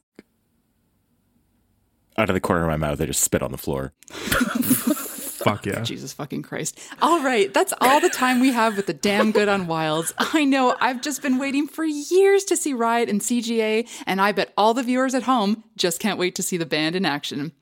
Out 2.16 2.31
of 2.31 2.35
the 2.35 2.41
corner 2.41 2.62
of 2.62 2.69
my 2.69 2.77
mouth, 2.77 3.01
I 3.01 3.07
just 3.07 3.23
spit 3.23 3.43
on 3.43 3.53
the 3.53 3.59
floor. 3.59 3.93
Fuck 5.45 5.65
oh, 5.67 5.71
yeah. 5.71 5.83
Jesus 5.83 6.12
fucking 6.12 6.43
Christ. 6.43 6.79
All 7.01 7.23
right, 7.23 7.53
that's 7.53 7.73
all 7.81 8.01
the 8.01 8.11
time 8.11 8.41
we 8.41 8.53
have 8.53 8.77
with 8.77 8.87
the 8.87 8.93
damn 8.93 9.33
good 9.33 9.49
Unwilds. 9.49 10.12
I 10.19 10.45
know 10.45 10.77
I've 10.81 11.01
just 11.01 11.23
been 11.23 11.39
waiting 11.39 11.67
for 11.67 11.85
years 11.85 12.45
to 12.45 12.57
see 12.57 12.73
Riot 12.73 13.09
and 13.09 13.21
CGA, 13.21 13.89
and 14.07 14.21
I 14.21 14.33
bet 14.33 14.53
all 14.57 14.75
the 14.75 14.83
viewers 14.83 15.15
at 15.15 15.23
home 15.23 15.65
just 15.77 16.01
can't 16.01 16.19
wait 16.19 16.35
to 16.35 16.43
see 16.43 16.57
the 16.57 16.67
band 16.67 16.95
in 16.95 17.07
action. 17.07 17.53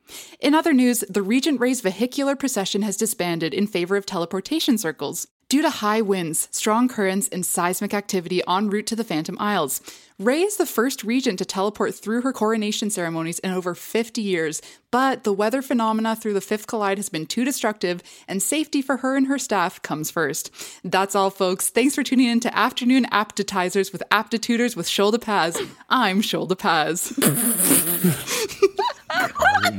In 0.41 0.55
other 0.55 0.73
news, 0.73 1.05
the 1.09 1.23
Regent 1.23 1.61
Ray's 1.61 1.81
vehicular 1.81 2.35
procession 2.35 2.83
has 2.83 2.97
disbanded 2.97 3.55
in 3.55 3.67
favor 3.67 3.97
of 3.97 4.07
teleportation 4.07 4.79
circles. 4.79 5.29
Due 5.49 5.63
to 5.63 5.71
high 5.71 6.03
winds, 6.03 6.47
strong 6.51 6.89
currents, 6.89 7.27
and 7.29 7.47
seismic 7.47 7.95
activity 7.95 8.43
en 8.47 8.69
route 8.69 8.87
to 8.87 8.95
the 8.95 9.03
Phantom 9.03 9.35
Isles, 9.41 9.81
Ray 10.19 10.43
is 10.43 10.59
the 10.59 10.67
first 10.67 11.03
regent 11.05 11.39
to 11.39 11.47
teleport 11.47 11.95
through 11.95 12.21
her 12.21 12.35
coronation 12.35 12.91
ceremonies 12.91 13.39
in 13.39 13.51
over 13.51 13.75
50 13.75 14.21
years, 14.21 14.61
but 14.91 15.25
the 15.25 15.33
weather 15.33 15.63
phenomena 15.63 16.15
through 16.15 16.35
the 16.35 16.43
Fifth 16.43 16.67
Collide 16.67 16.99
has 16.99 17.09
been 17.09 17.25
too 17.25 17.47
destructive, 17.47 18.03
and 18.29 18.43
safety 18.43 18.83
for 18.83 18.99
her 18.99 19.17
and 19.17 19.27
her 19.29 19.39
staff 19.39 19.81
comes 19.81 20.11
first. 20.11 20.51
That's 20.85 21.15
all, 21.15 21.31
folks. 21.31 21.71
Thanks 21.71 21.95
for 21.95 22.03
tuning 22.03 22.29
in 22.29 22.41
to 22.41 22.55
Afternoon 22.55 23.07
Appetizers 23.11 23.91
with 23.91 24.03
Aptituders 24.11 24.77
with 24.77 24.87
Sholda 24.87 25.19
Paz. 25.19 25.59
I'm 25.89 26.21
Sholda 26.21 26.59
Paz. 26.59 27.15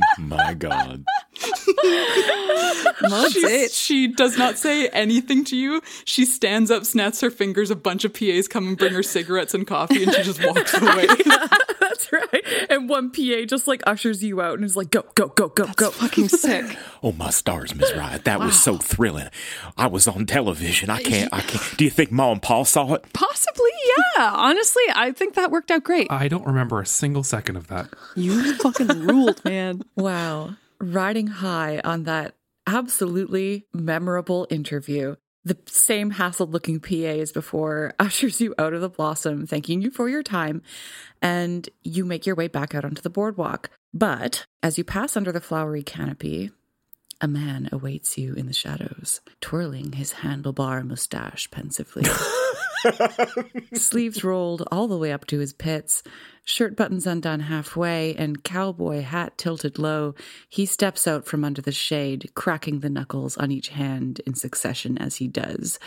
Oh 0.32 0.36
my 0.36 0.54
god. 0.54 1.04
She, 3.30 3.68
she 3.68 4.06
does 4.08 4.36
not 4.36 4.58
say 4.58 4.88
anything 4.88 5.44
to 5.46 5.56
you. 5.56 5.80
She 6.04 6.24
stands 6.24 6.70
up, 6.70 6.84
snaps 6.84 7.20
her 7.20 7.30
fingers. 7.30 7.70
A 7.70 7.76
bunch 7.76 8.04
of 8.04 8.12
PAs 8.12 8.46
come 8.48 8.68
and 8.68 8.78
bring 8.78 8.92
her 8.92 9.02
cigarettes 9.02 9.54
and 9.54 9.66
coffee, 9.66 10.02
and 10.04 10.12
she 10.12 10.22
just 10.22 10.44
walks 10.44 10.74
away. 10.80 11.06
That's 11.80 12.12
right. 12.12 12.44
And 12.68 12.88
one 12.88 13.10
PA 13.10 13.44
just 13.46 13.66
like 13.66 13.82
ushers 13.86 14.22
you 14.22 14.40
out 14.40 14.54
and 14.54 14.64
is 14.64 14.76
like, 14.76 14.90
go, 14.90 15.04
go, 15.14 15.28
go, 15.28 15.48
go, 15.48 15.66
go. 15.76 15.90
Fucking 15.90 16.28
sick. 16.28 16.76
Oh 17.02 17.12
my 17.12 17.30
stars, 17.30 17.74
Miss 17.74 17.94
Riot. 17.94 18.26
That 18.26 18.40
was 18.40 18.62
so 18.62 18.76
thrilling. 18.76 19.30
I 19.78 19.86
was 19.86 20.06
on 20.06 20.26
television. 20.26 20.90
I 20.90 20.96
uh, 20.96 20.98
can't 20.98 21.32
I 21.32 21.40
can't 21.40 21.78
do 21.78 21.84
you 21.84 21.90
think 21.90 22.12
Ma 22.12 22.30
and 22.30 22.42
Pa 22.42 22.62
saw 22.64 22.92
it? 22.92 23.10
Possibly, 23.14 23.70
yeah. 24.18 24.30
Honestly, 24.34 24.82
I 24.94 25.12
think 25.12 25.32
that 25.36 25.50
worked 25.50 25.70
out 25.70 25.82
great. 25.82 26.12
I 26.12 26.28
don't 26.28 26.46
remember 26.46 26.78
a 26.78 26.84
single 26.84 27.22
second 27.22 27.56
of 27.56 27.68
that. 27.68 27.88
You 28.16 28.54
fucking 28.56 29.06
ruled, 29.06 29.42
man. 29.46 29.80
Wow. 29.96 30.19
Riding 30.78 31.28
high 31.28 31.80
on 31.82 32.04
that 32.04 32.34
absolutely 32.66 33.66
memorable 33.72 34.46
interview. 34.50 35.16
The 35.44 35.56
same 35.66 36.12
hassled 36.12 36.52
looking 36.52 36.80
PA 36.80 37.20
as 37.20 37.32
before 37.32 37.94
ushers 37.98 38.40
you 38.40 38.54
out 38.58 38.74
of 38.74 38.82
the 38.82 38.90
blossom, 38.90 39.46
thanking 39.46 39.80
you 39.80 39.90
for 39.90 40.08
your 40.08 40.22
time, 40.22 40.62
and 41.22 41.68
you 41.82 42.04
make 42.04 42.26
your 42.26 42.36
way 42.36 42.48
back 42.48 42.74
out 42.74 42.84
onto 42.84 43.00
the 43.00 43.10
boardwalk. 43.10 43.70
But 43.94 44.44
as 44.62 44.76
you 44.76 44.84
pass 44.84 45.16
under 45.16 45.32
the 45.32 45.40
flowery 45.40 45.82
canopy, 45.82 46.50
a 47.22 47.28
man 47.28 47.68
awaits 47.72 48.16
you 48.16 48.34
in 48.34 48.46
the 48.46 48.52
shadows, 48.52 49.20
twirling 49.40 49.92
his 49.92 50.14
handlebar 50.14 50.86
mustache 50.86 51.50
pensively. 51.50 52.04
Sleeves 53.74 54.24
rolled 54.24 54.66
all 54.70 54.88
the 54.88 54.96
way 54.96 55.12
up 55.12 55.26
to 55.26 55.38
his 55.38 55.52
pits, 55.52 56.02
shirt 56.44 56.76
buttons 56.76 57.06
undone 57.06 57.40
halfway, 57.40 58.14
and 58.16 58.42
cowboy 58.42 59.02
hat 59.02 59.36
tilted 59.38 59.78
low. 59.78 60.14
He 60.48 60.66
steps 60.66 61.06
out 61.06 61.26
from 61.26 61.44
under 61.44 61.62
the 61.62 61.72
shade, 61.72 62.30
cracking 62.34 62.80
the 62.80 62.90
knuckles 62.90 63.36
on 63.36 63.50
each 63.50 63.68
hand 63.68 64.20
in 64.26 64.34
succession 64.34 64.98
as 64.98 65.16
he 65.16 65.28
does. 65.28 65.78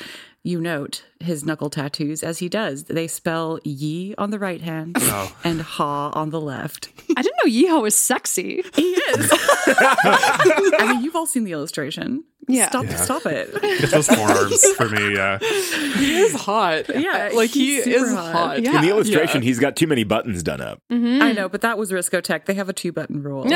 You 0.45 0.59
note 0.59 1.05
his 1.21 1.45
knuckle 1.45 1.69
tattoos 1.69 2.21
as 2.21 2.39
he 2.39 2.49
does. 2.49 2.84
They 2.85 3.07
spell 3.07 3.59
ye 3.63 4.13
on 4.17 4.30
the 4.31 4.39
right 4.39 4.61
hand 4.61 4.97
Oh. 5.01 5.35
and 5.43 5.61
ha 5.61 6.09
on 6.09 6.31
the 6.31 6.41
left. 6.41 6.89
I 7.15 7.21
didn't 7.21 7.38
know 7.45 7.49
Yeehaw 7.51 7.81
was 7.81 7.95
sexy. 7.95 8.61
He 8.75 8.91
is. 8.91 9.30
I 9.67 10.85
mean, 10.93 11.03
you've 11.03 11.15
all 11.15 11.25
seen 11.25 11.43
the 11.45 11.53
illustration. 11.53 12.23
Yeah. 12.48 12.70
Stop, 12.70 12.86
Yeah. 12.86 12.95
stop 12.98 13.26
it. 13.26 13.49
It's 13.64 13.91
those 13.91 14.07
forearms 14.07 14.64
for 14.76 14.90
me. 14.90 15.15
Yeah. 15.15 15.40
he 15.40 16.18
is 16.20 16.34
hot. 16.34 16.86
Yeah, 16.95 17.32
like 17.34 17.49
he 17.52 17.78
is 17.78 18.11
hot. 18.14 18.32
hot. 18.34 18.61
Yeah. 18.61 18.76
In 18.78 18.82
the 18.82 18.90
illustration, 18.90 19.41
Yeah. 19.41 19.48
he's 19.48 19.60
got 19.60 19.76
too 19.76 19.88
many 19.88 20.03
buttons 20.03 20.44
done 20.44 20.61
up. 20.61 20.80
I 20.90 21.32
know, 21.34 21.48
but 21.49 21.61
that 21.61 21.78
was 21.78 21.91
Risco 21.91 22.22
Tech. 22.22 22.45
They 22.45 22.53
have 22.56 22.70
a 22.70 22.74
two 22.74 22.91
button 22.91 23.22
rule. 23.24 23.44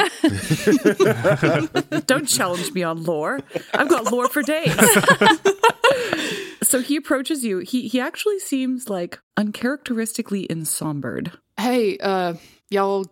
Don't 2.05 2.27
challenge 2.27 2.71
me 2.73 2.83
on 2.83 3.03
lore. 3.03 3.39
I've 3.73 3.89
got 3.89 4.11
lore 4.11 4.27
for 4.29 4.41
days. 4.41 4.73
so 6.63 6.79
he 6.81 6.95
approaches 6.95 7.43
you. 7.43 7.59
He 7.59 7.87
he 7.87 7.99
actually 7.99 8.39
seems 8.39 8.89
like 8.89 9.19
uncharacteristically 9.37 10.47
ensombered. 10.47 11.31
Hey, 11.57 11.97
uh, 11.97 12.35
y'all 12.69 13.05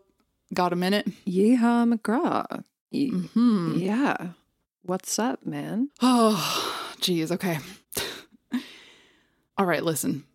got 0.54 0.74
a 0.74 0.76
minute? 0.76 1.08
Yeehaw 1.28 1.94
McGraw. 1.94 2.64
Ye- 2.92 3.10
Hmm. 3.10 3.76
Yeah. 3.78 4.28
What's 4.86 5.18
up, 5.18 5.44
man? 5.44 5.90
Oh, 5.99 6.94
geez. 7.02 7.32
Okay. 7.32 7.57
All 9.57 9.66
right. 9.66 9.84
Listen. 9.84 10.26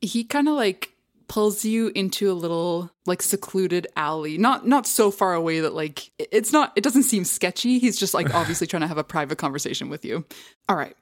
He 0.00 0.24
kind 0.24 0.48
of 0.48 0.54
like 0.54 0.94
pulls 1.28 1.66
you 1.66 1.92
into 1.94 2.30
a 2.30 2.32
little 2.32 2.90
like 3.04 3.20
secluded 3.20 3.86
alley. 3.96 4.38
Not 4.38 4.66
not 4.66 4.86
so 4.86 5.10
far 5.10 5.34
away 5.34 5.60
that 5.60 5.74
like 5.74 6.10
it's 6.18 6.50
not. 6.50 6.72
It 6.76 6.82
doesn't 6.82 7.02
seem 7.02 7.24
sketchy. 7.24 7.78
He's 7.78 7.98
just 7.98 8.14
like 8.14 8.34
obviously 8.34 8.66
trying 8.66 8.80
to 8.80 8.86
have 8.88 8.96
a 8.96 9.04
private 9.04 9.36
conversation 9.36 9.90
with 9.90 10.02
you. 10.06 10.24
All 10.66 10.76
right. 10.76 10.96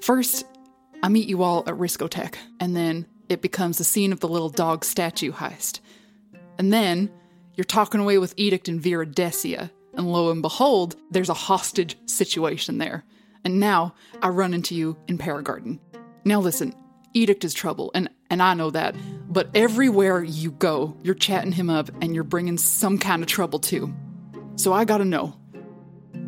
First, 0.00 0.46
I 1.02 1.08
meet 1.08 1.26
you 1.26 1.42
all 1.42 1.64
at 1.66 1.74
Riscotech, 1.74 2.36
and 2.60 2.76
then 2.76 3.06
it 3.28 3.42
becomes 3.42 3.78
the 3.78 3.84
scene 3.84 4.12
of 4.12 4.20
the 4.20 4.28
little 4.28 4.50
dog 4.50 4.84
statue 4.84 5.32
heist. 5.32 5.80
And 6.58 6.72
then 6.72 7.10
you're 7.56 7.64
talking 7.64 8.00
away 8.00 8.18
with 8.18 8.34
Edict 8.36 8.68
and 8.68 8.80
Vera 8.80 9.04
Decia, 9.04 9.70
and 9.96 10.12
lo 10.12 10.30
and 10.30 10.42
behold, 10.42 10.96
there's 11.10 11.28
a 11.28 11.34
hostage 11.34 11.96
situation 12.06 12.78
there. 12.78 13.04
And 13.44 13.60
now 13.60 13.94
I 14.22 14.28
run 14.28 14.54
into 14.54 14.74
you 14.74 14.96
in 15.06 15.18
Paragarden. 15.18 15.78
Now 16.24 16.40
listen, 16.40 16.74
Edict 17.12 17.44
is 17.44 17.54
trouble, 17.54 17.90
and, 17.94 18.08
and 18.28 18.42
I 18.42 18.54
know 18.54 18.70
that, 18.70 18.96
but 19.28 19.48
everywhere 19.54 20.24
you 20.24 20.50
go, 20.50 20.96
you're 21.02 21.14
chatting 21.14 21.52
him 21.52 21.70
up 21.70 21.90
and 22.00 22.14
you're 22.14 22.24
bringing 22.24 22.58
some 22.58 22.98
kind 22.98 23.22
of 23.22 23.28
trouble 23.28 23.60
too. 23.60 23.94
So 24.56 24.72
I 24.72 24.84
gotta 24.84 25.04
know, 25.04 25.36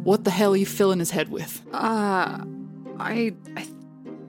what 0.04 0.24
the 0.24 0.30
hell 0.30 0.52
are 0.52 0.56
you 0.56 0.66
filling 0.66 1.00
his 1.00 1.10
head 1.10 1.28
with? 1.28 1.60
Uh, 1.72 2.44
I 2.98 3.34
I 3.56 3.66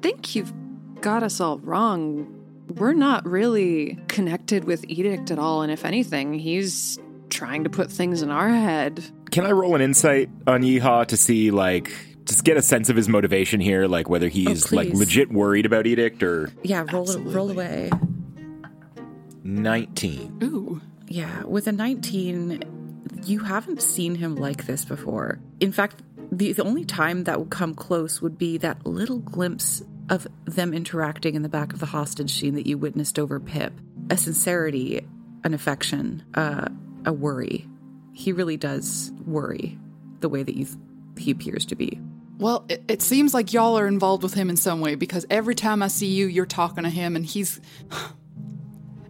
think 0.02 0.36
you've 0.36 0.54
got 1.02 1.22
us 1.22 1.40
all 1.40 1.60
wrong. 1.60 2.34
We're 2.76 2.94
not 2.94 3.26
really 3.26 4.00
connected 4.08 4.64
with 4.64 4.84
Edict 4.88 5.30
at 5.32 5.40
all, 5.40 5.62
and 5.62 5.72
if 5.72 5.86
anything, 5.86 6.34
he's 6.34 7.00
trying 7.30 7.64
to 7.64 7.70
put 7.70 7.92
things 7.92 8.22
in 8.22 8.30
our 8.30 8.50
head. 8.50 9.04
Can 9.32 9.46
I 9.46 9.52
roll 9.52 9.76
an 9.76 9.82
insight 9.82 10.30
on 10.46 10.62
Yeehaw 10.62 11.08
to 11.08 11.18
see, 11.18 11.52
like, 11.52 11.92
just 12.26 12.44
get 12.44 12.58
a 12.58 12.62
sense 12.62 12.90
of 12.90 12.96
his 12.96 13.08
motivation 13.08 13.60
here, 13.60 13.88
like 13.88 14.10
whether 14.10 14.28
he's 14.28 14.72
like 14.72 14.90
legit 14.94 15.32
worried 15.32 15.66
about 15.66 15.88
Edict 15.88 16.22
or 16.24 16.50
Yeah, 16.64 16.86
roll 16.92 17.10
it, 17.10 17.20
roll 17.20 17.50
away. 17.52 17.90
19. 19.44 20.40
Ooh. 20.44 20.82
Yeah, 21.08 21.44
with 21.44 21.68
a 21.68 21.72
19, 21.72 22.64
you 23.26 23.40
haven't 23.40 23.82
seen 23.82 24.16
him 24.16 24.36
like 24.36 24.66
this 24.66 24.84
before. 24.84 25.40
In 25.60 25.72
fact, 25.72 26.02
the, 26.32 26.52
the 26.52 26.64
only 26.64 26.84
time 26.84 27.24
that 27.24 27.40
would 27.40 27.50
come 27.50 27.74
close 27.74 28.22
would 28.22 28.38
be 28.38 28.58
that 28.58 28.86
little 28.86 29.20
glimpse 29.20 29.82
of 30.10 30.28
them 30.46 30.74
interacting 30.74 31.36
in 31.36 31.44
the 31.44 31.50
back 31.50 31.72
of 31.72 31.80
the 31.80 31.86
hostage 31.86 32.34
scene 32.34 32.56
that 32.56 32.68
you 32.68 32.78
witnessed 32.78 33.18
over 33.18 33.40
Pip. 33.40 33.74
A 34.10 34.18
sincerity, 34.18 35.06
an 35.46 35.54
affection, 35.54 36.24
uh, 36.34 36.68
a 37.08 37.14
worry. 37.14 37.68
He 38.14 38.32
really 38.32 38.58
does 38.58 39.12
worry 39.26 39.80
the 40.20 40.30
way 40.30 40.44
that 40.44 40.56
you 40.56 40.66
th- 40.66 40.78
he 41.18 41.32
appears 41.32 41.66
to 41.68 41.76
be. 41.76 42.00
Well, 42.38 42.66
it, 42.70 42.84
it 42.88 43.02
seems 43.02 43.34
like 43.34 43.54
y'all 43.54 43.80
are 43.80 43.88
involved 43.88 44.22
with 44.22 44.36
him 44.36 44.50
in 44.52 44.58
some 44.58 44.82
way 44.82 44.94
because 44.94 45.26
every 45.30 45.56
time 45.56 45.82
I 45.82 45.88
see 45.88 46.08
you, 46.08 46.28
you're 46.28 46.46
talking 46.46 46.84
to 46.84 46.90
him, 46.92 47.16
and 47.16 47.26
he's. 47.26 47.60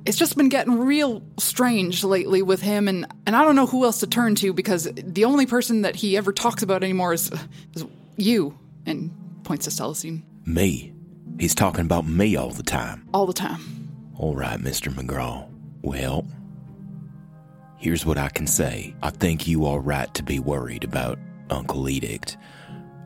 It's 0.06 0.16
just 0.18 0.38
been 0.38 0.48
getting 0.48 0.80
real 0.80 1.22
strange 1.38 2.02
lately 2.02 2.42
with 2.42 2.62
him, 2.62 2.88
and, 2.88 3.06
and 3.26 3.36
I 3.36 3.44
don't 3.44 3.58
know 3.58 3.66
who 3.66 3.84
else 3.84 4.00
to 4.00 4.08
turn 4.08 4.36
to 4.36 4.54
because 4.54 4.88
the 4.96 5.26
only 5.26 5.46
person 5.46 5.82
that 5.82 5.98
he 5.98 6.16
ever 6.16 6.32
talks 6.32 6.64
about 6.64 6.82
anymore 6.82 7.12
is, 7.12 7.30
is 7.74 7.86
you, 8.16 8.58
and 8.86 9.12
points 9.44 9.66
to 9.66 9.72
Celestine 9.72 10.24
Me. 10.46 10.94
He's 11.38 11.54
talking 11.54 11.82
about 11.82 12.08
me 12.08 12.38
all 12.38 12.52
the 12.52 12.64
time. 12.64 13.06
all 13.14 13.26
the 13.26 13.34
time. 13.34 13.60
All 14.16 14.34
right, 14.34 14.58
Mr. 14.58 14.94
McGraw. 14.94 15.46
Well, 15.82 16.26
here's 17.78 18.06
what 18.06 18.18
I 18.18 18.30
can 18.30 18.48
say. 18.48 18.96
I 19.02 19.10
think 19.10 19.48
you 19.48 19.66
are 19.66 19.80
right 19.80 20.14
to 20.16 20.24
be 20.24 20.40
worried 20.40 20.84
about 20.84 21.20
Uncle 21.50 21.88
Edict. 21.88 22.38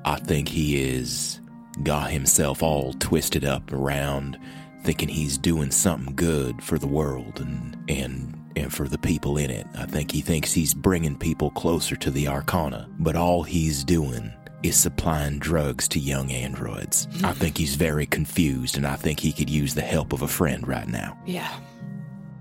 I 0.05 0.15
think 0.15 0.47
he 0.47 0.81
is 0.81 1.39
got 1.83 2.11
himself 2.11 2.63
all 2.63 2.93
twisted 2.93 3.45
up 3.45 3.71
around 3.71 4.37
thinking 4.83 5.07
he's 5.07 5.37
doing 5.37 5.71
something 5.71 6.15
good 6.15 6.61
for 6.63 6.77
the 6.77 6.87
world 6.87 7.39
and 7.39 7.77
and 7.87 8.37
and 8.55 8.73
for 8.73 8.87
the 8.87 8.97
people 8.97 9.37
in 9.37 9.49
it. 9.49 9.65
I 9.77 9.85
think 9.85 10.11
he 10.11 10.21
thinks 10.21 10.51
he's 10.51 10.73
bringing 10.73 11.17
people 11.17 11.51
closer 11.51 11.95
to 11.95 12.11
the 12.11 12.27
Arcana, 12.27 12.89
but 12.99 13.15
all 13.15 13.43
he's 13.43 13.83
doing 13.83 14.33
is 14.63 14.77
supplying 14.77 15.39
drugs 15.39 15.87
to 15.89 15.99
young 15.99 16.31
androids. 16.31 17.07
I 17.23 17.31
think 17.31 17.57
he's 17.57 17.75
very 17.75 18.05
confused 18.05 18.77
and 18.77 18.85
I 18.85 18.95
think 18.95 19.19
he 19.19 19.31
could 19.31 19.49
use 19.49 19.73
the 19.73 19.81
help 19.81 20.13
of 20.13 20.21
a 20.21 20.27
friend 20.27 20.67
right 20.67 20.87
now. 20.87 21.17
Yeah. 21.25 21.51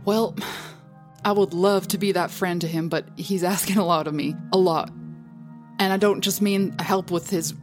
Well, 0.04 0.36
I 1.24 1.32
would 1.32 1.52
love 1.52 1.88
to 1.88 1.98
be 1.98 2.12
that 2.12 2.30
friend 2.30 2.60
to 2.62 2.66
him, 2.66 2.88
but 2.88 3.06
he's 3.16 3.44
asking 3.44 3.76
a 3.76 3.84
lot 3.84 4.06
of 4.06 4.14
me. 4.14 4.34
A 4.52 4.58
lot. 4.58 4.90
And 5.78 5.92
I 5.92 5.96
don't 5.96 6.20
just 6.20 6.42
mean 6.42 6.74
help 6.78 7.10
with 7.10 7.30
his 7.30 7.54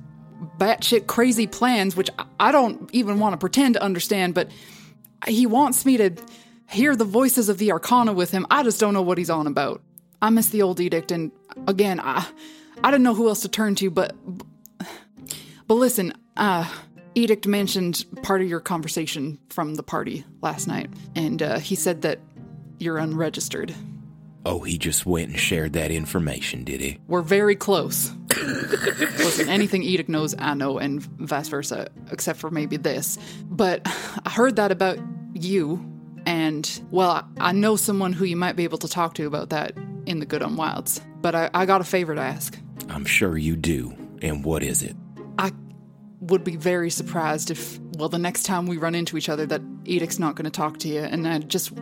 batshit 0.58 1.08
crazy 1.08 1.48
plans, 1.48 1.96
which 1.96 2.10
I- 2.40 2.52
don't 2.52 2.90
even 2.94 3.20
want 3.20 3.34
to 3.34 3.38
pretend 3.38 3.76
to 3.76 3.84
understand, 3.84 4.34
but 4.34 4.50
he 5.28 5.46
wants 5.46 5.86
me 5.86 5.98
to 5.98 6.12
hear 6.70 6.96
the 6.96 7.06
voices 7.06 7.50
of 7.50 7.58
the 7.58 7.72
Arcana 7.72 8.14
with 8.14 8.32
him. 8.32 8.46
I 8.50 8.64
just 8.64 8.80
don't 8.80 8.94
know 8.94 9.02
what 9.02 9.18
he's 9.18 9.30
on 9.30 9.48
about. 9.48 9.82
I 10.22 10.30
miss 10.30 10.50
the 10.50 10.62
old 10.64 10.80
edict, 10.80 11.12
and 11.12 11.32
again, 11.68 12.00
I, 12.00 12.26
I 12.84 12.92
didn't 12.92 13.04
know 13.04 13.14
who 13.14 13.28
else 13.28 13.42
to 13.42 13.50
turn 13.50 13.76
to, 13.76 13.90
but. 13.90 14.16
But 15.68 15.76
listen, 15.76 16.14
uh, 16.38 16.66
Edict 17.14 17.46
mentioned 17.46 18.06
part 18.24 18.42
of 18.42 18.48
your 18.48 18.62
conversation 18.62 19.38
from 19.50 19.76
the 19.76 19.84
party 19.84 20.24
last 20.42 20.68
night, 20.68 20.90
and 21.16 21.42
uh, 21.42 21.60
he 21.60 21.76
said 21.76 22.04
that 22.04 22.20
you're 22.80 22.98
unregistered. 22.98 23.76
Oh, 24.46 24.62
he 24.62 24.78
just 24.78 25.06
went 25.06 25.30
and 25.30 25.40
shared 25.40 25.74
that 25.74 25.92
information, 25.92 26.64
did 26.64 26.82
he? 26.82 27.00
We're 27.08 27.22
very 27.22 27.56
close. 27.56 28.12
Listen, 28.36 29.50
anything 29.50 29.84
Edict 29.84 30.10
knows, 30.10 30.34
I 30.40 30.54
know, 30.54 30.78
and 30.78 31.02
vice 31.02 31.50
versa, 31.50 31.90
except 32.12 32.40
for 32.40 32.50
maybe 32.50 32.78
this. 32.78 33.20
But 33.44 33.82
I 34.26 34.30
heard 34.30 34.56
that 34.56 34.72
about 34.72 35.00
you, 35.34 35.86
and 36.26 36.82
well, 36.92 37.28
I 37.40 37.52
know 37.52 37.76
someone 37.76 38.14
who 38.14 38.26
you 38.26 38.38
might 38.38 38.56
be 38.56 38.64
able 38.64 38.78
to 38.80 38.88
talk 38.88 39.16
to 39.16 39.28
about 39.28 39.50
that 39.50 39.74
in 40.06 40.20
the 40.20 40.26
Good 40.26 40.42
Unwilds. 40.42 41.02
But 41.22 41.28
but 41.28 41.36
I, 41.36 41.50
I 41.54 41.66
got 41.66 41.82
a 41.82 41.84
favor 41.84 42.16
to 42.16 42.22
ask. 42.22 42.58
I'm 42.88 43.04
sure 43.04 43.38
you 43.38 43.58
do. 43.58 43.94
And 44.22 44.46
what 44.46 44.64
is 44.64 44.82
it? 44.82 44.96
I 45.38 45.52
would 46.22 46.46
be 46.46 46.56
very 46.56 46.90
surprised 46.90 47.52
if, 47.52 47.78
well, 47.98 48.08
the 48.08 48.18
next 48.18 48.44
time 48.44 48.66
we 48.66 48.78
run 48.78 48.96
into 48.96 49.18
each 49.18 49.28
other, 49.28 49.46
that 49.46 49.62
Edict's 49.86 50.20
not 50.20 50.36
going 50.36 50.46
to 50.46 50.50
talk 50.50 50.78
to 50.80 50.88
you. 50.88 51.02
And 51.02 51.28
I 51.28 51.40
just, 51.40 51.74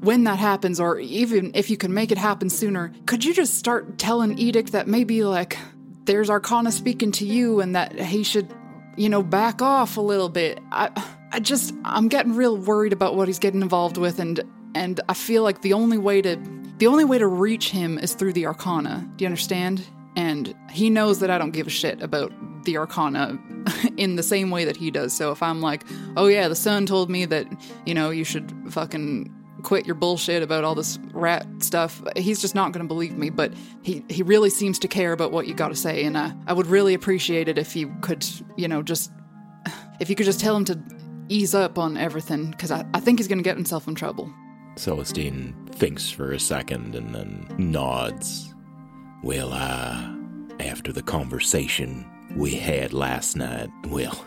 when 0.00 0.24
that 0.24 0.38
happens, 0.38 0.80
or 0.80 0.98
even 0.98 1.52
if 1.54 1.70
you 1.70 1.76
can 1.76 1.92
make 1.92 2.10
it 2.10 2.18
happen 2.18 2.50
sooner, 2.50 2.92
could 3.06 3.24
you 3.24 3.34
just 3.34 3.54
start 3.54 3.98
telling 3.98 4.38
Edict 4.38 4.72
that 4.72 4.88
maybe, 4.88 5.24
like, 5.24 5.58
there's 6.04 6.30
Arcana 6.30 6.72
speaking 6.72 7.12
to 7.12 7.26
you 7.26 7.60
and 7.60 7.76
that 7.76 7.98
he 7.98 8.22
should, 8.22 8.52
you 8.96 9.08
know, 9.08 9.22
back 9.22 9.60
off 9.60 9.96
a 9.96 10.00
little 10.00 10.28
bit? 10.28 10.60
I, 10.72 10.90
I 11.32 11.40
just, 11.40 11.74
I'm 11.84 12.08
getting 12.08 12.34
real 12.34 12.56
worried 12.56 12.92
about 12.92 13.14
what 13.14 13.28
he's 13.28 13.38
getting 13.38 13.62
involved 13.62 13.96
with, 13.96 14.18
and 14.18 14.42
and 14.74 15.00
I 15.08 15.14
feel 15.14 15.42
like 15.42 15.62
the 15.62 15.72
only 15.72 15.98
way 15.98 16.22
to 16.22 16.36
the 16.78 16.86
only 16.86 17.04
way 17.04 17.18
to 17.18 17.26
reach 17.26 17.70
him 17.70 17.98
is 17.98 18.14
through 18.14 18.32
the 18.32 18.46
Arcana. 18.46 19.06
Do 19.16 19.24
you 19.24 19.26
understand? 19.26 19.84
And 20.16 20.54
he 20.70 20.90
knows 20.90 21.20
that 21.20 21.30
I 21.30 21.38
don't 21.38 21.50
give 21.50 21.66
a 21.66 21.70
shit 21.70 22.02
about 22.02 22.32
the 22.64 22.78
Arcana 22.78 23.38
in 23.96 24.16
the 24.16 24.22
same 24.22 24.50
way 24.50 24.64
that 24.64 24.76
he 24.76 24.90
does. 24.90 25.12
So 25.12 25.30
if 25.30 25.42
I'm 25.42 25.60
like, 25.60 25.84
oh 26.16 26.26
yeah, 26.26 26.48
the 26.48 26.56
sun 26.56 26.86
told 26.86 27.10
me 27.10 27.26
that, 27.26 27.46
you 27.84 27.94
know, 27.94 28.10
you 28.10 28.24
should 28.24 28.52
fucking 28.70 29.32
quit 29.60 29.86
your 29.86 29.94
bullshit 29.94 30.42
about 30.42 30.64
all 30.64 30.74
this 30.74 30.98
rat 31.12 31.46
stuff, 31.60 32.02
he's 32.16 32.40
just 32.40 32.54
not 32.54 32.72
going 32.72 32.84
to 32.84 32.88
believe 32.88 33.16
me. 33.16 33.30
But 33.30 33.52
he, 33.82 34.04
he 34.08 34.22
really 34.22 34.50
seems 34.50 34.78
to 34.80 34.88
care 34.88 35.12
about 35.12 35.32
what 35.32 35.46
you 35.46 35.54
got 35.54 35.68
to 35.68 35.76
say. 35.76 36.04
And 36.04 36.16
I, 36.16 36.32
I 36.46 36.52
would 36.52 36.66
really 36.66 36.94
appreciate 36.94 37.48
it 37.48 37.58
if 37.58 37.76
you 37.76 37.94
could, 38.00 38.26
you 38.56 38.68
know, 38.68 38.82
just, 38.82 39.12
if 40.00 40.08
you 40.10 40.16
could 40.16 40.26
just 40.26 40.40
tell 40.40 40.56
him 40.56 40.64
to 40.66 40.78
ease 41.28 41.54
up 41.54 41.78
on 41.78 41.96
everything, 41.96 42.50
because 42.50 42.70
I, 42.70 42.84
I 42.94 43.00
think 43.00 43.18
he's 43.18 43.28
going 43.28 43.38
to 43.38 43.44
get 43.44 43.56
himself 43.56 43.86
in 43.86 43.94
trouble. 43.94 44.32
Celestine 44.76 45.54
thinks 45.72 46.10
for 46.10 46.32
a 46.32 46.40
second 46.40 46.94
and 46.94 47.14
then 47.14 47.46
nods. 47.58 48.54
Well, 49.22 49.52
uh, 49.52 50.14
after 50.58 50.92
the 50.92 51.02
conversation 51.02 52.06
we 52.36 52.54
had 52.54 52.92
last 52.92 53.36
night, 53.36 53.68
well, 53.88 54.24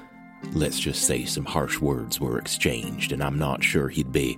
let's 0.51 0.80
just 0.80 1.03
say 1.05 1.26
some 1.26 1.45
harsh 1.45 1.80
words 1.80 2.19
were 2.19 2.38
exchanged, 2.38 3.11
and 3.11 3.23
I'm 3.23 3.39
not 3.39 3.64
sure 3.64 3.88
he'd 3.88 4.11
be 4.11 4.38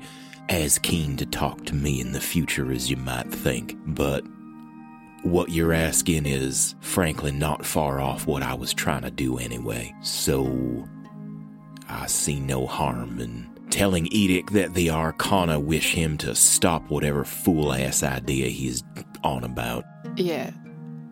as 0.49 0.77
keen 0.79 1.17
to 1.17 1.25
talk 1.25 1.65
to 1.65 1.75
me 1.75 1.99
in 1.99 2.11
the 2.11 2.19
future 2.21 2.71
as 2.71 2.89
you 2.89 2.97
might 2.97 3.31
think. 3.31 3.77
But 3.85 4.23
what 5.23 5.49
you're 5.49 5.73
asking 5.73 6.25
is, 6.25 6.75
frankly, 6.81 7.31
not 7.31 7.65
far 7.65 7.99
off 7.99 8.27
what 8.27 8.43
I 8.43 8.53
was 8.53 8.73
trying 8.73 9.01
to 9.01 9.11
do 9.11 9.37
anyway. 9.37 9.93
So, 10.01 10.87
I 11.89 12.07
see 12.07 12.39
no 12.39 12.67
harm 12.67 13.19
in 13.19 13.49
telling 13.69 14.07
Edict 14.07 14.53
that 14.53 14.73
the 14.73 14.89
Arcana 14.89 15.59
wish 15.59 15.93
him 15.93 16.17
to 16.19 16.35
stop 16.35 16.89
whatever 16.89 17.23
fool 17.23 17.73
ass 17.73 18.03
idea 18.03 18.47
he's 18.47 18.83
on 19.23 19.43
about. 19.43 19.83
Yeah. 20.15 20.51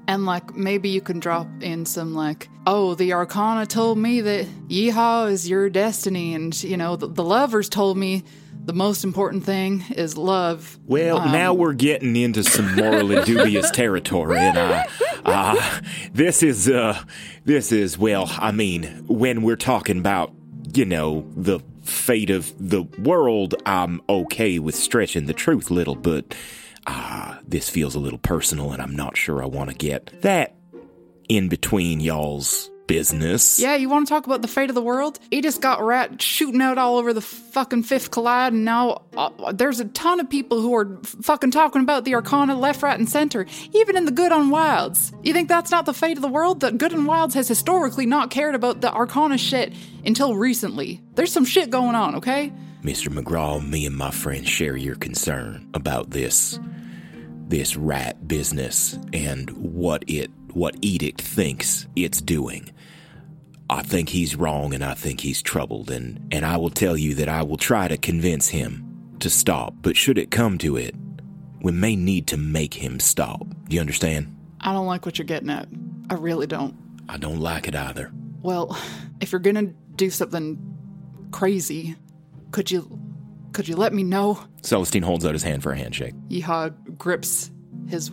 And 0.08 0.26
like 0.26 0.56
maybe 0.56 0.90
you 0.90 1.02
can 1.02 1.20
drop 1.20 1.48
in 1.62 1.86
some 1.86 2.14
like, 2.14 2.50
oh, 2.68 2.96
the 2.96 3.14
Arcana 3.14 3.66
told 3.66 3.98
me 3.98 4.22
that 4.22 4.46
Yeehaw 4.68 5.32
is 5.32 5.50
your 5.50 5.70
destiny, 5.70 6.34
and 6.34 6.62
you 6.64 6.78
know 6.78 6.96
the, 6.96 7.08
the 7.08 7.24
lovers 7.24 7.70
told 7.70 7.98
me 7.98 8.24
the 8.66 8.74
most 8.74 9.04
important 9.04 9.44
thing 9.44 9.84
is 9.96 10.18
love. 10.18 10.80
Well, 10.86 11.20
um, 11.20 11.32
now 11.32 11.54
we're 11.54 11.74
getting 11.74 12.16
into 12.16 12.44
some 12.44 12.76
morally 12.76 13.22
dubious 13.26 13.70
territory, 13.72 14.38
and 14.38 14.58
uh, 14.58 14.84
uh, 15.26 15.82
this 16.14 16.44
is 16.44 16.70
uh, 16.70 17.02
this 17.46 17.72
is 17.72 17.98
well, 17.98 18.32
I 18.38 18.52
mean, 18.52 19.06
when 19.08 19.42
we're 19.42 19.56
talking 19.56 20.00
about 20.00 20.34
you 20.74 20.86
know 20.86 21.26
the 21.36 21.60
fate 21.84 22.30
of 22.30 22.54
the 22.58 22.84
world, 23.00 23.56
I'm 23.66 24.02
okay 24.08 24.60
with 24.60 24.76
stretching 24.76 25.26
the 25.26 25.34
truth 25.34 25.70
a 25.70 25.74
little, 25.74 25.96
but 25.96 26.36
ah, 26.88 27.40
this 27.48 27.70
feels 27.70 27.96
a 27.96 28.00
little 28.00 28.20
personal, 28.20 28.72
and 28.72 28.82
I'm 28.82 28.96
not 28.96 29.18
sure 29.18 29.44
I 29.44 29.46
want 29.46 29.70
to 29.70 29.76
get 29.76 30.22
that 30.22 30.56
in 31.28 31.50
between 31.50 32.00
y'all's 32.00 32.70
business. 32.88 33.60
Yeah, 33.60 33.76
you 33.76 33.90
want 33.90 34.08
to 34.08 34.14
talk 34.14 34.26
about 34.26 34.42
the 34.42 34.48
fate 34.48 34.70
of 34.70 34.76
the 34.76 34.82
world? 34.82 35.20
He 35.32 35.42
just 35.42 35.62
got 35.62 35.84
rat 35.84 36.22
shooting 36.22 36.62
out 36.62 36.78
all 36.78 36.98
over 36.98 37.14
the 37.14 37.22
fucking 37.22 37.84
Fifth 37.84 38.12
Collide, 38.12 38.54
and 38.54 38.66
now 38.66 39.04
uh, 39.16 39.52
there's 39.52 39.80
a 39.80 39.86
ton 39.86 40.20
of 40.20 40.30
people 40.30 40.62
who 40.62 40.76
are 40.76 41.00
fucking 41.04 41.52
talking 41.52 41.82
about 41.82 42.06
the 42.06 42.16
Arcana 42.16 42.58
left, 42.58 42.84
right, 42.84 42.98
and 42.98 43.10
center, 43.10 43.46
even 43.74 43.98
in 43.98 44.06
the 44.06 44.12
Good 44.12 44.32
Unwilds. 44.32 45.12
You 45.24 45.34
think 45.34 45.50
that's 45.50 45.72
not 45.72 45.86
the 45.86 45.94
fate 45.94 46.18
of 46.18 46.22
the 46.22 46.28
world? 46.28 46.62
That 46.62 46.78
Good 46.78 46.94
Unwilds 46.94 47.36
has 47.36 47.48
historically 47.48 48.06
not 48.06 48.30
cared 48.30 48.56
about 48.56 48.82
the 48.82 48.94
Arcana 48.94 49.38
shit 49.38 49.74
until 50.06 50.36
recently. 50.36 51.02
There's 51.16 51.32
some 51.32 51.46
shit 51.46 51.70
going 51.70 51.96
on, 51.96 52.16
okay? 52.16 52.52
Mr. 52.84 53.08
McGraw, 53.08 53.66
me 53.66 53.86
and 53.86 53.96
my 53.96 54.12
friend 54.12 54.48
share 54.48 54.76
your 54.76 54.96
concern 54.96 55.70
about 55.74 56.10
this 56.10 56.60
this 57.48 57.76
rat 57.76 58.28
business 58.28 58.98
and 59.12 59.50
what 59.52 60.04
it 60.08 60.32
what 60.54 60.76
Edict 60.82 61.22
thinks 61.22 61.88
it's 61.96 62.22
doing. 62.22 62.70
I 63.70 63.82
think 63.82 64.10
he's 64.10 64.36
wrong 64.36 64.74
and 64.74 64.84
I 64.84 64.94
think 64.94 65.22
he's 65.22 65.42
troubled 65.42 65.90
and 65.90 66.28
and 66.32 66.46
I 66.46 66.58
will 66.58 66.70
tell 66.70 66.98
you 66.98 67.16
that 67.16 67.30
I 67.30 67.44
will 67.44 67.58
try 67.58 67.88
to 67.88 67.98
convince 67.98 68.50
him 68.50 69.16
to 69.20 69.30
stop, 69.30 69.74
but 69.82 69.96
should 69.96 70.18
it 70.18 70.32
come 70.32 70.58
to 70.60 70.76
it, 70.76 70.96
we 71.62 71.72
may 71.72 71.96
need 71.96 72.28
to 72.28 72.38
make 72.38 72.74
him 72.74 73.00
stop. 73.00 73.40
Do 73.68 73.76
you 73.76 73.80
understand? 73.80 74.36
I 74.60 74.74
don't 74.74 74.86
like 74.86 75.06
what 75.06 75.18
you're 75.18 75.26
getting 75.26 75.50
at. 75.50 75.68
I 76.10 76.16
really 76.16 76.46
don't. 76.46 76.76
I 77.10 77.18
don't 77.18 77.40
like 77.40 77.68
it 77.68 77.76
either. 77.76 78.12
Well, 78.42 78.78
if 79.22 79.32
you're 79.32 79.40
going 79.40 79.56
to 79.56 79.74
do 79.96 80.10
something 80.10 80.60
crazy, 81.32 81.96
could 82.52 82.70
you 82.70 83.00
could 83.54 83.68
you 83.68 83.76
let 83.76 83.94
me 83.94 84.04
know? 84.04 84.40
Celestine 84.62 85.04
holds 85.04 85.26
out 85.26 85.34
his 85.34 85.44
hand 85.44 85.64
for 85.64 85.72
a 85.72 85.78
handshake. 85.78 86.14
Yeehaw 86.28 86.98
grips 86.98 87.52
his 87.88 88.12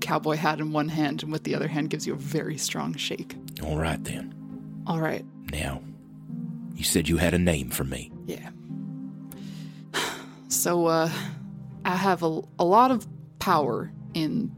cowboy 0.00 0.36
hat 0.36 0.60
in 0.60 0.72
one 0.72 0.88
hand 0.88 1.22
and 1.22 1.32
with 1.32 1.44
the 1.44 1.54
other 1.54 1.68
hand 1.68 1.90
gives 1.90 2.06
you 2.06 2.14
a 2.14 2.18
very 2.18 2.56
strong 2.56 2.94
shake. 2.94 3.36
All 3.64 3.76
right 3.76 4.02
then. 4.04 4.34
All 4.86 5.00
right. 5.00 5.24
Now, 5.52 5.82
you 6.74 6.84
said 6.84 7.08
you 7.08 7.18
had 7.18 7.34
a 7.34 7.38
name 7.38 7.70
for 7.70 7.84
me. 7.84 8.12
Yeah. 8.26 8.50
So, 10.48 10.86
uh, 10.86 11.08
I 11.84 11.94
have 11.94 12.24
a, 12.24 12.42
a 12.58 12.64
lot 12.64 12.90
of 12.90 13.06
power 13.38 13.92
in 14.14 14.54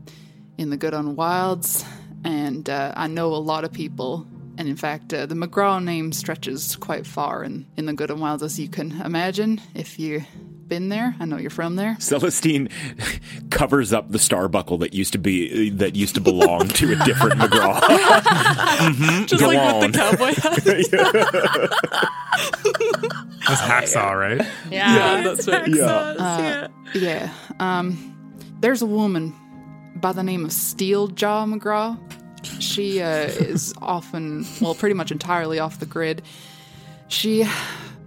in 0.58 0.70
the 0.70 0.76
Good 0.76 0.94
Unwilds, 0.94 1.84
and 2.24 2.68
uh, 2.68 2.92
I 2.96 3.08
know 3.08 3.34
a 3.34 3.36
lot 3.36 3.64
of 3.64 3.72
people. 3.72 4.26
And 4.58 4.68
in 4.68 4.76
fact, 4.76 5.12
uh, 5.14 5.26
the 5.26 5.34
McGraw 5.34 5.82
name 5.82 6.12
stretches 6.12 6.76
quite 6.76 7.06
far 7.06 7.42
in, 7.42 7.66
in 7.76 7.86
the 7.86 7.94
Good 7.94 8.10
Unwilds, 8.10 8.42
as 8.42 8.60
you 8.60 8.68
can 8.68 9.00
imagine 9.00 9.60
if 9.74 9.98
you 9.98 10.24
been 10.72 10.88
there. 10.88 11.14
I 11.20 11.26
know 11.26 11.36
you're 11.36 11.50
from 11.50 11.76
there. 11.76 11.98
Celestine 12.00 12.70
covers 13.50 13.92
up 13.92 14.10
the 14.10 14.18
star 14.18 14.48
buckle 14.48 14.78
that 14.78 14.94
used 14.94 15.12
to 15.12 15.18
be 15.18 15.68
that 15.68 15.94
used 15.94 16.14
to 16.14 16.22
belong 16.22 16.66
to 16.68 16.92
a 16.92 16.96
different 17.04 17.38
McGraw. 17.38 17.78
mm-hmm. 17.80 19.26
Just 19.26 19.42
Go 19.42 19.48
like 19.48 19.58
on. 19.58 19.80
with 19.80 19.92
the 19.92 19.98
cowboy 19.98 20.32
hat. 20.32 20.64
That's 23.46 23.60
hacksaw, 23.60 24.18
right? 24.18 24.48
Yeah, 24.70 25.22
that's 25.22 25.46
right. 25.46 25.68
Uh, 25.78 26.68
yeah. 26.94 26.94
yeah. 26.94 27.30
Um, 27.60 28.16
there's 28.60 28.80
a 28.80 28.86
woman 28.86 29.34
by 29.96 30.12
the 30.12 30.22
name 30.22 30.46
of 30.46 30.52
Steeljaw 30.52 31.52
McGraw. 31.52 31.98
She 32.62 33.02
uh, 33.02 33.26
is 33.26 33.74
often, 33.82 34.46
well, 34.62 34.74
pretty 34.74 34.94
much 34.94 35.10
entirely 35.10 35.58
off 35.58 35.80
the 35.80 35.86
grid. 35.86 36.22
She 37.08 37.46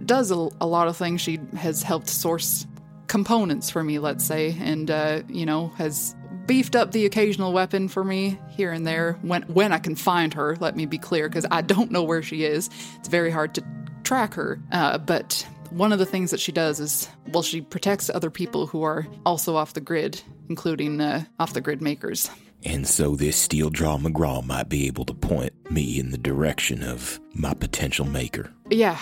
does 0.06 0.30
a, 0.30 0.48
a 0.60 0.66
lot 0.66 0.88
of 0.88 0.96
things. 0.96 1.20
She 1.20 1.38
has 1.56 1.82
helped 1.82 2.08
source 2.08 2.66
components 3.06 3.70
for 3.70 3.82
me, 3.84 3.98
let's 3.98 4.24
say, 4.24 4.56
and 4.60 4.90
uh, 4.90 5.22
you 5.28 5.46
know 5.46 5.68
has 5.76 6.14
beefed 6.46 6.76
up 6.76 6.92
the 6.92 7.06
occasional 7.06 7.52
weapon 7.52 7.88
for 7.88 8.04
me 8.04 8.38
here 8.48 8.70
and 8.70 8.86
there 8.86 9.18
when 9.22 9.42
when 9.42 9.72
I 9.72 9.78
can 9.78 9.96
find 9.96 10.32
her. 10.34 10.56
Let 10.56 10.76
me 10.76 10.86
be 10.86 10.98
clear, 10.98 11.28
because 11.28 11.46
I 11.50 11.62
don't 11.62 11.90
know 11.90 12.02
where 12.02 12.22
she 12.22 12.44
is. 12.44 12.70
It's 12.98 13.08
very 13.08 13.30
hard 13.30 13.54
to 13.54 13.64
track 14.04 14.34
her. 14.34 14.60
Uh, 14.72 14.98
but 14.98 15.46
one 15.70 15.92
of 15.92 15.98
the 15.98 16.06
things 16.06 16.30
that 16.30 16.40
she 16.40 16.52
does 16.52 16.78
is, 16.78 17.08
well, 17.32 17.42
she 17.42 17.60
protects 17.60 18.08
other 18.08 18.30
people 18.30 18.66
who 18.66 18.82
are 18.84 19.06
also 19.24 19.56
off 19.56 19.72
the 19.74 19.80
grid, 19.80 20.22
including 20.48 21.00
uh, 21.00 21.24
off 21.40 21.52
the 21.54 21.60
grid 21.60 21.82
makers. 21.82 22.30
And 22.64 22.86
so 22.86 23.16
this 23.16 23.46
Steeljaw 23.46 24.00
McGraw 24.00 24.44
might 24.44 24.68
be 24.68 24.86
able 24.86 25.04
to 25.04 25.14
point 25.14 25.52
me 25.70 25.98
in 25.98 26.10
the 26.10 26.18
direction 26.18 26.82
of 26.82 27.20
my 27.34 27.54
potential 27.54 28.06
maker. 28.06 28.52
Yeah. 28.70 28.98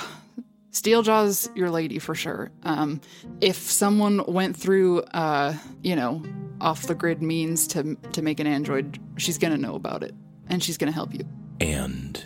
Steeljaw's 0.74 1.48
your 1.54 1.70
lady 1.70 2.00
for 2.00 2.16
sure. 2.16 2.50
Um, 2.64 3.00
if 3.40 3.56
someone 3.56 4.24
went 4.26 4.56
through, 4.56 5.02
uh, 5.14 5.54
you 5.82 5.94
know, 5.94 6.20
off 6.60 6.82
the 6.88 6.96
grid 6.96 7.22
means 7.22 7.68
to 7.68 7.94
to 8.12 8.22
make 8.22 8.40
an 8.40 8.48
android, 8.48 8.98
she's 9.16 9.38
gonna 9.38 9.56
know 9.56 9.76
about 9.76 10.02
it, 10.02 10.14
and 10.48 10.62
she's 10.62 10.76
gonna 10.76 10.92
help 10.92 11.14
you. 11.14 11.24
And 11.60 12.22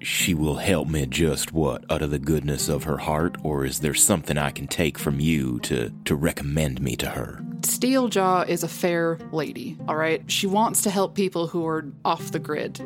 she 0.00 0.32
will 0.32 0.56
help 0.56 0.88
me 0.88 1.04
just 1.06 1.52
what 1.52 1.84
out 1.90 2.02
of 2.02 2.10
the 2.12 2.20
goodness 2.20 2.68
of 2.68 2.84
her 2.84 2.96
heart 2.96 3.36
or 3.42 3.66
is 3.66 3.80
there 3.80 3.94
something 3.94 4.38
I 4.38 4.50
can 4.50 4.66
take 4.66 4.96
from 4.96 5.20
you 5.20 5.58
to 5.60 5.90
to 6.04 6.14
recommend 6.14 6.80
me 6.80 6.94
to 6.96 7.10
her? 7.10 7.44
Steeljaw 7.62 8.48
is 8.48 8.62
a 8.62 8.68
fair 8.68 9.18
lady, 9.32 9.76
all 9.88 9.96
right? 9.96 10.22
She 10.30 10.46
wants 10.46 10.82
to 10.82 10.90
help 10.90 11.16
people 11.16 11.48
who 11.48 11.66
are 11.66 11.84
off 12.04 12.30
the 12.30 12.38
grid. 12.38 12.80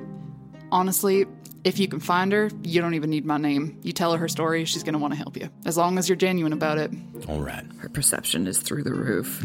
Honestly, 0.72 1.26
if 1.64 1.78
you 1.78 1.88
can 1.88 1.98
find 2.00 2.30
her, 2.32 2.50
you 2.62 2.80
don't 2.80 2.94
even 2.94 3.10
need 3.10 3.24
my 3.24 3.38
name. 3.38 3.78
You 3.82 3.92
tell 3.92 4.12
her 4.12 4.18
her 4.18 4.28
story, 4.28 4.64
she's 4.64 4.82
going 4.82 4.92
to 4.92 4.98
want 4.98 5.12
to 5.12 5.18
help 5.18 5.36
you. 5.36 5.48
As 5.64 5.76
long 5.76 5.98
as 5.98 6.08
you're 6.08 6.16
genuine 6.16 6.52
about 6.52 6.78
it. 6.78 6.90
All 7.28 7.40
right. 7.40 7.64
Her 7.78 7.88
perception 7.88 8.46
is 8.46 8.58
through 8.58 8.82
the 8.84 8.94
roof. 8.94 9.40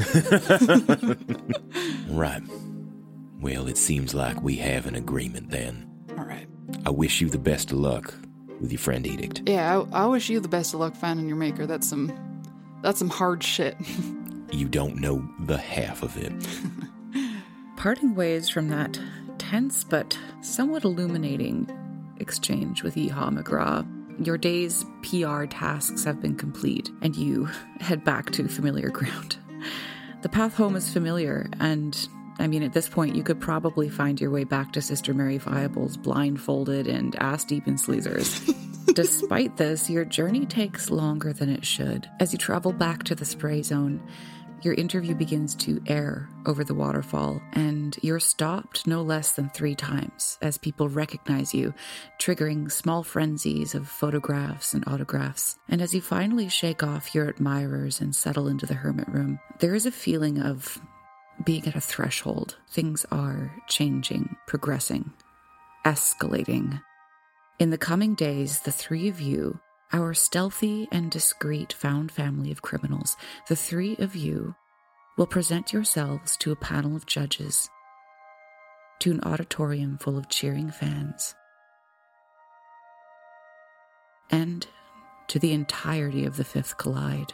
Right. 2.10 2.42
Well, 3.40 3.68
it 3.68 3.78
seems 3.78 4.14
like 4.14 4.42
we 4.42 4.56
have 4.56 4.88
an 4.88 4.96
agreement 4.96 5.52
then. 5.52 5.88
All 6.18 6.26
right. 6.26 6.48
I 6.86 6.90
wish 6.90 7.22
you 7.22 7.30
the 7.30 7.38
best 7.38 7.72
of 7.72 7.78
luck 7.78 8.14
with 8.60 8.72
your 8.72 8.80
friend 8.80 9.06
Edict. 9.06 9.44
Yeah, 9.48 9.84
I, 9.94 10.04
I 10.04 10.06
wish 10.08 10.28
you 10.28 10.40
the 10.40 10.48
best 10.50 10.74
of 10.74 10.80
luck 10.80 10.96
finding 10.96 11.28
your 11.28 11.38
maker. 11.38 11.66
That's 11.68 11.88
some 11.88 12.12
that's 12.82 13.00
some 13.00 13.10
hard 13.10 13.44
shit. 13.44 13.78
You 14.52 14.68
don't 14.68 14.96
know 14.96 15.24
the 15.42 15.60
half 15.60 16.02
of 16.02 16.18
it. 16.18 16.34
Parting 17.78 18.16
ways 18.16 18.50
from 18.50 18.70
that 18.70 19.00
tense 19.38 19.84
but 19.84 20.18
somewhat 20.42 20.84
illuminating 20.84 21.70
exchange 22.20 22.84
with 22.84 22.96
Yeehaw 22.96 23.38
McGraw. 23.38 23.86
Your 24.26 24.38
day's 24.38 24.86
PR 25.02 25.46
tasks 25.46 26.04
have 26.04 26.22
been 26.22 26.36
complete, 26.36 26.90
and 27.02 27.16
you 27.16 27.46
head 27.80 28.04
back 28.04 28.32
to 28.32 28.48
familiar 28.48 28.90
ground. 28.90 29.38
The 30.22 30.28
path 30.28 30.54
home 30.56 30.76
is 30.76 30.92
familiar, 30.92 31.50
and 31.62 31.98
I 32.40 32.48
mean, 32.48 32.64
at 32.64 32.74
this 32.74 32.90
point, 32.90 33.16
you 33.16 33.24
could 33.24 33.40
probably 33.40 33.88
find 33.88 34.20
your 34.20 34.32
way 34.32 34.44
back 34.44 34.74
to 34.74 34.82
Sister 34.82 35.14
Mary 35.14 35.40
Viables 35.40 36.02
blindfolded 36.02 36.88
and 36.88 37.16
ass 37.18 37.46
deep 37.46 37.68
in 37.68 37.76
sleezers. 37.76 38.54
Despite 38.94 39.58
this, 39.58 39.90
your 39.90 40.04
journey 40.04 40.46
takes 40.46 40.90
longer 40.90 41.32
than 41.32 41.50
it 41.50 41.66
should. 41.66 42.10
As 42.20 42.34
you 42.34 42.40
travel 42.40 42.74
back 42.74 43.04
to 43.04 43.16
the 43.16 43.26
spray 43.26 43.62
zone, 43.62 44.02
your 44.64 44.74
interview 44.74 45.16
begins 45.16 45.56
to 45.56 45.82
air 45.88 46.30
over 46.46 46.64
the 46.64 46.74
waterfall, 46.74 47.42
and 47.54 47.98
you're 48.02 48.20
stopped 48.20 48.86
no 48.88 49.02
less 49.02 49.32
than 49.32 49.50
three 49.50 49.76
times 49.76 50.38
as 50.42 50.58
people 50.58 50.90
recognize 50.90 51.54
you, 51.54 51.74
triggering 52.20 52.72
small 52.72 53.04
frenzies 53.04 53.76
of 53.76 53.88
photographs 53.88 54.74
and 54.74 54.84
autographs. 54.88 55.58
And 55.68 55.82
as 55.82 55.94
you 55.94 56.02
finally 56.02 56.50
shake 56.50 56.84
off 56.84 57.16
your 57.16 57.28
admirers 57.28 58.02
and 58.02 58.16
settle 58.16 58.48
into 58.48 58.66
the 58.66 58.74
hermit 58.74 59.08
room, 59.08 59.40
there 59.60 59.76
is 59.76 59.86
a 59.86 59.92
feeling 59.92 60.42
of 60.42 60.80
being 61.46 61.66
at 61.68 61.76
a 61.76 61.82
threshold. 61.82 62.58
Things 62.70 63.06
are 63.12 63.52
changing, 63.68 64.36
progressing, 64.48 65.14
escalating. 65.86 66.82
In 67.60 67.70
the 67.70 67.78
coming 67.78 68.16
days, 68.16 68.62
the 68.62 68.72
three 68.72 69.08
of 69.08 69.20
you, 69.22 69.60
our 69.92 70.14
stealthy 70.14 70.88
and 70.92 71.10
discreet 71.10 71.74
found 71.74 72.12
family 72.12 72.52
of 72.52 72.62
criminals, 72.62 73.18
the 73.48 73.56
three 73.56 73.96
of 73.98 74.16
you 74.16 74.56
will 75.18 75.28
present 75.28 75.74
yourselves 75.74 76.38
to 76.38 76.52
a 76.52 76.56
panel 76.56 76.96
of 76.96 77.06
judges, 77.06 77.70
to 79.00 79.12
an 79.12 79.22
auditorium 79.24 79.98
full 79.98 80.18
of 80.18 80.30
cheering 80.30 80.70
fans, 80.72 81.34
and 84.30 84.68
to 85.28 85.40
the 85.40 85.54
entirety 85.54 86.26
of 86.26 86.38
the 86.38 86.44
Fifth 86.44 86.78
Collide. 86.78 87.34